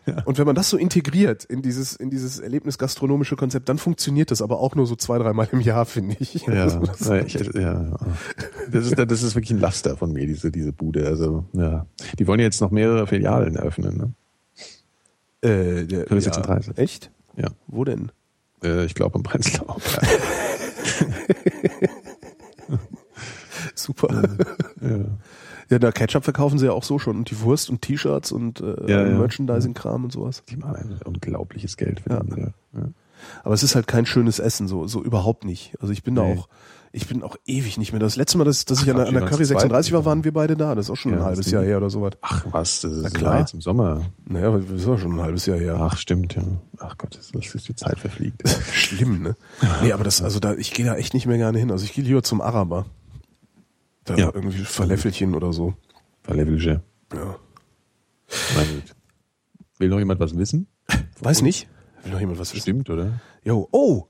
Und 0.25 0.39
wenn 0.39 0.47
man 0.47 0.55
das 0.57 0.69
so 0.71 0.77
integriert 0.77 1.45
in 1.45 1.63
dieses, 1.63 1.95
in 1.95 2.11
dieses 2.11 2.41
Erlebnis-gastronomische 2.41 3.37
Konzept, 3.37 3.69
dann 3.69 3.79
funktioniert 3.79 4.31
das 4.31 4.43
aber 4.43 4.59
auch 4.61 4.75
nur 4.75 4.87
so 4.87 4.97
zwei, 4.97 5.19
dreimal 5.19 5.49
im 5.53 5.61
Jahr, 5.61 5.87
finde 5.87 6.17
ich. 6.19 6.35
Ja, 6.47 6.65
Also 6.65 6.81
das- 6.81 7.07
ja, 7.07 7.17
ich, 7.21 7.35
ja. 7.55 7.97
Das 8.71 8.87
ist, 8.87 8.99
das 8.99 9.23
ist 9.23 9.35
wirklich 9.37 9.53
ein 9.53 9.61
Laster 9.61 9.97
von 9.97 10.13
mir, 10.13 10.27
diese, 10.27 10.51
diese 10.51 10.73
Bude. 10.73 11.07
Also, 11.07 11.45
ja. 11.53 11.87
Die 12.19 12.27
wollen 12.27 12.41
jetzt 12.41 12.61
noch 12.61 12.71
mehrere 12.73 13.07
Filialen 13.07 13.55
eröffnen, 13.57 13.97
ne? 13.97 15.49
Äh, 15.49 15.85
der, 15.87 16.05
Curry 16.07 16.21
36. 16.21 16.79
Echt? 16.79 17.11
Ja. 17.37 17.49
Wo 17.67 17.85
denn? 17.85 18.11
Äh, 18.63 18.85
ich 18.85 18.95
glaube 18.95 19.17
im 19.19 19.23
Prenzlauer. 19.25 19.77
Super. 23.75 24.09
ja. 24.81 24.89
Ja, 24.89 25.05
da 25.79 25.93
Ketchup 25.93 26.25
verkaufen 26.25 26.59
sie 26.59 26.67
ja 26.67 26.73
auch 26.73 26.83
so 26.85 26.99
schon 26.99 27.17
und 27.17 27.31
die 27.31 27.41
Wurst 27.41 27.71
und 27.71 27.83
T-Shirts 27.83 28.33
und 28.33 28.61
äh, 28.61 28.75
Ja, 28.91 29.07
ja. 29.07 29.19
Merchandising-Kram 29.19 30.05
und 30.05 30.13
sowas. 30.13 30.43
Die 30.49 30.57
machen 30.57 30.77
ein 30.99 31.03
unglaubliches 31.07 31.77
Geld 31.77 32.01
für 32.01 32.11
Ja. 32.11 32.21
den. 32.21 32.55
Ja. 32.75 32.83
Aber 33.45 33.55
es 33.55 33.63
ist 33.63 33.75
halt 33.77 33.87
kein 33.87 34.05
schönes 34.07 34.39
Essen, 34.41 34.67
so, 34.69 34.87
so 34.87 35.03
überhaupt 35.03 35.45
nicht. 35.45 35.75
Also 35.81 35.93
ich 35.93 36.03
bin 36.03 36.15
da 36.17 36.25
Nee. 36.25 36.39
auch, 36.39 36.49
ich 36.91 37.07
bin 37.07 37.23
auch 37.23 37.37
ewig 37.47 37.79
nicht 37.79 37.93
mehr. 37.93 38.01
Das 38.01 38.17
letzte 38.17 38.37
Mal, 38.37 38.45
dass, 38.45 38.65
dass 38.65 38.83
ich 38.83 38.91
Ach, 38.91 38.95
an 38.95 38.97
der, 38.97 39.05
Quatsch, 39.05 39.09
an 39.09 39.15
der 39.15 39.23
Curry 39.23 39.31
waren 39.31 39.47
zu 39.47 39.53
zweit. 39.53 39.61
36 39.61 39.93
war, 39.93 40.05
waren 40.05 40.25
wir 40.25 40.33
beide 40.33 40.57
da. 40.57 40.75
Das 40.75 40.87
ist 40.87 40.91
auch 40.91 40.97
schon 40.97 41.13
Ja, 41.13 41.19
ein 41.19 41.25
halbes 41.25 41.51
Jahr 41.51 41.63
her 41.63 41.77
oder 41.77 41.89
sowas. 41.89 42.13
Ach 42.21 42.45
was, 42.51 42.81
das 42.81 42.93
ist 42.93 43.15
klar. 43.15 43.39
jetzt 43.39 43.55
im 43.55 43.61
Sommer. 43.61 44.03
Naja, 44.27 44.51
das 44.59 44.81
ist 44.83 44.89
auch 44.89 44.99
schon 44.99 45.13
ein 45.13 45.23
halbes 45.23 45.47
Jahr 45.47 45.57
her. 45.59 45.77
Ach 45.81 45.97
stimmt, 45.97 46.35
ja. 46.35 46.43
Ach 46.79 46.99
Gott, 46.99 47.17
das 47.17 47.31
das 47.31 47.55
ist 47.55 47.69
die 47.69 47.77
Zeit 47.77 47.99
verfliegt. 48.01 48.43
Schlimm, 48.73 49.23
ne? 49.23 49.37
Nee, 49.83 49.93
aber 49.93 50.03
das, 50.05 50.21
also 50.21 50.41
da, 50.41 50.55
ich 50.55 50.73
gehe 50.75 50.85
da 50.85 50.97
echt 50.97 51.15
nicht 51.15 51.27
mehr 51.27 51.39
gerne 51.39 51.59
hin. 51.61 51.71
Also 51.71 51.85
ich 51.85 51.93
gehe 51.93 52.03
lieber 52.05 52.23
zum 52.25 52.41
Araber. 52.41 52.87
Da 54.05 54.17
Ja. 54.17 54.31
irgendwie 54.35 54.65
Verläffelchen 54.65 55.35
oder 55.35 55.53
so. 55.53 55.75
Verlevelge. 56.23 56.83
Ja. 57.15 57.37
Will 59.79 59.89
noch 59.89 59.99
jemand 59.99 60.21
was 60.21 60.37
wissen? 60.37 60.67
Weiß 61.21 61.43
nicht. 61.43 61.69
Will 62.03 62.13
noch 62.13 62.21
jemand 62.21 62.39
was 62.39 62.53
wissen? 62.53 62.63
Stimmt, 62.63 62.91
oder? 62.91 63.21
Jo, 63.45 63.69
oh, 63.73 64.07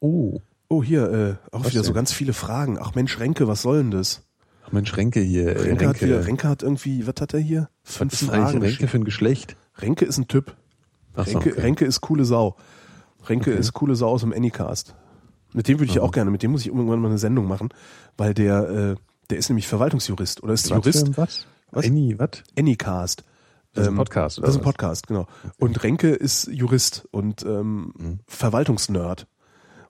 Oh. 0.00 0.40
oh, 0.68 0.82
hier, 0.82 1.10
äh, 1.10 1.54
auch 1.56 1.64
Was 1.64 1.72
wieder 1.72 1.82
so 1.82 1.90
denn? 1.90 1.94
ganz 1.94 2.12
viele 2.12 2.34
Fragen. 2.34 2.78
Ach 2.78 2.94
Mensch, 2.94 3.18
Renke, 3.18 3.48
was 3.48 3.62
soll 3.62 3.78
denn 3.78 3.90
das? 3.90 4.22
Ach 4.66 4.72
Mensch, 4.72 4.94
Renke 4.98 5.20
hier. 5.20 5.56
äh, 5.56 5.60
Renke, 5.62 5.88
hat 5.88 6.02
wieder, 6.02 6.26
Renke 6.26 6.46
hat 6.48 6.62
irgendwie, 6.62 7.06
was 7.06 7.14
hat 7.20 7.32
er 7.32 7.40
hier? 7.40 7.70
Was 7.84 7.96
Fünf 7.96 8.12
ist 8.12 8.22
denn 8.22 8.30
eigentlich 8.30 8.44
Fragen. 8.50 8.62
Renke 8.64 8.88
für 8.88 8.98
ein 8.98 9.04
Geschlecht? 9.04 9.56
Renke 9.78 10.04
ist 10.04 10.18
ein 10.18 10.28
Typ. 10.28 10.54
Ach 11.14 11.26
so, 11.26 11.38
Renke, 11.38 11.52
okay. 11.52 11.60
Renke 11.60 11.84
ist 11.86 12.00
coole 12.02 12.24
Sau. 12.26 12.56
Renke 13.26 13.52
Okay. 13.52 13.60
ist 13.60 13.72
coole 13.72 13.94
Sau 13.96 14.08
aus 14.10 14.20
dem 14.20 14.32
Anycast. 14.34 14.94
Mit 15.54 15.68
dem 15.68 15.78
würde 15.78 15.88
ich 15.88 15.94
ja 15.94 16.02
auch 16.02 16.12
gerne, 16.12 16.30
mit 16.30 16.42
dem 16.42 16.50
muss 16.50 16.60
ich 16.60 16.66
irgendwann 16.66 16.98
mal 17.00 17.08
eine 17.08 17.18
Sendung 17.18 17.46
machen, 17.48 17.70
weil 18.18 18.34
der, 18.34 18.68
äh, 18.68 18.94
der 19.30 19.38
ist 19.38 19.48
nämlich 19.48 19.66
Verwaltungsjurist 19.66 20.42
oder 20.42 20.52
ist 20.52 20.68
Was 20.70 20.76
Jurist. 20.76 21.06
für 21.08 21.16
Was? 21.16 21.46
Was? 21.70 21.86
Any, 21.86 22.18
was? 22.18 22.28
Anycast. 22.58 23.24
Das 23.72 23.82
ist 23.82 23.88
ein 23.88 23.94
Ähm, 23.94 23.96
Podcast, 23.98 24.38
oder 24.38 24.46
Das 24.46 24.54
ist 24.56 24.60
ein? 24.60 24.64
Podcast, 24.64 25.06
genau. 25.06 25.26
Und 25.58 25.82
Renke 25.82 26.10
ist 26.10 26.46
Jurist 26.48 27.08
und 27.10 27.42
ähm, 27.44 27.92
Mhm. 27.96 28.18
Verwaltungsnerd. 28.26 29.26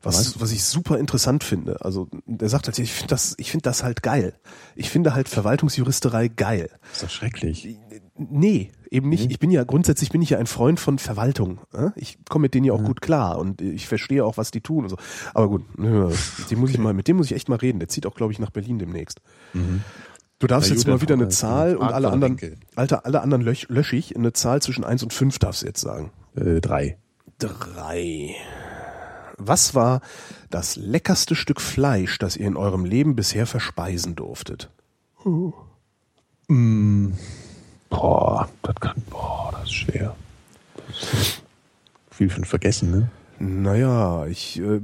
Was, 0.02 0.38
was 0.38 0.52
ich 0.52 0.62
super 0.64 0.98
interessant 0.98 1.44
finde. 1.44 1.82
Also 1.82 2.08
der 2.26 2.50
sagt 2.50 2.66
halt, 2.66 2.78
ich 2.78 2.92
finde 2.92 3.08
das, 3.08 3.34
ich 3.38 3.50
finde 3.50 3.62
das 3.62 3.82
halt 3.82 4.02
geil. 4.02 4.34
Ich 4.76 4.90
finde 4.90 5.14
halt 5.14 5.30
Verwaltungsjuristerei 5.30 6.28
geil. 6.28 6.68
Das 6.82 6.92
ist 6.92 7.02
doch 7.04 7.08
schrecklich. 7.10 7.78
Nee, 8.18 8.70
eben 8.94 9.08
nicht. 9.08 9.30
Ich 9.30 9.38
bin 9.38 9.50
ja 9.50 9.64
grundsätzlich 9.64 10.10
bin 10.10 10.22
ich 10.22 10.30
ja 10.30 10.38
ein 10.38 10.46
Freund 10.46 10.80
von 10.80 10.98
Verwaltung. 10.98 11.58
äh? 11.74 11.90
Ich 11.96 12.18
komme 12.28 12.44
mit 12.44 12.54
denen 12.54 12.64
ja 12.64 12.72
auch 12.72 12.82
gut 12.82 13.00
klar 13.00 13.38
und 13.38 13.60
ich 13.60 13.88
verstehe 13.88 14.24
auch, 14.24 14.36
was 14.36 14.50
die 14.50 14.60
tun 14.60 14.84
und 14.84 14.90
so. 14.90 14.96
Aber 15.34 15.48
gut, 15.48 15.64
die 15.76 16.56
muss 16.56 16.70
ich 16.70 16.78
mal, 16.78 16.94
mit 16.94 17.08
dem 17.08 17.16
muss 17.16 17.26
ich 17.26 17.34
echt 17.34 17.48
mal 17.48 17.56
reden. 17.56 17.78
Der 17.78 17.88
zieht 17.88 18.06
auch, 18.06 18.14
glaube 18.14 18.32
ich, 18.32 18.38
nach 18.38 18.50
Berlin 18.50 18.78
demnächst. 18.78 19.20
Du 20.38 20.46
darfst 20.46 20.70
Na 20.70 20.74
jetzt 20.74 20.84
gut, 20.84 20.94
mal 20.94 21.00
wieder 21.00 21.14
eine 21.14 21.28
Zahl 21.28 21.76
und 21.76 21.92
alle 21.92 22.10
anderen. 22.10 22.38
Alter, 22.74 23.06
alle 23.06 23.20
anderen 23.22 23.42
lösch, 23.42 23.66
lösch 23.68 23.92
ich. 23.92 24.16
Eine 24.16 24.32
Zahl 24.32 24.62
zwischen 24.62 24.84
eins 24.84 25.02
und 25.02 25.12
fünf 25.12 25.38
darfst 25.38 25.62
du 25.62 25.66
jetzt 25.66 25.80
sagen. 25.80 26.10
Äh, 26.36 26.60
drei. 26.60 26.98
Drei. 27.38 28.34
Was 29.36 29.74
war 29.74 30.00
das 30.50 30.76
leckerste 30.76 31.34
Stück 31.34 31.60
Fleisch, 31.60 32.18
das 32.18 32.36
ihr 32.36 32.46
in 32.46 32.56
eurem 32.56 32.84
Leben 32.84 33.16
bisher 33.16 33.46
verspeisen 33.46 34.14
durftet? 34.16 34.70
Boah, 37.94 38.48
das 38.62 38.74
kann, 38.76 38.94
boah, 39.08 39.50
das 39.52 39.64
ist 39.64 39.72
schwer. 39.74 40.16
viel 42.10 42.28
schon 42.30 42.44
vergessen, 42.44 42.90
ne? 42.90 43.10
Naja, 43.38 44.26
ich, 44.26 44.58
äh, 44.60 44.80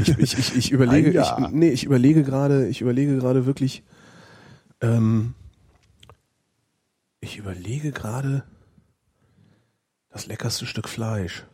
ich, 0.00 0.18
ich, 0.18 0.38
ich, 0.38 0.56
ich 0.56 0.72
überlege, 0.72 1.10
Jahr. 1.14 1.40
ich, 1.40 1.48
nee, 1.50 1.68
ich 1.70 1.84
überlege 1.84 2.22
gerade, 2.22 2.66
ich 2.68 2.80
überlege 2.80 3.16
gerade 3.18 3.44
wirklich, 3.46 3.82
ähm, 4.80 5.34
ich 7.20 7.36
überlege 7.38 7.92
gerade 7.92 8.44
das 10.10 10.26
leckerste 10.26 10.64
Stück 10.66 10.88
Fleisch. 10.88 11.44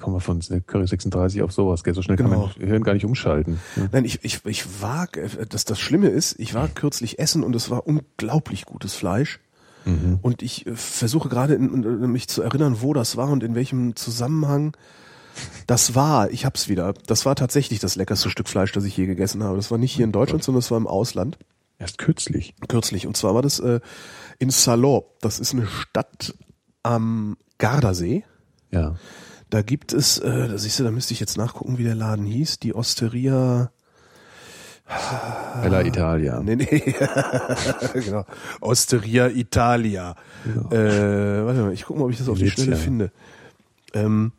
Kommen 0.00 0.16
wir 0.16 0.20
von 0.20 0.40
Curry 0.66 0.86
36 0.86 1.42
auf 1.42 1.52
sowas, 1.52 1.84
gell? 1.84 1.94
So 1.94 2.02
schnell 2.02 2.16
Genau. 2.16 2.30
kann 2.46 2.52
mein 2.58 2.66
Hirn 2.68 2.82
gar 2.82 2.94
nicht 2.94 3.04
umschalten. 3.04 3.60
ne? 3.76 3.88
Nein, 3.92 4.04
ich, 4.04 4.24
ich, 4.24 4.44
ich 4.46 4.80
war, 4.82 5.08
äh, 5.16 5.46
das, 5.48 5.64
das 5.64 5.78
Schlimme 5.78 6.08
ist, 6.08 6.38
ich 6.40 6.54
war 6.54 6.68
kürzlich 6.68 7.18
essen 7.18 7.44
und 7.44 7.54
es 7.54 7.70
war 7.70 7.86
unglaublich 7.86 8.64
gutes 8.64 8.94
Fleisch. 8.94 9.38
Und 10.22 10.42
ich 10.42 10.66
äh, 10.66 10.74
versuche 10.74 11.28
gerade 11.28 11.58
mich 11.58 12.28
zu 12.28 12.42
erinnern, 12.42 12.78
wo 12.80 12.92
das 12.92 13.16
war 13.16 13.28
und 13.28 13.42
in 13.42 13.54
welchem 13.54 13.96
Zusammenhang. 13.96 14.76
Das 15.66 15.94
war, 15.94 16.30
ich 16.30 16.44
hab's 16.44 16.68
wieder. 16.68 16.92
Das 17.06 17.24
war 17.24 17.36
tatsächlich 17.36 17.78
das 17.78 17.96
leckerste 17.96 18.30
Stück 18.30 18.48
Fleisch, 18.48 18.72
das 18.72 18.84
ich 18.84 18.96
je 18.96 19.06
gegessen 19.06 19.42
habe. 19.42 19.56
Das 19.56 19.70
war 19.70 19.78
nicht 19.78 19.92
hier 19.92 20.04
in 20.04 20.12
Deutschland, 20.12 20.42
sondern 20.42 20.60
das 20.60 20.70
war 20.70 20.78
im 20.78 20.86
Ausland. 20.86 21.38
Erst 21.78 21.98
kürzlich. 21.98 22.54
Kürzlich. 22.68 23.06
Und 23.06 23.16
zwar 23.16 23.34
war 23.34 23.42
das 23.42 23.58
äh, 23.58 23.80
in 24.38 24.50
Salon. 24.50 25.02
Das 25.20 25.40
ist 25.40 25.54
eine 25.54 25.66
Stadt 25.66 26.34
am 26.82 27.36
Gardasee. 27.58 28.24
Ja. 28.70 28.96
Da 29.48 29.62
gibt 29.62 29.92
es, 29.92 30.18
äh, 30.18 30.48
da 30.48 30.58
siehst 30.58 30.78
du, 30.78 30.84
da 30.84 30.90
müsste 30.90 31.14
ich 31.14 31.20
jetzt 31.20 31.38
nachgucken, 31.38 31.78
wie 31.78 31.84
der 31.84 31.94
Laden 31.94 32.26
hieß. 32.26 32.58
Die 32.58 32.74
Osteria. 32.74 33.72
Bella 35.62 35.82
Italia. 35.84 36.40
Nee, 36.40 36.56
nee. 36.56 36.66
genau. 37.94 38.24
Osteria 38.60 39.28
Italia. 39.28 40.16
Äh, 40.70 41.44
warte 41.44 41.60
mal, 41.62 41.72
ich 41.72 41.84
gucke 41.84 41.98
mal, 42.00 42.06
ob 42.06 42.10
ich 42.12 42.18
das 42.18 42.28
auf 42.28 42.38
die. 42.38 42.50
Schnelle 42.50 42.76
finde. 42.76 43.12
Ähm, 43.94 44.32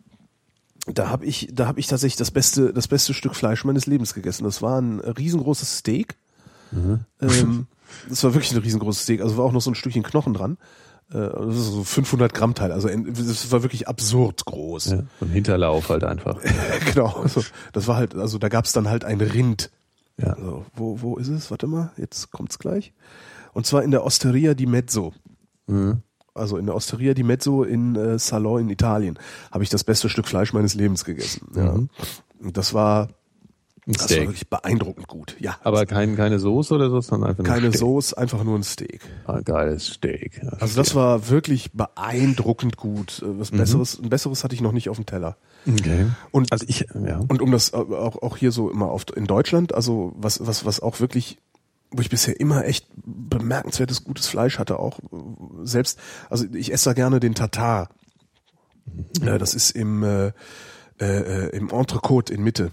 da 0.87 1.09
habe 1.09 1.25
ich, 1.25 1.49
da 1.53 1.67
habe 1.67 1.79
ich 1.79 1.87
tatsächlich 1.87 2.17
das 2.17 2.31
beste, 2.31 2.73
das 2.73 2.87
beste 2.87 3.13
Stück 3.13 3.35
Fleisch 3.35 3.63
meines 3.65 3.85
Lebens 3.85 4.13
gegessen. 4.13 4.43
Das 4.43 4.61
war 4.61 4.79
ein 4.81 4.99
riesengroßes 4.99 5.77
Steak. 5.79 6.15
Ähm, 6.73 7.67
das 8.09 8.23
war 8.23 8.33
wirklich 8.33 8.51
ein 8.51 8.57
riesengroßes 8.57 9.03
Steak. 9.03 9.21
Also 9.21 9.37
war 9.37 9.45
auch 9.45 9.51
noch 9.51 9.61
so 9.61 9.71
ein 9.71 9.75
Stückchen 9.75 10.03
Knochen 10.03 10.33
dran. 10.33 10.57
Äh, 11.13 11.17
Das 11.29 11.55
ist 11.55 11.65
so 11.71 11.83
500 11.83 12.33
Gramm 12.33 12.55
Teil. 12.55 12.71
Also 12.71 12.89
das 12.89 13.51
war 13.51 13.61
wirklich 13.63 13.87
absurd 13.87 14.45
groß. 14.45 14.85
Ja, 14.87 14.97
so 15.19 15.25
ein 15.25 15.29
Hinterlauf 15.31 15.89
halt 15.89 16.03
einfach. 16.03 16.39
genau. 16.93 17.21
Also, 17.21 17.43
das 17.73 17.87
war 17.87 17.97
halt, 17.97 18.15
also 18.15 18.37
da 18.37 18.49
gab's 18.49 18.71
dann 18.71 18.89
halt 18.89 19.05
ein 19.05 19.21
Rind. 19.21 19.69
Ja. 20.17 20.33
Also, 20.33 20.65
wo, 20.75 21.01
wo 21.01 21.17
ist 21.17 21.29
es? 21.29 21.49
Warte 21.51 21.67
mal, 21.67 21.91
jetzt 21.97 22.31
kommt's 22.31 22.59
gleich. 22.59 22.93
Und 23.53 23.65
zwar 23.65 23.83
in 23.83 23.91
der 23.91 24.05
Osteria 24.05 24.53
di 24.53 24.65
Mezzo. 24.65 25.13
Also 26.33 26.57
in 26.57 26.65
der 26.65 26.75
Osteria 26.75 27.13
di 27.13 27.23
Mezzo 27.23 27.63
in 27.63 27.95
äh, 27.95 28.19
Salò 28.19 28.57
in 28.57 28.69
Italien 28.69 29.17
habe 29.51 29.63
ich 29.63 29.69
das 29.69 29.83
beste 29.83 30.09
Stück 30.09 30.27
Fleisch 30.27 30.53
meines 30.53 30.73
Lebens 30.73 31.05
gegessen. 31.05 31.47
Ja. 31.55 31.71
Und 32.39 32.57
das 32.57 32.73
war, 32.73 33.09
Ein 33.87 33.93
das 33.93 34.09
war 34.09 34.17
wirklich 34.17 34.49
beeindruckend 34.49 35.07
gut. 35.07 35.35
Ja. 35.39 35.57
Aber 35.63 35.85
kein, 35.85 36.15
keine 36.15 36.39
Soße 36.39 36.73
oder 36.75 36.89
so, 36.89 36.99
sondern 37.01 37.29
einfach 37.31 37.43
nur 37.43 37.53
keine 37.53 37.69
Steak. 37.69 37.79
Soße, 37.79 38.17
einfach 38.17 38.43
nur 38.43 38.57
ein 38.57 38.63
Steak. 38.63 39.01
Ah, 39.25 39.39
geiles 39.41 39.87
Steak. 39.87 40.41
Ja, 40.43 40.49
Also 40.59 40.75
das 40.75 40.93
war 40.95 41.29
wirklich 41.29 41.71
beeindruckend 41.73 42.75
gut. 42.77 43.21
Äh, 43.23 43.39
Was 43.39 43.51
besseres, 43.51 43.99
ein 43.99 44.09
besseres 44.09 44.43
hatte 44.43 44.55
ich 44.55 44.61
noch 44.61 44.73
nicht 44.73 44.89
auf 44.89 44.97
dem 44.97 45.05
Teller. 45.05 45.37
Okay. 45.67 46.07
Und 46.31 46.51
Also 46.51 46.65
ich, 46.67 46.85
ja. 47.05 47.19
Und 47.19 47.41
um 47.41 47.51
das 47.51 47.73
auch, 47.73 48.21
auch 48.21 48.37
hier 48.37 48.51
so 48.51 48.69
immer 48.71 48.89
auf, 48.89 49.05
in 49.15 49.25
Deutschland, 49.25 49.73
also 49.75 50.13
was, 50.15 50.45
was, 50.45 50.65
was 50.65 50.79
auch 50.79 50.99
wirklich, 50.99 51.37
wo 51.91 52.01
ich 52.01 52.09
bisher 52.09 52.39
immer 52.39 52.65
echt 52.65 52.87
bemerkenswertes 52.95 54.03
gutes 54.03 54.27
Fleisch 54.27 54.57
hatte, 54.59 54.79
auch 54.79 54.99
äh, 54.99 55.03
selbst, 55.63 55.99
also 56.29 56.45
ich 56.53 56.73
esse 56.73 56.89
da 56.89 56.93
gerne 56.93 57.19
den 57.19 57.35
Tatar. 57.35 57.89
Äh, 59.21 59.37
das 59.37 59.53
ist 59.53 59.71
im, 59.71 60.03
äh, 60.03 60.27
äh, 60.27 60.31
äh, 60.99 61.49
im 61.55 61.69
Entrecote 61.69 62.33
in 62.33 62.43
Mitte. 62.43 62.71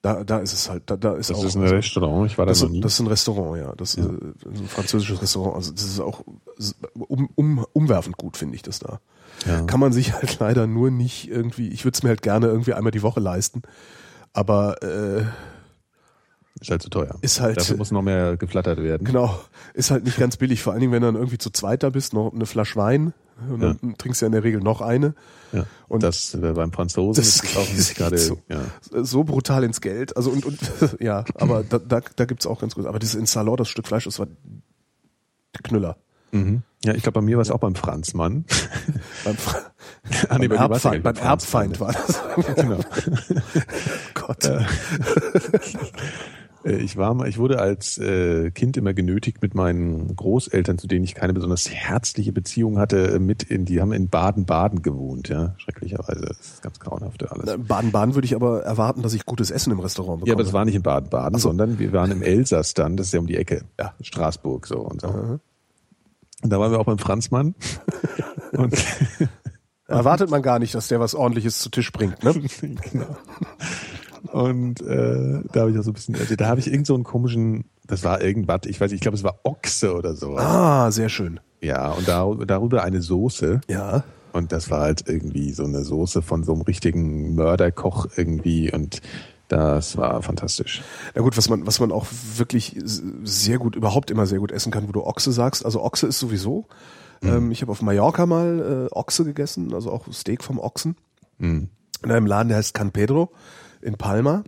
Da, 0.00 0.22
da 0.22 0.38
ist 0.38 0.52
es 0.52 0.70
halt, 0.70 0.84
da, 0.86 0.96
da 0.96 1.14
ist 1.14 1.28
Das 1.30 1.38
auch. 1.38 1.44
ist 1.44 1.56
ein 1.56 1.64
Restaurant, 1.66 2.30
ich 2.30 2.38
war 2.38 2.46
da 2.46 2.50
das, 2.52 2.60
noch 2.62 2.68
ist, 2.68 2.72
nie. 2.72 2.80
das 2.80 2.92
ist 2.94 3.00
ein 3.00 3.06
Restaurant, 3.08 3.58
ja. 3.60 3.74
Das 3.74 3.94
ist 3.94 4.06
äh, 4.06 4.08
ein 4.08 4.68
französisches 4.68 5.20
Restaurant. 5.20 5.56
Also 5.56 5.72
das 5.72 5.82
ist 5.82 6.00
auch 6.00 6.22
um, 6.94 7.28
um, 7.34 7.66
umwerfend 7.72 8.16
gut, 8.16 8.36
finde 8.36 8.54
ich 8.54 8.62
das 8.62 8.78
da. 8.78 9.00
Ja. 9.46 9.62
Kann 9.62 9.80
man 9.80 9.92
sich 9.92 10.12
halt 10.14 10.36
leider 10.40 10.66
nur 10.66 10.90
nicht 10.90 11.28
irgendwie, 11.30 11.68
ich 11.68 11.84
würde 11.84 11.96
es 11.96 12.02
mir 12.02 12.08
halt 12.10 12.22
gerne 12.22 12.46
irgendwie 12.48 12.74
einmal 12.74 12.90
die 12.90 13.02
Woche 13.02 13.20
leisten. 13.20 13.62
Aber 14.32 14.82
äh, 14.82 15.22
Ist 16.60 16.70
halt 16.70 16.82
zu 16.82 16.90
teuer. 16.90 17.16
Ist 17.22 17.40
halt- 17.40 17.56
Dafür 17.56 17.76
muss 17.76 17.90
noch 17.90 18.02
mehr 18.02 18.36
geflattert 18.36 18.78
werden. 18.82 19.04
genau, 19.04 19.38
ist 19.74 19.90
halt 19.90 20.04
nicht 20.04 20.16
ganz 20.18 20.36
billig, 20.36 20.62
vor 20.62 20.72
allen 20.72 20.80
Dingen, 20.80 20.92
wenn 20.92 21.02
du 21.02 21.08
dann 21.08 21.16
irgendwie 21.16 21.38
zu 21.38 21.50
zweit 21.50 21.82
da 21.82 21.90
bist, 21.90 22.12
noch 22.14 22.32
eine 22.32 22.46
Flasche 22.46 22.76
Wein. 22.76 23.12
Und 23.48 23.60
dann 23.60 23.94
trinkst 23.98 24.20
du 24.20 24.24
ja 24.24 24.26
in 24.26 24.32
der 24.32 24.42
Regel 24.42 24.60
noch 24.60 24.80
eine. 24.80 25.14
Ja. 25.52 25.64
Und 25.86 26.02
das 26.02 26.34
äh, 26.34 26.38
beim 26.54 26.72
Franzosen 26.72 27.22
Das 27.22 27.36
ist 27.36 27.56
auch 27.56 27.72
nicht 27.72 27.94
gerade. 27.94 28.18
so, 28.18 28.40
Ja. 28.48 28.62
so 29.04 29.22
brutal 29.22 29.62
ins 29.62 29.80
Geld. 29.80 30.16
Also 30.16 30.30
und, 30.30 30.44
und 30.44 30.58
ja, 30.98 31.24
aber 31.36 31.62
da, 31.62 31.78
da, 31.78 32.00
da 32.16 32.24
gibt's 32.24 32.48
auch 32.48 32.60
ganz 32.60 32.74
gut. 32.74 32.86
Aber 32.86 32.98
dieses 32.98 33.14
in 33.14 33.26
Salon, 33.26 33.56
das 33.56 33.68
Stück 33.68 33.86
Fleisch, 33.86 34.06
das 34.06 34.18
war 34.18 34.26
Knüller. 35.62 35.96
Mhm. 36.32 36.62
ja, 36.84 36.94
ich 36.94 37.02
glaube, 37.02 37.20
bei 37.20 37.24
mir 37.24 37.36
war 37.36 37.42
es 37.42 37.50
auch 37.50 37.58
beim 37.60 37.74
Franzmann. 37.74 38.44
Beim, 39.24 39.36
Fra 39.36 39.58
Ah, 40.28 40.38
nee, 40.38 40.48
beim 40.48 40.58
Erbfeind, 40.58 41.02
beim. 41.02 41.16
Erbfeind 41.16 41.80
war 41.80 41.92
das. 41.92 42.20
genau. 42.56 42.78
Gott. 44.14 44.44
Äh, 44.44 44.64
Ich 46.82 46.96
war 46.96 47.14
mal, 47.14 47.28
ich 47.28 47.38
wurde 47.38 47.60
als 47.60 47.98
äh, 47.98 48.50
Kind 48.50 48.76
immer 48.76 48.92
genötigt, 48.92 49.40
mit 49.42 49.54
meinen 49.54 50.14
Großeltern, 50.16 50.76
zu 50.76 50.86
denen 50.86 51.04
ich 51.04 51.14
keine 51.14 51.32
besonders 51.32 51.70
herzliche 51.70 52.32
Beziehung 52.32 52.78
hatte, 52.78 53.12
äh, 53.14 53.18
mit 53.18 53.42
in, 53.44 53.64
die 53.64 53.80
haben 53.80 53.92
in 53.92 54.08
Baden-Baden 54.08 54.82
gewohnt, 54.82 55.28
ja, 55.28 55.54
schrecklicherweise. 55.58 56.26
Das 56.26 56.38
ist 56.40 56.62
ganz 56.62 56.78
grauenhaft 56.80 57.30
alles. 57.30 57.56
Baden-Baden 57.66 58.14
würde 58.14 58.26
ich 58.26 58.34
aber 58.34 58.62
erwarten, 58.64 59.02
dass 59.02 59.14
ich 59.14 59.24
gutes 59.24 59.50
Essen 59.50 59.72
im 59.72 59.80
Restaurant 59.80 60.20
bekomme. 60.20 60.28
Ja, 60.30 60.34
aber 60.34 60.42
das 60.42 60.52
war 60.52 60.64
nicht 60.64 60.74
in 60.74 60.82
Baden-Baden, 60.82 61.38
sondern 61.38 61.78
wir 61.78 61.92
waren 61.92 62.10
im 62.10 62.22
Elsass 62.22 62.74
dann, 62.74 62.96
das 62.96 63.06
ist 63.08 63.12
ja 63.14 63.20
um 63.20 63.26
die 63.26 63.36
Ecke. 63.36 63.62
Ja. 63.78 63.94
Straßburg 64.02 64.66
so 64.66 64.80
und 64.80 65.00
so. 65.00 65.38
Und 66.42 66.50
da 66.50 66.60
waren 66.60 66.70
wir 66.70 66.78
auch 66.78 66.86
beim 66.86 66.98
Franzmann. 66.98 67.54
und 68.52 68.74
Erwartet 69.88 70.28
man 70.28 70.42
gar 70.42 70.58
nicht, 70.58 70.74
dass 70.74 70.88
der 70.88 71.00
was 71.00 71.14
ordentliches 71.14 71.60
zu 71.60 71.70
Tisch 71.70 71.90
bringt, 71.92 72.22
ne? 72.22 72.34
genau. 72.92 73.16
Und 74.32 74.82
äh, 74.82 75.40
da 75.50 75.60
habe 75.60 75.70
ich 75.70 75.78
auch 75.78 75.82
so 75.82 75.90
ein 75.90 75.94
bisschen, 75.94 76.14
also 76.14 76.36
da 76.36 76.46
habe 76.46 76.60
ich 76.60 76.70
irgend 76.70 76.86
so 76.86 76.94
einen 76.94 77.04
komischen, 77.04 77.64
das 77.86 78.04
war 78.04 78.20
irgendwas, 78.20 78.60
ich 78.66 78.78
weiß 78.80 78.90
nicht, 78.90 78.98
ich 78.98 79.00
glaube, 79.00 79.16
es 79.16 79.24
war 79.24 79.40
Ochse 79.44 79.94
oder 79.94 80.14
so. 80.14 80.36
Ah, 80.36 80.90
sehr 80.90 81.08
schön. 81.08 81.40
Ja, 81.62 81.92
und 81.92 82.06
da, 82.06 82.30
darüber 82.46 82.82
eine 82.84 83.00
Soße. 83.00 83.62
Ja. 83.68 84.04
Und 84.34 84.52
das 84.52 84.70
war 84.70 84.82
halt 84.82 85.08
irgendwie 85.08 85.52
so 85.52 85.64
eine 85.64 85.82
Soße 85.82 86.20
von 86.20 86.44
so 86.44 86.52
einem 86.52 86.62
richtigen 86.62 87.34
Mörderkoch 87.34 88.08
irgendwie 88.14 88.70
und 88.70 89.00
das 89.48 89.96
war 89.96 90.22
fantastisch. 90.22 90.82
Na 91.14 91.22
gut, 91.22 91.36
was 91.36 91.48
man, 91.48 91.66
was 91.66 91.80
man 91.80 91.90
auch 91.92 92.06
wirklich 92.36 92.76
sehr 92.82 93.58
gut, 93.58 93.74
überhaupt 93.76 94.10
immer 94.10 94.26
sehr 94.26 94.38
gut 94.38 94.52
essen 94.52 94.70
kann, 94.70 94.86
wo 94.88 94.92
du 94.92 95.02
Ochse 95.04 95.32
sagst. 95.32 95.64
Also 95.64 95.82
Ochse 95.82 96.06
ist 96.06 96.18
sowieso. 96.18 96.66
Ähm, 97.22 97.50
ich 97.50 97.62
habe 97.62 97.72
auf 97.72 97.82
Mallorca 97.82 98.26
mal 98.26 98.88
äh, 98.90 98.94
Ochse 98.94 99.24
gegessen, 99.24 99.74
also 99.74 99.90
auch 99.90 100.12
Steak 100.12 100.44
vom 100.44 100.58
Ochsen. 100.60 100.94
In 101.40 101.68
einem 102.02 102.26
Laden, 102.26 102.48
der 102.48 102.58
heißt 102.58 102.74
Can 102.74 102.92
Pedro 102.92 103.30
in 103.80 103.94
Palma. 103.96 104.42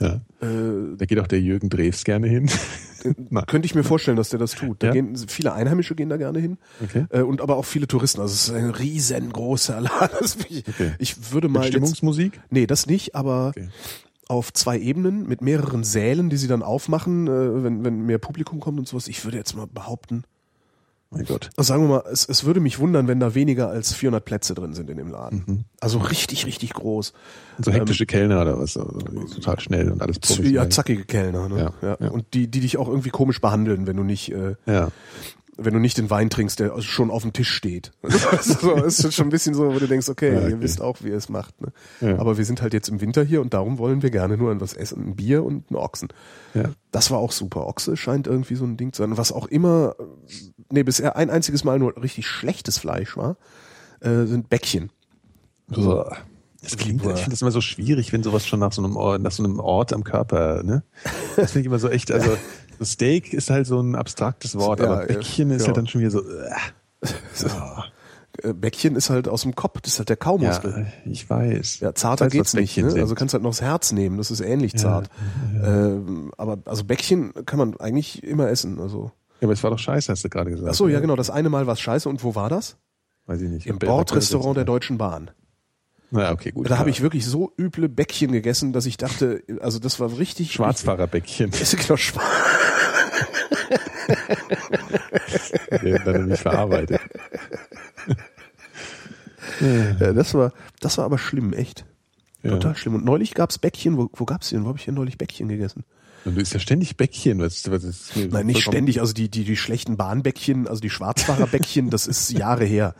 Ja. 0.00 0.20
Äh, 0.40 0.96
Da 0.96 1.06
geht 1.06 1.18
auch 1.20 1.26
der 1.28 1.40
Jürgen 1.40 1.70
Drews 1.70 2.04
gerne 2.04 2.26
hin. 2.28 2.50
Könnte 3.46 3.66
ich 3.66 3.74
mir 3.74 3.84
vorstellen, 3.84 4.16
dass 4.16 4.30
der 4.30 4.38
das 4.38 4.52
tut. 4.52 4.82
Da 4.82 4.88
Ja? 4.88 4.92
gehen 4.94 5.16
viele 5.28 5.52
Einheimische 5.52 5.94
gehen 5.94 6.08
da 6.08 6.16
gerne 6.16 6.38
hin. 6.40 6.58
Okay. 6.82 7.06
Äh, 7.10 7.20
und 7.22 7.40
aber 7.40 7.56
auch 7.56 7.64
viele 7.66 7.86
Touristen. 7.86 8.20
Also 8.20 8.32
es 8.32 8.48
ist 8.48 8.54
ein 8.54 8.70
riesengroßer 8.70 9.80
Laden. 9.80 10.20
Wirklich- 10.38 10.64
Okay. 10.68 10.92
Ich 10.98 11.32
würde 11.32 11.48
mal 11.48 11.60
jetzt, 11.62 11.68
Stimmungsmusik? 11.72 12.40
Nee, 12.50 12.66
das 12.66 12.86
nicht, 12.86 13.14
aber 13.14 13.48
Okay. 13.48 13.68
Auf 14.34 14.52
zwei 14.52 14.78
Ebenen 14.78 15.26
mit 15.28 15.40
mehreren 15.42 15.84
Sälen, 15.84 16.28
die 16.28 16.36
sie 16.36 16.48
dann 16.48 16.62
aufmachen, 16.62 17.26
äh, 17.28 17.62
wenn, 17.64 17.84
wenn 17.84 18.04
mehr 18.04 18.18
Publikum 18.18 18.60
kommt 18.60 18.78
und 18.78 18.88
sowas. 18.88 19.08
Ich 19.08 19.24
würde 19.24 19.36
jetzt 19.38 19.54
mal 19.56 19.66
behaupten, 19.66 20.24
Mein 21.10 21.24
Gott. 21.24 21.50
also 21.56 21.68
sagen 21.68 21.84
wir 21.84 21.88
mal, 21.88 22.04
es, 22.10 22.28
es 22.28 22.44
würde 22.44 22.58
mich 22.60 22.78
wundern, 22.80 23.06
wenn 23.06 23.20
da 23.20 23.34
weniger 23.34 23.68
als 23.68 23.94
400 23.94 24.24
Plätze 24.24 24.54
drin 24.54 24.74
sind 24.74 24.90
in 24.90 24.96
dem 24.98 25.10
Laden. 25.10 25.64
Also 25.80 25.98
richtig, 25.98 26.46
richtig 26.46 26.74
groß. 26.74 27.12
Und 27.58 27.64
so 27.64 27.72
hektische 27.72 28.06
Kellner 28.06 28.42
oder 28.42 28.58
was? 28.58 28.72
so, 28.72 28.82
Total 28.84 29.60
schnell 29.60 29.92
und 29.92 30.02
alles 30.02 30.18
Ja, 30.42 30.68
zackige 30.68 31.04
Kellner. 31.04 31.48
Ne? 31.48 31.58
Ja, 31.58 31.88
Ja, 31.88 31.96
ja. 32.00 32.10
Und 32.10 32.34
die, 32.34 32.48
die 32.48 32.60
dich 32.60 32.76
auch 32.76 32.88
irgendwie 32.88 33.10
komisch 33.10 33.40
behandeln, 33.40 33.86
wenn 33.86 33.96
du 33.96 34.02
nicht, 34.02 34.32
äh, 34.32 34.56
Ja. 34.66 34.88
Wenn 35.56 35.74
du 35.74 35.80
nicht 35.80 35.98
den 35.98 36.10
Wein 36.10 36.30
trinkst, 36.30 36.58
der 36.60 36.80
schon 36.82 37.10
auf 37.10 37.22
dem 37.22 37.32
Tisch 37.32 37.50
steht. 37.50 37.92
so, 38.40 38.74
ist 38.74 39.12
schon 39.14 39.26
ein 39.26 39.30
bisschen 39.30 39.54
so, 39.54 39.74
wo 39.74 39.78
du 39.78 39.86
denkst, 39.86 40.08
okay, 40.08 40.32
Ja, 40.32 40.40
okay. 40.40 40.50
ihr 40.50 40.60
wisst 40.60 40.80
auch, 40.80 40.98
wie 41.02 41.08
ihr 41.08 41.16
es 41.16 41.28
macht. 41.28 41.60
Ne? 41.60 41.72
Ja. 42.00 42.18
Aber 42.18 42.38
wir 42.38 42.44
sind 42.44 42.62
halt 42.62 42.72
jetzt 42.72 42.88
im 42.88 43.00
Winter 43.00 43.22
hier 43.22 43.40
und 43.40 43.54
darum 43.54 43.78
wollen 43.78 44.02
wir 44.02 44.10
gerne 44.10 44.36
nur 44.36 44.52
etwas 44.52 44.74
essen, 44.74 45.08
ein 45.08 45.16
Bier 45.16 45.44
und 45.44 45.70
einen 45.70 45.76
Ochsen. 45.76 46.08
Ja. 46.54 46.70
Das 46.90 47.10
war 47.10 47.18
auch 47.18 47.32
super. 47.32 47.66
Ochse 47.66 47.96
scheint 47.96 48.26
irgendwie 48.26 48.56
so 48.56 48.64
ein 48.64 48.76
Ding 48.76 48.92
zu 48.92 49.02
sein. 49.02 49.16
Was 49.16 49.32
auch 49.32 49.46
immer, 49.46 49.94
nee, 50.70 50.82
bisher 50.82 51.16
ein 51.16 51.30
einziges 51.30 51.64
Mal 51.64 51.78
nur 51.78 51.96
richtig 52.02 52.26
schlechtes 52.26 52.78
Fleisch 52.78 53.16
war, 53.16 53.36
äh, 54.00 54.24
sind 54.24 54.48
Bäckchen. 54.50 54.90
So. 55.68 56.04
Das 56.64 56.78
klingt, 56.78 57.02
ich 57.04 57.10
finde 57.10 57.30
das 57.30 57.42
immer 57.42 57.50
so 57.50 57.60
schwierig, 57.60 58.14
wenn 58.14 58.22
sowas 58.22 58.46
schon 58.46 58.58
nach 58.58 58.72
so 58.72 58.82
einem 58.82 58.96
Ort, 58.96 59.20
nach 59.20 59.32
so 59.32 59.44
einem 59.44 59.60
Ort 59.60 59.92
am 59.92 60.02
Körper, 60.02 60.62
ne? 60.62 60.82
Das 61.36 61.52
finde 61.52 61.60
ich 61.60 61.66
immer 61.66 61.78
so 61.78 61.90
echt, 61.90 62.10
also 62.10 62.30
so 62.30 62.36
Steak 62.82 63.32
ist 63.32 63.50
halt 63.50 63.66
so 63.66 63.80
ein 63.80 63.94
abstraktes 63.94 64.56
Wort, 64.56 64.80
Ja, 64.80 64.86
aber 64.86 65.00
ja, 65.02 65.06
Bäckchen 65.06 65.50
ist 65.50 65.62
ja. 65.62 65.66
halt 65.68 65.76
dann 65.76 65.86
schon 65.86 66.00
wieder 66.00 66.10
so, 66.10 66.20
äh, 66.20 66.50
so. 67.34 67.48
äh, 68.42 68.52
Bäckchen 68.52 68.96
ist 68.96 69.10
halt 69.10 69.28
aus 69.28 69.42
dem 69.42 69.54
Kopf, 69.54 69.80
das 69.80 69.94
ist 69.94 69.98
halt 69.98 70.08
der 70.08 70.16
Kaumuskel. 70.16 70.86
Ja, 71.04 71.10
ich 71.10 71.28
weiß. 71.28 71.80
Ja, 71.80 71.94
zarter 71.94 72.26
weiß, 72.26 72.32
geht's 72.32 72.54
nicht. 72.54 72.76
Ne? 72.76 72.92
Also 72.94 73.14
kannst 73.14 73.34
halt 73.34 73.42
noch 73.42 73.50
das 73.50 73.62
Herz 73.62 73.92
nehmen, 73.92 74.18
das 74.18 74.30
ist 74.30 74.40
ähnlich 74.40 74.76
zart. 74.76 75.08
Ähm, 75.62 76.32
aber 76.36 76.58
also 76.64 76.84
Bäckchen 76.84 77.32
kann 77.46 77.58
man 77.58 77.78
eigentlich 77.80 78.22
immer 78.22 78.48
essen. 78.48 78.80
Also. 78.80 79.10
Ja, 79.40 79.46
aber 79.46 79.52
es 79.52 79.62
war 79.62 79.70
doch 79.70 79.78
scheiße, 79.78 80.10
hast 80.10 80.24
du 80.24 80.28
gerade 80.28 80.50
gesagt. 80.50 80.70
Ach 80.70 80.74
so, 80.74 80.88
ja 80.88 81.00
genau, 81.00 81.16
das 81.16 81.30
eine 81.30 81.50
Mal 81.50 81.66
war 81.66 81.76
scheiße 81.76 82.08
und 82.08 82.22
wo 82.24 82.34
war 82.34 82.48
das? 82.48 82.76
Weiß 83.26 83.40
ich 83.40 83.48
nicht. 83.48 83.66
Im 83.66 83.78
Bordrestaurant 83.78 84.56
der 84.56 84.64
Deutschen 84.64 84.98
Bahn. 84.98 85.30
Na, 86.14 86.30
okay, 86.30 86.52
gut. 86.52 86.70
Da 86.70 86.78
habe 86.78 86.90
Ja. 86.90 86.94
ich 86.94 87.02
wirklich 87.02 87.26
so 87.26 87.52
üble 87.58 87.88
Bäckchen 87.88 88.30
gegessen, 88.30 88.72
dass 88.72 88.86
ich 88.86 88.96
dachte, 88.96 89.42
also 89.60 89.80
das 89.80 89.98
war 89.98 90.16
richtig 90.16 90.52
Schwarzfahrerbäckchen. 90.52 91.50
Ist 91.60 91.76
genau 91.76 91.96
schwarz. 91.96 92.24
Die 95.82 95.86
werden 95.86 96.02
dann 96.04 96.26
nicht 96.28 96.42
verarbeitet. 96.42 97.00
Ja, 99.60 100.12
das 100.12 100.34
war, 100.34 100.52
das 100.80 100.98
war 100.98 101.04
aber 101.04 101.16
schlimm, 101.18 101.52
echt. 101.52 101.84
Ja. 102.42 102.50
Total 102.50 102.74
schlimm. 102.76 102.96
Und 102.96 103.04
neulich 103.04 103.34
gab's 103.34 103.58
Bäckchen. 103.58 103.96
Wo, 103.96 104.10
wo 104.14 104.24
gab's 104.24 104.48
denn? 104.50 104.64
Wo 104.64 104.68
habe 104.68 104.78
ich 104.78 104.84
denn 104.84 104.94
neulich 104.94 105.16
Bäckchen 105.16 105.48
gegessen? 105.48 105.84
Du 106.24 106.32
isst 106.40 106.54
ja 106.54 106.58
ständig 106.60 106.96
Bäckchen. 106.96 107.38
Was, 107.38 107.70
was 107.70 107.84
ist 107.84 108.16
Nein, 108.16 108.46
nicht 108.46 108.62
ständig. 108.62 109.00
Also 109.00 109.12
die, 109.12 109.28
die, 109.28 109.44
die 109.44 109.56
schlechten 109.56 109.96
Bahnbäckchen, 109.96 110.66
also 110.66 110.80
die 110.80 110.90
Schwarzfahrerbäckchen, 110.90 111.88
das 111.90 112.06
ist 112.08 112.30
Jahre 112.30 112.64
her. 112.64 112.94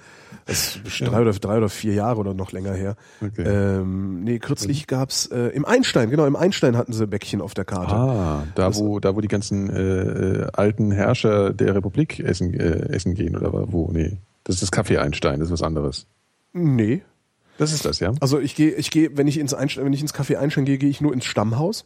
Das 0.47 0.77
ist 0.85 1.01
drei 1.01 1.23
oder, 1.23 1.33
drei 1.33 1.57
oder 1.57 1.69
vier 1.69 1.95
Jahre 1.95 2.21
oder 2.21 2.35
noch 2.35 2.53
länger 2.53 2.73
her. 2.75 2.97
Okay. 3.23 3.43
Ähm, 3.47 4.23
nee, 4.25 4.39
kürzlich 4.39 4.87
gab's 4.87 5.27
äh, 5.27 5.49
im 5.49 5.65
Einstein, 5.65 6.11
genau, 6.11 6.27
im 6.27 6.37
Einstein 6.37 6.77
hatten 6.77 6.93
sie 6.93 7.07
Bäckchen 7.07 7.41
auf 7.41 7.55
der 7.55 7.65
Karte. 7.65 7.95
Ah, 7.95 8.45
da 8.55 8.75
wo, 8.75 9.01
da 9.01 9.17
wo 9.17 9.21
die 9.23 9.29
ganzen 9.29 9.71
äh, 9.71 9.81
äh, 10.43 10.47
alten 10.53 10.91
Herrscher 10.93 11.53
der 11.55 11.75
Republik 11.75 12.21
essen, 12.21 12.53
äh, 12.53 12.89
essen 12.93 13.15
gehen 13.15 13.37
oder 13.37 13.53
wo? 13.73 13.91
Nee, 13.93 14.19
das 14.45 14.57
ist 14.57 14.63
das 14.63 14.71
Kaffee 14.71 14.99
Einstein, 14.99 15.41
das 15.41 15.49
ist 15.49 15.53
was 15.53 15.63
anderes. 15.63 16.07
Nee. 16.53 17.03
Das 17.57 17.73
ist 17.73 17.85
das, 17.85 18.01
ja? 18.01 18.13
Also 18.21 18.39
ich 18.41 18.55
gehe, 18.55 18.73
ich 18.73 18.91
gehe, 18.91 19.17
wenn 19.17 19.29
ich 19.29 19.39
ins 19.39 19.55
Einstein, 19.55 19.85
wenn 19.85 19.93
ich 19.93 20.03
ins 20.03 20.13
Café 20.15 20.37
Einstein 20.37 20.65
gehe, 20.65 20.77
gehe 20.77 20.91
ich 20.91 21.01
nur 21.01 21.15
ins 21.15 21.25
Stammhaus. 21.25 21.85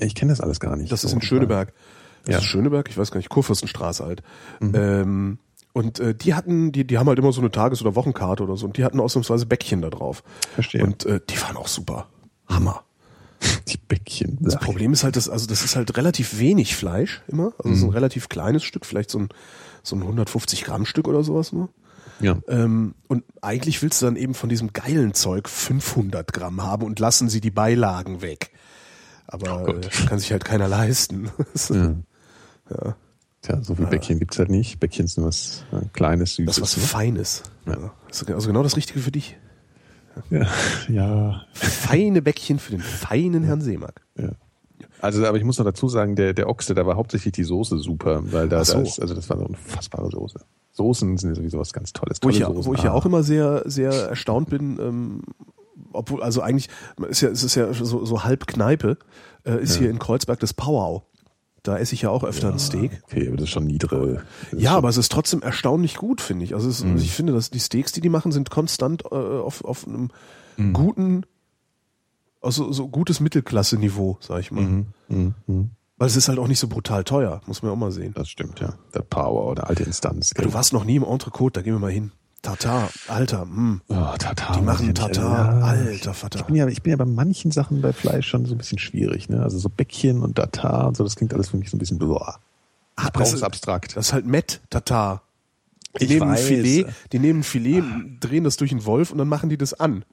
Ich 0.00 0.14
kenne 0.14 0.32
das 0.32 0.40
alles 0.40 0.60
gar 0.60 0.76
nicht. 0.76 0.90
Das 0.90 1.04
ist 1.04 1.10
So, 1.10 1.16
in 1.16 1.22
Schöneberg. 1.22 1.72
Das 2.24 2.32
Ja. 2.32 2.38
ist 2.38 2.44
Schöneberg, 2.46 2.88
ich 2.88 2.96
weiß 2.96 3.10
gar 3.10 3.18
nicht, 3.18 3.28
Kurfürstenstraße 3.28 4.04
halt. 4.04 4.22
Ähm, 4.62 5.38
und 5.74 5.98
äh, 5.98 6.14
die 6.14 6.34
hatten, 6.34 6.70
die, 6.70 6.86
die 6.86 6.98
haben 6.98 7.08
halt 7.08 7.18
immer 7.18 7.32
so 7.32 7.40
eine 7.40 7.50
Tages- 7.50 7.82
oder 7.82 7.96
Wochenkarte 7.96 8.44
oder 8.44 8.56
so 8.56 8.64
und 8.64 8.76
die 8.78 8.84
hatten 8.84 9.00
ausnahmsweise 9.00 9.44
Bäckchen 9.44 9.82
da 9.82 9.90
drauf. 9.90 10.22
Verstehe. 10.54 10.84
Und 10.84 11.04
äh, 11.04 11.20
die 11.28 11.40
waren 11.42 11.56
auch 11.56 11.66
super. 11.66 12.06
Hammer. 12.46 12.84
Die 13.68 13.76
Bäckchen. 13.76 14.38
Das 14.40 14.58
Problem 14.58 14.92
ist 14.92 15.02
halt, 15.02 15.16
dass, 15.16 15.28
also 15.28 15.46
das 15.46 15.64
ist 15.64 15.74
halt 15.74 15.96
relativ 15.96 16.38
wenig 16.38 16.76
Fleisch 16.76 17.22
immer. 17.26 17.52
Also 17.58 17.74
so 17.74 17.86
ein 17.86 17.92
relativ 17.92 18.28
kleines 18.28 18.62
Stück, 18.62 18.86
vielleicht 18.86 19.10
so 19.10 19.18
ein, 19.18 19.28
so 19.82 19.96
ein 19.96 20.02
150 20.02 20.64
Gramm 20.64 20.86
Stück 20.86 21.08
oder 21.08 21.24
sowas 21.24 21.52
nur. 21.52 21.68
Ja. 22.20 22.38
Ähm, 22.48 22.94
und 23.08 23.24
eigentlich 23.42 23.82
willst 23.82 24.00
du 24.00 24.06
dann 24.06 24.16
eben 24.16 24.34
von 24.34 24.48
diesem 24.48 24.72
geilen 24.72 25.12
Zeug 25.12 25.48
500 25.48 26.32
Gramm 26.32 26.62
haben 26.62 26.86
und 26.86 27.00
lassen 27.00 27.28
sie 27.28 27.40
die 27.40 27.50
Beilagen 27.50 28.22
weg. 28.22 28.52
Aber 29.26 29.68
äh, 29.68 29.80
kann 30.06 30.20
sich 30.20 30.30
halt 30.30 30.44
keiner 30.44 30.68
leisten. 30.68 31.30
ja. 32.70 32.96
Tja, 33.44 33.60
so 33.62 33.74
viel 33.74 33.86
Bäckchen 33.86 34.18
gibt's 34.18 34.38
halt 34.38 34.48
nicht. 34.48 34.80
Bäckchen 34.80 35.06
sind 35.06 35.22
was 35.24 35.64
äh, 35.70 35.84
Kleines, 35.92 36.36
Süßes. 36.36 36.46
Das 36.46 36.56
ist 36.56 36.62
was 36.62 36.76
ne? 36.78 36.82
Feines. 36.82 37.42
Ja. 37.66 37.92
Also 38.34 38.48
genau 38.48 38.62
das 38.62 38.76
Richtige 38.76 39.00
für 39.00 39.10
dich. 39.10 39.36
Ja. 40.30 40.46
ja. 40.88 41.42
Feine 41.52 42.22
Bäckchen 42.22 42.58
für 42.58 42.70
den 42.70 42.80
feinen 42.80 43.44
Herrn 43.44 43.60
Seemark. 43.60 44.00
Ja. 44.16 44.30
Also, 45.00 45.26
aber 45.26 45.36
ich 45.36 45.44
muss 45.44 45.58
noch 45.58 45.66
dazu 45.66 45.88
sagen, 45.88 46.16
der, 46.16 46.32
der 46.32 46.48
Ochse, 46.48 46.74
da 46.74 46.86
war 46.86 46.96
hauptsächlich 46.96 47.32
die 47.32 47.44
Soße 47.44 47.78
super, 47.78 48.22
weil 48.32 48.48
da, 48.48 48.64
so. 48.64 48.74
da 48.74 48.80
ist, 48.80 48.98
also 48.98 49.14
das 49.14 49.28
war 49.28 49.36
eine 49.36 49.46
unfassbare 49.46 50.10
Soße. 50.10 50.40
Soßen 50.72 51.18
sind 51.18 51.28
ja 51.28 51.34
sowieso 51.34 51.58
was 51.58 51.74
ganz 51.74 51.92
Tolles. 51.92 52.20
Wo 52.22 52.30
ich, 52.30 52.40
Tolle 52.40 52.58
ja, 52.58 52.64
wo 52.64 52.72
ich 52.72 52.82
ja 52.82 52.92
Ah. 52.92 52.94
auch 52.94 53.04
immer 53.04 53.22
sehr, 53.22 53.62
sehr 53.66 53.92
erstaunt 53.92 54.48
bin, 54.48 54.78
ähm, 54.80 55.22
obwohl, 55.92 56.22
also 56.22 56.40
eigentlich, 56.40 56.68
ist 57.08 57.20
ja, 57.20 57.28
es 57.28 57.44
ist 57.44 57.54
ja 57.54 57.72
so, 57.74 58.06
so 58.06 58.24
halb 58.24 58.46
Kneipe, 58.46 58.96
äh, 59.44 59.62
ist 59.62 59.76
hier 59.76 59.90
in 59.90 59.98
Kreuzberg 59.98 60.40
das 60.40 60.54
Powwow. 60.54 61.02
Da 61.64 61.78
esse 61.78 61.94
ich 61.94 62.02
ja 62.02 62.10
auch 62.10 62.22
öfter 62.24 62.52
ein 62.52 62.58
Steak. 62.58 63.02
Okay, 63.04 63.26
aber 63.26 63.36
das 63.38 63.44
ist 63.44 63.50
schon 63.50 63.64
niedere. 63.66 64.22
ist 64.52 64.60
Ja, 64.60 64.70
schon- 64.70 64.78
aber 64.78 64.88
es 64.90 64.96
ist 64.98 65.10
trotzdem 65.10 65.42
erstaunlich 65.42 65.96
gut, 65.96 66.20
finde 66.20 66.44
ich. 66.44 66.54
Also 66.54 66.68
es, 66.68 66.84
Mhm. 66.84 66.96
ich 66.98 67.10
finde, 67.12 67.32
dass 67.32 67.50
die 67.50 67.58
Steaks, 67.58 67.90
die 67.92 68.00
die 68.02 68.10
machen, 68.10 68.30
sind 68.32 68.50
konstant 68.50 69.02
äh, 69.10 69.14
auf, 69.16 69.64
auf 69.64 69.88
einem 69.88 70.10
Mhm. 70.58 70.72
guten, 70.74 71.26
also 72.40 72.70
so 72.70 72.86
gutes 72.88 73.18
Mittelklasse-Niveau, 73.20 74.18
sag 74.20 74.40
ich 74.40 74.50
mal. 74.52 74.62
Mhm. 74.62 74.86
Mhm. 75.08 75.70
Weil 75.96 76.08
es 76.08 76.16
ist 76.16 76.28
halt 76.28 76.38
auch 76.38 76.48
nicht 76.48 76.58
so 76.58 76.68
brutal 76.68 77.02
teuer, 77.04 77.40
muss 77.46 77.62
man 77.62 77.70
ja 77.70 77.74
auch 77.74 77.78
mal 77.78 77.92
sehen. 77.92 78.12
Das 78.14 78.28
stimmt, 78.28 78.60
ja. 78.60 78.74
Der 78.94 79.00
Power 79.00 79.46
oder 79.50 79.68
alte 79.68 79.84
Instanz. 79.84 80.30
Du 80.30 80.52
warst 80.52 80.72
noch 80.72 80.84
nie 80.84 80.96
im 80.96 81.04
Entrecote, 81.04 81.60
da 81.60 81.62
gehen 81.62 81.72
wir 81.74 81.78
mal 81.80 81.90
hin. 81.90 82.12
Tatar, 82.44 82.90
Alter, 83.08 83.44
mh. 83.46 83.80
Oh, 83.88 83.94
Tatar. 84.18 84.56
Die 84.56 84.60
machen 84.62 84.88
ich. 84.88 84.94
Tatar, 84.94 85.58
Ja. 85.60 85.66
alter 85.66 86.12
Vater. 86.14 86.40
Ich 86.40 86.44
bin, 86.44 86.54
ja, 86.56 86.68
ich 86.68 86.82
bin 86.82 86.90
ja 86.90 86.96
bei 86.96 87.04
manchen 87.06 87.50
Sachen 87.50 87.80
bei 87.80 87.92
Fleisch 87.92 88.28
schon 88.28 88.44
so 88.46 88.54
ein 88.54 88.58
bisschen 88.58 88.78
schwierig, 88.78 89.28
ne? 89.30 89.42
Also 89.42 89.58
so 89.58 89.68
Bäckchen 89.70 90.20
und 90.22 90.36
Tatar 90.36 90.86
und 90.88 90.96
so, 90.96 91.04
das 91.04 91.16
klingt 91.16 91.32
alles 91.32 91.48
für 91.48 91.56
mich 91.56 91.70
so 91.70 91.76
ein 91.76 91.78
bisschen 91.80 91.98
boah. 91.98 92.38
Ich 92.98 93.04
Ah, 93.04 93.10
brauche 93.10 93.20
das 93.24 93.28
es 93.30 93.34
ist- 93.36 93.42
abstrakt. 93.42 93.96
Das 93.96 94.06
ist 94.08 94.12
halt 94.12 94.26
Met 94.26 94.60
Tatar. 94.70 95.22
Die 95.98 96.04
Ich 96.04 96.10
nehmen 96.10 96.30
weiß. 96.32 96.42
Filet, 96.44 96.86
die 97.12 97.18
nehmen 97.18 97.42
Filet, 97.44 97.82
drehen 98.20 98.44
das 98.44 98.56
durch 98.56 98.72
einen 98.72 98.84
Wolf 98.84 99.10
und 99.10 99.18
dann 99.18 99.28
machen 99.28 99.48
die 99.48 99.56
das 99.56 99.72
an. 99.74 100.04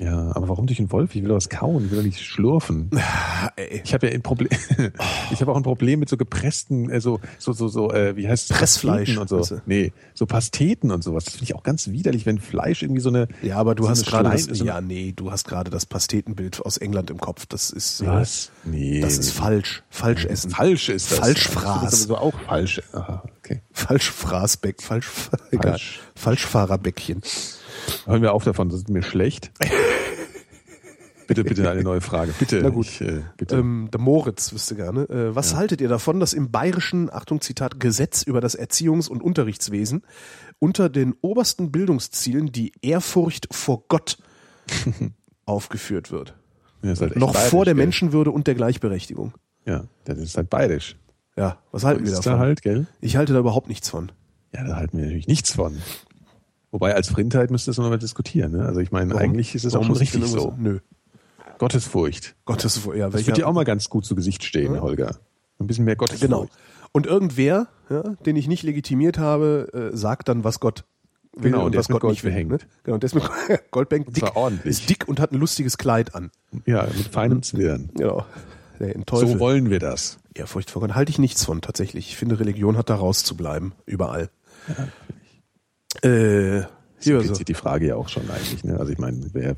Ja, 0.00 0.34
aber 0.34 0.48
warum 0.48 0.66
durch 0.66 0.78
einen 0.78 0.90
Wolf? 0.92 1.14
Ich 1.14 1.20
will 1.22 1.28
doch 1.28 1.36
was 1.36 1.50
kauen, 1.50 1.84
ich 1.84 1.90
will 1.90 1.98
doch 1.98 2.04
nicht 2.04 2.20
schlürfen. 2.20 2.90
Ah, 2.96 3.50
ey. 3.56 3.82
Ich 3.84 3.92
habe 3.92 4.08
ja 4.08 4.14
ein 4.14 4.22
Problem. 4.22 4.48
Ich 5.32 5.40
habe 5.40 5.52
auch 5.52 5.56
ein 5.56 5.62
Problem 5.62 6.00
mit 6.00 6.08
so 6.08 6.16
gepressten, 6.16 6.90
äh, 6.90 7.00
so 7.00 7.20
so 7.38 7.52
so 7.52 7.68
so 7.68 7.92
äh, 7.92 8.16
wie 8.16 8.28
heißt 8.28 8.50
es 8.50 8.56
Pressfleisch, 8.56 9.14
Pasteten 9.14 9.18
und 9.18 9.28
so. 9.28 9.56
du? 9.56 9.62
Nee, 9.66 9.92
so 10.14 10.26
Pasteten 10.26 10.90
und 10.90 11.04
sowas. 11.04 11.24
Das 11.24 11.34
finde 11.34 11.44
ich 11.44 11.54
auch 11.54 11.62
ganz 11.62 11.88
widerlich, 11.88 12.26
wenn 12.26 12.38
Fleisch 12.38 12.82
irgendwie 12.82 13.00
so 13.00 13.10
eine 13.10 13.28
Ja, 13.42 13.56
aber 13.58 13.74
du 13.74 13.84
so 13.84 13.90
hast 13.90 14.06
gerade 14.06 14.30
das, 14.30 14.44
so 14.44 14.64
ja, 14.64 14.80
nee, 14.80 15.12
du 15.14 15.30
hast 15.30 15.46
gerade 15.46 15.70
das 15.70 15.86
Pastetenbild 15.86 16.64
aus 16.64 16.78
England 16.78 17.10
im 17.10 17.18
Kopf. 17.18 17.46
Das 17.46 17.70
ist, 17.70 18.00
äh, 18.00 18.06
Was? 18.06 18.50
Nee. 18.64 19.00
das 19.00 19.18
ist 19.18 19.32
falsch. 19.32 19.82
Falsch 19.90 20.24
essen. 20.24 20.50
Falsch 20.50 20.88
ist 20.88 21.12
das. 21.12 21.18
Falschfraß. 21.18 21.84
Das 21.84 21.92
ist 21.92 22.02
sowieso 22.02 22.16
auch 22.18 22.38
falsch. 22.40 22.82
Aha, 22.92 23.22
okay. 23.38 23.60
Falschfraßbeck, 23.72 24.82
falsch, 24.82 25.08
egal. 25.50 25.72
Falsch. 25.72 26.00
Falschfahrerbäckchen. 26.14 27.22
Hören 28.06 28.22
wir 28.22 28.32
auf 28.32 28.44
davon, 28.44 28.68
das 28.68 28.78
ist 28.78 28.88
mir 28.88 29.02
schlecht. 29.02 29.52
bitte, 31.26 31.44
bitte 31.44 31.70
eine 31.70 31.82
neue 31.82 32.00
Frage. 32.00 32.34
Bitte. 32.38 32.60
Na 32.62 32.70
gut. 32.70 32.86
Ich, 32.86 33.00
äh, 33.00 33.22
bitte. 33.36 33.56
Ähm, 33.56 33.88
der 33.92 34.00
Moritz 34.00 34.52
wüsste 34.52 34.74
gerne. 34.74 35.08
Äh, 35.08 35.34
was 35.34 35.54
haltet 35.54 35.80
ihr 35.80 35.88
davon, 35.88 36.20
dass 36.20 36.32
im 36.32 36.50
bayerischen, 36.50 37.12
Achtung 37.12 37.40
Zitat, 37.40 37.80
Gesetz 37.80 38.22
über 38.22 38.40
das 38.40 38.58
Erziehungs- 38.58 39.08
und 39.08 39.22
Unterrichtswesen 39.22 40.02
unter 40.58 40.88
den 40.88 41.14
obersten 41.20 41.70
Bildungszielen 41.70 42.52
die 42.52 42.72
Ehrfurcht 42.82 43.48
vor 43.52 43.84
Gott 43.88 44.18
aufgeführt 45.46 46.10
wird? 46.10 46.34
Ja, 46.82 46.94
halt 46.98 47.16
Noch 47.16 47.34
bayerisch, 47.34 47.50
vor 47.50 47.64
der 47.64 47.74
gell? 47.74 47.84
Menschenwürde 47.84 48.30
und 48.30 48.46
der 48.46 48.54
Gleichberechtigung. 48.54 49.34
Ja, 49.66 49.84
das 50.04 50.18
ist 50.18 50.36
halt 50.36 50.50
bayerisch. 50.50 50.96
Ja, 51.36 51.58
was 51.70 51.84
halten 51.84 52.04
wir 52.04 52.12
davon? 52.12 52.32
da 52.32 52.38
halt, 52.38 52.62
gell? 52.62 52.86
Ich 53.00 53.16
halte 53.16 53.32
da 53.32 53.38
überhaupt 53.38 53.68
nichts 53.68 53.88
von. 53.88 54.10
Ja, 54.54 54.64
da 54.64 54.76
halten 54.76 54.98
wir 54.98 55.04
natürlich 55.04 55.28
nichts 55.28 55.52
von. 55.54 55.78
Wobei 56.70 56.94
als 56.94 57.08
Frindheit 57.08 57.50
müsste 57.50 57.70
es 57.70 57.78
noch 57.78 57.88
mal 57.88 57.98
diskutieren. 57.98 58.52
Ne? 58.52 58.64
Also 58.64 58.80
ich 58.80 58.92
meine, 58.92 59.10
Warum? 59.14 59.22
eigentlich 59.22 59.54
ist 59.54 59.64
es 59.64 59.74
Warum 59.74 59.90
auch 59.90 60.00
richtig 60.00 60.24
so. 60.26 60.54
Nö. 60.58 60.78
Gottesfurcht. 61.58 62.36
Gottes, 62.46 62.80
ja, 62.96 63.10
Das 63.10 63.26
wird 63.26 63.36
dir 63.36 63.46
auch 63.46 63.52
mal 63.52 63.64
ganz 63.64 63.90
gut 63.90 64.04
zu 64.04 64.14
Gesicht 64.14 64.44
stehen, 64.44 64.80
Holger. 64.80 65.16
Ein 65.58 65.66
bisschen 65.66 65.84
mehr 65.84 65.96
Gottesfurcht. 65.96 66.30
Genau. 66.30 66.48
Und 66.92 67.06
irgendwer, 67.06 67.68
ja, 67.90 68.02
den 68.24 68.36
ich 68.36 68.48
nicht 68.48 68.62
legitimiert 68.62 69.18
habe, 69.18 69.90
äh, 69.92 69.96
sagt 69.96 70.28
dann, 70.28 70.42
was 70.42 70.58
Gott 70.58 70.84
will 71.36 71.52
Genau, 71.52 71.66
und 71.66 71.76
was 71.76 71.88
Gott 71.88 72.00
Gold 72.00 72.12
nicht 72.12 72.24
will. 72.24 72.44
Ne? 72.44 72.58
Genau, 72.82 72.94
und 72.94 73.02
der 73.02 73.08
ist 73.08 73.14
mit 73.14 73.24
Goldbank 73.70 74.12
dick, 74.14 74.24
ist 74.64 74.88
dick 74.88 75.06
und 75.06 75.20
hat 75.20 75.32
ein 75.32 75.38
lustiges 75.38 75.76
Kleid 75.78 76.14
an. 76.14 76.30
Ja, 76.66 76.84
mit 76.96 77.08
feinem 77.08 77.42
Zwirn. 77.42 77.90
Genau. 77.94 78.24
Der. 78.80 78.94
So 79.10 79.38
wollen 79.38 79.68
wir 79.68 79.78
das. 79.78 80.18
Ehrfurcht 80.32 80.70
vor 80.70 80.80
Gott 80.80 80.94
halte 80.94 81.10
ich 81.10 81.18
nichts 81.18 81.44
von, 81.44 81.60
tatsächlich. 81.60 82.08
Ich 82.08 82.16
finde, 82.16 82.40
Religion 82.40 82.78
hat 82.78 82.88
da 82.88 82.94
rauszubleiben. 82.94 83.72
Überall. 83.84 84.30
Äh, 86.02 86.60
So 86.62 86.66
hier 87.00 87.18
geht 87.18 87.28
so. 87.28 87.34
sich 87.34 87.44
die 87.44 87.54
Frage 87.54 87.86
ja 87.86 87.96
auch 87.96 88.08
schon 88.08 88.28
eigentlich. 88.30 88.64
Ne? 88.64 88.78
Also 88.78 88.92
ich 88.92 88.98
meine, 88.98 89.32
wir, 89.32 89.56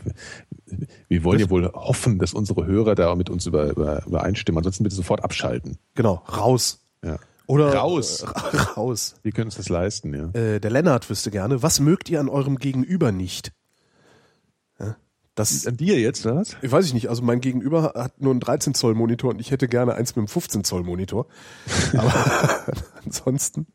wir 1.09 1.24
wollen 1.24 1.40
ja 1.40 1.50
wohl 1.50 1.70
hoffen, 1.72 2.18
dass 2.18 2.34
unsere 2.34 2.66
Hörer 2.66 2.94
da 2.94 3.14
mit 3.14 3.30
uns 3.30 3.46
über, 3.46 3.70
über, 3.70 4.06
übereinstimmen. 4.06 4.59
Ansonsten 4.59 4.84
bitte 4.84 4.96
sofort 4.96 5.24
abschalten. 5.24 5.78
Genau, 5.94 6.22
raus. 6.28 6.80
Ja. 7.04 7.18
Oder 7.46 7.74
Raus. 7.74 8.22
Äh, 8.22 8.56
raus. 8.76 9.16
Wir 9.22 9.32
können 9.32 9.46
uns 9.46 9.56
das 9.56 9.68
leisten, 9.68 10.14
ja. 10.14 10.40
Äh, 10.40 10.60
der 10.60 10.70
Lennart 10.70 11.10
wüsste 11.10 11.30
gerne, 11.30 11.62
was 11.62 11.80
mögt 11.80 12.09
ihr 12.09 12.20
an 12.20 12.28
eurem 12.28 12.56
Gegenüber 12.56 13.12
nicht? 13.12 13.52
Ja, 14.78 14.96
das 15.34 15.66
An 15.66 15.76
dir 15.76 15.98
jetzt, 16.00 16.24
oder 16.24 16.36
was? 16.36 16.56
Ich 16.62 16.70
weiß 16.70 16.86
ich 16.86 16.94
nicht, 16.94 17.09
also 17.09 17.22
mein 17.22 17.40
Gegenüber 17.40 17.92
hat 17.96 18.20
nur 18.20 18.30
einen 18.30 18.40
13 18.40 18.74
Zoll 18.74 18.94
Monitor 18.94 19.30
und 19.30 19.40
ich 19.40 19.50
hätte 19.50 19.66
gerne 19.68 19.94
eins 19.94 20.10
mit 20.10 20.18
einem 20.18 20.28
15 20.28 20.64
Zoll 20.64 20.82
Monitor. 20.84 21.26
Aber 21.96 22.14
ansonsten 23.04 23.66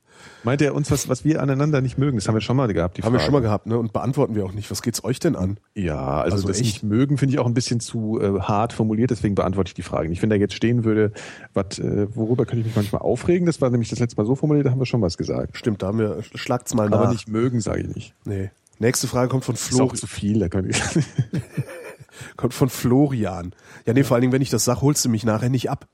Meint 0.43 0.61
er 0.61 0.75
uns, 0.75 0.91
was, 0.91 1.09
was 1.09 1.25
wir 1.25 1.41
aneinander 1.41 1.81
nicht 1.81 1.97
mögen? 1.97 2.17
Das 2.17 2.27
haben 2.27 2.35
wir 2.35 2.41
schon 2.41 2.55
mal 2.57 2.71
gehabt, 2.71 2.97
die 2.97 3.01
haben 3.01 3.11
wir 3.11 3.19
Frage. 3.19 3.25
schon 3.25 3.33
mal 3.33 3.41
gehabt, 3.41 3.65
ne? 3.65 3.77
Und 3.77 3.91
beantworten 3.91 4.35
wir 4.35 4.45
auch 4.45 4.53
nicht. 4.53 4.69
Was 4.71 4.81
geht's 4.81 5.03
euch 5.03 5.19
denn 5.19 5.35
an? 5.35 5.59
Ja, 5.73 6.21
also, 6.21 6.35
Also 6.35 6.47
das 6.47 6.57
echt? 6.57 6.65
nicht 6.65 6.83
mögen 6.83 7.17
finde 7.17 7.33
ich 7.33 7.39
auch 7.39 7.45
ein 7.47 7.53
bisschen 7.53 7.79
zu 7.79 8.19
äh, 8.21 8.39
hart 8.41 8.71
formuliert, 8.73 9.11
deswegen 9.11 9.35
beantworte 9.35 9.69
ich 9.69 9.73
die 9.73 9.81
Frage 9.81 10.09
nicht. 10.09 10.21
Wenn 10.21 10.29
da 10.29 10.35
jetzt 10.35 10.53
stehen 10.53 10.83
würde, 10.83 11.11
was, 11.53 11.79
äh, 11.79 12.07
worüber 12.15 12.45
könnte 12.45 12.59
ich 12.61 12.65
mich 12.67 12.75
manchmal 12.75 13.01
aufregen, 13.01 13.45
das 13.45 13.59
war 13.61 13.69
nämlich 13.69 13.89
das 13.89 13.99
letzte 13.99 14.17
Mal 14.21 14.25
so 14.27 14.35
formuliert, 14.35 14.65
da 14.67 14.71
haben 14.71 14.79
wir 14.79 14.85
schon 14.85 15.01
was 15.01 15.17
gesagt. 15.17 15.57
Stimmt, 15.57 15.81
da 15.81 15.87
haben 15.87 15.99
wir 15.99 16.19
schlagt's 16.35 16.73
mal 16.73 16.89
nach. 16.89 16.99
Aber 16.99 17.11
nicht 17.11 17.27
mögen, 17.27 17.59
sage 17.59 17.81
ich 17.81 17.95
nicht. 17.95 18.13
Nee. 18.25 18.51
Nächste 18.79 19.07
Frage 19.07 19.29
kommt 19.29 19.43
von 19.43 19.55
Ist 19.55 19.65
auch 19.73 19.75
Florian. 19.77 19.95
zu 19.97 20.07
viel, 20.07 20.39
da 20.39 20.49
könnte 20.49 20.69
ich. 20.69 20.81
Kommt 22.35 22.53
von 22.53 22.69
Florian. 22.69 23.53
Ja, 23.85 23.93
nee, 23.93 24.03
vor 24.03 24.15
allen 24.15 24.21
Dingen, 24.21 24.33
wenn 24.33 24.41
ich 24.41 24.49
das 24.49 24.65
sag, 24.65 24.81
holst 24.81 25.03
du 25.05 25.09
mich 25.09 25.23
nachher 25.25 25.49
nicht 25.49 25.69
ab. 25.69 25.87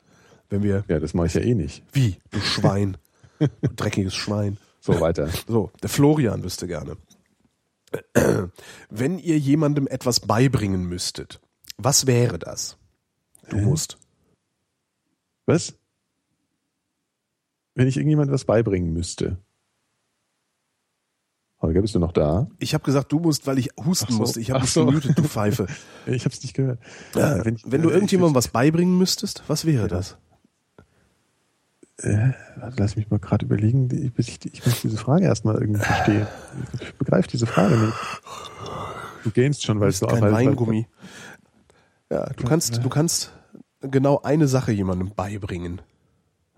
Wenn 0.50 0.64
wir. 0.64 0.84
ja, 0.88 1.00
das 1.00 1.14
mache 1.14 1.28
ich 1.28 1.34
ja 1.34 1.42
eh 1.42 1.56
nicht. 1.56 1.84
Wie? 1.94 2.18
Du 2.32 2.40
Schwein. 2.40 2.98
dreckiges 3.76 4.16
Schwein. 4.16 4.58
So, 4.80 5.00
weiter. 5.00 5.30
So, 5.48 5.72
der 5.82 5.90
Florian 5.90 6.44
wüsste 6.44 6.68
gerne. 6.68 6.98
Wenn 8.90 9.20
ihr 9.20 9.38
jemandem 9.38 9.88
etwas 9.88 10.20
beibringen 10.20 10.86
müsstet, 10.86 11.40
was 11.78 12.08
wäre 12.08 12.40
das? 12.40 12.78
Du 13.50 13.58
musst. 13.58 13.98
Was? 15.46 15.74
Wenn 17.76 17.88
ich 17.88 17.98
irgendjemand 17.98 18.32
was 18.32 18.46
beibringen 18.46 18.94
müsste. 18.94 19.38
Holger, 21.62 21.82
bist 21.82 21.96
du 21.96 22.00
noch 22.00 22.12
da? 22.12 22.48
Ich 22.60 22.74
habe 22.74 22.84
gesagt, 22.84 23.12
du 23.12 23.20
musst, 23.20 23.48
weil 23.48 23.58
ich 23.58 23.70
husten 23.86 24.12
so. 24.12 24.20
musste. 24.20 24.42
Ich 24.42 24.52
habe 24.52 24.62
dich 24.62 24.72
so. 24.72 24.86
gemutet, 24.86 25.18
du 25.18 25.24
Pfeife. 25.24 25.68
Ich 26.06 26.26
habe 26.26 26.36
es 26.36 26.44
nicht 26.44 26.54
gehört. 26.54 26.80
Äh, 27.16 27.46
wenn, 27.46 27.58
wenn 27.64 27.82
du 27.82 27.90
äh, 27.90 27.94
irgendjemandem 27.94 28.36
was 28.36 28.50
beibringen 28.50 28.98
müsstest, 28.98 29.44
was 29.48 29.64
wäre 29.66 29.88
das? 29.88 30.18
Äh, 32.02 32.32
lass 32.78 32.96
mich 32.96 33.10
mal 33.12 33.20
gerade 33.20 33.46
überlegen, 33.46 33.88
bis 33.88 34.28
ich, 34.28 34.40
ich 34.52 34.66
muss 34.66 34.82
diese 34.82 34.98
Frage 34.98 35.26
erstmal 35.26 35.56
irgendwie 35.56 35.82
verstehen. 35.82 36.28
Ich 36.82 36.94
begreife 36.96 37.28
diese 37.28 37.46
Frage 37.46 37.76
nicht. 37.78 37.94
Du 39.24 39.30
gähnst 39.32 39.64
schon, 39.64 39.80
weil 39.80 39.90
es 39.90 40.00
so 40.00 40.08
Kein 40.08 40.22
weil- 40.22 40.32
weil- 40.34 40.48
Weingummi. 40.48 40.88
Ja, 42.10 42.26
du 42.36 42.44
kannst, 42.46 42.84
du 42.84 42.90
kannst 42.90 43.32
genau 43.82 44.22
eine 44.24 44.48
Sache 44.48 44.72
jemandem 44.72 45.12
beibringen. 45.16 45.82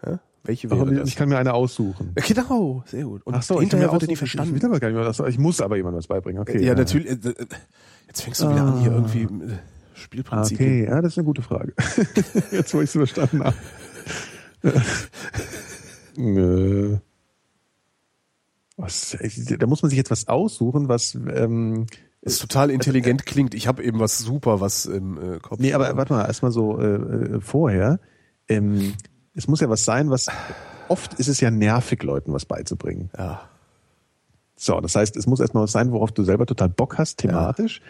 Ja? 0.06 0.20
Welche 0.44 0.68
Ach, 0.68 0.72
wäre 0.72 0.82
und 0.84 0.96
das? 0.96 1.08
ich 1.10 1.16
kann 1.16 1.30
mir 1.30 1.38
eine 1.38 1.54
aussuchen. 1.54 2.14
Ja, 2.18 2.24
Genau, 2.28 2.84
sehr 2.88 3.04
gut. 3.04 3.22
Und 3.26 3.36
Ach 3.36 3.42
so, 3.44 3.60
hinterher 3.60 3.88
mir 3.88 3.92
wird 3.94 4.04
er 4.04 4.08
die 4.08 4.16
verstanden. 4.16 4.56
Ich 4.56 4.62
will 4.62 4.70
aber 4.70 4.80
gar 4.80 4.90
nicht 4.90 5.20
mehr, 5.20 5.28
ich 5.28 5.38
muss 5.38 5.60
aber 5.62 5.76
jemandem 5.76 6.00
was 6.00 6.08
beibringen. 6.08 6.42
Okay. 6.42 6.64
ja, 6.64 6.76
natürlich. 6.76 7.08
äh, 7.08 7.30
äh, 7.30 7.46
Jetzt 8.08 8.22
fängst 8.22 8.42
du 8.42 8.50
wieder 8.50 8.62
an, 8.62 8.80
hier 8.80 8.92
irgendwie 8.92 9.24
äh, 9.24 9.28
Ah, 9.54 9.98
Spielprinzip. 9.98 10.60
Okay, 10.60 10.86
ja, 10.86 11.02
das 11.02 11.14
ist 11.14 11.18
eine 11.18 11.26
gute 11.26 11.42
Frage. 11.42 11.74
Jetzt, 12.52 12.74
wo 12.74 12.80
ich 12.82 12.86
es 12.86 12.92
verstanden 12.92 13.44
habe. 13.46 13.56
Äh, 16.18 16.98
was, 18.78 19.18
da 19.60 19.68
muss 19.68 19.82
man 19.82 19.90
sich 19.90 19.98
jetzt 19.98 20.12
was 20.12 20.28
aussuchen, 20.28 20.88
was. 20.88 21.16
Ähm, 21.16 21.88
Das 22.22 22.40
total 22.40 22.72
intelligent 22.72 23.26
klingt. 23.26 23.54
Ich 23.54 23.68
habe 23.68 23.84
eben 23.84 24.00
was 24.00 24.18
super 24.20 24.60
was 24.60 24.86
im 24.86 25.36
äh, 25.36 25.40
Kopf. 25.40 25.60
nee, 25.60 25.74
aber 25.74 25.96
warte 25.96 26.14
mal, 26.14 26.26
erstmal 26.26 26.52
so 26.52 26.80
äh, 26.80 26.96
äh, 26.96 27.42
vorher. 27.42 28.00
Ähm, 28.48 28.94
es 29.34 29.48
muss 29.48 29.60
ja 29.60 29.70
was 29.70 29.86
sein, 29.86 30.10
was. 30.10 30.28
Oft 30.88 31.16
ist 31.16 31.28
es 31.28 31.42
ja 31.42 31.52
nervig, 31.52 32.04
Leuten 32.04 32.32
was 32.32 32.46
beizubringen. 32.46 33.10
Ja. 33.18 33.50
So, 34.56 34.80
das 34.80 34.96
heißt, 34.96 35.18
es 35.18 35.28
muss 35.28 35.40
erstmal 35.40 35.64
was 35.64 35.72
sein, 35.72 35.92
worauf 35.92 36.12
du 36.12 36.24
selber 36.24 36.46
total 36.46 36.70
Bock 36.70 36.98
hast, 36.98 37.18
thematisch. 37.18 37.82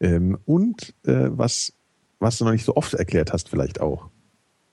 Ähm, 0.00 0.38
und 0.44 0.94
äh, 1.04 1.28
was, 1.30 1.72
was 2.18 2.38
du 2.38 2.44
noch 2.44 2.52
nicht 2.52 2.64
so 2.64 2.76
oft 2.76 2.94
erklärt 2.94 3.32
hast, 3.32 3.48
vielleicht 3.48 3.80
auch. 3.80 4.08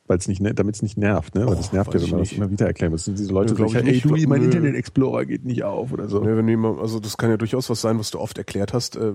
Weil 0.10 0.18
es 0.18 0.28
nicht, 0.28 0.42
damit 0.56 0.74
es 0.76 0.82
nicht 0.82 0.98
nervt, 0.98 1.36
ne? 1.36 1.46
Weil 1.46 1.56
das 1.56 1.70
Oh, 1.72 1.76
nervt 1.76 1.94
ja, 1.94 2.02
wenn 2.02 2.10
man 2.10 2.20
das 2.22 2.30
nicht. 2.30 2.38
immer 2.40 2.50
wieder 2.50 2.66
erklären 2.66 2.92
muss. 2.92 3.06
Diese 3.06 3.32
Leute 3.32 3.54
Ja, 3.54 3.66
ich 3.68 3.76
ey, 3.76 4.02
du, 4.02 4.28
mein. 4.28 4.44
Internet 4.44 4.74
Explorer 4.76 5.24
geht 5.26 5.46
nicht 5.46 5.62
auf 5.64 5.94
oder 5.94 6.10
so. 6.10 6.20
Ne, 6.22 6.36
wenn 6.36 6.48
jemand, 6.48 6.80
also 6.80 7.00
das 7.00 7.16
kann 7.16 7.30
ja 7.30 7.38
durchaus 7.38 7.70
was 7.70 7.80
sein, 7.80 8.00
was 8.00 8.10
du 8.10 8.20
oft 8.20 8.38
erklärt 8.40 8.74
hast. 8.74 8.96
Äh, 8.96 9.14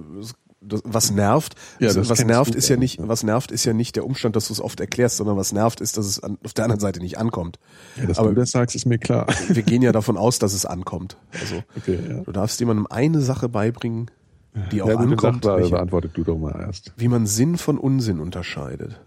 das, 0.60 0.82
was 0.84 1.10
nervt, 1.10 1.56
Ja, 1.80 1.88
ist- 1.88 1.96
das 1.96 2.08
was 2.10 2.24
nervt 2.24 2.54
ist 2.54 2.68
ja 2.68 2.76
ja. 2.76 2.78
nicht, 2.80 3.00
was 3.06 3.24
nervt 3.24 3.50
ist 3.50 3.64
ja 3.64 3.72
nicht 3.72 3.96
der 3.96 4.06
Umstand, 4.06 4.36
dass 4.36 4.46
du 4.46 4.52
es 4.52 4.60
oft 4.60 4.78
erklärst, 4.78 5.16
sondern 5.16 5.36
was 5.36 5.52
nervt 5.52 5.80
ist, 5.80 5.98
dass 5.98 6.06
es 6.06 6.22
an, 6.22 6.38
auf 6.44 6.54
der 6.54 6.64
anderen 6.64 6.80
Seite 6.80 7.00
nicht 7.00 7.18
ankommt. 7.18 7.58
Ja, 7.96 8.06
dass 8.06 8.18
aber 8.20 8.28
du 8.28 8.36
das 8.36 8.52
sagst, 8.52 8.76
ist 8.76 8.86
mir 8.86 8.98
klar. 8.98 9.26
wir 9.48 9.62
gehen 9.64 9.82
ja 9.82 9.90
davon 9.90 10.16
aus, 10.16 10.38
dass 10.38 10.54
es 10.54 10.64
ankommt. 10.64 11.18
Also 11.40 11.56
Okay, 11.76 11.98
ja. 12.08 12.20
du 12.20 12.30
darfst 12.30 12.60
jemandem 12.60 12.86
eine 12.88 13.20
Sache 13.20 13.48
beibringen, 13.48 14.12
die 14.70 14.80
auch 14.80 14.88
Ja, 14.88 14.96
ankommt, 14.96 15.44
welche, 15.44 15.70
beantwortet 15.72 16.12
du 16.14 16.22
doch 16.22 16.38
mal 16.38 16.54
erst. 16.60 16.92
wie 16.96 17.08
man 17.08 17.26
Sinn 17.26 17.58
von 17.58 17.78
Unsinn 17.78 18.20
unterscheidet. 18.20 19.00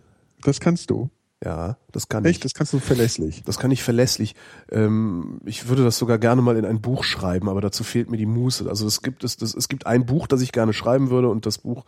Das 0.44 0.60
kannst 0.60 0.90
du. 0.92 1.10
Ja, 1.44 1.78
das 1.92 2.10
kann 2.10 2.26
Echt? 2.26 2.38
ich. 2.38 2.40
Das 2.42 2.54
kannst 2.56 2.74
du 2.74 2.80
verlässlich. 2.80 3.44
Das 3.46 3.60
kann 3.60 3.70
ich 3.70 3.84
verlässlich. 3.84 4.36
Ähm, 4.72 5.40
ich 5.46 5.70
würde 5.70 5.84
das 5.84 5.98
sogar 6.00 6.18
gerne 6.18 6.42
mal 6.42 6.58
in 6.58 6.66
ein 6.66 6.82
Buch 6.82 7.04
schreiben, 7.04 7.48
aber 7.48 7.62
dazu 7.62 7.84
fehlt 7.84 8.10
mir 8.10 8.18
die 8.18 8.26
Muße. 8.26 8.68
Also 8.68 8.88
es 8.88 9.04
gibt 9.04 9.24
es, 9.24 9.38
das, 9.38 9.54
es 9.54 9.70
gibt 9.70 9.86
ein 9.86 10.06
Buch, 10.08 10.26
das 10.26 10.42
ich 10.42 10.52
gerne 10.52 10.74
schreiben 10.74 11.12
würde 11.12 11.30
und 11.30 11.46
das 11.46 11.60
Buch, 11.60 11.86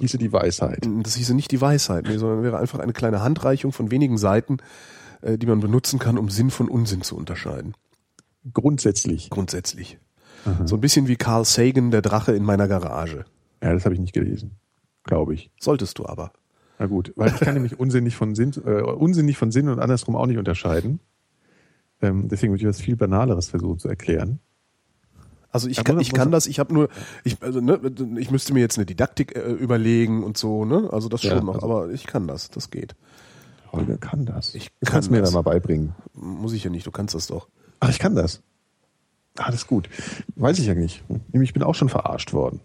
Hieße 0.00 0.18
die 0.18 0.32
Weisheit. 0.32 0.88
das 1.02 1.14
hieße 1.14 1.32
nicht 1.34 1.52
die 1.52 1.60
Weisheit, 1.60 2.06
nee, 2.08 2.16
sondern 2.16 2.42
wäre 2.42 2.58
einfach 2.58 2.80
eine 2.80 2.92
kleine 2.92 3.22
Handreichung 3.22 3.70
von 3.72 3.92
wenigen 3.92 4.18
Seiten, 4.18 4.58
äh, 5.20 5.38
die 5.38 5.46
man 5.46 5.60
benutzen 5.60 6.00
kann, 6.00 6.18
um 6.18 6.28
Sinn 6.28 6.50
von 6.50 6.68
Unsinn 6.68 7.02
zu 7.02 7.16
unterscheiden. 7.16 7.74
Grundsätzlich. 8.52 9.30
Grundsätzlich. 9.30 9.98
So 10.64 10.76
ein 10.76 10.80
bisschen 10.80 11.08
wie 11.08 11.16
Carl 11.16 11.44
Sagan, 11.44 11.90
der 11.90 12.00
Drache 12.00 12.32
in 12.32 12.42
meiner 12.42 12.68
Garage. 12.68 13.26
Ja, 13.62 13.72
das 13.74 13.84
habe 13.84 13.94
ich 13.94 14.00
nicht 14.00 14.14
gelesen. 14.14 14.52
Glaube 15.04 15.34
ich. 15.34 15.50
Solltest 15.60 15.98
du 15.98 16.06
aber. 16.06 16.32
Na 16.78 16.86
gut, 16.86 17.12
weil 17.16 17.28
ich 17.34 17.40
kann 17.40 17.54
nämlich 17.54 17.78
Unsinn 17.78 18.04
nicht 18.04 18.16
von 18.16 18.34
Sinn, 18.34 18.52
äh, 18.64 18.80
Unsinn 18.82 19.26
nicht 19.26 19.38
von 19.38 19.50
Sinn 19.50 19.68
und 19.68 19.80
andersrum 19.80 20.14
auch 20.16 20.26
nicht 20.26 20.38
unterscheiden. 20.38 21.00
Ähm, 22.00 22.28
deswegen 22.28 22.52
würde 22.52 22.62
ich 22.62 22.68
was 22.68 22.80
viel 22.80 22.96
Banaleres 22.96 23.48
versuchen 23.50 23.78
zu 23.78 23.88
erklären. 23.88 24.38
Also 25.50 25.68
ich 25.68 25.78
Ja, 25.78 25.82
kann, 25.82 25.98
ich 25.98 26.12
kann 26.12 26.30
das, 26.30 26.46
ich 26.46 26.58
habe 26.58 26.72
nur, 26.74 26.88
ich, 27.24 27.42
also, 27.42 27.60
ne, 27.60 27.80
ich 28.18 28.30
müsste 28.30 28.52
mir 28.52 28.60
jetzt 28.60 28.76
eine 28.78 28.86
Didaktik 28.86 29.34
äh, 29.34 29.40
überlegen 29.52 30.22
und 30.22 30.36
so, 30.36 30.64
ne? 30.64 30.88
Also 30.92 31.08
das 31.08 31.22
Ja, 31.22 31.30
schon 31.36 31.46
noch, 31.46 31.54
also- 31.54 31.66
aber 31.66 31.90
ich 31.90 32.06
kann 32.06 32.28
das, 32.28 32.50
das 32.50 32.70
geht. 32.70 32.94
Holger 33.72 33.98
kann 33.98 34.24
das. 34.24 34.54
Ich 34.54 34.66
kann 34.80 34.92
kannst 34.92 35.10
mir 35.10 35.20
da 35.22 35.30
mal 35.30 35.42
beibringen. 35.42 35.94
Muss 36.14 36.52
ich 36.52 36.64
ja 36.64 36.70
nicht, 36.70 36.86
du 36.86 36.90
kannst 36.90 37.14
das 37.14 37.26
doch. 37.26 37.48
Ach, 37.80 37.90
ich 37.90 37.98
kann 37.98 38.14
das. 38.14 38.42
Ah, 39.36 39.46
das 39.50 39.62
ist 39.62 39.66
gut. 39.66 39.88
Weiß 40.36 40.58
ich 40.58 40.66
ja 40.66 40.74
nicht. 40.74 41.02
Nämlich, 41.32 41.50
ich 41.50 41.54
bin 41.54 41.62
auch 41.62 41.74
schon 41.74 41.88
verarscht 41.88 42.32
worden. 42.32 42.60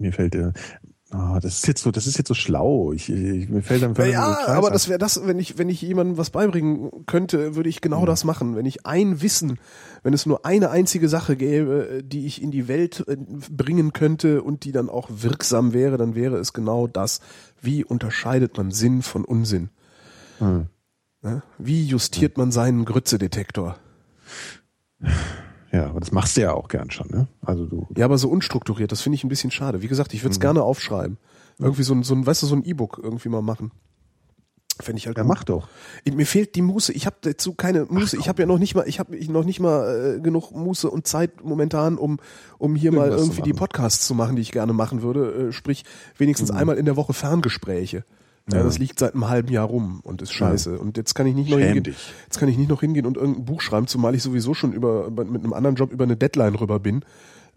Mir 0.00 0.12
fällt 0.12 0.34
der. 0.34 0.52
Ah, 1.12 1.40
das 1.40 1.56
ist 1.56 1.66
jetzt 1.66 1.82
so, 1.82 1.90
das 1.90 2.06
ist 2.06 2.18
jetzt 2.18 2.28
so 2.28 2.34
schlau. 2.34 2.92
Ich, 2.92 3.10
ich, 3.10 3.48
mir 3.48 3.62
fällt 3.62 3.82
dann 3.82 3.96
fällt 3.96 4.10
so 4.10 4.12
Ja, 4.12 4.46
aber 4.46 4.70
das 4.70 4.88
wäre 4.88 4.98
das, 4.98 5.26
wenn 5.26 5.40
ich, 5.40 5.58
wenn 5.58 5.68
ich 5.68 5.82
jemandem 5.82 6.16
was 6.16 6.30
beibringen 6.30 7.04
könnte, 7.06 7.56
würde 7.56 7.68
ich 7.68 7.80
genau 7.80 8.06
das 8.06 8.22
machen. 8.22 8.54
Wenn 8.54 8.64
ich 8.64 8.86
ein 8.86 9.20
Wissen, 9.20 9.58
wenn 10.04 10.14
es 10.14 10.24
nur 10.24 10.46
eine 10.46 10.70
einzige 10.70 11.08
Sache 11.08 11.36
gäbe, 11.36 12.02
die 12.04 12.26
ich 12.26 12.40
in 12.40 12.52
die 12.52 12.68
Welt 12.68 13.04
äh, 13.08 13.16
bringen 13.50 13.92
könnte 13.92 14.42
und 14.42 14.64
die 14.64 14.70
dann 14.70 14.88
auch 14.88 15.08
wirksam 15.10 15.72
wäre, 15.72 15.96
dann 15.96 16.14
wäre 16.14 16.36
es 16.36 16.52
genau 16.52 16.86
das. 16.86 17.20
Wie 17.60 17.84
unterscheidet 17.84 18.56
man 18.56 18.70
Sinn 18.70 19.02
von 19.02 19.24
Unsinn? 19.24 19.68
Hm. 20.38 20.68
Ne? 21.22 21.42
Wie 21.58 21.84
justiert 21.84 22.38
man 22.38 22.52
seinen 22.52 22.84
Grützedetektor? 22.84 23.76
Ja, 25.72 25.86
aber 25.86 26.00
das 26.00 26.10
machst 26.12 26.36
du 26.36 26.40
ja 26.40 26.52
auch 26.52 26.68
gern 26.68 26.90
schon, 26.90 27.08
ne? 27.08 27.28
Also 27.42 27.64
du. 27.66 27.86
Ja, 27.96 28.04
aber 28.04 28.18
so 28.18 28.28
unstrukturiert, 28.28 28.90
das 28.92 29.00
finde 29.02 29.14
ich 29.14 29.24
ein 29.24 29.28
bisschen 29.28 29.50
schade. 29.50 29.82
Wie 29.82 29.88
gesagt, 29.88 30.12
ich 30.14 30.22
würde 30.22 30.32
es 30.32 30.38
Mhm. 30.38 30.42
gerne 30.42 30.62
aufschreiben. 30.62 31.16
Irgendwie 31.58 31.82
so 31.82 31.94
ein, 31.94 32.02
so 32.02 32.14
ein, 32.14 32.26
weißt 32.26 32.42
du, 32.42 32.46
so 32.46 32.56
ein 32.56 32.64
E-Book 32.64 32.98
irgendwie 33.02 33.28
mal 33.28 33.42
machen. 33.42 33.70
Fände 34.80 34.98
ich 34.98 35.06
halt 35.06 35.18
Ja, 35.18 35.24
gut. 35.24 35.28
mach 35.28 35.44
doch. 35.44 35.68
Ich- 36.04 36.14
Mir 36.14 36.24
fehlt 36.24 36.54
die 36.54 36.62
Muße. 36.62 36.94
Ich 36.94 37.04
habe 37.04 37.16
dazu 37.20 37.52
keine 37.52 37.84
Muße. 37.84 38.16
Ich 38.16 38.28
habe 38.30 38.40
ja 38.42 38.46
noch 38.46 38.58
nicht 38.58 38.74
mal, 38.74 38.88
ich 38.88 38.98
habe 38.98 39.14
noch 39.30 39.44
nicht 39.44 39.60
mal 39.60 40.16
äh, 40.16 40.20
genug 40.20 40.52
Muße 40.52 40.88
und 40.90 41.06
Zeit 41.06 41.44
momentan, 41.44 41.98
um 41.98 42.18
um 42.56 42.74
hier 42.74 42.90
mal 42.90 43.08
Irgendwas 43.08 43.20
zu 43.26 43.26
irgendwie 43.32 43.42
die. 43.42 43.52
Podcasts 43.52 44.06
zu 44.06 44.14
machen, 44.14 44.36
die 44.36 44.42
ich 44.42 44.52
gerne 44.52 44.72
machen 44.72 45.02
würde. 45.02 45.48
Äh, 45.48 45.52
sprich 45.52 45.84
wenigstens 46.16 46.50
einmal 46.50 46.78
in 46.78 46.86
der 46.86 46.96
Woche 46.96 47.12
Ferngespräche. 47.12 48.04
Ja, 48.52 48.62
das 48.62 48.78
liegt 48.78 48.98
seit 48.98 49.14
einem 49.14 49.28
halben 49.28 49.48
Jahr 49.52 49.66
rum 49.66 50.00
und 50.02 50.22
ist 50.22 50.32
scheiße. 50.32 50.78
Und 50.78 50.96
jetzt 50.96 51.14
kann 51.14 51.26
ich 51.26 51.34
nicht 51.34 51.50
noch 51.50 51.58
Schäm 51.58 51.66
hingehen. 51.66 51.84
dich. 51.84 52.12
Jetzt 52.24 52.38
kann 52.38 52.48
ich 52.48 52.58
nicht 52.58 52.68
noch 52.68 52.80
hingehen 52.80 53.06
und 53.06 53.16
irgendein 53.16 53.44
Buch 53.44 53.60
schreiben, 53.60 53.86
zumal 53.86 54.14
ich 54.14 54.22
sowieso 54.22 54.54
schon 54.54 54.72
über, 54.72 55.10
mit 55.10 55.44
einem 55.44 55.52
anderen 55.52 55.76
Job 55.76 55.92
über 55.92 56.04
eine 56.04 56.16
Deadline 56.16 56.56
rüber 56.56 56.80
bin. 56.80 57.04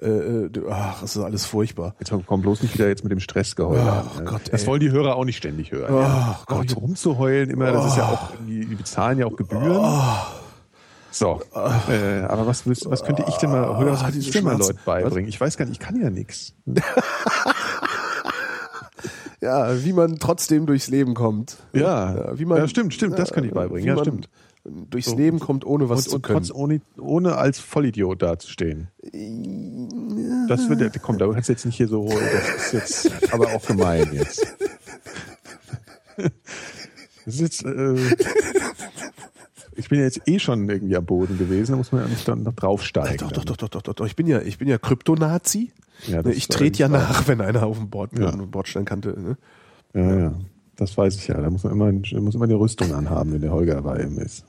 Äh, 0.02 0.08
äh, 0.08 0.50
ach, 0.70 1.02
das 1.02 1.16
ist 1.16 1.22
alles 1.22 1.46
furchtbar. 1.46 1.96
Jetzt 2.00 2.12
komm 2.26 2.42
bloß 2.42 2.62
nicht 2.62 2.74
wieder 2.74 2.88
jetzt 2.88 3.04
mit 3.04 3.12
dem 3.12 3.20
Stressgeheul 3.20 3.80
Ach 3.80 4.18
an. 4.18 4.24
ne? 4.24 4.30
Gott, 4.30 4.42
das 4.52 4.68
wollen 4.68 4.82
die 4.82 4.92
Hörer 4.92 5.16
auch 5.16 5.26
nicht 5.26 5.38
ständig 5.38 5.72
hören. 5.72 5.94
Ach 5.96 6.40
ja. 6.40 6.40
Gott. 6.46 6.68
Gott, 6.68 6.78
rumzuheulen 6.78 7.50
immer, 7.50 7.72
das 7.72 7.88
ist 7.88 7.98
ja 7.98 8.10
auch, 8.10 8.32
die, 8.48 8.66
die 8.66 8.76
bezahlen 8.76 9.20
ja 9.20 9.26
auch 9.26 9.36
Gebühren. 9.36 9.82
So, 11.12 11.42
äh, 11.54 12.24
aber 12.24 12.48
was, 12.48 12.68
was 12.68 13.04
könnte 13.04 13.24
ich 13.28 13.36
denn 13.36 13.52
mal, 13.52 13.70
was 13.70 14.04
könnte 14.04 14.18
ich 14.18 14.32
denn 14.32 14.44
mal. 14.44 14.58
Leuten 14.58 14.80
beibringen? 14.84 15.30
Ich 15.30 15.40
weiß 15.40 15.58
gar 15.58 15.66
nicht, 15.66 15.80
ich 15.80 15.80
kann 15.80 16.02
ja 16.02 16.10
nichts. 16.10 16.56
Ja, 19.44 19.84
wie 19.84 19.92
man 19.94 20.20
trotzdem 20.20 20.66
durchs 20.66 20.88
Leben 20.88 21.14
kommt. 21.16 21.58
Ja, 21.74 22.38
wie 22.40 22.46
man, 22.46 22.60
ja, 22.60 22.68
stimmt, 22.68 22.94
stimmt, 22.94 23.20
das 23.20 23.32
kann 23.34 23.44
ich 23.44 23.52
beibringen. 23.52 23.84
wie 23.86 23.90
Ja, 23.98 23.98
stimmt. 24.00 24.30
Durchs 24.64 25.10
So. 25.10 25.18
Leben 25.18 25.40
kommt, 25.42 25.66
ohne 25.66 25.90
was 25.90 26.06
Und, 26.06 26.10
zu 26.10 26.16
und 26.16 26.22
können. 26.22 26.40
trotz 26.40 26.52
ohne, 26.56 26.80
ohne 26.98 27.36
als 27.36 27.60
Vollidiot 27.60 28.22
dazustehen. 28.22 28.88
Das 30.48 30.70
wird, 30.70 30.80
ja- 30.80 30.90
komm, 31.02 31.18
da 31.18 31.28
kannst 31.30 31.50
du 31.50 31.54
jetzt 31.54 31.66
nicht 31.66 31.76
hier 31.76 31.90
so, 31.90 32.08
das 32.08 32.74
ist 32.74 33.04
jetzt 33.04 33.34
aber 33.34 33.48
auch 33.54 33.66
gemein 33.66 34.10
jetzt. 34.14 34.46
Das 37.26 37.36
ist 37.36 37.40
jetzt, 37.42 37.66
äh, 37.66 37.96
ich 39.76 39.90
bin 39.90 40.00
ja 40.00 40.06
jetzt 40.06 40.22
eh 40.28 40.40
schon 40.40 40.70
irgendwie 40.70 40.96
am 40.96 41.06
Boden 41.06 41.38
gewesen, 41.38 41.72
da 41.74 41.78
muss 41.78 41.92
man 41.92 42.02
ja 42.04 42.08
nicht 42.08 42.28
dann 42.28 42.44
noch 42.44 42.54
draufsteigen. 42.54 43.18
Doch, 43.18 43.32
doch, 43.32 43.46
doch, 43.46 43.58
doch, 43.58 43.70
doch, 43.70 43.82
doch, 43.82 43.94
doch. 43.94 44.06
Ich 44.06 44.16
bin 44.16 44.28
ja, 44.28 44.42
ich 44.42 44.58
bin 44.58 44.68
ja 44.68 44.78
Kryptonazi. 44.78 45.72
Ja, 46.08 46.22
Ne, 46.22 46.34
ich 46.34 46.48
trete 46.48 46.80
ja 46.80 46.90
nach, 46.90 47.28
wenn 47.28 47.40
einer 47.42 47.64
auf 47.64 47.78
dem 47.78 47.90
Bord, 47.90 48.12
Ja. 48.18 48.32
dem 48.32 48.50
Bordsteinkante. 48.52 49.16
Ne? 49.20 49.38
Ja, 49.94 50.20
ja. 50.20 50.34
Das 50.76 50.98
weiß 50.98 51.16
ich 51.16 51.28
ja. 51.28 51.40
Da 51.40 51.50
muss 51.50 51.64
man 51.64 51.74
immer, 51.74 51.92
muss 52.22 52.36
immer 52.36 52.48
die 52.48 52.54
Rüstung 52.56 52.94
anhaben, 52.94 53.32
wenn 53.34 53.42
der 53.42 53.52
Holger 53.52 53.82
bei 53.84 54.02
ihm 54.02 54.18
ist. 54.18 54.44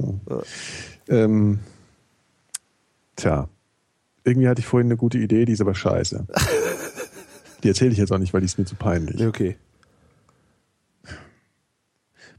Ähm, 1.08 1.58
tja. 3.16 3.48
irgendwie 4.24 4.48
hatte 4.48 4.60
ich 4.60 4.66
vorhin 4.66 4.86
eine 4.88 4.96
gute 4.96 5.18
Idee, 5.18 5.44
die 5.44 5.52
ist 5.52 5.60
aber 5.60 5.74
scheiße. 5.74 6.26
die 7.62 7.68
erzähle 7.68 7.90
ich 7.92 7.98
jetzt 7.98 8.10
auch 8.12 8.18
nicht, 8.18 8.32
weil 8.32 8.40
die 8.40 8.46
ist 8.46 8.58
mir 8.58 8.64
zu 8.64 8.74
peinlich. 8.74 9.20
Ja, 9.20 9.28
okay. 9.28 9.56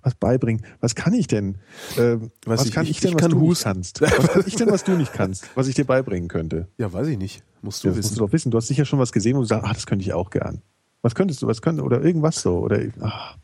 Was 0.06 0.14
beibringen? 0.14 0.64
Was 0.82 0.94
kann 0.94 1.14
ich 1.16 1.26
denn? 1.26 1.58
Äh, 1.98 2.18
was, 2.46 2.64
ich- 2.66 2.72
kann 2.72 2.84
ich- 2.84 2.92
ich, 2.92 3.00
denn, 3.00 3.10
ich 3.10 3.16
was 3.16 3.22
kann 3.22 3.32
du 3.32 3.40
nicht 3.50 3.64
kannst? 3.64 4.02
Was 4.02 4.28
kann 4.28 4.44
ich 4.46 4.56
denn, 4.56 4.70
was 4.70 4.84
du 4.84 4.92
nicht 4.92 5.14
kannst? 5.14 5.50
Was 5.56 5.68
ich 5.68 5.74
dir 5.74 5.84
beibringen 5.86 6.28
könnte? 6.30 6.68
Ja, 6.78 6.94
weiß 6.94 7.08
ich 7.08 7.18
nicht. 7.18 7.44
Musst 7.64 7.84
du 7.84 7.88
Ja, 7.88 7.90
das 7.92 7.98
musst 7.98 8.12
wissen. 8.12 8.20
du 8.20 8.26
doch 8.28 8.32
wissen. 8.32 8.52
Du 8.52 8.58
hast 8.60 8.68
sicher 8.68 8.86
schon 8.86 9.00
was 9.00 9.12
gesehen, 9.12 9.36
wo 9.36 9.40
du 9.40 9.46
sagst, 9.48 9.68
ah, 9.68 9.74
das 9.74 9.88
könnte 9.88 10.06
ich 10.06 10.14
auch 10.14 10.30
gern. 10.30 10.62
Was 11.02 11.16
könntest 11.16 11.42
du? 11.42 11.48
Was 11.48 11.62
könnte 11.64 11.82
oder 11.82 12.04
irgendwas 12.04 12.40
so 12.40 12.60
oder 12.60 12.80
ach. 13.02 13.38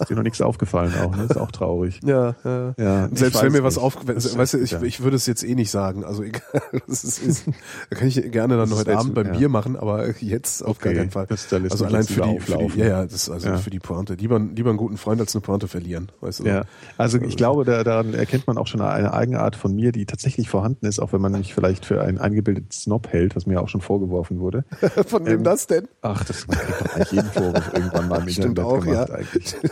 Ist 0.00 0.10
dir 0.10 0.14
noch 0.16 0.22
nichts 0.22 0.40
aufgefallen 0.40 0.92
auch, 1.02 1.14
ne? 1.16 1.24
Ist 1.24 1.36
auch 1.36 1.50
traurig. 1.50 2.00
Ja, 2.06 2.34
ja. 2.44 2.74
Ja, 2.78 3.08
Selbst 3.12 3.42
wenn 3.42 3.52
mir 3.52 3.64
was 3.64 3.76
nicht. 3.76 3.84
auf, 3.84 3.96
wenn, 4.06 4.14
Das- 4.14 4.36
weißt 4.36 4.54
du, 4.54 4.58
ich, 4.58 4.70
ja. 4.72 4.82
ich 4.82 5.02
würde 5.02 5.16
es 5.16 5.26
jetzt 5.26 5.42
eh 5.44 5.54
nicht 5.54 5.70
sagen. 5.70 6.04
Also 6.04 6.22
egal, 6.22 6.42
das 6.86 7.04
ist, 7.04 7.18
ist, 7.18 7.44
da 7.90 7.96
kann 7.96 8.08
ich 8.08 8.14
gerne 8.30 8.56
dann 8.56 8.70
Das 8.70 8.78
heute 8.78 8.92
ist 8.92 8.96
Abend 8.98 9.14
beim 9.14 9.26
ja. 9.26 9.32
Bier 9.32 9.48
machen, 9.48 9.76
aber 9.76 10.08
jetzt 10.20 10.62
auf 10.62 10.76
Okay, 10.76 10.90
gar 10.94 10.94
keinen 10.94 11.10
Fall. 11.10 11.26
also 11.28 11.84
allein 11.84 12.04
für 12.04 12.22
die, 12.22 12.40
für 12.40 12.58
die, 12.58 12.78
ja, 12.78 12.86
ja, 12.86 13.02
das 13.04 13.14
ist 13.14 13.30
also 13.30 13.48
Ja. 13.48 13.56
für 13.56 13.70
die 13.70 13.78
Pointe. 13.80 14.14
Lieber, 14.14 14.38
lieber 14.38 14.70
einen 14.70 14.78
guten 14.78 14.96
Freund 14.96 15.20
als 15.20 15.34
eine 15.34 15.42
Pointe 15.42 15.68
verlieren, 15.68 16.12
weißt 16.20 16.40
du. 16.40 16.44
Ja, 16.44 16.62
also 16.96 17.18
ich 17.18 17.36
glaube, 17.36 17.64
da, 17.64 17.82
daran 17.84 18.14
erkennt 18.14 18.46
man 18.46 18.58
auch 18.58 18.66
schon 18.66 18.80
eine 18.80 19.12
Eigenart 19.12 19.56
von 19.56 19.74
mir, 19.74 19.92
die 19.92 20.06
tatsächlich 20.06 20.48
vorhanden 20.48 20.86
ist, 20.86 21.00
auch 21.00 21.12
wenn 21.12 21.20
man 21.20 21.32
mich 21.32 21.54
vielleicht 21.54 21.84
für 21.84 22.00
einen 22.02 22.18
eingebildeten 22.18 22.70
Snob 22.70 23.08
hält, 23.12 23.34
was 23.36 23.46
mir 23.46 23.60
auch 23.60 23.68
schon 23.68 23.80
vorgeworfen 23.80 24.38
wurde. 24.40 24.64
Von 25.06 25.26
wem 25.26 25.38
Ähm, 25.38 25.44
das 25.44 25.66
denn? 25.66 25.88
Ach, 26.02 26.24
das 26.24 26.46
kriegt 26.46 26.80
doch 26.80 26.94
eigentlich 26.94 27.12
jeden 27.12 27.30
Vorwurf 27.30 27.70
irgendwann 27.74 28.08
mal 28.08 28.20
im 28.22 28.28
Stimmt 28.28 28.46
Internet 28.58 28.64
auch, 28.72 28.85
gemacht 28.86 29.08
ja. 29.08 29.14
eigentlich. 29.14 29.56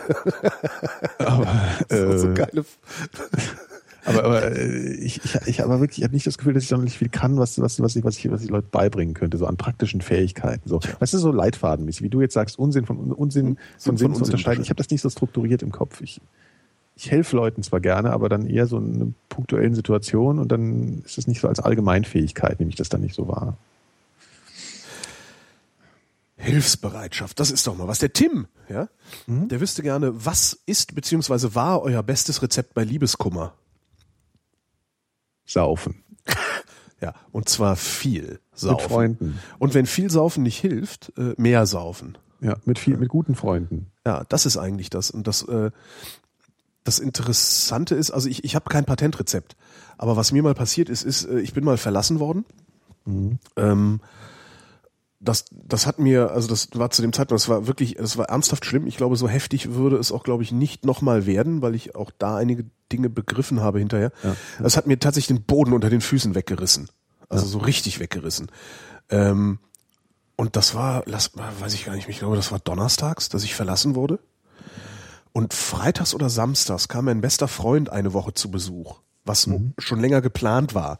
Aber, 1.19 1.47
Das 1.89 2.15
ist 2.15 2.20
so 2.20 2.31
äh, 2.31 2.35
geile. 2.35 2.65
aber, 4.05 4.24
aber 4.24 4.53
äh, 4.57 4.95
ich, 4.95 5.24
ich, 5.24 5.35
ich 5.47 5.61
habe 5.61 5.81
wirklich, 5.81 5.99
ich 5.99 6.05
habe 6.05 6.15
nicht 6.15 6.27
das 6.27 6.39
Gefühl, 6.39 6.53
dass 6.55 6.65
ich 6.65 6.69
sonderlich 6.69 6.99
viel 6.99 7.09
kann, 7.09 7.39
was, 7.39 7.61
was, 7.61 7.81
was 7.81 7.97
ich, 7.97 8.05
was 8.05 8.19
ich, 8.19 8.31
was 8.31 8.43
ich 8.43 8.51
Leuten 8.51 8.69
beibringen 8.70 9.15
könnte, 9.15 9.39
so 9.39 9.47
an 9.47 9.57
praktischen 9.57 10.01
Fähigkeiten. 10.01 10.69
So, 10.69 10.81
weißt 10.99 11.15
du, 11.15 11.19
so 11.19 11.32
Leitfadenmäßig, 11.32 12.03
wie 12.03 12.11
du 12.11 12.20
jetzt 12.20 12.35
sagst, 12.35 12.59
Unsinn 12.59 12.86
von 12.86 13.12
Unsinn 13.12 13.57
von 13.78 13.97
Sinn 13.97 13.97
Sinn 13.97 14.09
von 14.09 14.16
zu 14.16 14.24
unterscheiden. 14.24 14.62
Ich 14.62 14.70
habe 14.70 14.78
das 14.78 14.91
nicht 14.91 15.01
so 15.01 15.11
strukturiert 15.11 15.62
im 15.62 15.73
Kopf. 15.73 16.01
Ich, 16.01 16.20
ich 16.97 17.11
helfe 17.11 17.36
Leuten 17.36 17.62
zwar 17.62 17.81
gerne, 17.81 18.12
aber 18.12 18.28
dann 18.28 18.47
eher 18.47 18.66
so 18.66 18.78
in 18.78 18.95
einer 18.95 19.12
punktuellen 19.28 19.74
Situation 19.74 20.39
und 20.39 20.53
dann 20.53 21.03
ist 21.05 21.19
es 21.19 21.27
nicht 21.27 21.41
so 21.41 21.49
als 21.49 21.61
Allgemeinfähigkeit, 21.61 22.61
nehme 22.61 22.70
ich 22.70 22.77
das 22.77 22.89
dann 22.89 23.01
nicht 23.01 23.15
so 23.15 23.28
wahr. 23.28 23.57
Hilfsbereitschaft, 26.44 27.38
das 27.40 27.50
ist 27.50 27.66
doch 27.66 27.76
mal 27.76 27.88
was. 27.88 27.98
Der 27.98 28.12
Tim, 28.12 28.46
ja, 28.68 28.88
Mhm. 29.26 29.48
der 29.48 29.60
wüsste 29.60 29.82
gerne, 29.82 30.24
was 30.24 30.58
ist 30.66 30.94
beziehungsweise 30.94 31.54
war 31.54 31.82
euer 31.82 32.02
bestes 32.02 32.42
Rezept 32.42 32.74
bei 32.74 32.84
Liebeskummer? 32.84 33.54
Saufen. 35.46 36.02
Ja, 37.00 37.12
und 37.32 37.50
zwar 37.50 37.76
viel 37.76 38.40
saufen. 38.54 38.76
Mit 38.76 38.82
Freunden. 38.90 39.38
Und 39.58 39.74
wenn 39.74 39.84
viel 39.84 40.10
saufen 40.10 40.42
nicht 40.42 40.58
hilft, 40.58 41.12
äh, 41.18 41.34
mehr 41.36 41.66
saufen. 41.66 42.16
Ja, 42.40 42.56
mit 42.64 42.78
viel, 42.78 42.96
mit 42.96 43.10
guten 43.10 43.34
Freunden. 43.34 43.90
Ja, 44.06 44.24
das 44.30 44.46
ist 44.46 44.56
eigentlich 44.56 44.88
das. 44.88 45.10
Und 45.10 45.26
das, 45.26 45.42
äh, 45.42 45.70
das 46.82 47.00
Interessante 47.00 47.94
ist, 47.94 48.10
also 48.10 48.26
ich, 48.28 48.44
ich 48.44 48.54
habe 48.54 48.70
kein 48.70 48.86
Patentrezept, 48.86 49.54
aber 49.98 50.16
was 50.16 50.32
mir 50.32 50.42
mal 50.42 50.54
passiert 50.54 50.88
ist, 50.88 51.02
ist, 51.02 51.24
äh, 51.26 51.40
ich 51.40 51.52
bin 51.52 51.62
mal 51.64 51.76
verlassen 51.76 52.20
worden. 52.20 52.46
Ähm, 53.56 54.00
das, 55.24 55.46
das 55.51 55.86
hat 55.86 55.98
mir, 55.98 56.30
also 56.30 56.48
das 56.48 56.68
war 56.74 56.90
zu 56.90 57.02
dem 57.02 57.12
Zeitpunkt, 57.12 57.42
das 57.42 57.48
war 57.48 57.66
wirklich, 57.66 57.94
das 57.94 58.16
war 58.16 58.26
ernsthaft 58.26 58.64
schlimm. 58.64 58.86
Ich 58.86 58.96
glaube, 58.96 59.16
so 59.16 59.28
heftig 59.28 59.72
würde 59.74 59.96
es 59.96 60.12
auch, 60.12 60.22
glaube 60.22 60.42
ich, 60.42 60.52
nicht 60.52 60.84
nochmal 60.84 61.26
werden, 61.26 61.62
weil 61.62 61.74
ich 61.74 61.94
auch 61.94 62.10
da 62.16 62.36
einige 62.36 62.66
Dinge 62.92 63.09
begriffen 63.09 63.60
habe 63.60 63.78
hinterher. 63.78 64.12
Es 64.62 64.76
hat 64.76 64.86
mir 64.86 64.98
tatsächlich 64.98 65.36
den 65.36 65.44
Boden 65.44 65.72
unter 65.72 65.90
den 65.90 66.01
Füßen 66.01 66.34
weggerissen. 66.34 66.88
Also 67.28 67.46
so 67.46 67.59
richtig 67.59 68.01
weggerissen. 68.01 68.51
Ähm, 69.09 69.59
und 70.36 70.56
das 70.56 70.74
war, 70.74 71.02
lass, 71.06 71.32
weiß 71.60 71.74
ich 71.74 71.86
gar 71.86 71.94
nicht, 71.94 72.09
ich 72.09 72.18
glaube, 72.18 72.36
das 72.36 72.52
war 72.52 72.59
donnerstags, 72.59 73.28
dass 73.28 73.44
ich 73.44 73.55
verlassen 73.55 73.94
wurde. 73.94 74.18
Und 75.32 75.55
freitags 75.55 76.14
oder 76.14 76.28
samstags 76.28 76.88
kam 76.88 77.06
mein 77.06 77.20
bester 77.20 77.48
Freund 77.48 77.90
eine 77.90 78.12
Woche 78.12 78.34
zu 78.34 78.51
Besuch, 78.51 79.01
was 79.24 79.48
schon 79.78 80.01
länger 80.01 80.20
geplant 80.20 80.74
war. 80.74 80.98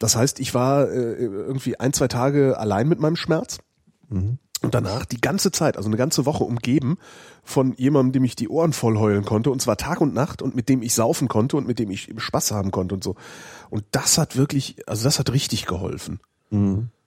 Das 0.00 0.16
heißt, 0.16 0.40
ich 0.40 0.52
war 0.54 0.88
äh, 0.90 1.12
irgendwie 1.22 1.78
ein, 1.78 1.92
zwei 1.92 2.08
Tage 2.08 2.58
allein 2.58 2.88
mit 2.88 2.98
meinem 2.98 3.14
Schmerz. 3.16 3.58
Und 4.62 4.74
danach 4.74 5.04
die 5.04 5.20
ganze 5.20 5.52
Zeit, 5.52 5.76
also 5.76 5.88
eine 5.88 5.96
ganze 5.96 6.26
Woche 6.26 6.42
umgeben 6.42 6.98
von 7.44 7.74
jemandem, 7.74 8.12
dem 8.12 8.24
ich 8.24 8.34
die 8.34 8.48
Ohren 8.48 8.72
voll 8.72 8.98
heulen 8.98 9.24
konnte, 9.24 9.50
und 9.52 9.62
zwar 9.62 9.76
Tag 9.76 10.00
und 10.00 10.12
Nacht, 10.12 10.42
und 10.42 10.56
mit 10.56 10.68
dem 10.68 10.82
ich 10.82 10.94
saufen 10.94 11.28
konnte 11.28 11.56
und 11.56 11.66
mit 11.68 11.78
dem 11.78 11.90
ich 11.92 12.12
Spaß 12.16 12.50
haben 12.50 12.72
konnte 12.72 12.96
und 12.96 13.04
so. 13.04 13.14
Und 13.70 13.84
das 13.92 14.18
hat 14.18 14.36
wirklich, 14.36 14.76
also 14.88 15.04
das 15.04 15.18
hat 15.20 15.32
richtig 15.32 15.66
geholfen. 15.66 16.18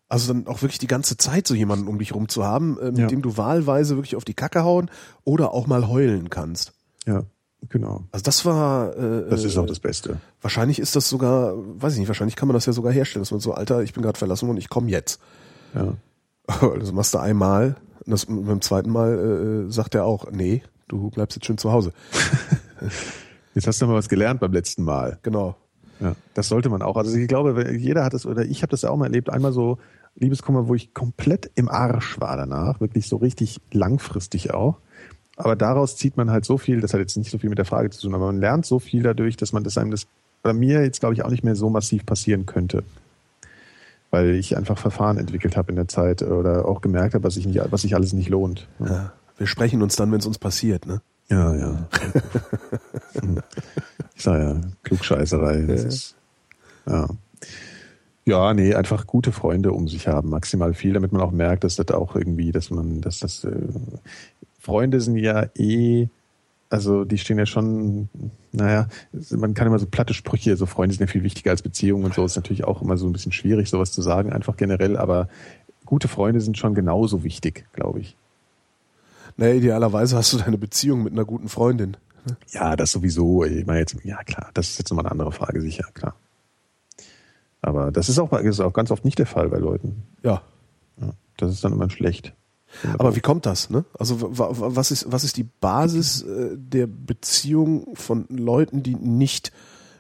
Also 0.08 0.32
dann 0.34 0.48
auch 0.48 0.62
wirklich 0.62 0.80
die 0.80 0.88
ganze 0.88 1.18
Zeit 1.18 1.46
so 1.48 1.54
jemanden 1.56 1.88
um 1.88 2.00
dich 2.00 2.16
rum 2.16 2.30
zu 2.30 2.46
haben, 2.46 2.80
äh, 2.80 2.86
mit 2.92 3.00
Ja. 3.00 3.08
dem 3.08 3.22
du 3.22 3.36
wahlweise 3.36 3.98
wirklich 3.98 4.16
auf 4.16 4.24
die 4.26 4.34
Kacke 4.36 4.64
hauen 4.64 4.90
oder 5.26 5.52
auch 5.52 5.68
mal 5.68 5.88
heulen 5.90 6.30
kannst. 6.30 6.72
Ja, 7.06 7.24
genau. 7.70 8.04
Also 8.12 8.24
das 8.24 8.46
war 8.46 8.96
äh, 8.98 9.30
Das 9.30 9.44
ist 9.44 9.56
äh, 9.56 9.60
auch 9.60 9.66
das 9.66 9.80
Beste. 9.80 10.18
wahrscheinlich 10.42 10.80
ist 10.80 10.96
das 10.96 11.10
sogar, 11.10 11.54
weiß 11.58 11.94
ich 11.94 12.00
nicht, 12.00 12.08
wahrscheinlich 12.08 12.36
kann 12.36 12.48
man 12.48 12.54
das 12.54 12.66
ja 12.66 12.74
sogar 12.74 12.92
herstellen, 12.92 13.22
dass 13.22 13.32
man 13.32 13.40
so, 13.40 13.54
Alter, 13.54 13.82
ich 13.84 13.94
bin 13.94 14.04
gerade 14.04 14.18
verlassen 14.18 14.48
worden, 14.48 14.58
ich 14.58 14.70
komme 14.70 14.90
jetzt. 14.90 15.20
Ja. 15.74 15.96
Das 16.80 16.92
machst 16.92 17.14
du 17.14 17.20
einmal, 17.20 17.78
und 18.06 18.12
das 18.12 18.26
beim 18.26 18.60
zweiten 18.60 18.90
Mal 18.90 19.66
äh, 19.68 19.72
sagt 19.72 19.96
er 19.96 20.04
auch, 20.04 20.30
nee, 20.30 20.62
du 20.90 21.10
bleibst 21.10 21.38
jetzt 21.38 21.46
schön 21.46 21.58
zu 21.58 21.72
Hause. 21.72 21.94
Jetzt 23.56 23.68
hast 23.68 23.82
du 23.82 23.86
mal 23.88 23.94
was 23.94 24.10
gelernt 24.10 24.40
beim 24.40 24.52
letzten 24.52 24.84
Mal. 24.84 25.20
Genau. 25.22 25.56
Ja, 26.00 26.16
das 26.34 26.48
sollte 26.48 26.70
man 26.70 26.82
auch. 26.82 26.98
Also 26.98 27.16
ich 27.16 27.28
glaube, 27.28 27.72
jeder 27.78 28.04
hat 28.04 28.14
es, 28.14 28.26
oder 28.26 28.44
ich 28.44 28.62
habe 28.64 28.72
das 28.72 28.82
ja 28.82 28.90
auch 28.90 28.98
mal 28.98 29.06
erlebt, 29.06 29.30
einmal 29.30 29.54
so 29.54 29.78
Liebeskummer, 30.16 30.68
wo 30.68 30.76
ich 30.76 30.94
komplett 30.94 31.52
im 31.56 31.70
Arsch 31.70 32.20
war 32.20 32.36
danach, 32.36 32.82
wirklich 32.82 33.08
so 33.08 33.18
richtig 33.18 33.62
langfristig 33.72 34.54
auch. 34.54 34.80
Aber 35.36 35.56
daraus 35.56 35.96
zieht 35.96 36.16
man 36.16 36.30
halt 36.30 36.46
so 36.46 36.58
viel, 36.58 36.80
das 36.82 36.94
hat 36.94 37.00
jetzt 37.00 37.18
nicht 37.18 37.32
so 37.32 37.38
viel 37.38 37.50
mit 37.50 37.58
der 37.58 37.66
Frage 37.66 37.90
zu 37.90 38.02
tun, 38.02 38.14
aber 38.14 38.28
man 38.28 38.40
lernt 38.40 38.66
so 38.66 38.80
viel 38.80 39.02
dadurch, 39.02 39.36
dass 39.36 39.52
man 39.52 39.64
das 39.64 39.78
einem 39.78 39.92
das 39.92 40.06
bei 40.44 40.54
mir 40.54 40.84
jetzt 40.84 41.00
glaube 41.00 41.16
ich 41.16 41.24
auch 41.24 41.30
nicht 41.30 41.44
mehr 41.44 41.56
so 41.56 41.70
massiv 41.70 42.06
passieren 42.06 42.46
könnte. 42.46 42.84
Weil 44.12 44.36
ich 44.36 44.56
einfach 44.58 44.78
Verfahren 44.78 45.18
entwickelt 45.18 45.58
habe 45.58 45.72
in 45.72 45.76
der 45.76 45.88
Zeit 45.88 46.22
oder 46.22 46.68
auch 46.68 46.82
gemerkt 46.82 47.16
habe, 47.16 47.24
was 47.24 47.34
sich 47.34 47.48
nicht, 47.48 47.60
was 47.72 47.82
sich 47.82 47.96
alles 47.96 48.14
nicht 48.14 48.30
lohnt. 48.30 48.68
Ja. 48.80 49.12
Wir 49.38 49.48
sprechen 49.48 49.82
uns 49.82 49.96
dann, 49.96 50.12
wenn 50.12 50.20
es 50.20 50.28
uns 50.28 50.38
passiert, 50.38 50.86
ne? 50.86 51.02
Ja, 51.30 51.56
ja. 51.56 51.88
ich 54.16 54.22
sag 54.22 54.40
ja, 54.40 54.62
Klugscheißerei. 54.84 55.62
Ja. 55.62 55.74
ist, 55.74 56.16
ja. 56.86 57.08
Ja, 58.26 58.54
nee, 58.54 58.74
einfach 58.74 59.06
gute 59.08 59.32
Freunde 59.32 59.74
um 59.74 59.88
sich 59.88 60.08
haben, 60.08 60.30
maximal 60.30 60.74
viel, 60.74 60.94
damit 60.94 61.12
man 61.12 61.22
auch 61.22 61.32
merkt, 61.32 61.64
dass 61.66 61.76
das 61.76 61.90
auch 61.92 62.16
irgendwie, 62.16 62.52
dass 62.52 62.70
man, 62.70 63.02
dass 63.02 63.20
das 63.20 63.44
äh, 63.44 63.68
Freunde 64.64 65.02
sind 65.02 65.18
ja 65.18 65.48
eh, 65.58 66.08
also 66.70 67.04
die 67.04 67.18
stehen 67.18 67.38
ja 67.38 67.46
schon, 67.46 68.08
naja, 68.54 68.88
man 69.32 69.54
kann 69.54 69.68
immer 69.68 69.78
so 69.78 69.86
platte 69.86 70.14
Sprüche, 70.14 70.56
so 70.56 70.66
Freunde 70.66 70.96
sind 70.96 71.02
ja 71.02 71.12
viel 71.12 71.24
wichtiger 71.24 71.52
als 71.52 71.62
Beziehungen 71.62 72.06
und 72.06 72.14
so, 72.14 72.24
ist 72.24 72.38
natürlich 72.38 72.64
auch 72.64 72.82
immer 72.82 72.96
so 72.96 73.06
ein 73.06 73.12
bisschen 73.12 73.34
schwierig, 73.34 73.70
sowas 73.70 73.92
zu 73.92 74.02
sagen, 74.02 74.32
einfach 74.32 74.56
generell, 74.56 74.96
aber 74.96 75.28
gute 75.86 76.08
Freunde 76.08 76.40
sind 76.40 76.58
schon 76.58 76.76
genauso 76.76 77.26
wichtig, 77.26 77.66
glaube 77.74 78.00
ich. 78.00 78.16
Naja, 79.36 79.56
idealerweise 79.56 80.16
hast 80.16 80.32
du 80.32 80.38
deine 80.38 80.58
Beziehung 80.58 81.04
mit 81.04 81.12
einer 81.12 81.26
guten 81.26 81.50
Freundin. 81.50 81.98
Ja, 82.52 82.78
das 82.78 82.92
sowieso. 82.92 83.44
Ich 83.44 83.66
meine 83.66 83.80
jetzt, 83.80 83.98
ja 84.06 84.24
klar, 84.24 84.50
das 84.54 84.70
ist 84.70 84.80
jetzt 84.80 84.90
nochmal 84.92 85.06
eine 85.06 85.12
andere 85.12 85.34
Frage, 85.34 85.60
sicher, 85.60 85.90
klar. 85.94 86.16
Aber 87.62 87.92
das 87.92 88.08
ist 88.08 88.18
auch, 88.18 88.30
das 88.30 88.46
ist 88.46 88.60
auch 88.62 88.74
ganz 88.74 88.92
oft 88.92 89.04
nicht 89.04 89.20
der 89.20 89.26
Fall 89.26 89.50
bei 89.50 89.58
Leuten. 89.58 90.04
Ja. 90.24 90.42
Ja, 91.02 91.10
das 91.36 91.52
ist 91.52 91.66
dann 91.66 91.74
immer 91.74 91.90
schlecht. 91.90 92.34
Aber 92.98 93.16
wie 93.16 93.20
kommt 93.22 93.46
das, 93.46 93.70
ne? 93.70 93.86
Also 93.98 94.22
wa- 94.22 94.50
wa- 94.52 94.76
was 94.76 94.92
ist, 94.92 95.12
was 95.12 95.24
ist 95.24 95.38
die 95.38 95.44
Basis 95.44 96.22
äh, 96.24 96.52
der 96.58 96.88
Beziehung 96.88 97.96
von 97.96 98.26
Leuten, 98.30 98.84
die 98.84 98.96
nicht 98.96 99.52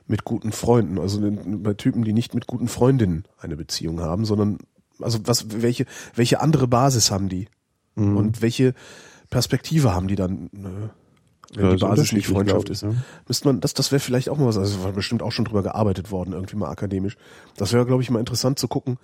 mit 0.07 0.25
guten 0.25 0.51
Freunden, 0.51 0.99
also 0.99 1.19
bei 1.21 1.73
Typen, 1.75 2.03
die 2.03 2.13
nicht 2.13 2.33
mit 2.33 2.45
guten 2.47 2.67
Freundinnen 2.67 3.23
eine 3.39 3.55
Beziehung 3.55 4.01
haben, 4.01 4.25
sondern 4.25 4.57
also 4.99 5.19
was, 5.25 5.61
welche, 5.61 5.85
welche 6.15 6.41
andere 6.41 6.67
Basis 6.67 7.09
haben 7.09 7.29
die? 7.29 7.47
Mhm. 7.95 8.17
Und 8.17 8.41
welche 8.41 8.73
Perspektive 9.29 9.93
haben 9.93 10.07
die 10.07 10.15
dann, 10.15 10.47
äh, 10.47 11.57
wenn 11.57 11.65
Ja, 11.65 11.75
die 11.75 11.81
Basis 11.81 12.11
nicht 12.11 12.27
Freundschaft 12.27 12.69
ist? 12.69 12.83
ne? 12.83 12.95
Müsste 13.27 13.47
man, 13.47 13.61
das, 13.61 13.73
das 13.73 13.91
wäre 13.91 13.99
vielleicht 13.99 14.29
auch 14.29 14.37
mal 14.37 14.47
was, 14.47 14.57
also 14.57 14.83
war 14.83 14.91
bestimmt 14.91 15.23
auch 15.23 15.31
schon 15.31 15.45
drüber 15.45 15.63
gearbeitet 15.63 16.11
worden, 16.11 16.33
irgendwie 16.33 16.55
mal 16.55 16.69
akademisch. 16.69 17.15
Das 17.57 17.71
wäre, 17.73 17.85
glaube 17.85 18.01
ich, 18.03 18.09
mal 18.09 18.19
interessant 18.19 18.59
zu 18.59 18.67
gucken, 18.67 18.97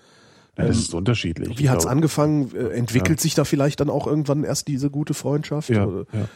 Ja, 0.58 0.66
das 0.66 0.78
ist 0.78 0.94
unterschiedlich. 0.94 1.58
wie 1.60 1.70
hat's 1.70 1.84
Ich 1.84 1.88
glaube, 1.88 1.92
angefangen? 1.96 2.54
Äh, 2.56 2.70
Entwickelt 2.70 3.20
sich 3.22 3.34
da 3.36 3.46
vielleicht 3.46 3.80
dann 3.80 3.90
auch 3.90 4.08
irgendwann 4.08 4.44
erst 4.44 4.68
diese 4.68 4.90
gute 4.90 5.14
Freundschaft? 5.14 5.70
Ja, 5.70 5.86
Oder- 5.86 6.06
ja. 6.14 6.28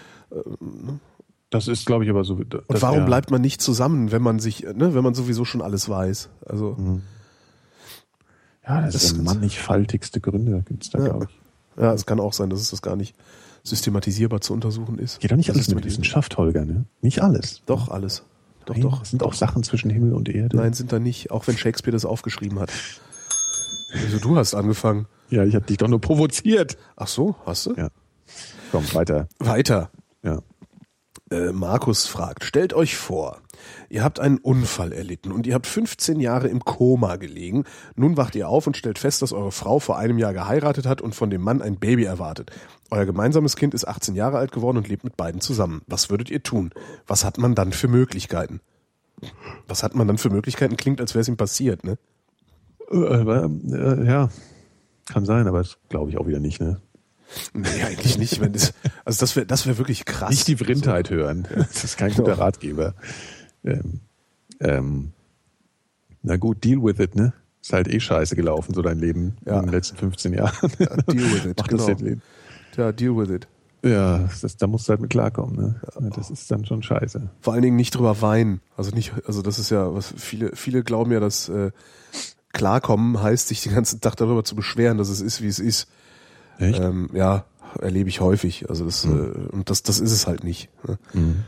Das 1.50 1.68
ist, 1.68 1.86
glaube 1.86 2.04
ich, 2.04 2.10
aber 2.10 2.24
so. 2.24 2.34
Und 2.34 2.82
warum 2.82 3.06
bleibt 3.06 3.30
man 3.30 3.42
nicht 3.42 3.62
zusammen, 3.62 4.12
wenn 4.12 4.24
man 4.24 4.40
sich, 4.40 4.64
ne, 4.64 4.96
wenn 4.96 5.04
man 5.04 5.14
sowieso 5.14 5.46
schon 5.46 5.62
alles 5.62 5.88
weiß? 5.88 6.30
Also 6.46 6.78
Ja, 8.68 8.82
das, 8.82 8.94
Das 8.94 9.14
der 9.14 9.24
mannigfaltigste 9.24 10.22
Gründe, 10.22 10.64
gibt's 10.68 10.90
da, 10.90 11.00
Ja. 11.00 11.06
glaube 11.10 11.28
ich. 11.30 11.82
ja, 11.84 11.94
es 11.94 12.06
kann 12.06 12.20
auch 12.20 12.34
sein, 12.34 12.50
dass 12.50 12.62
es 12.62 12.70
das 12.72 12.82
gar 12.82 12.96
nicht 12.96 13.16
systematisierbar 13.64 14.42
zu 14.42 14.54
untersuchen 14.54 14.98
ist. 15.00 15.20
Geht 15.20 15.32
doch 15.32 15.36
nicht 15.36 15.50
alles 15.52 15.74
mit. 15.74 15.86
Wissenschaft, 15.86 16.38
Holger, 16.38 16.66
ne? 16.66 16.86
Nicht 17.02 17.22
alles. 17.22 17.62
Doch 17.66 17.90
alles. 17.90 18.24
Doch, 18.66 18.76
Nein, 18.76 18.82
doch. 18.84 19.02
Es 19.04 19.10
sind 19.10 19.22
auch 19.24 19.34
Sachen 19.34 19.64
zwischen 19.64 19.90
Himmel 19.90 20.14
und 20.14 20.30
Erde. 20.30 20.56
Nein, 20.58 20.72
sind 20.74 20.92
da 20.94 21.00
nicht, 21.00 21.32
auch 21.32 21.46
wenn 21.48 21.58
Shakespeare 21.58 21.92
das 21.94 22.06
aufgeschrieben 22.06 22.60
hat. 22.60 22.72
Also 23.94 24.20
du 24.20 24.36
hast 24.36 24.54
angefangen. 24.54 25.08
Ja, 25.30 25.44
ich 25.44 25.56
habe 25.56 25.66
dich 25.66 25.78
doch 25.78 25.88
nur 25.88 26.02
provoziert. 26.02 26.78
Ach 26.96 27.08
so, 27.08 27.36
hast 27.46 27.68
du? 27.68 27.74
Ja. 27.76 27.90
Komm, 28.72 28.92
weiter. 28.94 29.28
Weiter. 29.40 29.92
Ja. 30.24 30.42
Äh, 31.32 31.52
Markus 31.52 32.06
fragt, 32.06 32.44
stellt 32.44 32.74
euch 32.74 32.96
vor, 32.96 33.40
ihr 33.90 34.04
habt 34.04 34.20
einen 34.20 34.38
Unfall 34.38 34.92
erlitten 34.92 35.32
und 35.32 35.48
ihr 35.48 35.56
habt 35.56 35.66
15 35.66 36.20
Jahre 36.20 36.48
im 36.48 36.64
Koma 36.64 37.16
gelegen. 37.16 37.64
Nun 37.96 38.18
wacht 38.18 38.36
ihr 38.36 38.50
auf 38.50 38.68
und 38.68 38.78
stellt 38.78 39.00
fest, 39.00 39.22
dass 39.22 39.34
eure 39.34 39.52
Frau 39.52 39.80
vor 39.80 39.98
einem 39.98 40.20
Jahr 40.20 40.34
geheiratet 40.34 40.86
hat 40.86 41.02
und 41.02 41.16
von 41.16 41.30
dem 41.30 41.42
Mann 41.42 41.62
ein 41.62 41.78
Baby 41.78 42.04
erwartet. 42.04 42.52
Euer 42.92 43.06
gemeinsames 43.06 43.56
Kind 43.56 43.74
ist 43.74 43.88
18 43.88 44.16
Jahre 44.16 44.38
alt 44.38 44.52
geworden 44.52 44.78
und 44.78 44.88
lebt 44.88 45.04
mit 45.04 45.18
beiden 45.18 45.42
zusammen. 45.42 45.82
Was 45.88 46.10
würdet 46.10 46.30
ihr 46.30 46.44
tun? 46.44 46.72
Was 47.08 47.26
hat 47.26 47.38
man 47.38 47.56
dann 47.56 47.72
für 47.72 47.88
Möglichkeiten? 47.88 48.60
Was 49.68 49.82
hat 49.82 49.96
man 49.96 50.08
dann 50.08 50.18
für 50.18 50.30
Möglichkeiten? 50.30 50.78
Klingt, 50.78 51.02
als 51.02 51.16
wäre 51.16 51.22
es 51.22 51.28
ihm 51.28 51.38
passiert, 51.38 51.84
ne? 51.84 51.98
Äh, 52.92 52.96
äh, 52.96 54.06
ja, 54.08 54.30
kann 55.12 55.26
sein, 55.26 55.48
aber 55.48 55.60
das 55.60 55.78
glaube 55.90 56.10
ich 56.10 56.18
auch 56.18 56.28
wieder 56.28 56.40
nicht. 56.40 56.62
Ne? 56.62 56.80
Nee, 57.54 57.84
eigentlich 57.84 58.18
nicht. 58.18 58.40
Wenn 58.42 58.54
das, 58.54 58.74
also 59.06 59.20
das 59.20 59.36
wäre 59.36 59.46
das 59.46 59.66
wäre 59.66 59.78
wirklich 59.78 60.06
krass. 60.06 60.30
Nicht 60.30 60.48
die 60.48 60.58
Vrindheit 60.58 61.10
hören. 61.10 61.48
Das 61.56 61.84
ist 61.84 61.98
kein 61.98 62.14
guter 62.14 62.38
Ratgeber. 62.38 62.94
Ähm, 63.64 64.02
ähm, 64.60 65.12
na 66.22 66.38
gut, 66.38 66.64
deal 66.64 66.84
with 66.84 67.00
it, 67.00 67.16
ne? 67.16 67.34
Ist 67.62 67.74
halt 67.74 67.88
eh 67.88 68.00
scheiße 68.00 68.36
gelaufen, 68.36 68.74
so 68.74 68.82
dein 68.82 69.00
Leben 69.00 69.38
Ja. 69.46 69.60
in 69.60 69.66
den 69.68 69.72
letzten 69.74 69.98
15 69.98 70.34
Jahren. 70.34 70.72
Ja, 70.80 70.96
deal 70.96 71.32
with 71.34 71.46
it. 71.46 71.58
Mach 71.58 71.68
das 71.68 71.86
genau. 71.88 72.10
jetzt. 72.10 72.22
Ja, 72.78 72.92
deal 72.92 73.18
with 73.18 73.30
it. 73.30 73.48
Ja, 73.86 74.30
das, 74.42 74.56
da 74.56 74.68
musst 74.68 74.88
du 74.88 74.92
halt 74.92 75.02
mit 75.02 75.10
klarkommen, 75.10 75.56
ne? 75.58 76.12
Das 76.16 76.30
ist 76.30 76.50
dann 76.50 76.66
schon 76.66 76.84
scheiße. 76.84 77.30
Vor 77.42 77.54
allen 77.54 77.62
Dingen 77.64 77.76
nicht 77.76 77.96
drüber 77.96 78.22
weinen. 78.22 78.62
Also 78.78 78.92
nicht, 78.92 79.12
also 79.26 79.42
das 79.42 79.60
ist 79.60 79.72
ja, 79.72 79.94
was 79.94 80.14
viele, 80.16 80.56
viele 80.56 80.84
glauben 80.84 81.12
ja, 81.12 81.20
dass 81.20 81.50
äh, 81.50 81.72
klarkommen 82.54 83.22
heißt, 83.22 83.48
sich 83.50 83.62
den 83.64 83.74
ganzen 83.74 84.00
Tag 84.02 84.16
darüber 84.16 84.44
zu 84.44 84.56
beschweren, 84.56 84.98
dass 84.98 85.10
es 85.10 85.22
ist, 85.22 85.42
wie 85.42 85.48
es 85.48 85.60
ist. 85.60 85.88
Echt? 86.60 86.80
Ähm, 86.80 87.10
ja, 87.14 87.46
erlebe 87.82 88.10
ich 88.10 88.22
häufig. 88.22 88.70
Also 88.70 88.86
das, 88.86 89.04
Hm. 89.04 89.48
äh, 89.50 89.56
und 89.56 89.70
das, 89.70 89.84
das 89.84 90.00
ist 90.00 90.12
es 90.12 90.28
halt 90.28 90.44
nicht. 90.44 90.70
Ne? 91.14 91.44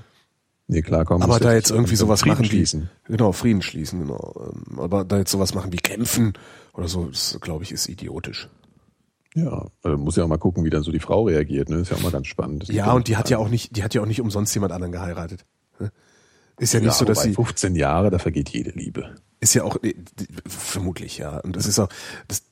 Nee, 0.68 0.82
klarkommen. 0.82 1.22
Aber 1.24 1.40
da 1.40 1.54
jetzt 1.54 1.70
irgendwie 1.70 1.96
so 1.96 2.06
sowas 2.08 2.22
Frieden 2.22 2.34
machen 2.34 2.46
schließen. 2.46 2.90
wie, 3.06 3.12
genau, 3.12 3.32
Frieden 3.32 3.62
schließen, 3.62 4.00
genau. 4.00 4.52
Ähm, 4.52 4.80
Aber 4.80 5.06
da 5.06 5.20
jetzt 5.20 5.32
sowas 5.32 5.54
machen 5.54 5.72
wie 5.72 5.78
kämpfen 5.78 6.34
oder 6.74 6.88
so, 6.88 7.06
das 7.06 7.38
glaube 7.40 7.64
ich 7.64 7.72
ist 7.72 7.88
idiotisch. 7.88 8.50
Ja, 9.36 9.68
also 9.84 9.98
muss 9.98 10.16
ja 10.16 10.24
auch 10.24 10.28
mal 10.28 10.38
gucken, 10.38 10.64
wie 10.64 10.70
dann 10.70 10.82
so 10.82 10.92
die 10.92 11.00
Frau 11.00 11.26
reagiert, 11.26 11.70
ne? 11.70 11.78
Ist 11.78 11.92
ja 11.92 11.98
auch 11.98 12.02
mal 12.02 12.12
ganz 12.12 12.26
spannend. 12.28 12.64
Das 12.64 12.70
Ja, 12.76 12.94
und 12.94 13.08
die 13.10 13.18
hat 13.18 13.30
ja 13.30 13.38
auch 13.38 13.50
nicht, 13.50 13.76
die 13.76 13.84
hat 13.84 13.94
ja 13.94 14.02
auch 14.02 14.06
nicht 14.08 14.22
umsonst 14.22 14.54
jemand 14.56 14.72
anderen 14.72 14.92
geheiratet. 14.94 15.46
ne? 15.78 15.92
Ist 16.58 16.74
ja 16.74 16.80
nicht 16.80 16.88
ja, 16.88 16.94
so, 16.94 17.06
dass 17.06 17.18
wobei 17.18 17.28
sie, 17.30 17.36
15 17.36 17.76
Jahre, 17.76 18.10
da 18.10 18.18
vergeht 18.18 18.50
jede 18.50 18.72
Liebe. 18.72 19.16
Ist 19.46 19.54
ja 19.54 19.64
auch, 19.64 19.78
äh, 19.84 19.94
die- 20.20 20.28
vermutlich, 20.48 21.18
ja. 21.18 21.38
Und 21.40 21.56
das 21.56 21.66
ist 21.66 21.80
auch, 21.80 21.90
das, 22.28 22.44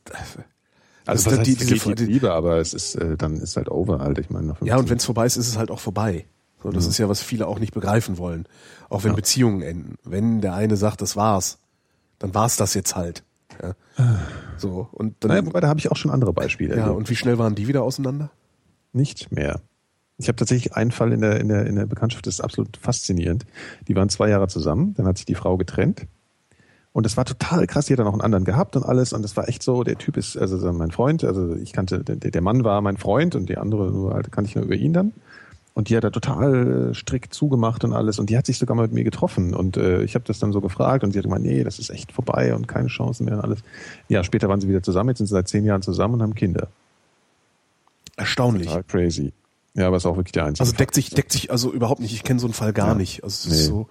Also 1.05 1.25
das- 1.25 1.25
was 1.25 1.39
heißt, 1.39 1.47
die- 1.47 1.55
diese- 1.55 1.89
jede 1.89 2.05
Liebe, 2.05 2.31
aber 2.33 2.57
es 2.59 2.73
ist, 2.73 2.95
äh, 2.95 3.17
dann 3.17 3.37
ist 3.37 3.57
halt 3.57 3.69
over 3.69 3.99
halt. 3.99 4.17
Ich 4.19 4.29
meine, 4.29 4.55
Ja, 4.61 4.75
und 4.77 4.87
15 4.87 4.89
wenn 4.89 4.97
es 4.97 5.05
vorbei 5.05 5.25
ist, 5.25 5.35
ist 5.37 5.47
es 5.49 5.57
halt 5.57 5.69
auch 5.71 5.79
vorbei. 5.79 6.25
So, 6.61 6.71
das 6.71 6.85
ist 6.85 6.97
ja, 6.97 7.09
was 7.09 7.21
viele 7.21 7.47
auch 7.47 7.59
nicht 7.59 7.73
begreifen 7.73 8.17
wollen. 8.17 8.45
Auch 8.89 9.03
wenn 9.03 9.15
Beziehungen 9.15 9.61
enden. 9.61 9.95
Wenn 10.05 10.39
der 10.39 10.53
eine 10.53 10.77
sagt, 10.77 11.01
das 11.01 11.17
war's, 11.17 11.57
dann 12.19 12.33
war's 12.33 12.55
das 12.55 12.73
jetzt 12.73 12.95
halt. 12.95 13.23
Ja. 13.61 13.75
So, 14.57 14.87
und 14.93 15.15
dann, 15.19 15.29
Naja, 15.31 15.45
wobei, 15.45 15.59
da 15.59 15.67
habe 15.67 15.79
ich 15.79 15.91
auch 15.91 15.97
schon 15.97 16.09
andere 16.09 16.31
Beispiele. 16.31 16.73
ja, 16.75 16.81
erlebt. 16.83 16.97
und 16.97 17.09
wie 17.09 17.15
schnell 17.17 17.37
waren 17.37 17.53
die 17.55 17.67
wieder 17.67 17.83
auseinander? 17.83 18.31
Nicht 18.93 19.31
mehr. 19.31 19.59
Ich 20.17 20.27
habe 20.29 20.37
tatsächlich 20.37 20.73
einen 20.73 20.91
Fall 20.91 21.11
in 21.11 21.19
der, 21.21 21.41
in, 21.41 21.49
der, 21.49 21.65
in 21.65 21.75
der 21.75 21.85
Bekanntschaft, 21.85 22.27
das 22.27 22.35
ist 22.35 22.41
absolut 22.41 22.77
faszinierend. 22.77 23.45
Die 23.89 23.95
waren 23.95 24.07
zwei 24.09 24.29
Jahre 24.29 24.47
zusammen, 24.47 24.93
dann 24.93 25.05
hat 25.05 25.17
sich 25.17 25.25
die 25.25 25.35
Frau 25.35 25.57
getrennt. 25.57 26.03
Und 26.93 27.05
das 27.07 27.17
war 27.17 27.25
total 27.25 27.65
krass, 27.65 27.87
die 27.87 27.93
hat 27.93 27.99
dann 27.99 28.07
auch 28.07 28.13
einen 28.13 28.21
anderen 28.21 28.45
gehabt 28.45 28.75
und 28.75 28.83
alles. 28.83 29.13
Und 29.13 29.23
das 29.23 29.35
war 29.35 29.49
echt 29.49 29.63
so, 29.63 29.83
der 29.83 29.97
Typ 29.97 30.15
ist, 30.15 30.37
also 30.37 30.71
mein 30.73 30.91
Freund, 30.91 31.23
also 31.23 31.55
ich 31.55 31.73
kannte, 31.73 32.03
der, 32.03 32.17
der 32.31 32.41
Mann 32.41 32.63
war 32.63 32.81
mein 32.81 32.97
Freund 32.97 33.33
und 33.35 33.49
die 33.49 33.57
andere 33.57 33.91
nur 33.91 34.13
halt 34.13 34.31
kannte 34.31 34.49
ich 34.49 34.55
nur 34.55 34.65
über 34.65 34.75
ihn 34.75 34.93
dann. 34.93 35.11
Und 35.73 35.89
die 35.89 35.97
hat 35.97 36.03
da 36.03 36.11
total 36.11 36.91
äh, 36.91 36.93
strikt 36.93 37.33
zugemacht 37.33 37.83
und 37.83 37.93
alles. 37.93 38.19
Und 38.19 38.29
die 38.29 38.37
hat 38.37 38.45
sich 38.45 38.59
sogar 38.59 38.75
mal 38.77 38.83
mit 38.83 38.91
mir 38.93 39.03
getroffen. 39.03 39.55
Und 39.55 39.75
äh, 39.75 40.03
ich 40.03 40.13
habe 40.13 40.23
das 40.27 40.37
dann 40.37 40.51
so 40.53 40.61
gefragt 40.61 41.03
und 41.03 41.13
sie 41.13 41.17
hat 41.17 41.23
gemeint, 41.23 41.43
nee, 41.43 41.63
das 41.63 41.79
ist 41.79 41.89
echt 41.89 42.11
vorbei 42.11 42.53
und 42.53 42.67
keine 42.67 42.89
Chance 42.89 43.23
mehr 43.23 43.33
und 43.33 43.41
alles. 43.41 43.59
Ja, 44.07 44.23
später 44.23 44.47
waren 44.49 44.61
sie 44.61 44.69
wieder 44.69 44.83
zusammen, 44.83 45.09
jetzt 45.09 45.17
sind 45.17 45.25
sie 45.25 45.33
seit 45.33 45.47
zehn 45.47 45.65
Jahren 45.65 45.81
zusammen 45.81 46.13
und 46.13 46.21
haben 46.21 46.35
Kinder. 46.35 46.67
Erstaunlich. 48.15 48.67
Total 48.67 48.83
crazy. 48.83 49.33
Ja, 49.73 49.87
aber 49.87 49.97
ist 49.97 50.05
auch 50.05 50.15
wirklich 50.17 50.33
der 50.33 50.45
einzige. 50.45 50.61
Also 50.67 50.75
deckt 50.77 50.93
Fall. 50.93 51.01
sich, 51.03 51.09
deckt 51.09 51.31
sich 51.31 51.49
also 51.49 51.71
überhaupt 51.73 52.01
nicht. 52.01 52.13
Ich 52.13 52.23
kenne 52.23 52.39
so 52.39 52.45
einen 52.45 52.53
Fall 52.53 52.73
gar 52.73 52.89
Ja. 52.89 52.93
nicht. 52.95 53.23
Also 53.23 53.49
es 53.49 53.55
Nee. 53.55 53.61
ist 53.61 53.65
so, 53.65 53.87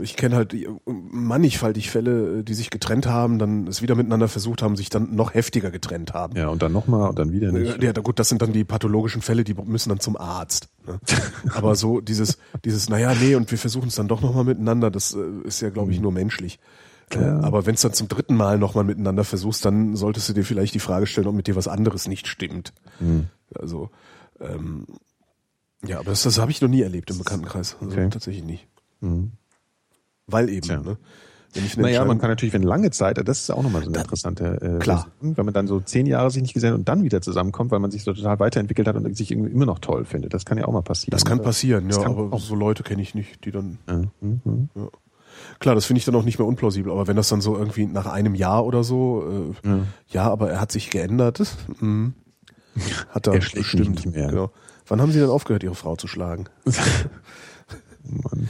ich 0.00 0.16
kenne 0.16 0.36
halt 0.36 0.52
die- 0.52 0.68
mannigfaltig 0.86 1.90
Fälle, 1.90 2.38
äh, 2.40 2.42
die 2.42 2.54
sich 2.54 2.70
getrennt 2.70 3.06
haben, 3.06 3.38
dann 3.38 3.66
es 3.66 3.80
wieder 3.82 3.94
miteinander 3.94 4.28
versucht 4.28 4.62
haben, 4.62 4.76
sich 4.76 4.88
dann 4.90 5.14
noch 5.14 5.34
heftiger 5.34 5.70
getrennt 5.70 6.14
haben. 6.14 6.36
Ja, 6.36 6.48
und 6.48 6.62
dann 6.62 6.72
nochmal 6.72 7.10
und 7.10 7.18
dann 7.18 7.32
wieder 7.32 7.52
nicht. 7.52 7.82
Äh, 7.82 7.86
Ja, 7.86 7.92
gut, 7.92 8.18
das 8.18 8.28
sind 8.28 8.42
dann 8.42 8.52
die 8.52 8.64
pathologischen 8.64 9.22
Fälle, 9.22 9.44
die 9.44 9.54
müssen 9.54 9.88
dann 9.90 10.00
zum 10.00 10.16
Arzt. 10.16 10.68
Ne? 10.86 10.98
Aber 11.54 11.74
so 11.76 12.00
dieses, 12.00 12.38
dieses, 12.64 12.88
naja, 12.88 13.14
nee, 13.14 13.34
und 13.34 13.50
wir 13.50 13.58
versuchen 13.58 13.88
es 13.88 13.94
dann 13.94 14.08
doch 14.08 14.20
nochmal 14.20 14.44
miteinander, 14.44 14.90
das 14.90 15.14
äh, 15.14 15.18
ist 15.46 15.60
ja, 15.60 15.70
glaube 15.70 15.92
ich, 15.92 16.00
nur 16.00 16.12
menschlich. 16.12 16.58
Äh, 17.10 17.14
Klar. 17.14 17.42
aber 17.42 17.64
wenn 17.64 17.74
es 17.74 17.80
dann 17.80 17.94
zum 17.94 18.06
dritten 18.08 18.34
Mal 18.36 18.58
nochmal 18.58 18.84
miteinander 18.84 19.24
versuchst, 19.24 19.64
dann 19.64 19.96
solltest 19.96 20.28
du 20.28 20.34
dir 20.34 20.44
vielleicht 20.44 20.74
die 20.74 20.78
Frage 20.78 21.06
stellen, 21.06 21.26
ob 21.26 21.34
mit 21.34 21.46
dir 21.46 21.56
was 21.56 21.66
anderes 21.66 22.06
nicht 22.06 22.26
stimmt. 22.26 22.74
Also, 23.54 23.88
ähm, 24.40 24.84
ja, 25.86 26.00
aber 26.00 26.10
das, 26.10 26.24
das 26.24 26.38
habe 26.38 26.50
ich 26.50 26.60
noch 26.60 26.68
nie 26.68 26.82
erlebt 26.82 27.10
im 27.10 27.16
Bekanntenkreis. 27.16 27.76
Also 27.80 27.90
Okay. 27.92 28.10
tatsächlich 28.10 28.44
nicht. 28.44 28.66
Mhm. 29.00 29.32
Weil 30.28 30.48
eben, 30.50 30.62
Tja. 30.66 30.80
ne? 30.80 30.96
Naja, 31.78 32.04
man 32.04 32.18
kann 32.18 32.28
natürlich, 32.28 32.52
wenn 32.52 32.62
lange 32.62 32.90
Zeit, 32.90 33.16
das 33.26 33.40
ist 33.40 33.50
auch 33.50 33.62
nochmal 33.62 33.82
so 33.82 33.88
eine 33.88 33.98
interessante, 33.98 34.44
äh, 34.60 34.78
Klar. 34.78 35.08
Version, 35.18 35.36
wenn 35.38 35.44
man 35.46 35.54
dann 35.54 35.66
so 35.66 35.80
zehn 35.80 36.04
Jahre 36.06 36.30
sich 36.30 36.42
nicht 36.42 36.52
gesehen 36.52 36.70
hat 36.72 36.78
und 36.78 36.88
dann 36.88 37.02
wieder 37.02 37.22
zusammenkommt, 37.22 37.70
weil 37.70 37.78
man 37.80 37.90
sich 37.90 38.04
so 38.04 38.12
total 38.12 38.38
weiterentwickelt 38.38 38.86
hat 38.86 38.94
und 38.96 39.16
sich 39.16 39.30
irgendwie 39.30 39.50
immer 39.50 39.64
noch 39.66 39.78
toll 39.78 40.04
findet. 40.04 40.34
Das 40.34 40.44
kann 40.44 40.58
ja 40.58 40.66
auch 40.66 40.72
mal 40.72 40.82
passieren. 40.82 41.10
das 41.12 41.24
kann 41.24 41.40
passieren, 41.42 41.88
Das 41.88 41.96
ja, 41.96 42.02
kann 42.02 42.12
aber 42.12 42.32
auch- 42.36 42.40
so 42.40 42.54
Leute 42.54 42.82
kenne 42.82 43.00
ich 43.00 43.14
nicht, 43.14 43.44
die 43.46 43.50
dann 43.50 43.78
Ja. 43.88 44.02
Mhm. 44.20 44.68
Klar, 45.58 45.74
das 45.74 45.86
finde 45.86 45.98
ich 45.98 46.04
dann 46.04 46.14
auch 46.16 46.24
nicht 46.24 46.38
mehr 46.38 46.46
unplausibel, 46.46 46.92
aber 46.92 47.06
wenn 47.06 47.16
das 47.16 47.28
dann 47.28 47.40
so 47.40 47.56
irgendwie 47.56 47.86
nach 47.86 48.06
einem 48.06 48.34
Jahr 48.34 48.66
oder 48.66 48.84
so, 48.84 49.54
äh, 49.64 49.68
ja. 49.68 49.78
Ja. 50.08 50.30
aber 50.30 50.50
er 50.50 50.60
hat 50.60 50.70
sich 50.70 50.90
geändert, 50.90 51.40
mhm. 51.80 52.12
hat 53.08 53.26
er 53.26 53.32
Er 53.34 53.38
bestimmt. 53.40 53.88
nicht 54.04 54.06
mehr. 54.14 54.28
Genau. 54.28 54.50
Wann 54.86 55.00
haben 55.00 55.12
Sie 55.12 55.18
denn 55.18 55.30
aufgehört, 55.30 55.62
Ihre 55.62 55.74
Frau 55.74 55.96
zu 55.96 56.08
schlagen? 56.08 56.44
Mann. 58.04 58.48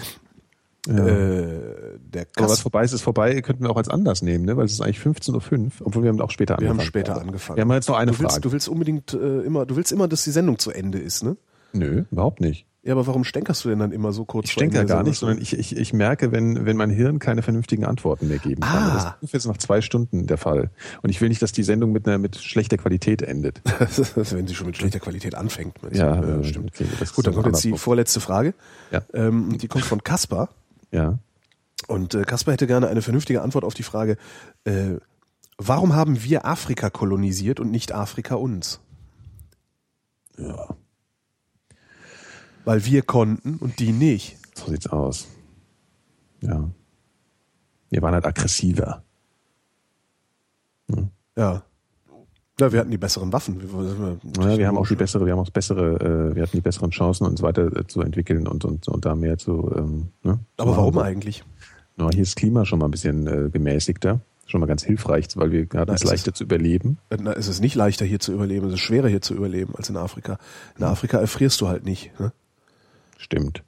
Ja. 0.86 1.06
Äh, 1.06 1.98
der 2.00 2.26
Aber 2.36 2.48
was 2.48 2.60
vorbei 2.60 2.84
ist, 2.84 2.92
ist 2.92 3.02
vorbei, 3.02 3.40
könnten 3.42 3.62
wir 3.64 3.70
auch 3.70 3.76
als 3.76 3.88
Anlass 3.88 4.22
nehmen, 4.22 4.44
ne? 4.44 4.56
weil 4.56 4.64
es 4.64 4.72
ist 4.72 4.80
eigentlich 4.80 5.00
15.05 5.00 5.30
Uhr, 5.32 5.70
obwohl 5.84 6.02
wir 6.02 6.08
haben 6.08 6.20
auch 6.20 6.30
später 6.30 6.54
wir 6.54 6.58
angefangen. 6.58 6.78
haben 6.78 6.86
später 6.86 7.12
Also, 7.12 7.26
angefangen. 7.26 7.56
Wir 7.56 7.62
haben 7.62 7.72
jetzt 7.72 7.88
noch 7.88 7.96
eine 7.96 8.12
du 8.12 8.18
willst, 8.18 8.32
Frage. 8.32 8.40
Du 8.42 8.52
willst 8.52 8.68
unbedingt 8.68 9.12
äh, 9.12 9.40
immer, 9.40 9.66
du 9.66 9.76
willst 9.76 9.92
immer, 9.92 10.08
dass 10.08 10.24
die 10.24 10.30
Sendung 10.30 10.58
zu 10.58 10.70
Ende 10.70 10.98
ist, 10.98 11.22
ne? 11.24 11.36
Nö, 11.72 12.04
überhaupt 12.10 12.40
nicht. 12.40 12.66
Ja, 12.88 12.94
aber 12.94 13.06
warum 13.06 13.24
stänkerst 13.24 13.64
du 13.64 13.68
denn 13.68 13.80
dann 13.80 13.92
immer 13.92 14.12
so 14.12 14.24
kurz 14.24 14.48
Ich 14.48 14.56
ja 14.56 14.66
der 14.66 14.84
gar 14.86 15.02
nicht, 15.02 15.18
sondern 15.18 15.42
ich, 15.42 15.58
ich, 15.58 15.76
ich 15.76 15.92
merke, 15.92 16.32
wenn, 16.32 16.64
wenn 16.64 16.76
mein 16.76 16.88
Hirn 16.88 17.18
keine 17.18 17.42
vernünftigen 17.42 17.84
Antworten 17.84 18.28
mehr 18.28 18.38
geben 18.38 18.62
kann. 18.62 18.82
Ah. 18.82 19.16
Das 19.20 19.34
ist 19.34 19.42
so 19.42 19.50
nach 19.50 19.58
zwei 19.58 19.82
Stunden 19.82 20.26
der 20.26 20.38
Fall. 20.38 20.70
Und 21.02 21.10
ich 21.10 21.20
will 21.20 21.28
nicht, 21.28 21.42
dass 21.42 21.52
die 21.52 21.64
Sendung 21.64 21.92
mit 21.92 22.06
einer 22.06 22.16
mit 22.16 22.36
schlechter 22.38 22.78
Qualität 22.78 23.20
endet. 23.20 23.60
wenn 24.14 24.46
sie 24.46 24.54
schon 24.54 24.68
mit 24.68 24.78
schlechter 24.78 25.00
Qualität 25.00 25.34
anfängt. 25.34 25.74
Ja, 25.92 26.16
du? 26.16 26.40
äh, 26.40 26.44
stimmt. 26.44 26.70
okay, 26.74 26.86
Gut, 27.14 27.26
dann 27.26 27.34
kommt 27.34 27.46
jetzt 27.48 27.64
die 27.64 27.76
vorletzte 27.76 28.20
Frage. 28.20 28.54
Ja. 28.90 29.02
Ähm, 29.12 29.58
die 29.58 29.68
kommt 29.68 29.84
von 29.84 30.02
Kaspar. 30.02 30.48
Ja. 30.90 31.18
Und 31.86 32.14
äh, 32.14 32.22
Kaspar 32.24 32.54
hätte 32.54 32.66
gerne 32.66 32.88
eine 32.88 33.02
vernünftige 33.02 33.42
Antwort 33.42 33.64
auf 33.64 33.74
die 33.74 33.82
Frage, 33.82 34.16
äh, 34.64 34.96
warum 35.56 35.94
haben 35.94 36.22
wir 36.22 36.44
Afrika 36.44 36.90
kolonisiert 36.90 37.60
und 37.60 37.70
nicht 37.70 37.92
Afrika 37.92 38.34
uns? 38.34 38.80
Ja. 40.36 40.76
Weil 42.64 42.84
wir 42.84 43.02
konnten 43.02 43.56
und 43.56 43.78
die 43.78 43.92
nicht. 43.92 44.36
So 44.54 44.70
sieht's 44.70 44.86
aus. 44.86 45.28
Ja. 46.40 46.68
Wir 47.90 48.02
waren 48.02 48.14
halt 48.14 48.26
aggressiver. 48.26 49.02
Ja. 51.36 51.64
Ja, 52.60 52.72
wir 52.72 52.80
hatten 52.80 52.90
die 52.90 52.98
besseren 52.98 53.32
Waffen. 53.32 53.60
Wir, 53.60 54.18
Ja, 54.44 54.58
wir 54.58 54.66
haben 54.66 54.78
auch 54.78 54.88
die 54.88 54.96
bessere, 54.96 55.24
wir 55.26 55.32
haben 55.32 55.38
auch 55.38 55.50
bessere, 55.50 56.30
äh, 56.30 56.34
wir 56.34 56.42
hatten 56.42 56.56
die 56.56 56.60
besseren 56.60 56.90
Chancen, 56.90 57.26
uns 57.26 57.40
weiter 57.40 57.74
äh, 57.76 57.86
zu 57.86 58.00
entwickeln 58.00 58.48
und, 58.48 58.64
und, 58.64 58.88
und 58.88 59.04
da 59.04 59.14
mehr 59.14 59.38
zu. 59.38 59.72
Ähm, 59.76 60.08
ne, 60.24 60.38
Aber 60.56 60.76
warum 60.76 60.94
machen. 60.96 61.06
eigentlich? 61.06 61.44
Na, 61.96 62.10
hier 62.10 62.22
ist 62.22 62.30
das 62.30 62.36
Klima 62.36 62.64
schon 62.64 62.80
mal 62.80 62.86
ein 62.86 62.90
bisschen 62.90 63.26
äh, 63.26 63.50
gemäßigter, 63.50 64.20
schon 64.46 64.60
mal 64.60 64.66
ganz 64.66 64.82
hilfreich, 64.82 65.28
weil 65.36 65.52
wir 65.52 65.68
hatten 65.74 65.92
es 65.92 66.02
leichter 66.02 66.34
zu 66.34 66.44
überleben. 66.44 66.98
Äh, 67.10 67.18
Na, 67.20 67.32
es 67.32 67.46
ist 67.46 67.60
nicht 67.60 67.76
leichter 67.76 68.04
hier 68.04 68.18
zu 68.18 68.32
überleben, 68.32 68.66
es 68.66 68.74
ist 68.74 68.80
schwerer 68.80 69.08
hier 69.08 69.22
zu 69.22 69.34
überleben 69.34 69.74
als 69.76 69.88
in 69.88 69.96
Afrika. 69.96 70.38
In 70.76 70.84
Afrika 70.84 71.18
erfrierst 71.18 71.60
du 71.60 71.68
halt 71.68 71.84
nicht. 71.84 72.18
Ne? 72.18 72.32
Stimmt. 73.18 73.62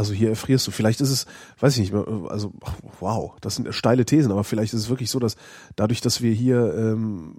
Also 0.00 0.14
hier 0.14 0.30
erfrierst 0.30 0.66
du. 0.66 0.70
Vielleicht 0.70 1.02
ist 1.02 1.10
es, 1.10 1.26
weiß 1.58 1.74
ich 1.74 1.80
nicht 1.80 1.92
mehr, 1.92 2.06
also 2.30 2.52
wow, 3.00 3.32
das 3.42 3.56
sind 3.56 3.74
steile 3.74 4.06
Thesen, 4.06 4.32
aber 4.32 4.44
vielleicht 4.44 4.72
ist 4.72 4.80
es 4.80 4.88
wirklich 4.88 5.10
so, 5.10 5.18
dass 5.18 5.36
dadurch, 5.76 6.00
dass 6.00 6.22
wir 6.22 6.32
hier 6.32 6.72
ähm, 6.74 7.36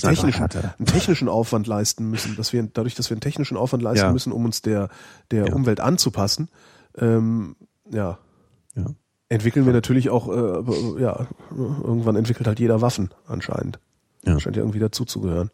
technischen, 0.00 0.42
einen 0.44 0.86
technischen 0.86 1.28
Aufwand 1.28 1.66
leisten 1.66 2.08
müssen, 2.08 2.36
dass 2.36 2.54
wir 2.54 2.62
dadurch, 2.72 2.94
dass 2.94 3.10
wir 3.10 3.16
einen 3.16 3.20
technischen 3.20 3.58
Aufwand 3.58 3.82
leisten 3.82 4.06
Ja. 4.06 4.12
müssen, 4.12 4.32
um 4.32 4.46
uns 4.46 4.62
der 4.62 4.88
der 5.30 5.48
Ja. 5.48 5.54
Umwelt 5.54 5.78
anzupassen, 5.80 6.48
ähm, 6.96 7.54
ja, 7.90 8.18
Ja. 8.74 8.86
entwickeln 9.28 9.66
wir 9.66 9.74
natürlich 9.74 10.08
auch, 10.08 10.28
äh, 10.28 11.00
ja, 11.02 11.26
irgendwann 11.54 12.16
entwickelt 12.16 12.46
halt 12.46 12.60
jeder 12.60 12.80
Waffen 12.80 13.10
anscheinend. 13.26 13.78
Ja. 14.24 14.40
Scheint 14.40 14.56
ja 14.56 14.62
irgendwie 14.62 14.78
dazuzugehören. 14.80 15.50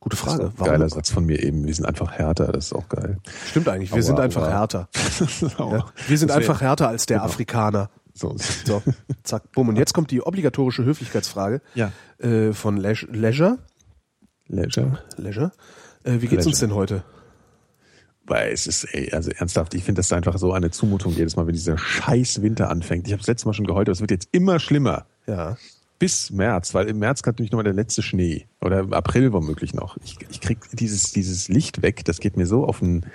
Gute 0.00 0.16
Frage. 0.16 0.46
Ein 0.58 0.64
Geiler 0.64 0.88
Satz 0.88 1.10
von 1.10 1.26
mir 1.26 1.42
eben. 1.42 1.66
Wir 1.66 1.74
sind 1.74 1.84
einfach 1.84 2.10
härter. 2.12 2.52
Das 2.52 2.66
ist 2.66 2.72
auch 2.72 2.88
geil. 2.88 3.18
Stimmt 3.50 3.68
eigentlich. 3.68 3.90
Wir 3.90 3.96
Aua, 3.98 4.02
sind 4.02 4.18
einfach 4.20 4.42
aua. 4.42 4.50
härter. 4.50 4.88
Ja. 5.58 5.86
Wir 6.08 6.18
sind 6.18 6.30
einfach 6.30 6.60
härter 6.62 6.88
als 6.88 7.04
der 7.06 7.18
Genau. 7.18 7.28
Afrikaner. 7.28 7.90
So. 8.14 8.34
So, 8.64 8.82
zack, 9.22 9.52
bumm. 9.52 9.68
Und 9.68 9.76
jetzt 9.76 9.92
kommt 9.94 10.10
die 10.10 10.22
obligatorische 10.22 10.84
Höflichkeitsfrage 10.84 11.60
Ja. 11.74 11.92
äh, 12.18 12.52
von 12.54 12.76
Leis- 12.78 13.06
Leisure. 13.12 13.58
Leisure. 14.48 14.98
Leisure. 15.16 15.52
Äh, 16.04 16.20
wie 16.20 16.26
geht's 16.28 16.46
uns 16.46 16.60
Leisure. 16.60 16.68
denn 16.68 16.74
heute? 16.76 17.04
Weil 18.26 18.52
es 18.52 18.66
ist, 18.66 18.84
ey, 18.84 19.12
also 19.12 19.30
ernsthaft, 19.32 19.74
ich 19.74 19.84
finde 19.84 20.00
das 20.00 20.12
einfach 20.12 20.38
so 20.38 20.52
eine 20.52 20.70
Zumutung 20.70 21.12
jedes 21.14 21.36
Mal, 21.36 21.46
wenn 21.46 21.52
dieser 21.54 21.76
scheiß 21.78 22.42
Winter 22.42 22.70
anfängt. 22.70 23.06
Ich 23.06 23.12
habe 23.12 23.20
das 23.20 23.26
letzte 23.28 23.48
Mal 23.48 23.54
schon 23.54 23.66
geheult, 23.66 23.88
aber 23.88 23.92
es 23.92 24.00
wird 24.00 24.10
jetzt 24.10 24.28
immer 24.32 24.58
schlimmer. 24.60 25.06
Ja. 25.26 25.56
Bis 26.00 26.30
März, 26.30 26.74
weil 26.74 26.88
im 26.88 26.98
März 26.98 27.22
kommt 27.22 27.34
natürlich 27.34 27.52
nochmal 27.52 27.64
der 27.64 27.74
letzte 27.74 28.02
Schnee. 28.02 28.48
Oder 28.60 28.80
im 28.80 28.92
April 28.92 29.32
womöglich 29.32 29.74
noch. 29.74 29.96
Ich, 30.02 30.18
ich 30.28 30.40
krieg 30.40 30.58
dieses, 30.72 31.12
dieses 31.12 31.46
Licht 31.48 31.82
weg, 31.82 32.04
das 32.04 32.18
geht 32.18 32.36
mir 32.36 32.46
so 32.46 32.64
auf 32.64 32.80
den, 32.80 33.06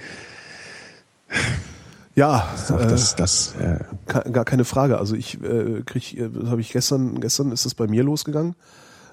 Ja, 2.15 2.47
auf 2.69 2.81
äh, 2.81 2.87
das, 2.87 3.15
das, 3.15 3.55
äh, 3.55 3.79
gar 4.05 4.45
keine 4.45 4.63
Frage. 4.63 4.99
Also 4.99 5.15
ich 5.15 5.43
äh, 5.43 5.81
krieg, 5.85 6.17
äh, 6.17 6.29
das 6.29 6.49
habe 6.49 6.61
ich 6.61 6.71
gestern, 6.71 7.19
gestern 7.19 7.51
ist 7.51 7.65
es 7.65 7.75
bei 7.75 7.87
mir 7.87 8.03
losgegangen. 8.03 8.55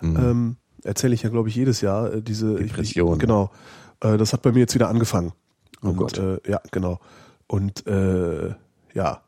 Ähm, 0.03 0.57
Erzähle 0.85 1.15
ich 1.15 1.23
ja, 1.23 1.31
glaube 1.31 1.49
ich, 1.49 1.55
jedes 1.55 1.81
Jahr 1.81 2.12
äh, 2.12 2.23
diese 2.23 2.57
Depression. 2.57 3.15
Ich, 3.15 3.20
genau. 3.20 3.51
Äh, 4.01 4.19
das 4.19 4.32
hat 4.32 4.43
bei 4.43 4.53
mir 4.53 4.61
jetzt 4.61 4.74
wieder 4.74 4.89
angefangen. 4.89 5.32
Oh 5.82 5.89
Und, 5.89 5.97
Gott. 5.97 6.19
Äh, 6.19 6.39
ja, 6.49 6.61
genau. 6.70 7.01
Und 7.47 7.86
äh, 7.86 8.55
ja, 8.94 9.23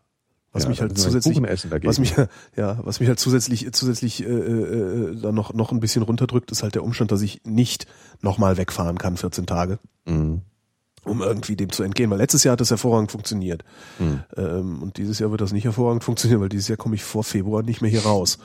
was 0.54 0.62
Ja, 0.62 0.68
mich 0.70 0.80
halt 0.80 0.92
wir 0.92 0.96
zusätzlich, 0.96 1.36
was 1.84 1.98
mich 1.98 2.14
ja, 2.56 2.78
was 2.82 3.00
mich 3.00 3.08
halt 3.08 3.18
zusätzlich 3.18 3.70
zusätzlich 3.72 4.24
äh, 4.24 4.26
äh, 4.26 5.20
dann 5.20 5.34
noch 5.34 5.52
noch 5.52 5.72
ein 5.72 5.80
bisschen 5.80 6.02
runterdrückt, 6.02 6.50
ist 6.52 6.62
halt 6.62 6.76
der 6.76 6.84
Umstand, 6.84 7.12
dass 7.12 7.20
ich 7.22 7.42
nicht 7.44 7.86
nochmal 8.22 8.56
wegfahren 8.56 8.96
kann 8.96 9.16
14 9.16 9.46
Tage 9.46 9.80
mh. 10.06 10.40
um 11.04 11.22
irgendwie 11.22 11.56
dem 11.56 11.70
zu 11.70 11.82
entgehen. 11.82 12.08
Weil 12.10 12.18
letztes 12.18 12.44
Jahr 12.44 12.52
hat 12.52 12.60
das 12.60 12.70
hervorragend 12.70 13.10
funktioniert. 13.10 13.64
Hm. 13.98 14.20
Ähm, 14.36 14.82
und 14.82 14.96
dieses 14.96 15.18
Jahr 15.18 15.30
wird 15.32 15.40
das 15.40 15.52
nicht 15.52 15.64
hervorragend 15.64 16.04
funktionieren, 16.04 16.40
weil 16.40 16.48
dieses 16.48 16.68
Jahr 16.68 16.78
komme 16.78 16.94
ich 16.94 17.02
vor 17.02 17.24
Februar 17.24 17.62
nicht 17.62 17.82
mehr 17.82 17.90
hier 17.90 18.04
raus. 18.04 18.38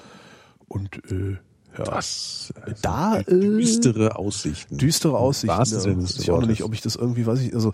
Und 0.67 0.97
äh, 1.11 1.37
ja, 1.77 1.83
das, 1.83 2.51
also 2.61 2.81
Da, 2.81 3.19
äh, 3.19 3.23
düstere 3.25 4.15
Aussichten. 4.15 4.77
düstere 4.77 5.17
Aussichten. 5.17 5.55
Wahrsten 5.55 5.91
Ja. 5.91 5.97
Weiß 6.03 6.19
ich 6.19 6.31
auch 6.31 6.45
nicht, 6.45 6.63
ob 6.63 6.73
ich 6.73 6.81
das 6.81 6.95
irgendwie, 6.95 7.25
weiß 7.25 7.39
ich, 7.41 7.53
also 7.53 7.71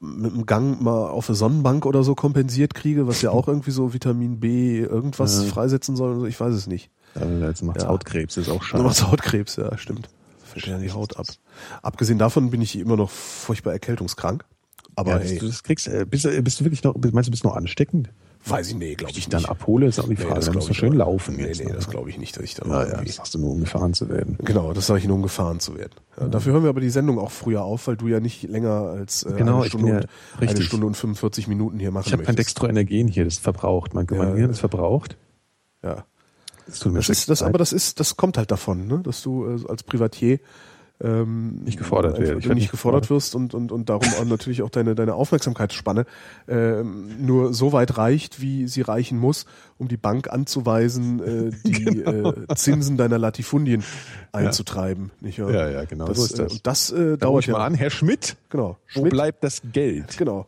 mit 0.00 0.32
dem 0.32 0.46
Gang 0.46 0.80
mal 0.80 1.08
auf 1.08 1.28
eine 1.28 1.36
Sonnenbank 1.36 1.84
oder 1.86 2.04
so 2.04 2.14
kompensiert 2.14 2.74
kriege, 2.74 3.06
was 3.06 3.20
ja 3.22 3.30
auch 3.30 3.48
irgendwie 3.48 3.70
so 3.72 3.92
Vitamin 3.92 4.38
B 4.40 4.80
irgendwas 4.80 5.42
Ja. 5.44 5.48
freisetzen 5.50 5.96
soll. 5.96 6.12
Also 6.14 6.26
ich 6.26 6.38
weiß 6.38 6.54
es 6.54 6.66
nicht. 6.66 6.90
Äh, 7.16 7.40
Jetzt 7.46 7.62
macht's 7.62 7.82
Ja. 7.82 7.88
Hautkrebs, 7.88 8.36
ist 8.36 8.48
auch 8.48 8.58
Du 8.60 8.64
schade. 8.64 8.82
machst 8.84 9.06
Hautkrebs, 9.06 9.56
ja, 9.56 9.76
stimmt. 9.78 10.08
Fällt 10.44 10.66
ja 10.66 10.78
die 10.78 10.92
Haut 10.92 11.16
ab. 11.18 11.26
Abgesehen 11.82 12.18
davon 12.18 12.50
bin 12.50 12.60
ich 12.62 12.78
immer 12.78 12.96
noch 12.96 13.10
furchtbar 13.10 13.72
erkältungskrank. 13.72 14.44
Aber 14.94 15.12
Ja, 15.12 15.18
hey, 15.18 15.38
du 15.38 15.46
das 15.46 15.62
kriegst, 15.62 15.86
äh, 15.88 16.06
bist, 16.08 16.24
du- 16.24 16.42
bist 16.42 16.60
du 16.60 16.64
wirklich 16.64 16.82
noch, 16.82 16.94
meinst 17.12 17.28
du, 17.28 17.30
bist 17.30 17.44
noch 17.44 17.54
ansteckend? 17.56 18.10
Weiß 18.44 18.68
ich, 18.68 18.74
nee, 18.76 18.94
glaube 18.94 19.10
Ich 19.12 19.18
ich 19.18 19.28
dann 19.28 19.44
abhole, 19.44 19.86
ist 19.86 19.98
auch 20.00 20.08
die 20.08 20.16
Frage. 20.16 20.34
das 20.36 20.46
dann 20.46 20.54
musst 20.54 20.68
du 20.70 20.74
schön 20.74 20.88
aber- 20.90 20.98
laufen 20.98 21.36
Nee, 21.36 21.46
jetzt. 21.46 21.60
nee, 21.60 21.66
ne? 21.66 21.74
das 21.74 21.88
glaube 21.90 22.08
ich 22.10 22.18
nicht, 22.18 22.36
dass 22.36 22.44
ich 22.44 22.54
da 22.54 22.66
ja, 22.66 22.72
ja, 22.82 22.86
irgendwie... 22.88 23.06
das 23.06 23.16
sagst 23.16 23.34
du 23.34 23.38
nur, 23.38 23.50
um 23.50 23.60
gefahren 23.60 23.92
zu 23.94 24.08
werden. 24.08 24.38
Genau, 24.42 24.72
das 24.72 24.86
sage 24.86 25.00
ich 25.00 25.06
nur, 25.06 25.16
um 25.16 25.22
gefahren 25.22 25.60
zu 25.60 25.76
werden. 25.76 25.92
Ja, 26.18 26.28
dafür 26.28 26.52
hören 26.54 26.62
wir 26.62 26.70
aber 26.70 26.80
die 26.80 26.90
Sendung 26.90 27.18
auch 27.18 27.30
früher 27.30 27.62
auf, 27.62 27.86
weil 27.88 27.96
du 27.96 28.08
ja 28.08 28.20
nicht 28.20 28.42
länger 28.44 28.70
als 28.70 29.22
äh, 29.24 29.32
Genau, 29.36 29.60
eine, 29.60 29.68
Stunde 29.68 29.88
ja- 29.88 29.96
und, 30.40 30.48
eine. 30.48 30.62
Stunde 30.62 30.86
und 30.86 30.96
45 30.96 31.48
Minuten 31.48 31.78
hier 31.78 31.90
machen 31.90 32.04
Ich 32.06 32.12
habe 32.12 32.22
kein 32.22 32.34
möchtest. 32.34 32.56
Dextroenergen 32.56 33.08
hier, 33.08 33.24
das 33.24 33.34
ist 33.34 33.42
verbraucht. 33.42 33.92
Mein, 33.94 34.06
Ja, 34.10 34.16
Gehirn 34.24 34.38
ja. 34.38 34.48
ist 34.48 34.60
verbraucht. 34.60 35.16
Ja. 35.82 36.04
Das 36.66 36.80
tut 36.80 36.92
mir 36.92 36.98
Das 36.98 37.08
ist, 37.08 37.28
das, 37.30 37.42
aber 37.42 37.56
das 37.58 37.72
ist, 37.72 37.98
das 37.98 38.16
kommt 38.16 38.36
halt 38.36 38.50
davon, 38.50 38.86
ne? 38.86 39.00
dass 39.02 39.22
du 39.22 39.46
äh, 39.46 39.58
als 39.68 39.82
Privatier 39.82 40.38
ähm, 41.00 41.56
Nicht 41.64 41.78
gefordert 41.78 42.14
einfach- 42.14 42.26
werde. 42.26 42.40
Ich 42.40 42.46
du 42.46 42.54
nicht 42.54 42.70
gefordert 42.70 43.02
gefordert. 43.02 43.10
wirst 43.10 43.34
und, 43.34 43.54
und, 43.54 43.70
und 43.72 43.88
darum 43.88 44.08
auch 44.20 44.24
natürlich 44.24 44.62
auch 44.62 44.70
deine, 44.70 44.94
deine 44.94 45.14
Aufmerksamkeitsspanne 45.14 46.06
ähm, 46.48 47.24
nur 47.24 47.54
so 47.54 47.72
weit 47.72 47.96
reicht, 47.98 48.40
wie 48.40 48.66
sie 48.66 48.80
reichen 48.82 49.18
muss, 49.18 49.46
um 49.78 49.86
die 49.88 49.96
Bank 49.96 50.28
anzuweisen, 50.32 51.20
äh, 51.20 51.50
die 51.64 51.84
Genau. 51.84 52.32
äh, 52.32 52.54
Zinsen 52.56 52.96
deiner 52.96 53.18
Latifundien 53.18 53.84
einzutreiben. 54.32 55.10
Nicht 55.20 55.38
wahr? 55.40 55.50
Ja, 55.52 55.68
ja, 55.70 55.84
genau, 55.84 56.06
Das, 56.06 56.18
so 56.18 56.24
ist 56.24 56.38
das. 56.38 56.50
Äh, 56.50 56.54
und 56.54 56.66
das 56.66 56.90
äh, 56.90 56.96
Da 56.96 57.10
ruf 57.10 57.18
dauert 57.18 57.44
ich 57.44 57.46
ja. 57.48 57.52
mal 57.54 57.64
an, 57.66 57.74
Herr 57.74 57.90
Schmidt, 57.90 58.36
Genau. 58.50 58.70
wo 58.94 59.00
Schmidt, 59.00 59.10
bleibt 59.12 59.44
das 59.44 59.62
Geld? 59.72 60.16
genau. 60.18 60.46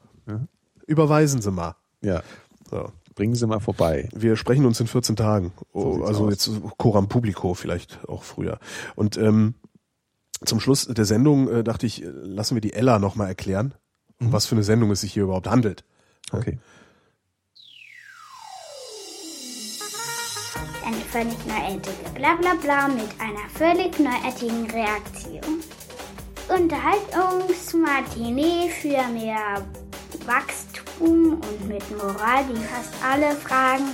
Überweisen 0.87 1.41
Sie 1.41 1.51
mal. 1.51 1.77
Ja, 2.03 2.23
So. 2.71 2.91
bringen 3.15 3.35
Sie 3.35 3.47
mal 3.47 3.61
vorbei. 3.61 4.09
Wir 4.15 4.37
sprechen 4.37 4.65
uns 4.67 4.81
in 4.81 4.87
14 4.87 5.15
Tagen. 5.17 5.53
Oh, 5.73 6.03
also 6.05 6.25
aus. 6.27 6.31
jetzt 6.33 6.51
Coram 6.79 7.09
Publico 7.09 7.55
vielleicht 7.55 8.01
auch 8.09 8.25
früher. 8.25 8.59
Und 8.97 9.17
ähm, 9.17 9.55
zum 10.45 10.61
Schluss 10.61 10.87
der 10.87 11.05
Sendung 11.05 11.49
äh, 11.49 11.63
dachte 11.65 11.87
ich, 11.87 12.03
äh, 12.03 12.07
lassen 12.09 12.55
wir 12.57 12.61
die 12.61 12.73
Ella 12.73 12.99
nochmal 12.99 13.29
erklären, 13.29 13.75
um 14.21 14.29
Mhm. 14.29 14.33
was 14.33 14.47
für 14.47 14.55
eine 14.55 14.65
Sendung 14.65 14.91
es 14.91 15.01
sich 15.03 15.13
hier 15.13 15.25
überhaupt 15.25 15.49
handelt. 15.49 15.85
Okay. 16.33 16.59
Eine 20.87 20.97
völlig 21.13 21.37
neuartige 21.47 22.11
Blablabla 22.15 22.89
mit 22.89 23.09
einer 23.19 23.49
völlig 23.55 23.99
neuartigen 23.99 24.71
Reaktion. 24.71 25.61
Unterhaltungsmatinee 26.49 28.71
für 28.71 29.03
mehr 29.13 29.67
Wachstum 30.27 31.35
und 31.35 31.69
mit 31.69 31.83
Moral, 31.97 32.45
die 32.49 32.57
fast 32.57 32.93
alle 33.05 33.37
Fragen 33.37 33.91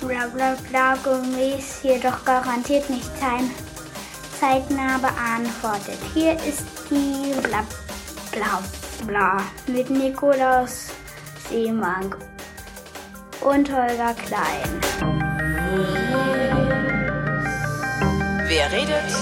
Blablabla 0.00 0.96
gemäß 0.96 1.82
jedoch 1.82 2.24
garantiert 2.24 2.88
nicht 2.90 3.10
sein, 3.18 3.50
zeitnah 4.40 4.98
beantwortet. 4.98 5.98
Hier 6.14 6.34
ist 6.34 6.64
die 6.90 7.32
Blablabla 7.42 9.42
mit 9.66 9.90
Nikolaus 9.90 10.88
Seemann 11.48 12.14
und 13.40 13.72
Holger 13.72 14.14
Klein. 14.14 14.80
Wer 18.48 18.72
redet, 18.72 19.12